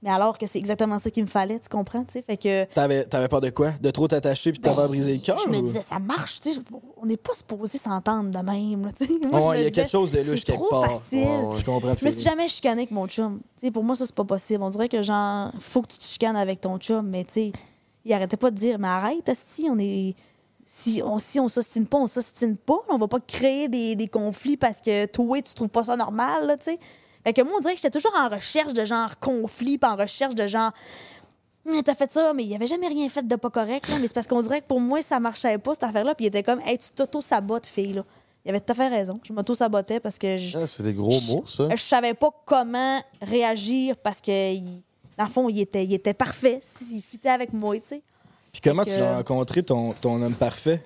Mais 0.03 0.11
alors 0.11 0.37
que 0.39 0.47
c'est 0.47 0.59
exactement 0.59 0.99
ça 0.99 1.11
qu'il 1.11 1.25
me 1.25 1.29
fallait, 1.29 1.59
tu 1.59 1.69
comprends, 1.71 2.05
tu 2.05 2.13
sais? 2.13 2.23
Fait 2.23 2.37
que. 2.37 2.65
T'avais, 2.75 3.05
t'avais 3.07 3.29
peur 3.29 3.41
de 3.41 3.49
quoi? 3.51 3.71
De 3.81 3.91
trop 3.91 4.07
t'attacher 4.07 4.53
puis 4.53 4.59
de 4.61 4.65
t'avoir 4.65 4.89
brisé 4.89 5.15
le 5.15 5.21
cœur? 5.21 5.37
Ben, 5.37 5.43
Je 5.47 5.49
me 5.51 5.59
ou- 5.59 5.63
disais, 5.67 5.81
ça 5.81 5.99
marche, 5.99 6.39
tu 6.41 6.53
sais, 6.53 6.61
on 7.01 7.07
n'est 7.07 7.17
pas 7.17 7.33
supposé 7.35 7.79
s'entendre 7.79 8.31
de 8.31 8.39
même, 8.45 8.85
là, 8.85 8.91
je 9.01 9.05
me 9.05 9.09
il 9.09 9.23
y 9.33 9.37
a 9.37 9.55
disais, 9.57 9.71
quelque 9.71 9.91
chose 9.91 10.13
de 10.13 10.19
louche 10.19 10.29
C'est 10.41 10.45
quelque 10.45 10.59
trop 10.61 10.69
part. 10.69 10.91
facile. 10.91 11.21
Ouais, 11.25 11.45
ouais. 11.47 11.57
Je 11.57 11.65
comprends. 11.65 11.95
Je 11.99 12.05
me 12.05 12.11
suis 12.11 12.23
jamais 12.23 12.47
chicanée 12.47 12.83
avec 12.83 12.91
mon 12.91 13.09
chum. 13.09 13.41
Pour 13.73 13.83
moi, 13.85 13.97
ça, 13.97 14.05
c'est 14.05 14.15
pas 14.15 14.25
possible. 14.25 14.63
On 14.63 14.71
dirait 14.71 14.89
que, 14.89 15.01
genre, 15.03 15.51
faut 15.61 15.81
que 15.83 15.89
tu 15.89 15.99
te 15.99 16.05
chicanes 16.05 16.37
avec 16.37 16.61
ton 16.61 16.77
chum, 16.79 17.07
mais 17.09 17.25
tu 17.25 17.33
sais, 17.33 17.53
il 18.05 18.13
arrêtait 18.13 18.37
pas 18.37 18.51
de 18.51 18.57
dire, 18.57 18.79
mais 18.79 18.89
arrête, 18.89 19.31
si 19.35 19.67
on 19.71 19.79
est. 19.79 20.15
Si 20.69 21.01
on, 21.05 21.21
si 21.21 21.39
on 21.39 21.47
s'ostine 21.49 21.87
pas, 21.87 21.99
on 21.99 22.09
s'ostine 22.09 22.57
pas. 22.57 22.79
On 22.89 22.99
va 22.99 23.07
pas 23.07 23.21
créer 23.21 23.69
des, 23.69 23.95
des 23.95 24.09
conflits 24.09 24.57
parce 24.57 24.81
que 24.81 25.07
toi, 25.07 25.41
tu 25.41 25.55
trouves 25.55 25.69
pas 25.69 25.85
ça 25.85 25.97
normal, 25.97 26.57
tu 26.59 26.65
sais. 26.73 26.79
Fait 27.27 27.33
que 27.33 27.43
moi, 27.43 27.55
on 27.57 27.61
dirait 27.61 27.73
que 27.75 27.81
j'étais 27.81 27.91
toujours 27.91 28.13
en 28.17 28.29
recherche 28.29 28.73
de 28.73 28.85
genre 28.87 29.19
conflit, 29.19 29.79
puis 29.79 29.91
en 29.91 29.97
recherche 29.97 30.37
de 30.37 30.47
genre. 30.47 30.71
Hum, 31.69 31.83
T'as 31.83 31.97
fait 31.97 32.09
ça, 32.13 32.33
mais 32.33 32.45
il 32.45 32.55
avait 32.55 32.69
jamais 32.69 32.87
rien 32.87 33.09
fait 33.09 33.27
de 33.27 33.35
pas 33.35 33.51
correct, 33.51 33.89
là. 33.89 33.97
Mais 34.01 34.07
c'est 34.07 34.13
parce 34.15 34.29
qu'on 34.29 34.41
dirait 34.43 34.61
que 34.61 34.67
pour 34.69 34.81
moi, 34.81 35.03
ça 35.03 35.19
marchait 35.19 35.59
pas, 35.59 35.75
cette 35.75 35.83
affaire-là. 35.83 36.15
Puis 36.15 36.27
il 36.27 36.29
était 36.29 36.45
comme, 36.45 36.61
hey, 36.65 36.79
tu 36.79 36.91
t'auto-sabotes, 36.95 37.67
fille, 37.67 37.95
là. 37.95 38.05
Il 38.45 38.51
avait 38.51 38.61
tout 38.61 38.71
à 38.71 38.75
fait 38.77 38.87
raison. 38.87 39.19
Je 39.25 39.33
m'auto-sabotais 39.33 39.99
parce 39.99 40.19
que 40.19 40.37
je, 40.37 40.57
Ah, 40.57 40.69
c'est 40.69 40.85
des 40.85 40.95
gros 40.95 41.21
mots, 41.23 41.45
ça. 41.49 41.67
je 41.75 41.83
savais 41.83 42.15
pas 42.15 42.31
comment 42.45 43.03
réagir 43.21 43.97
parce 43.97 44.21
que, 44.21 44.55
il- 44.55 44.85
dans 45.19 45.25
le 45.25 45.31
fond, 45.31 45.49
il 45.49 45.59
était, 45.61 45.85
il 45.85 45.93
était 45.95 46.15
parfait. 46.15 46.61
Il 46.93 47.03
fitait 47.03 47.31
avec 47.31 47.53
moi, 47.53 47.75
tu 47.81 47.89
sais. 47.89 48.03
Puis 48.53 48.61
comment 48.63 48.85
tu 48.85 48.91
l'as 48.97 49.17
rencontré, 49.17 49.65
ton, 49.65 49.93
ton 49.95 50.23
homme 50.23 50.35
parfait? 50.35 50.81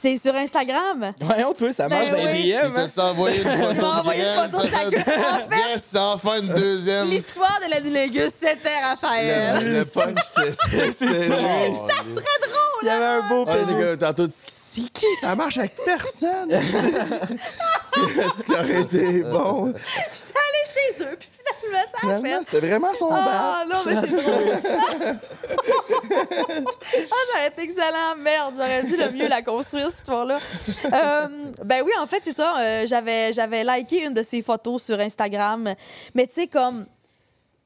C'est 0.00 0.16
sur 0.16 0.32
Instagram? 0.34 1.12
Voyons, 1.20 1.52
toi, 1.54 1.72
ça 1.72 1.88
marche 1.88 2.10
Ben 2.10 2.12
dans 2.12 2.16
les 2.18 2.32
oui. 2.32 2.52
DM, 2.52 2.72
Il 2.72 2.80
hein? 2.80 2.88
t'a 2.94 3.04
envoyé 3.06 3.38
une 3.42 3.50
photo 3.56 3.72
Il 3.72 3.80
m'a 3.80 3.82
de 3.82 3.98
envoyé 3.98 4.22
une 4.22 4.34
photo 4.52 4.64
de 4.64 4.70
sa 4.70 4.90
gueule. 4.90 5.02
En 5.02 5.48
fait, 5.48 5.70
Yes, 5.72 5.96
enfin 5.96 6.40
une 6.40 6.54
deuxième. 6.54 7.08
L'histoire 7.08 7.58
de 7.66 7.70
la 7.70 7.80
Nulégus, 7.80 8.32
c'était 8.32 8.78
Raphaël. 8.84 9.64
Le 9.64 9.84
punch, 9.84 10.18
c'était 10.36 10.92
C'est 10.92 11.28
ça. 11.28 11.34
Oh, 11.40 11.88
Ça 11.88 11.94
serait 12.04 12.40
drôle, 12.42 12.82
Il 12.82 12.86
y 12.86 12.90
avait 12.90 13.04
un 13.04 13.28
beau 13.28 13.44
les 13.44 13.52
pénis. 13.66 13.76
gars, 13.84 13.96
tantôt, 13.96 14.28
tu- 14.28 14.34
c'est 14.46 14.88
qui? 14.92 15.06
Ça 15.20 15.34
marche 15.34 15.58
avec 15.58 15.74
personne! 15.84 16.50
Est-ce 16.52 18.44
que 18.44 18.52
ça 18.52 18.60
aurait 18.60 18.82
été 18.82 19.22
bon? 19.24 19.66
J'étais 19.74 20.38
allée 20.38 20.66
chez 20.72 21.04
eux, 21.04 21.16
puis 21.18 21.28
c'était 22.42 22.66
vraiment 22.66 22.94
son 22.94 23.08
Ah 23.12 23.64
non, 23.68 23.76
mais 23.86 23.94
c'est 23.94 24.10
drôle. 24.10 24.52
ah, 26.10 26.16
ça 27.00 27.38
aurait 27.38 27.48
été 27.48 27.62
excellent. 27.62 28.16
Merde, 28.18 28.54
j'aurais 28.56 28.82
dû 28.84 28.96
le 28.96 29.10
mieux 29.10 29.28
la 29.28 29.42
construire, 29.42 29.90
cette 29.90 30.00
histoire-là. 30.00 30.38
Euh, 30.84 31.28
ben 31.64 31.82
oui, 31.84 31.92
en 32.00 32.06
fait, 32.06 32.22
c'est 32.24 32.36
ça. 32.36 32.58
euh, 32.58 32.86
j'avais, 32.86 33.32
j'avais 33.32 33.64
liké 33.64 34.04
une 34.04 34.14
de 34.14 34.22
ses 34.22 34.42
photos 34.42 34.82
sur 34.82 34.98
Instagram. 35.00 35.74
Mais 36.14 36.26
tu 36.26 36.34
sais, 36.34 36.46
comme. 36.46 36.86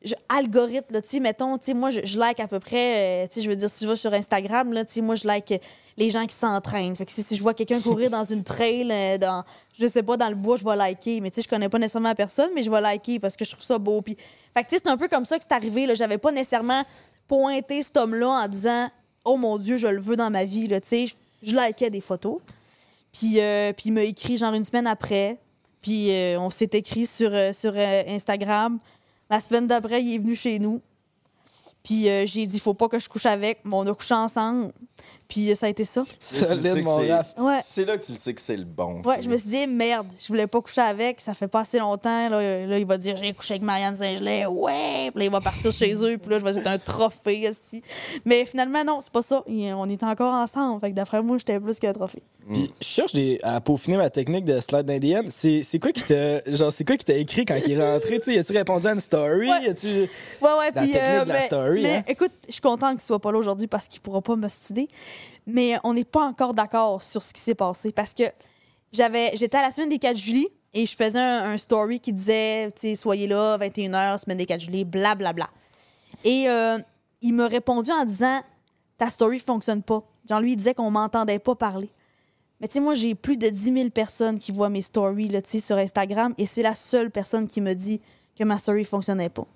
Je- 0.05 0.15
algorithme, 0.29 0.95
là, 0.95 1.03
tu 1.03 1.09
sais, 1.09 1.21
mettons, 1.21 1.59
tu 1.59 1.67
sais, 1.67 1.75
moi, 1.75 1.91
je, 1.91 2.01
je 2.05 2.19
like 2.19 2.41
à 2.41 2.49
peu 2.49 2.61
près, 2.61 3.25
euh, 3.25 3.27
tu 3.29 3.35
sais, 3.35 3.41
je 3.43 3.49
veux 3.51 3.57
dire, 3.57 3.71
si 3.71 3.85
je 3.85 3.91
vais 3.91 3.97
sur 3.97 4.13
Instagram, 4.13 4.73
là, 4.73 4.85
tu 4.85 4.95
sais, 4.95 5.01
moi, 5.01 5.15
je 5.15 5.27
like 5.27 5.61
les 5.97 6.11
gens 6.11 6.27
qui 6.27 6.35
s'entraînent. 6.35 6.97
Fait 6.97 7.05
que 7.05 7.13
si, 7.13 7.23
si 7.23 7.37
je 7.37 7.43
vois 7.43 7.55
quelqu'un 7.55 7.81
courir 7.83 8.11
dans 8.11 8.25
une 8.25 8.43
trail, 8.45 8.89
euh, 8.91 9.19
dans, 9.19 9.45
je 9.79 9.87
sais 9.87 10.03
pas, 10.03 10.17
dans 10.17 10.29
le 10.29 10.35
bois, 10.35 10.57
je 10.57 10.65
vais 10.65 10.77
liker. 10.77 11.21
Mais 11.21 11.31
tu 11.31 11.37
sais, 11.37 11.43
je 11.43 11.49
connais 11.49 11.69
pas 11.69 11.79
nécessairement 11.79 12.09
la 12.11 12.15
personne, 12.15 12.51
mais 12.55 12.63
je 12.63 12.71
vais 12.71 12.81
liker 12.81 13.19
parce 13.19 13.37
que 13.37 13.45
je 13.45 13.51
trouve 13.51 13.65
ça 13.65 13.79
beau. 13.79 14.01
Puis, 14.03 14.17
fait 14.55 14.65
que 14.65 14.69
tu 14.69 14.77
sais, 14.77 14.83
c'est 14.85 14.91
un 14.91 14.97
peu 14.97 15.09
comme 15.09 15.25
ça 15.25 15.39
que 15.39 15.45
c'est 15.49 15.55
arrivé, 15.55 15.87
là. 15.87 15.95
J'avais 15.95 16.19
pas 16.19 16.33
nécessairement 16.33 16.85
pointé 17.29 17.83
cet 17.83 17.97
homme-là 17.97 18.29
en 18.45 18.49
disant, 18.49 18.89
oh 19.25 19.37
mon 19.37 19.59
Dieu, 19.59 19.77
je 19.77 19.87
le 19.87 20.01
veux 20.01 20.17
dans 20.17 20.31
ma 20.31 20.45
vie, 20.45 20.67
là, 20.69 20.81
tu 20.81 20.89
sais. 20.89 21.07
Je, 21.07 21.15
je 21.43 21.55
likais 21.57 21.91
des 21.91 22.01
photos. 22.01 22.39
Puis, 23.13 23.41
euh, 23.41 23.73
puis 23.73 23.85
il 23.91 23.93
m'a 23.93 24.03
écrit 24.03 24.37
genre 24.39 24.55
une 24.55 24.65
semaine 24.65 24.87
après. 24.87 25.39
Puis 25.83 26.11
euh, 26.13 26.39
on 26.41 26.49
s'est 26.49 26.71
écrit 26.73 27.07
sur, 27.07 27.31
euh, 27.33 27.53
sur 27.53 27.73
euh, 27.77 28.03
Instagram. 28.09 28.79
La 29.33 29.41
semaine 29.41 29.67
d'après, 29.67 30.03
il 30.03 30.15
est 30.15 30.19
venu 30.19 30.37
chez 30.37 30.59
nous. 30.59 30.83
Puis 31.83 32.07
euh, 32.07 32.27
j'ai 32.27 32.47
dit, 32.47 32.61
faut 32.61 32.75
pas 32.75 32.87
que 32.87 32.99
je 32.99 33.09
couche 33.09 33.25
avec. 33.25 33.61
Mais 33.65 33.73
on 33.73 33.87
a 33.87 33.95
couché 33.95 34.13
ensemble. 34.13 34.75
Puis 35.33 35.51
euh, 35.51 35.55
ça 35.55 35.65
a 35.65 35.69
été 35.71 35.87
ça. 35.87 36.05
Tu 36.11 36.15
Solide, 36.21 36.83
mon 36.85 36.97
raf. 36.97 37.33
Ouais. 37.39 37.61
C'est 37.67 37.87
là 37.87 37.97
que 37.97 38.05
tu 38.05 38.13
le 38.13 38.19
sais 38.19 38.35
que 38.35 38.41
c'est 38.43 38.55
le 38.57 38.65
bon. 38.65 39.01
Ouais, 39.03 39.17
tu 39.17 39.23
je 39.25 39.29
me 39.31 39.39
suis 39.39 39.49
dit, 39.49 39.67
merde, 39.67 40.07
je 40.21 40.29
voulais 40.29 40.47
pas 40.47 40.61
coucher 40.61 40.83
avec, 40.83 41.23
ça 41.23 41.33
fait 41.33 41.49
pas 41.49 41.61
assez 41.61 41.79
longtemps. 41.79 42.29
Là, 42.29 42.67
Là, 42.67 42.79
il 42.79 42.85
va 42.85 42.99
dire, 42.99 43.17
j'ai 43.17 43.33
couché 43.33 43.55
avec 43.55 43.63
Marianne 43.63 43.95
Saint-Gelais, 43.95 44.45
ouais. 44.45 45.11
Puis 45.11 45.21
là, 45.21 45.25
il 45.25 45.31
va 45.31 45.41
partir 45.41 45.73
chez 45.73 45.95
eux, 46.05 46.19
puis 46.19 46.31
là, 46.31 46.39
je 46.39 46.45
vais 46.45 46.59
être 46.59 46.67
un 46.67 46.79
trophée, 46.79 47.49
aussi. 47.49 47.83
Mais 48.27 48.45
finalement, 48.45 48.85
non, 48.85 49.01
c'est 49.01 49.11
pas 49.13 49.23
ça. 49.23 49.43
On 49.49 49.89
est 49.89 50.03
encore 50.03 50.35
ensemble. 50.35 50.81
Fait 50.83 50.91
que 50.91 50.95
d'après 50.97 51.23
moi, 51.23 51.39
j'étais 51.39 51.59
plus 51.59 51.79
qu'un 51.79 51.95
trophée. 51.95 52.23
Puis 52.53 52.73
je 52.81 52.85
cherche 52.87 53.13
des- 53.13 53.39
à 53.45 53.61
peaufiner 53.61 53.97
ma 53.97 54.11
technique 54.11 54.45
de 54.45 54.59
slide 54.61 54.87
les 54.89 54.99
DM. 55.01 55.29
C'est 55.31 55.79
quoi 55.81 55.93
qui 55.93 56.03
t'a 56.03 56.43
genre 56.53 56.73
c'est 56.73 56.85
quoi 56.85 56.97
qui 56.97 57.05
t'a 57.05 57.15
écrit 57.15 57.45
quand 57.47 57.55
il 57.65 57.73
est 57.73 57.81
rentré, 57.93 58.19
tu 58.19 58.33
sais, 58.33 58.39
as-tu 58.41 58.53
répondu 58.53 58.87
à 58.89 58.93
une 58.93 59.01
story, 59.01 59.49
Ouais. 59.49 59.69
As-tu 59.69 59.87
Ouais, 59.87 60.09
ouais, 60.59 60.71
La 60.75 60.83
puis. 60.83 60.91
technique 60.93 61.23
de 61.23 61.29
la 61.29 61.35
mais, 61.35 61.41
story, 61.47 61.83
mais 61.83 61.97
hein? 61.99 62.03
écoute, 62.09 62.33
je 62.49 62.53
suis 62.53 62.61
contente 62.61 62.95
qu'il 62.99 63.07
soit 63.07 63.21
pas 63.21 63.31
là 63.31 63.39
aujourd'hui 63.39 63.69
parce 63.69 63.87
qu'il 63.87 64.01
pourra 64.01 64.21
pas 64.21 64.35
me 64.35 64.49
stider. 64.49 64.89
Mais 65.47 65.77
on 65.85 65.95
n'est 65.95 66.05
pas 66.05 66.23
encore 66.25 66.55
d'accord 66.55 67.03
sur 67.03 67.23
ce 67.23 67.33
qui 67.33 67.41
s'est 67.41 67.55
passé 67.55 67.93
parce 67.93 68.15
que 68.15 68.25
j'avais, 68.93 69.33
j'étais 69.35 69.57
à 69.57 69.63
la 69.63 69.71
semaine 69.71 69.89
des 69.89 69.99
4 69.99 70.17
juillet 70.17 70.53
et 70.75 70.87
je 70.87 70.97
faisais 70.97 71.19
un, 71.19 71.57
story 71.59 72.01
qui 72.01 72.13
disait, 72.13 72.73
soyez 72.95 73.27
là, 73.27 73.59
21h, 73.59 74.19
semaine 74.21 74.39
des 74.39 74.47
4 74.47 74.61
juillet, 74.61 74.85
blablabla. 74.85 75.49
Et 76.25 76.49
euh, 76.49 76.79
il 77.21 77.35
m'a 77.35 77.47
répondu 77.49 77.91
en 77.91 78.05
disant, 78.05 78.41
ta 78.99 79.11
story 79.11 79.39
fonctionne 79.39 79.83
pas. 79.83 80.03
Genre, 80.29 80.41
lui, 80.41 80.53
il 80.53 80.57
disait 80.57 80.75
qu'on 80.75 80.91
m'entendait 80.91 81.39
pas 81.39 81.55
parler. 81.55 81.91
Mais 82.61 82.69
tu 82.69 82.75
sais, 82.75 82.81
moi, 82.81 82.95
j'ai 82.95 83.15
plus 83.15 83.37
de 83.37 83.49
10 83.49 83.73
000 83.75 83.91
personnes 83.91 84.39
qui 84.39 84.53
voient 84.53 84.69
mes 84.69 84.83
stories 84.83 85.29
là, 85.29 85.41
sur 85.45 85.77
Instagram 85.77 86.33
et 86.39 86.47
c'est 86.47 86.63
la 86.63 86.75
seule 86.77 87.11
personne 87.11 87.49
qui 87.49 87.61
me 87.61 87.75
dit 87.75 88.01
que 88.39 88.45
ma 88.45 88.57
story 88.59 88.85
fonctionnait 88.85 89.29
pas. 89.29 89.47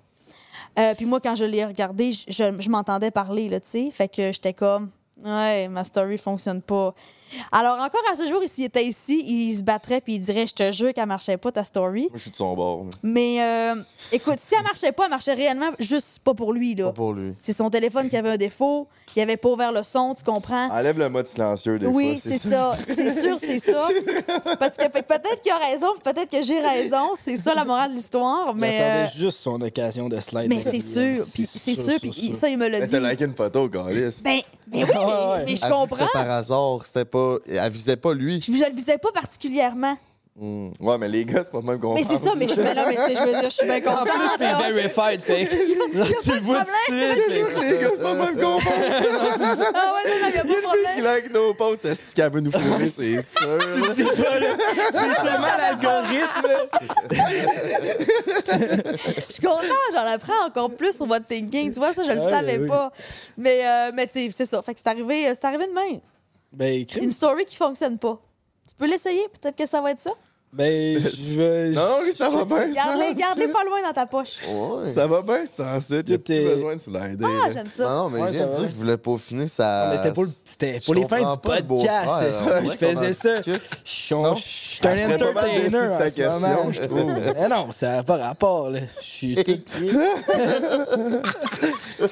Euh, 0.77 0.93
puis 0.93 1.05
moi, 1.05 1.21
quand 1.21 1.35
je 1.35 1.45
l'ai 1.45 1.63
regardé, 1.65 2.11
je, 2.13 2.25
je- 2.27 2.59
je 2.61 2.69
m'entendais 2.69 3.11
parler, 3.11 3.49
tu 3.49 3.59
sais. 3.63 3.91
Fait 3.91 4.09
que 4.09 4.31
j'étais 4.33 4.53
comme, 4.53 4.89
ouais, 5.23 5.67
ma 5.67 5.83
story 5.83 6.17
fonctionne 6.17 6.61
pas. 6.61 6.93
Alors, 7.51 7.75
encore 7.77 8.01
à 8.11 8.15
ce 8.15 8.27
jour, 8.27 8.41
s'il 8.45 8.65
était 8.65 8.85
ici, 8.85 9.23
il 9.27 9.55
se 9.55 9.63
battrait 9.63 10.01
puis 10.01 10.15
il 10.15 10.19
dirait, 10.19 10.47
je 10.47 10.53
te 10.53 10.71
jure 10.71 10.93
qu'elle 10.93 11.05
marchait 11.07 11.37
pas, 11.37 11.51
ta 11.51 11.63
story. 11.63 12.03
Moi, 12.03 12.11
je 12.15 12.21
suis 12.21 12.31
de 12.31 12.35
son 12.35 12.53
bord. 12.55 12.85
Mais 13.03 13.37
euh, 13.41 13.75
écoute, 14.11 14.37
si 14.39 14.55
elle 14.55 14.63
marchait 14.63 14.91
pas, 14.91 15.05
elle 15.05 15.09
marchait 15.09 15.33
réellement 15.33 15.69
juste 15.79 16.19
pas 16.23 16.33
pour 16.33 16.53
lui, 16.53 16.75
là. 16.75 16.85
Pas 16.85 16.93
pour 16.93 17.13
lui. 17.13 17.33
C'est 17.39 17.53
son 17.55 17.69
téléphone 17.69 18.09
qui 18.09 18.17
avait 18.17 18.29
un 18.31 18.37
défaut. 18.37 18.87
Il 19.15 19.21
avait 19.21 19.37
pas 19.37 19.49
ouvert 19.49 19.71
le 19.71 19.81
son, 19.81 20.13
tu 20.13 20.23
comprends? 20.23 20.69
Enlève 20.69 20.99
le 20.99 21.09
mode 21.09 21.25
silencieux 21.25 21.79
des 21.79 21.87
Oui, 21.87 22.19
fois. 22.19 22.31
c'est 22.31 22.37
ça. 22.49 22.77
C'est 22.87 23.09
sûr, 23.09 23.37
c'est 23.39 23.57
ça. 23.57 23.87
Parce 24.59 24.77
que 24.77 24.87
peut-être 24.89 25.41
qu'il 25.41 25.51
a 25.51 25.57
raison, 25.57 25.87
peut-être 26.03 26.29
que 26.29 26.43
j'ai 26.43 26.59
raison. 26.59 27.09
C'est 27.15 27.37
ça 27.37 27.55
la 27.55 27.65
morale 27.65 27.91
de 27.91 27.95
l'histoire. 27.95 28.53
Mais, 28.53 28.79
euh, 28.81 29.07
juste 29.15 29.39
son 29.39 29.59
occasion 29.61 30.07
de 30.07 30.19
slide. 30.19 30.49
mais 30.49 30.61
c'est 30.61 30.79
sûr. 30.81 31.25
Puis 31.33 31.47
c'est 31.47 31.73
sûr. 31.75 31.99
Puis 31.99 32.11
ça, 32.35 32.47
il 32.49 32.57
me 32.59 32.67
l'a 32.67 32.79
Mais 32.81 32.85
dit. 32.85 32.91
t'as 32.91 32.99
liké 33.09 33.23
une 33.25 33.35
photo, 33.35 33.67
Carlis. 33.69 34.19
Ben, 34.23 34.39
ben 34.67 34.83
oui, 34.83 34.83
mais, 34.85 34.85
ouais. 34.85 35.45
mais 35.45 35.55
je 35.55 35.65
Elle 35.65 35.71
comprends. 35.71 35.95
c'était 35.97 36.11
par 36.13 36.29
hasard, 36.29 36.85
c'était 36.85 37.05
pas. 37.05 37.16
Elle 37.47 37.71
visait 37.71 37.97
pas 37.97 38.13
lui. 38.13 38.41
Je, 38.41 38.51
je 38.51 38.65
le 38.65 38.75
visais 38.75 38.97
pas 38.97 39.11
particulièrement. 39.13 39.97
Hmm. 40.39 40.69
Ouais, 40.79 40.99
mais 40.99 41.07
les 41.07 41.25
gars, 41.25 41.41
c'est 41.43 41.51
pas 41.51 41.57
le 41.57 41.63
même 41.63 41.79
qu'on 41.79 41.95
Mais 41.95 42.03
c'est 42.03 42.17
ça, 42.19 42.33
mais 42.37 42.47
je 42.47 42.53
suis 42.53 42.61
là, 42.61 42.85
mais 42.87 42.95
tu 42.95 43.01
sais, 43.07 43.15
je 43.15 43.21
veux 43.23 43.39
dire, 43.39 43.49
je 43.49 43.55
suis 43.55 43.65
bien 43.65 43.77
En 43.77 43.81
contente. 43.81 44.07
plus, 44.07 44.37
t'es 44.37 44.71
verified, 44.71 45.19
fait. 45.21 45.47
Tu 45.47 46.31
le 46.31 46.39
vois 46.41 46.59
tout 46.63 46.65
de 46.93 46.95
suite. 46.99 47.59
Les 47.59 47.77
gars, 47.79 47.89
c'est 47.95 48.03
pas 48.03 48.13
le 48.13 48.19
même 48.19 48.35
qu'on 48.35 48.59
pense. 48.59 48.63
Ah 48.69 49.93
ouais, 49.95 50.03
non, 50.05 50.15
non, 50.21 50.29
y 50.31 50.37
a 50.37 50.41
pas 50.41 50.43
de 50.43 50.49
Il 50.49 50.61
problème. 50.61 51.03
like 51.03 51.33
nos 51.33 51.53
posts, 51.55 51.85
est-ce 51.85 52.13
qu'elle 52.15 52.31
veut 52.31 52.41
nous 52.41 52.51
fourrer, 52.51 52.87
c'est 52.87 53.19
sûr. 53.19 53.57
Tu 53.73 54.03
dis 54.03 54.03
pas, 54.21 54.39
là. 54.39 54.47
C'est 54.93 55.21
seulement 55.23 55.57
l'algorithme. 55.57 56.47
Je 59.27 59.33
suis 59.33 59.41
contente, 59.41 59.91
j'en 59.91 60.05
apprends 60.05 60.45
encore 60.45 60.69
plus 60.69 60.95
sur 60.95 61.07
votre 61.07 61.25
thinking. 61.25 61.73
Tu 61.73 61.79
vois, 61.79 61.93
ça, 61.93 62.03
je 62.03 62.11
le 62.11 62.19
savais 62.19 62.59
pas. 62.59 62.91
Mais, 63.37 63.61
euh, 63.65 63.91
mais 63.93 64.05
tu 64.05 64.13
sais, 64.13 64.29
c'est 64.31 64.45
ça. 64.45 64.61
Fait 64.61 64.75
que 64.75 64.79
c'est 64.83 64.89
arrivé, 64.89 65.27
euh, 65.29 65.33
c'est 65.33 65.45
arrivé 65.45 65.65
de 65.65 65.73
même. 65.73 65.99
Ben. 66.51 66.85
Une 67.01 67.11
story 67.11 67.45
qui 67.45 67.55
fonctionne 67.55 67.97
pas. 67.97 68.21
Tu 68.67 68.75
peux 68.75 68.87
l'essayer, 68.87 69.27
peut-être 69.29 69.55
que 69.55 69.67
ça 69.67 69.81
va 69.81 69.91
être 69.91 69.99
ça. 69.99 70.11
Ben, 70.53 70.97
je 71.03 71.35
vais. 71.35 71.69
Non, 71.71 71.81
non, 71.87 71.97
oui, 72.03 72.13
ça 72.13 72.29
va 72.29 72.45
bien. 72.45 72.71
Garde-les 72.71 73.09
ça. 73.09 73.13
garde-les 73.13 73.47
pas 73.49 73.63
loin 73.65 73.81
dans 73.83 73.91
ta 73.93 74.05
poche. 74.05 74.37
Ouais. 74.47 74.89
Ça 74.89 75.05
va 75.05 75.21
bien, 75.21 75.43
c'est 75.45 75.61
en 75.61 75.79
site. 75.81 76.05
Plus 76.23 76.43
besoin 76.45 76.75
de 76.75 76.81
se 76.81 76.89
l'aider. 76.89 77.25
Ah, 77.25 77.49
j'aime 77.51 77.65
Non, 77.65 77.69
ça. 77.69 77.83
non, 77.89 78.09
mais 78.09 78.21
Ouais, 78.21 78.27
il 78.29 78.35
vient 78.37 78.45
de 78.47 78.51
dire 78.51 78.61
qu'il 78.67 78.75
voulait 78.75 78.97
peaufiner 78.97 79.47
sa. 79.49 79.89
Mais 79.91 79.97
c'était 79.97 80.13
pour, 80.13 80.23
le- 80.23 80.29
c'était 80.45 80.79
pour 80.79 80.93
Je 80.95 80.99
les 80.99 81.05
fins 81.07 81.31
du 81.33 81.37
podcast, 81.39 82.09
c'est 82.19 82.31
ça. 82.31 82.63
Je 82.63 82.69
faisais 82.71 83.13
ça. 83.13 83.41
Je 83.43 83.59
suis 83.83 84.15
un- 84.15 84.21
Non. 84.21 84.33
déçue 84.33 84.79
de 84.81 84.87
entertainer 85.13 85.69
ta 85.97 86.09
question. 86.09 86.71
je 86.71 86.81
trouve. 86.81 87.11
Mais 87.39 87.49
non, 87.49 87.67
ça 87.71 87.97
n'a 87.97 88.03
pas 88.03 88.17
rapport, 88.17 88.69
là. 88.69 88.79
Je 89.01 89.05
suis 89.05 89.35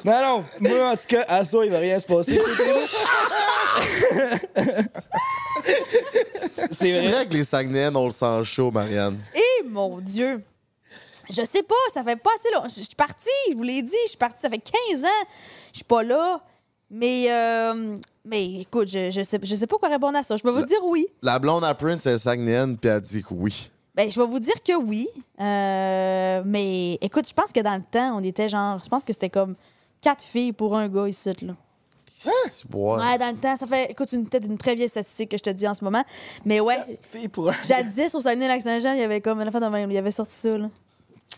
Non, 0.05 0.21
non, 0.21 0.43
moi, 0.59 0.91
en 0.91 0.95
tout 0.95 1.05
cas, 1.07 1.23
à 1.27 1.45
ça, 1.45 1.57
il 1.63 1.71
va 1.71 1.77
rien 1.79 1.99
se 1.99 2.05
passer. 2.05 2.39
C'est 6.71 7.07
vrai 7.07 7.25
que 7.27 7.33
les 7.33 7.43
Saguenayens, 7.43 7.95
on 7.95 8.05
le 8.05 8.11
sent 8.11 8.24
chaud, 8.43 8.71
Marianne. 8.71 9.19
Eh 9.35 9.63
mon 9.67 9.99
Dieu! 9.99 10.43
Je 11.29 11.43
sais 11.43 11.63
pas, 11.63 11.75
ça 11.93 12.03
fait 12.03 12.15
pas 12.15 12.29
assez 12.35 12.51
long. 12.53 12.63
Je 12.63 12.83
suis 12.83 12.95
partie, 12.95 13.29
je 13.49 13.55
vous 13.55 13.63
l'ai 13.63 13.81
dit, 13.81 13.95
je 14.05 14.09
suis 14.09 14.17
partie, 14.17 14.41
ça 14.41 14.49
fait 14.49 14.59
15 14.89 15.05
ans. 15.05 15.27
Je 15.71 15.77
suis 15.77 15.83
pas 15.83 16.03
là. 16.03 16.41
Mais, 16.89 17.25
euh, 17.31 17.97
mais 18.23 18.61
écoute, 18.61 18.87
je, 18.87 19.09
je, 19.09 19.23
sais, 19.23 19.39
je 19.41 19.55
sais 19.55 19.67
pas 19.67 19.77
quoi 19.77 19.89
répondre 19.89 20.17
à 20.17 20.23
ça. 20.23 20.37
Je 20.37 20.43
vais 20.43 20.51
vous 20.51 20.63
dire 20.63 20.77
oui. 20.83 21.07
La 21.21 21.39
blonde 21.39 21.63
à 21.63 21.73
Prince, 21.73 22.05
est 22.05 22.19
Saguenayenne, 22.19 22.77
puis 22.77 22.89
elle 22.89 23.01
dit 23.01 23.23
que 23.23 23.33
oui. 23.33 23.69
Ben, 23.95 24.11
je 24.11 24.19
vais 24.19 24.27
vous 24.27 24.39
dire 24.39 24.61
que 24.63 24.75
oui. 24.75 25.07
Euh, 25.39 26.43
mais 26.45 26.93
écoute, 27.01 27.27
je 27.27 27.33
pense 27.33 27.51
que 27.51 27.61
dans 27.61 27.75
le 27.75 27.81
temps, 27.81 28.17
on 28.17 28.23
était 28.23 28.49
genre, 28.49 28.79
je 28.83 28.89
pense 28.89 29.03
que 29.03 29.13
c'était 29.13 29.29
comme 29.29 29.55
quatre 30.01 30.23
filles 30.23 30.53
pour 30.53 30.75
un 30.77 30.87
gars 30.87 31.07
ici, 31.07 31.31
là. 31.41 31.55
Ouais. 32.23 32.31
Ouais, 32.99 33.17
dans 33.17 33.29
le 33.31 33.37
temps, 33.37 33.57
ça 33.57 33.67
fait, 33.67 33.91
écoute, 33.91 34.11
une- 34.13 34.25
peut-être 34.27 34.45
une 34.45 34.57
très 34.57 34.75
vieille 34.75 34.87
statistique 34.89 35.29
que 35.31 35.37
je 35.37 35.43
te 35.43 35.49
dis 35.49 35.67
en 35.67 35.73
ce 35.73 35.83
moment. 35.83 36.03
Mais 36.45 36.59
ouais, 36.61 36.77
pour 37.31 37.49
un- 37.49 37.55
jadis, 37.67 38.15
au 38.15 38.21
Saguenay-Lac-Saint-Jean, 38.21 38.93
il 38.93 38.99
y 38.99 39.03
avait 39.03 39.21
comme, 39.21 39.41
une 39.41 39.47
affaire 39.47 39.61
de 39.61 39.67
même, 39.67 39.91
il 39.91 39.95
y 39.95 39.97
avait 39.97 40.11
sorti 40.11 40.33
ça, 40.33 40.57
là. 40.57 40.69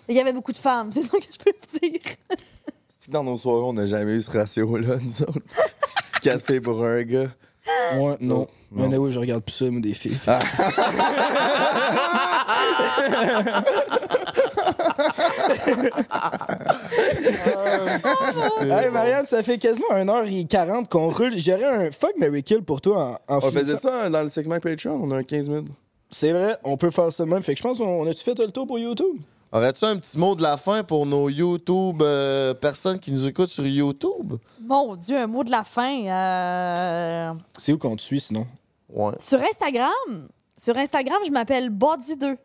Il 0.07 0.15
y 0.15 0.19
avait 0.19 0.33
beaucoup 0.33 0.51
de 0.51 0.57
femmes, 0.57 0.91
c'est 0.93 1.01
ça 1.01 1.17
que 1.17 1.23
je 1.23 1.37
peux 1.43 1.51
vous 1.51 1.79
dire. 1.79 1.99
C'est 2.99 3.07
que 3.07 3.11
dans 3.11 3.23
nos 3.23 3.37
soirées, 3.37 3.63
on 3.63 3.73
n'a 3.73 3.87
jamais 3.87 4.13
eu 4.13 4.21
ce 4.21 4.29
ratio-là, 4.31 4.97
nous 5.01 5.21
autres. 5.23 5.39
Quatre 6.21 6.45
filles 6.45 6.59
pour 6.61 6.83
un 6.85 7.01
gars. 7.03 7.27
Ouais, 7.97 8.17
non. 8.21 8.47
Mais 8.71 8.83
anyway, 8.83 9.11
je 9.11 9.19
regarde 9.19 9.43
plus 9.43 9.53
ça, 9.53 9.65
moi, 9.71 9.81
des 9.81 9.93
filles. 9.93 10.17
Hey, 18.61 18.89
Marianne, 18.91 19.25
ça 19.25 19.43
fait 19.43 19.57
quasiment 19.57 19.87
1h40 19.91 20.87
qu'on 20.87 21.09
roule. 21.09 21.37
J'aurais 21.37 21.63
un 21.87 21.91
fuck 21.91 22.13
Mary 22.17 22.43
Kill 22.43 22.61
pour 22.63 22.81
toi 22.81 23.19
en, 23.27 23.35
en 23.35 23.37
On 23.43 23.51
faisait 23.51 23.77
ça 23.77 24.09
dans 24.09 24.23
le 24.23 24.29
segment 24.29 24.59
Patreon, 24.59 24.99
on 25.01 25.11
a 25.11 25.17
un 25.17 25.23
15 25.23 25.49
minutes. 25.49 25.67
C'est 26.09 26.31
vrai, 26.31 26.57
on 26.63 26.77
peut 26.77 26.89
faire 26.89 27.11
ça 27.11 27.25
de 27.25 27.29
même. 27.29 27.41
Fait 27.43 27.53
que 27.53 27.57
je 27.57 27.63
pense 27.63 27.79
qu'on 27.79 28.07
a-tu 28.07 28.23
fait 28.23 28.37
le 28.39 28.51
tour 28.51 28.65
pour 28.67 28.79
YouTube? 28.79 29.17
Aurais-tu 29.51 29.85
un 29.85 29.95
petit 29.97 30.19
mot 30.19 30.35
de 30.35 30.41
la 30.43 30.57
fin 30.57 30.83
pour 30.83 31.05
nos 31.05 31.29
YouTube 31.29 32.01
euh, 32.01 32.53
personnes 32.53 32.99
qui 32.99 33.13
nous 33.13 33.25
écoutent 33.25 33.49
sur 33.49 33.65
YouTube? 33.65 34.33
Mon 34.61 34.95
Dieu, 34.95 35.17
un 35.17 35.27
mot 35.27 35.43
de 35.43 35.51
la 35.51 35.63
fin. 35.63 36.05
euh, 36.05 37.33
C'est 37.57 37.71
où 37.71 37.77
qu'on 37.77 37.95
te 37.95 38.01
suit 38.01 38.19
sinon? 38.19 38.45
Ouais. 38.89 39.13
Sur 39.19 39.39
Instagram, 39.39 40.27
sur 40.57 40.75
Instagram, 40.75 41.17
je 41.25 41.31
m'appelle 41.31 41.69
Body2. 41.69 42.35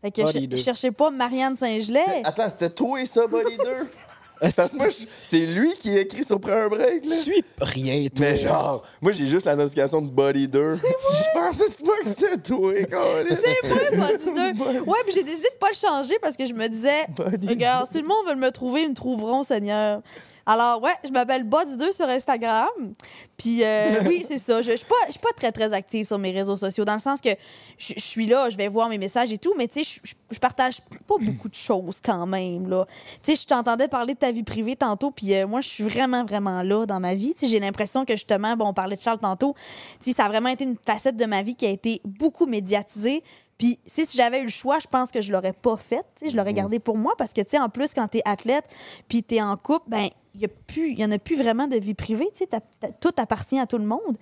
Fait 0.00 0.10
que 0.10 0.22
je, 0.26 0.56
cherchais 0.56 0.90
pas 0.90 1.10
Marianne 1.10 1.54
Saint-Gelais. 1.54 2.22
Attends, 2.24 2.48
c'était 2.50 2.70
toi 2.70 3.00
et 3.00 3.06
ça, 3.06 3.26
Body 3.28 3.56
2? 3.56 3.64
Parce 4.56 4.70
que 4.70 4.76
moi, 4.76 4.88
je- 4.88 5.04
c'est 5.22 5.46
lui 5.46 5.72
qui 5.74 5.96
écrit 5.96 6.24
sur 6.24 6.40
Prends 6.40 6.52
un 6.52 6.68
break, 6.68 7.08
là. 7.08 7.16
suis 7.16 7.44
rien, 7.60 8.08
toi. 8.08 8.26
Mais 8.26 8.36
genre, 8.36 8.82
moi 9.00 9.12
j'ai 9.12 9.26
juste 9.26 9.46
la 9.46 9.54
notification 9.56 10.02
de 10.02 10.08
Body 10.08 10.48
2. 10.48 10.76
Je 10.76 10.80
pensais 11.38 11.82
pas 11.84 11.92
que 12.02 12.08
c'était 12.08 12.36
toi. 12.38 12.72
C'est 13.30 13.96
moi, 13.96 14.08
Body2. 14.08 14.80
Ouais, 14.86 14.98
puis 15.04 15.14
j'ai 15.14 15.22
décidé 15.22 15.48
de 15.48 15.58
pas 15.58 15.68
le 15.70 15.76
changer 15.76 16.18
parce 16.20 16.36
que 16.36 16.46
je 16.46 16.54
me 16.54 16.66
disais, 16.68 17.06
Body 17.16 17.48
regarde, 17.48 17.86
si 17.88 17.98
le 18.00 18.06
monde 18.06 18.26
veut 18.28 18.34
me 18.34 18.50
trouver, 18.50 18.82
ils 18.82 18.90
me 18.90 18.94
trouveront, 18.94 19.42
Seigneur. 19.42 20.00
Alors, 20.46 20.82
ouais, 20.82 20.92
je 21.04 21.10
m'appelle 21.10 21.44
Body2 21.44 21.92
sur 21.92 22.08
Instagram. 22.08 22.68
Puis, 23.36 23.62
euh, 23.64 24.02
oui, 24.06 24.22
c'est 24.26 24.38
ça. 24.38 24.60
Je 24.62 24.72
je 24.72 24.76
suis 24.76 24.86
pas, 24.86 25.32
très, 25.36 25.52
très 25.52 25.72
active 25.72 26.06
sur 26.06 26.18
mes 26.18 26.30
réseaux 26.30 26.56
sociaux 26.56 26.84
dans 26.84 26.94
le 26.94 27.00
sens 27.00 27.20
que 27.20 27.30
je 27.78 27.94
suis 27.98 28.26
là, 28.26 28.50
je 28.50 28.56
vais 28.56 28.68
voir 28.68 28.88
mes 28.88 28.98
messages 28.98 29.32
et 29.32 29.38
tout, 29.38 29.54
mais 29.56 29.68
tu 29.68 29.84
sais, 29.84 30.00
je- 30.30 30.38
partage 30.38 30.80
pas 31.06 31.14
beaucoup 31.20 31.48
de 31.48 31.54
choses 31.54 32.00
quand 32.04 32.26
même, 32.26 32.68
là. 32.68 32.86
Tu 33.22 33.34
sais, 33.34 33.34
je 33.40 33.46
t'entendais 33.46 33.86
parler 33.86 34.14
de 34.14 34.18
ta 34.18 34.32
vie 34.32 34.42
privée 34.42 34.74
tantôt, 34.76 35.10
puis 35.10 35.34
euh, 35.34 35.46
moi, 35.46 35.60
je 35.60 35.68
suis 35.68 35.84
vraiment, 35.84 36.24
vraiment 36.24 36.62
là 36.62 36.84
dans 36.86 36.98
ma 37.00 37.14
vie. 37.14 37.34
Tu 37.34 37.46
sais, 37.46 37.48
j'ai 37.52 37.60
l'impression 37.60 38.04
que 38.04 38.14
justement, 38.14 38.56
bon, 38.56 38.66
on 38.68 38.74
parlait 38.74 38.96
de 38.96 39.02
Charles 39.02 39.18
tantôt, 39.20 39.54
tu 40.00 40.10
sais, 40.10 40.16
ça 40.16 40.24
a 40.24 40.28
vraiment 40.28 40.48
été 40.48 40.64
une 40.64 40.76
facette 40.84 41.16
de 41.16 41.24
ma 41.26 41.42
vie 41.42 41.54
qui 41.54 41.66
a 41.66 41.70
été 41.70 42.00
beaucoup 42.04 42.46
médiatisée. 42.46 43.22
Puis, 43.58 43.78
tu 43.84 44.04
si 44.04 44.16
j'avais 44.16 44.40
eu 44.40 44.44
le 44.44 44.50
choix, 44.50 44.78
je 44.80 44.88
pense 44.88 45.12
que 45.12 45.20
je 45.22 45.30
l'aurais 45.30 45.52
pas 45.52 45.76
fait. 45.76 46.04
Tu 46.16 46.28
je 46.30 46.36
l'aurais 46.36 46.52
gardé 46.54 46.80
pour 46.80 46.96
moi 46.96 47.12
parce 47.16 47.32
que, 47.32 47.42
tu 47.42 47.50
sais, 47.50 47.58
en 47.60 47.68
plus, 47.68 47.94
quand 47.94 48.08
t'es 48.08 48.22
athlète 48.24 48.64
puis 49.06 49.22
t'es 49.22 49.40
en 49.40 49.56
couple, 49.56 49.84
ben, 49.88 50.08
il 50.34 50.40
y 50.40 50.44
a 50.44 50.48
plus, 50.48 50.92
il 50.92 50.98
y 50.98 51.04
en 51.04 51.10
a 51.12 51.18
plus 51.18 51.36
vraiment 51.36 51.66
de 51.66 51.76
vie 51.76 51.94
privée. 51.94 52.28
T'as- 52.50 52.60
t'as- 52.80 52.92
tout 52.92 53.12
appartient 53.18 53.58
à 53.58 53.66
tout 53.66 53.78
le 53.78 53.84
monde. 53.84 54.16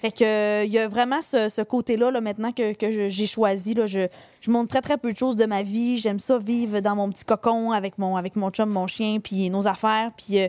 Fait 0.00 0.10
que 0.10 0.24
euh, 0.24 0.64
il 0.64 0.72
y 0.72 0.78
a 0.78 0.88
vraiment 0.88 1.22
ce, 1.22 1.48
ce 1.48 1.62
côté-là 1.62 2.10
là, 2.10 2.20
maintenant 2.20 2.52
que, 2.52 2.74
que 2.74 2.92
je- 2.92 3.08
j'ai 3.08 3.24
choisi. 3.26 3.72
Là, 3.74 3.86
je, 3.86 4.00
je 4.42 4.50
montre 4.50 4.68
très 4.68 4.82
très 4.82 4.98
peu 4.98 5.12
de 5.12 5.16
choses 5.16 5.36
de 5.36 5.46
ma 5.46 5.62
vie. 5.62 5.96
J'aime 5.98 6.18
ça 6.18 6.38
vivre 6.38 6.80
dans 6.80 6.94
mon 6.96 7.08
petit 7.08 7.24
cocon 7.24 7.70
avec 7.72 7.96
mon 7.96 8.16
avec 8.16 8.36
mon 8.36 8.50
chum, 8.50 8.68
mon 8.68 8.86
chien, 8.86 9.20
puis 9.20 9.48
nos 9.48 9.66
affaires. 9.66 10.10
Puis 10.16 10.40
euh, 10.40 10.48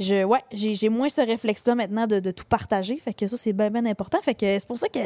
je 0.00 0.24
ouais, 0.24 0.40
j'ai 0.52 0.72
j'ai 0.74 0.88
moins 0.88 1.08
ce 1.10 1.20
réflexe-là 1.20 1.74
maintenant 1.74 2.06
de, 2.06 2.20
de 2.20 2.30
tout 2.30 2.44
partager. 2.48 2.96
Fait 2.96 3.12
que 3.12 3.26
ça 3.26 3.36
c'est 3.36 3.52
bien 3.52 3.70
bien 3.70 3.84
important. 3.84 4.18
Fait 4.22 4.34
que 4.34 4.46
c'est 4.58 4.66
pour 4.66 4.78
ça 4.78 4.88
que 4.88 5.00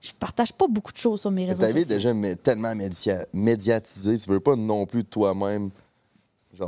je 0.00 0.12
partage 0.18 0.52
pas 0.52 0.66
beaucoup 0.68 0.92
de 0.92 0.98
choses 0.98 1.20
sur 1.22 1.30
mes 1.30 1.46
réseaux 1.46 1.62
sociaux. 1.80 1.94
déjà 1.96 2.12
mais, 2.14 2.34
tellement 2.36 2.74
média- 2.74 3.24
médiatisée, 3.32 4.18
tu 4.18 4.28
veux 4.30 4.40
pas 4.40 4.54
non 4.56 4.84
plus 4.86 5.02
de 5.04 5.08
toi-même, 5.08 5.70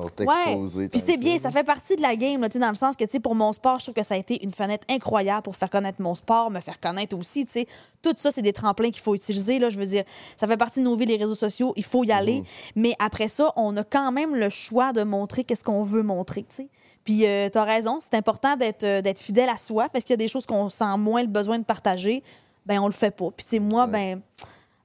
genre 0.01 0.11
t'exposer. 0.11 0.79
Ouais. 0.81 0.89
Puis 0.89 1.01
c'est 1.01 1.17
bien, 1.17 1.39
ça 1.39 1.51
fait 1.51 1.65
partie 1.65 1.97
de 1.97 2.03
la 2.03 2.17
game, 2.17 2.41
là, 2.41 2.49
tu 2.49 2.55
sais, 2.55 2.59
dans 2.59 2.69
le 2.69 2.75
sens 2.75 2.97
que, 2.97 3.19
pour 3.19 3.35
mon 3.35 3.53
sport, 3.53 3.79
je 3.79 3.85
trouve 3.85 3.95
que 3.95 4.03
ça 4.03 4.15
a 4.15 4.17
été 4.17 4.43
une 4.43 4.53
fenêtre 4.53 4.87
incroyable 4.91 5.43
pour 5.43 5.57
faire 5.57 5.71
connaître 5.71 6.01
mon 6.01 6.15
sport, 6.15 6.51
me 6.51 6.61
faire 6.61 6.81
connaître 6.81 7.17
aussi. 7.17 7.47
Tout 8.03 8.13
ça, 8.17 8.31
c'est 8.31 8.43
des 8.43 8.53
tremplins 8.53 8.91
qu'il 8.91 9.03
faut 9.03 9.15
utiliser, 9.15 9.59
là. 9.59 9.71
Je 9.71 9.79
veux 9.79 9.87
dire, 9.87 10.05
ça 10.37 10.47
fait 10.47 10.57
partie 10.57 10.81
de 10.81 10.85
nos 10.85 10.97
vies, 10.97 11.07
les 11.07 11.17
réseaux 11.17 11.35
sociaux, 11.35 11.73
il 11.77 11.85
faut 11.85 12.05
y 12.05 12.13
aller. 12.13 12.41
Mhm. 12.41 12.47
Mais 12.77 12.95
après 12.99 13.29
ça, 13.29 13.53
on 13.57 13.77
a 13.77 13.85
quand 13.85 14.13
même 14.13 14.35
le 14.35 14.51
choix 14.51 14.93
de 14.93 15.03
montrer 15.03 15.45
qu'est-ce 15.45 15.65
qu'on 15.65 15.83
veut 15.83 16.03
montrer, 16.03 16.43
tu 16.43 16.57
sais. 16.57 16.69
Puis 17.05 17.27
euh, 17.27 17.49
t'as 17.51 17.65
raison, 17.65 17.99
c'est 18.01 18.15
important 18.15 18.57
d'être 18.57 18.85
euh, 18.85 19.03
d'être 19.03 19.21
fidèle 19.21 19.51
à 19.51 19.59
soi, 19.59 19.89
parce 19.93 20.05
qu'il 20.05 20.15
y 20.15 20.15
a 20.15 20.19
des 20.19 20.29
choses 20.29 20.47
qu'on 20.47 20.71
sent 20.71 20.97
moins 20.97 21.21
le 21.21 21.29
besoin 21.29 21.59
de 21.59 21.65
partager, 21.65 22.23
ben 22.65 22.79
on 22.81 22.87
le 22.87 22.93
fait 22.93 23.11
pas. 23.11 23.31
Puis 23.31 23.45
c'est 23.49 23.59
moi, 23.59 23.87
ben... 23.87 24.23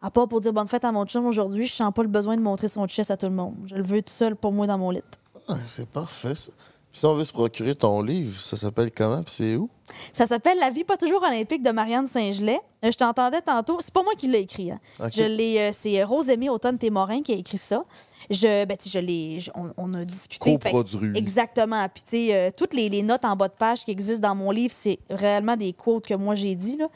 À 0.02 0.10
part 0.12 0.28
pour 0.30 0.40
dire 0.40 0.54
bonne 0.54 0.68
fête 0.68 0.86
à 0.86 0.92
mon 0.92 1.06
chum 1.06 1.26
aujourd'hui, 1.26 1.66
je 1.66 1.74
sens 1.74 1.92
pas 1.94 2.04
le 2.04 2.08
besoin 2.10 2.38
de 2.38 2.42
montrer 2.42 2.68
son 2.70 2.88
chest 2.88 3.12
à 3.12 3.18
tout 3.18 3.26
le 3.26 3.34
monde. 3.34 3.56
Je 3.66 3.76
le 3.76 3.84
veux 3.84 4.02
tout 4.02 4.14
seul 4.14 4.36
pour 4.36 4.52
moi 4.54 4.66
dans 4.66 4.78
mon 4.78 4.92
lit. 4.92 5.02
Ah, 5.48 5.56
c'est 5.68 5.88
parfait, 5.90 6.36
ça. 6.36 6.52
Puis 6.92 7.02
si 7.02 7.06
on 7.06 7.14
veut 7.14 7.24
se 7.24 7.34
procurer 7.34 7.76
ton 7.76 8.02
livre, 8.02 8.36
ça 8.40 8.58
s'appelle 8.58 8.92
comment? 8.92 9.22
Puis 9.22 9.34
c'est 9.38 9.56
où? 9.58 9.70
Ça 10.14 10.26
s'appelle 10.26 10.58
La 10.60 10.72
vie 10.72 10.84
pas 10.84 10.98
toujours 10.98 11.22
olympique 11.22 11.62
de 11.62 11.70
Marianne 11.72 12.08
Saint-Gelais. 12.08 12.60
Euh, 12.84 12.92
je 12.92 12.98
t'entendais 12.98 13.42
tantôt. 13.42 13.78
C'est 13.82 13.94
pas 13.94 14.02
moi 14.02 14.14
qui 14.18 14.28
l'ai 14.28 14.40
écrit. 14.40 14.72
hein. 14.72 14.80
Je 15.12 15.22
l'ai, 15.24 15.60
euh, 15.60 15.70
c'est 15.74 16.04
Rosémie 16.04 16.50
Automne 16.50 16.78
Témorin 16.80 17.22
qui 17.22 17.34
a 17.34 17.36
écrit 17.36 17.58
ça. 17.60 17.84
Je, 18.32 18.66
ben, 18.66 18.76
tu 18.78 18.90
sais, 18.90 19.00
je 19.00 19.06
l'ai, 19.06 19.40
je- 19.40 19.52
on, 19.54 19.70
on 19.78 19.94
a 19.94 20.04
discuté. 20.06 20.54
Coproduit. 20.58 21.16
Exactement. 21.16 21.88
Puis, 21.94 22.04
tu 22.04 22.10
sais, 22.28 22.36
euh, 22.36 22.50
toutes 22.56 22.74
les, 22.74 22.90
les 22.90 23.04
notes 23.04 23.26
en 23.26 23.36
bas 23.36 23.50
de 23.50 23.54
page 23.54 23.86
qui 23.86 23.92
existent 23.92 24.28
dans 24.28 24.36
mon 24.36 24.50
livre, 24.52 24.74
c'est 24.76 24.98
réellement 25.12 25.58
des 25.58 25.74
quotes 25.74 26.06
que 26.08 26.14
moi 26.16 26.34
j'ai 26.36 26.56
dit. 26.56 26.78
Là. 26.78 26.88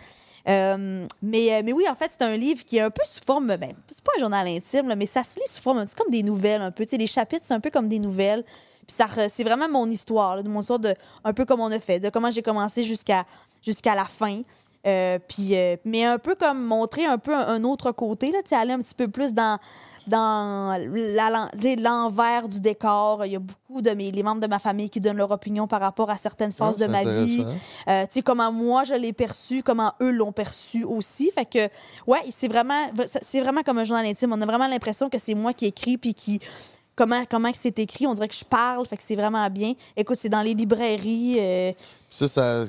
Euh, 0.47 1.07
mais, 1.21 1.53
euh, 1.53 1.61
mais 1.63 1.73
oui, 1.73 1.85
en 1.89 1.95
fait, 1.95 2.11
c'est 2.11 2.23
un 2.23 2.35
livre 2.35 2.65
qui 2.65 2.77
est 2.77 2.81
un 2.81 2.89
peu 2.89 3.03
sous 3.05 3.23
forme. 3.25 3.47
Ben, 3.47 3.73
c'est 3.91 4.03
pas 4.03 4.11
un 4.17 4.19
journal 4.19 4.47
intime, 4.47 4.93
mais 4.95 5.05
ça 5.05 5.23
se 5.23 5.39
lit 5.39 5.47
sous 5.47 5.61
forme. 5.61 5.83
C'est 5.87 5.97
comme 5.97 6.11
des 6.11 6.23
nouvelles 6.23 6.61
un 6.61 6.71
peu. 6.71 6.85
Tu 6.85 6.97
les 6.97 7.07
chapitres, 7.07 7.43
c'est 7.45 7.53
un 7.53 7.59
peu 7.59 7.69
comme 7.69 7.87
des 7.87 7.99
nouvelles. 7.99 8.43
Puis 8.85 8.97
ça, 8.97 9.07
c'est 9.29 9.43
vraiment 9.43 9.69
mon 9.69 9.89
histoire, 9.89 10.43
mon 10.43 10.59
histoire 10.59 10.79
de 10.79 10.93
un 11.23 11.33
peu 11.33 11.45
comme 11.45 11.61
on 11.61 11.71
a 11.71 11.79
fait, 11.79 11.99
de 11.99 12.09
comment 12.09 12.31
j'ai 12.31 12.41
commencé 12.41 12.83
jusqu'à 12.83 13.25
jusqu'à 13.61 13.95
la 13.95 14.05
fin. 14.05 14.41
Euh, 14.85 15.17
puis, 15.25 15.53
mais 15.85 16.03
un 16.03 16.19
peu 16.19 16.35
comme 16.35 16.61
montrer 16.61 17.05
un 17.05 17.17
peu 17.17 17.33
un, 17.33 17.63
autre 17.63 17.93
côté, 17.93 18.31
là, 18.31 18.39
aller 18.59 18.73
un 18.73 18.79
petit 18.79 18.95
peu 18.95 19.07
plus 19.07 19.33
dans, 19.33 19.57
dans 20.07 20.77
l'envers 21.79 22.47
du 22.47 22.59
décor. 22.59 23.25
Il 23.25 23.31
y 23.31 23.35
a 23.35 23.39
beaucoup 23.39 23.81
de 23.81 23.91
mes, 23.91 24.11
les 24.11 24.23
membres 24.23 24.41
de 24.41 24.47
ma 24.47 24.59
famille 24.59 24.89
qui 24.89 24.99
donnent 24.99 25.17
leur 25.17 25.31
opinion 25.31 25.67
par 25.67 25.81
rapport 25.81 26.09
à 26.09 26.17
certaines 26.17 26.51
phases 26.51 26.75
Ah, 26.79 26.87
de 26.87 26.91
ma 26.91 27.03
vie. 27.03 27.45
Euh, 27.87 28.03
tu 28.03 28.13
sais, 28.13 28.21
comment 28.21 28.51
moi 28.51 28.83
je 28.83 28.95
l'ai 28.95 29.13
perçu, 29.13 29.63
comment 29.63 29.93
eux 30.01 30.11
l'ont 30.11 30.31
perçu 30.31 30.83
aussi. 30.83 31.31
Fait 31.31 31.45
que, 31.45 31.69
ouais, 32.07 32.21
c'est 32.31 32.47
vraiment, 32.47 32.89
c'est 33.05 33.41
vraiment 33.41 33.63
comme 33.63 33.77
un 33.77 33.83
journal 33.83 34.05
intime. 34.05 34.33
On 34.33 34.41
a 34.41 34.45
vraiment 34.45 34.67
l'impression 34.67 35.09
que 35.09 35.17
c'est 35.17 35.35
moi 35.35 35.53
qui 35.53 35.65
écris 35.65 35.97
puis 35.97 36.13
qui. 36.13 36.39
Comment, 36.95 37.23
comment 37.27 37.51
que 37.51 37.57
c'est 37.57 37.77
écrit, 37.79 38.05
on 38.05 38.13
dirait 38.13 38.27
que 38.27 38.35
je 38.35 38.45
parle, 38.45 38.85
fait 38.85 38.97
que 38.97 39.03
c'est 39.03 39.15
vraiment 39.15 39.49
bien. 39.49 39.73
Écoute, 39.97 40.17
c'est 40.19 40.29
dans 40.29 40.43
les 40.43 40.53
librairies, 40.53 41.37
euh, 41.39 41.71
Ça, 42.09 42.27
ça 42.27 42.65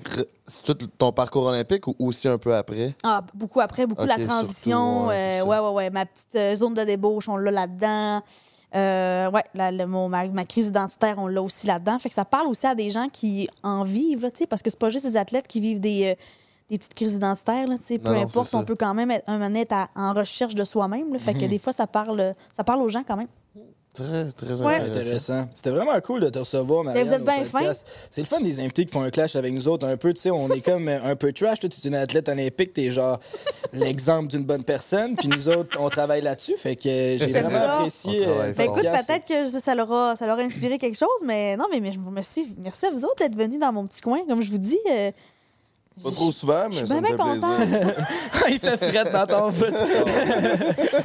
c'est 0.47 0.63
tout 0.63 0.87
ton 0.99 1.13
parcours 1.13 1.45
olympique 1.45 1.87
ou 1.87 1.95
aussi 1.99 2.27
un 2.27 2.39
peu 2.39 2.55
après? 2.55 2.95
ah, 3.03 3.23
beaucoup 3.35 3.61
après, 3.61 3.87
beaucoup 3.87 4.03
Ok, 4.03 4.09
la 4.09 4.19
transition. 4.25 4.97
surtout, 5.03 5.09
ouais, 5.09 5.41
euh, 5.43 5.45
ouais, 5.45 5.59
ouais, 5.59 5.71
ouais. 5.75 5.91
Ma 5.91 6.07
petite 6.07 6.35
euh, 6.37 6.55
zone 6.57 6.73
de 6.73 6.85
débauche, 6.85 7.29
on 7.29 7.37
l'a 7.37 7.51
là-dedans. 7.51 8.23
Euh, 8.75 9.31
ouais, 9.31 9.45
la- 9.55 9.71
le- 9.71 9.87
mon- 9.87 10.09
ma, 10.09 10.27
ma 10.29 10.45
crise 10.47 10.69
identitaire, 10.69 11.17
on 11.19 11.27
l'a 11.27 11.43
aussi 11.43 11.67
là-dedans. 11.67 11.99
Fait 11.99 12.09
que 12.09 12.15
ça 12.15 12.25
parle 12.25 12.47
aussi 12.47 12.67
à 12.67 12.75
des 12.75 12.91
gens 12.91 13.09
qui 13.11 13.49
en 13.63 13.85
vivent, 13.85 14.23
là, 14.23 14.31
parce 14.49 14.63
que 14.63 14.71
c'est 14.71 14.79
pas 14.79 14.91
juste 14.91 15.07
des 15.07 15.17
athlètes 15.19 15.47
qui 15.47 15.61
vivent 15.61 15.81
des, 15.81 16.17
des 16.71 16.79
petites 16.79 16.95
crises 16.95 17.15
identitaires, 17.15 17.67
là. 17.67 17.77
Peu 18.03 18.09
importe, 18.09 18.55
on 18.55 18.65
peut 18.65 18.75
quand 18.75 18.95
même 18.95 19.11
être 19.11 19.25
un 19.29 19.55
à- 19.71 19.89
en 19.95 20.15
recherche 20.15 20.55
de 20.55 20.65
soi-même. 20.65 21.17
Fait 21.19 21.35
que 21.35 21.45
Mhm. 21.45 21.51
des 21.51 21.59
fois, 21.59 21.73
ça 21.75 21.87
parle, 21.87 22.35
ça 22.53 22.65
parle 22.65 22.81
aux 22.81 22.89
gens 22.89 23.05
quand 23.07 23.17
même. 23.17 23.29
Très, 23.95 24.25
très 24.33 24.61
Ouais. 24.61 24.75
intéressant. 24.81 25.47
C'était 25.55 25.71
vraiment 25.71 25.99
cool 26.01 26.21
de 26.21 26.29
te 26.29 26.41
recevoir, 26.41 26.83
Marianne. 26.83 27.07
vous 27.07 27.13
êtes 27.13 27.25
bien 27.25 27.45
podcast. 27.45 27.89
C'est 28.11 28.23
le 28.23 28.27
fun 28.27 28.41
des 28.41 28.59
invités 28.59 28.85
qui 28.85 28.93
font 28.93 29.03
un 29.03 29.11
clash 29.11 29.37
avec 29.37 29.53
nous 29.55 29.69
autres 29.69 29.87
un 29.87 29.97
peu. 29.97 30.13
Tu 30.13 30.21
sais, 30.23 30.31
on 30.33 30.49
est 30.51 30.61
comme 30.63 30.89
euh, 30.89 30.99
un 31.05 31.15
peu 31.15 31.33
trash. 31.33 31.61
Toi, 31.61 31.69
tu 31.69 31.81
es 31.81 31.89
une 31.89 31.95
athlète 31.95 32.29
olympique, 32.29 32.75
t'es 32.75 32.91
genre 32.91 33.21
l'exemple 33.73 34.29
d'une 34.29 34.45
bonne 34.45 34.65
personne. 34.65 35.15
Puis 35.15 35.29
nous 35.29 35.49
autres, 35.49 35.79
on 35.81 35.89
travaille 35.91 36.23
là-dessus. 36.23 36.57
Fait 36.57 36.75
que 36.75 36.89
euh, 36.89 37.19
j'ai 37.19 37.31
vraiment 37.31 37.49
ça. 37.51 37.77
apprécié. 37.77 38.27
Euh, 38.27 38.53
Ben 38.57 38.65
écoute, 38.65 38.83
peut-être 38.83 39.27
que 39.29 39.49
ça, 39.49 39.61
ça 39.61 39.75
leur 39.77 39.93
a, 39.93 40.17
ça 40.17 40.27
leur 40.27 40.39
a 40.39 40.43
inspiré 40.43 40.77
quelque 40.79 40.99
chose, 40.99 41.09
mais 41.25 41.57
non, 41.57 41.67
mais, 41.71 41.79
mais 41.79 41.93
je 41.93 42.01
vous 42.01 42.07
remercie. 42.09 42.53
Merci 42.59 42.87
à 42.87 42.91
vous 42.91 43.05
autres 43.05 43.17
d'être 43.21 43.37
venus 43.37 43.61
dans 43.61 43.73
mon 43.73 43.87
petit 43.87 44.01
coin. 44.01 44.19
Comme 44.27 44.43
je 44.43 44.51
vous 44.51 44.59
dis, 44.59 44.79
euh, 44.91 45.13
Pas 46.03 46.11
trop 46.11 46.33
souvent, 46.33 46.65
je 46.65 46.69
mais 46.71 46.77
suis 46.79 46.89
ça 46.89 46.95
me 46.97 47.01
bien 47.03 47.11
fait 47.17 47.39
plaisir. 47.39 48.05
Il 48.49 48.59
fait 48.59 48.77
frette 48.77 49.13
dans 49.13 49.27
ton 49.27 49.51
foot. 49.53 49.73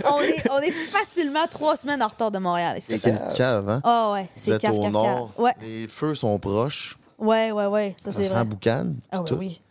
on, 0.05 0.19
est, 0.21 0.49
on 0.51 0.59
est 0.59 0.71
facilement 0.71 1.45
trois 1.49 1.75
semaines 1.75 2.01
en 2.01 2.07
retard 2.07 2.31
de 2.31 2.39
Montréal. 2.39 2.77
C'est 2.81 2.97
ca- 2.97 3.31
cave, 3.35 3.69
hein? 3.69 3.81
Ah 3.83 4.11
ouais, 4.13 4.29
c'est 4.35 4.59
cave, 4.59 4.73
au 4.75 4.81
cave, 4.81 4.91
nord. 4.91 5.31
cave. 5.35 5.43
Ouais, 5.45 5.55
Les 5.61 5.87
feux 5.87 6.15
sont 6.15 6.37
proches. 6.39 6.97
ouais, 7.19 7.51
ouais, 7.51 7.65
ouais, 7.67 7.95
ça 8.03 8.11
Ça 8.11 8.23
c'est 8.23 8.29
vrai. 8.33 8.43
boucan. 8.45 8.87
Ah 9.11 9.21
oui. 9.37 9.61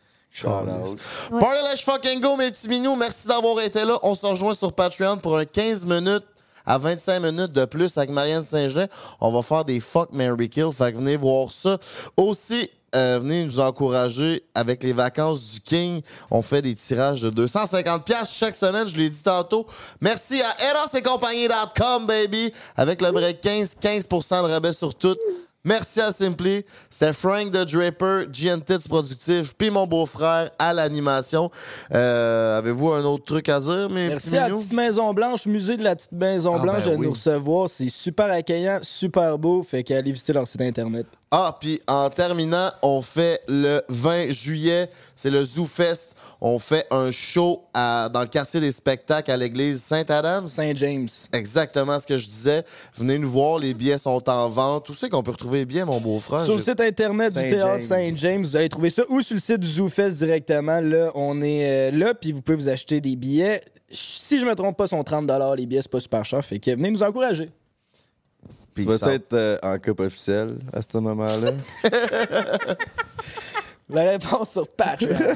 Ouais. 0.44 1.40
Party 1.40 1.62
Let's 1.72 1.80
fucking 1.80 2.20
go, 2.20 2.36
mes 2.36 2.50
petits 2.52 2.68
minous. 2.68 2.94
Merci 2.94 3.26
d'avoir 3.26 3.60
été 3.60 3.84
là. 3.84 3.98
On 4.04 4.14
se 4.14 4.24
rejoint 4.24 4.54
sur 4.54 4.72
Patreon 4.72 5.16
pour 5.16 5.36
un 5.36 5.44
15 5.44 5.84
minutes 5.84 6.24
à 6.64 6.78
25 6.78 7.18
minutes 7.20 7.52
de 7.52 7.64
plus 7.64 7.96
avec 7.98 8.10
Marianne 8.10 8.44
Saint-Gelais. 8.44 8.88
On 9.20 9.32
va 9.32 9.42
faire 9.42 9.64
des 9.64 9.80
fuck, 9.80 10.10
Mary 10.12 10.48
Kill. 10.48 10.70
Fait 10.72 10.92
que 10.92 10.98
venez 10.98 11.16
voir 11.16 11.50
ça. 11.50 11.78
Aussi, 12.16 12.70
euh, 12.94 13.18
venez 13.20 13.44
nous 13.44 13.60
encourager 13.60 14.44
avec 14.54 14.82
les 14.82 14.92
vacances 14.92 15.52
du 15.52 15.60
King. 15.60 16.00
On 16.30 16.42
fait 16.42 16.62
des 16.62 16.74
tirages 16.74 17.20
de 17.22 17.30
250$ 17.46 18.02
piastres 18.02 18.34
chaque 18.34 18.54
semaine, 18.54 18.88
je 18.88 18.96
l'ai 18.96 19.10
dit 19.10 19.22
tantôt. 19.22 19.66
Merci 20.00 20.40
à 20.40 20.70
Eros 20.70 20.96
et 20.96 21.02
compagnie.com, 21.02 22.06
baby. 22.06 22.52
Avec 22.76 23.02
le 23.02 23.12
break 23.12 23.40
15, 23.40 23.76
15% 23.80 24.42
de 24.42 24.52
rabais 24.52 24.72
sur 24.72 24.94
tout. 24.94 25.16
Merci 25.64 26.00
à 26.00 26.12
Simply. 26.12 26.64
C'était 26.88 27.12
Frank 27.12 27.50
the 27.50 27.64
Draper, 27.70 28.26
GN 28.32 28.60
Tits 28.60 28.88
Productif, 28.88 29.54
puis 29.58 29.70
mon 29.70 29.86
beau-frère 29.86 30.50
à 30.58 30.72
l'animation. 30.72 31.50
Euh, 31.92 32.58
Avez-vous 32.58 32.92
un 32.92 33.04
autre 33.04 33.24
truc 33.24 33.48
à 33.48 33.58
dire, 33.60 33.90
mes 33.90 34.08
Merci 34.08 34.36
à 34.38 34.48
la 34.48 34.54
petite 34.54 34.72
Maison 34.72 35.12
Blanche, 35.12 35.46
musée 35.46 35.76
de 35.76 35.82
la 35.84 35.96
petite 35.96 36.12
Maison 36.12 36.54
Ah, 36.56 36.62
Blanche 36.62 36.84
ben 36.84 36.92
de 36.92 36.96
oui. 36.96 37.06
nous 37.06 37.12
recevoir. 37.12 37.68
C'est 37.68 37.88
super 37.90 38.30
accueillant, 38.30 38.78
super 38.82 39.36
beau. 39.36 39.62
Fait 39.62 39.82
qu'allez 39.82 40.12
visiter 40.12 40.32
leur 40.32 40.46
site 40.46 40.60
internet. 40.60 41.06
Ah, 41.30 41.54
puis 41.60 41.78
en 41.86 42.08
terminant, 42.08 42.70
on 42.82 43.02
fait 43.02 43.42
le 43.48 43.82
20 43.90 44.30
juillet, 44.30 44.88
c'est 45.14 45.30
le 45.30 45.44
Zoo 45.44 45.66
Fest. 45.66 46.14
On 46.40 46.58
fait 46.58 46.86
un 46.90 47.10
show 47.10 47.62
à- 47.74 48.08
dans 48.12 48.20
le 48.20 48.26
quartier 48.28 48.60
des 48.60 48.70
spectacles 48.70 49.30
à 49.30 49.36
l'église 49.36 49.82
Saint-Adams. 49.82 50.46
Saint 50.46 50.74
James. 50.74 51.08
Exactement 51.32 51.98
ce 51.98 52.06
que 52.06 52.16
je 52.16 52.28
disais. 52.28 52.64
Venez 52.96 53.18
nous 53.18 53.28
voir, 53.28 53.58
les 53.58 53.74
billets 53.74 53.98
sont 53.98 54.28
en 54.28 54.48
vente. 54.48 54.88
Où 54.88 54.94
c'est 54.94 55.08
qu'on 55.08 55.22
peut 55.22 55.32
retrouver 55.32 55.60
les 55.60 55.64
billets, 55.64 55.84
mon 55.84 56.00
beau-frère? 56.00 56.40
Sur 56.40 56.54
le 56.54 56.60
site 56.60 56.80
internet 56.80 57.34
du 57.34 57.40
Saint 57.40 57.48
théâtre 57.48 57.80
James. 57.80 57.80
Saint-James, 57.80 58.42
vous 58.42 58.56
allez 58.56 58.68
trouver 58.68 58.90
ça 58.90 59.02
ou 59.08 59.20
sur 59.20 59.34
le 59.34 59.40
site 59.40 59.58
du 59.58 59.68
ZooFest 59.68 60.10
directement. 60.18 60.80
Là, 60.80 61.10
on 61.14 61.42
est 61.42 61.90
euh, 61.90 61.96
là, 61.96 62.14
puis 62.14 62.30
vous 62.32 62.40
pouvez 62.42 62.56
vous 62.56 62.68
acheter 62.68 63.00
des 63.00 63.16
billets. 63.16 63.62
Si 63.90 64.38
je 64.38 64.44
me 64.46 64.54
trompe 64.54 64.76
pas, 64.76 64.86
sont 64.86 65.02
30 65.02 65.28
les 65.56 65.66
billets, 65.66 65.82
c'est 65.82 65.90
pas 65.90 66.00
super 66.00 66.24
cher. 66.24 66.44
Fait 66.44 66.58
que 66.60 66.70
venez 66.70 66.90
nous 66.90 67.02
encourager. 67.02 67.46
Peace 68.74 68.86
Tu 68.86 69.04
vas 69.04 69.12
être 69.14 69.32
euh, 69.32 69.58
en 69.62 69.78
coupe 69.78 70.00
officielle 70.00 70.58
à 70.72 70.82
ce 70.82 70.98
moment-là? 70.98 71.50
La 73.90 74.02
réponse 74.02 74.50
sur 74.50 74.68
Patreon. 74.68 75.16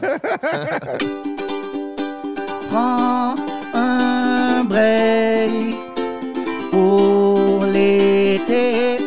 Prends 2.70 3.34
un 3.72 4.64
break 4.64 5.74
pour 6.70 7.64
l'été. 7.64 8.98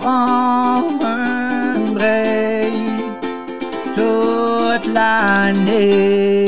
Prends 0.00 0.82
un 1.04 1.78
break 1.92 2.72
toute 3.94 4.92
l'année. 4.92 6.47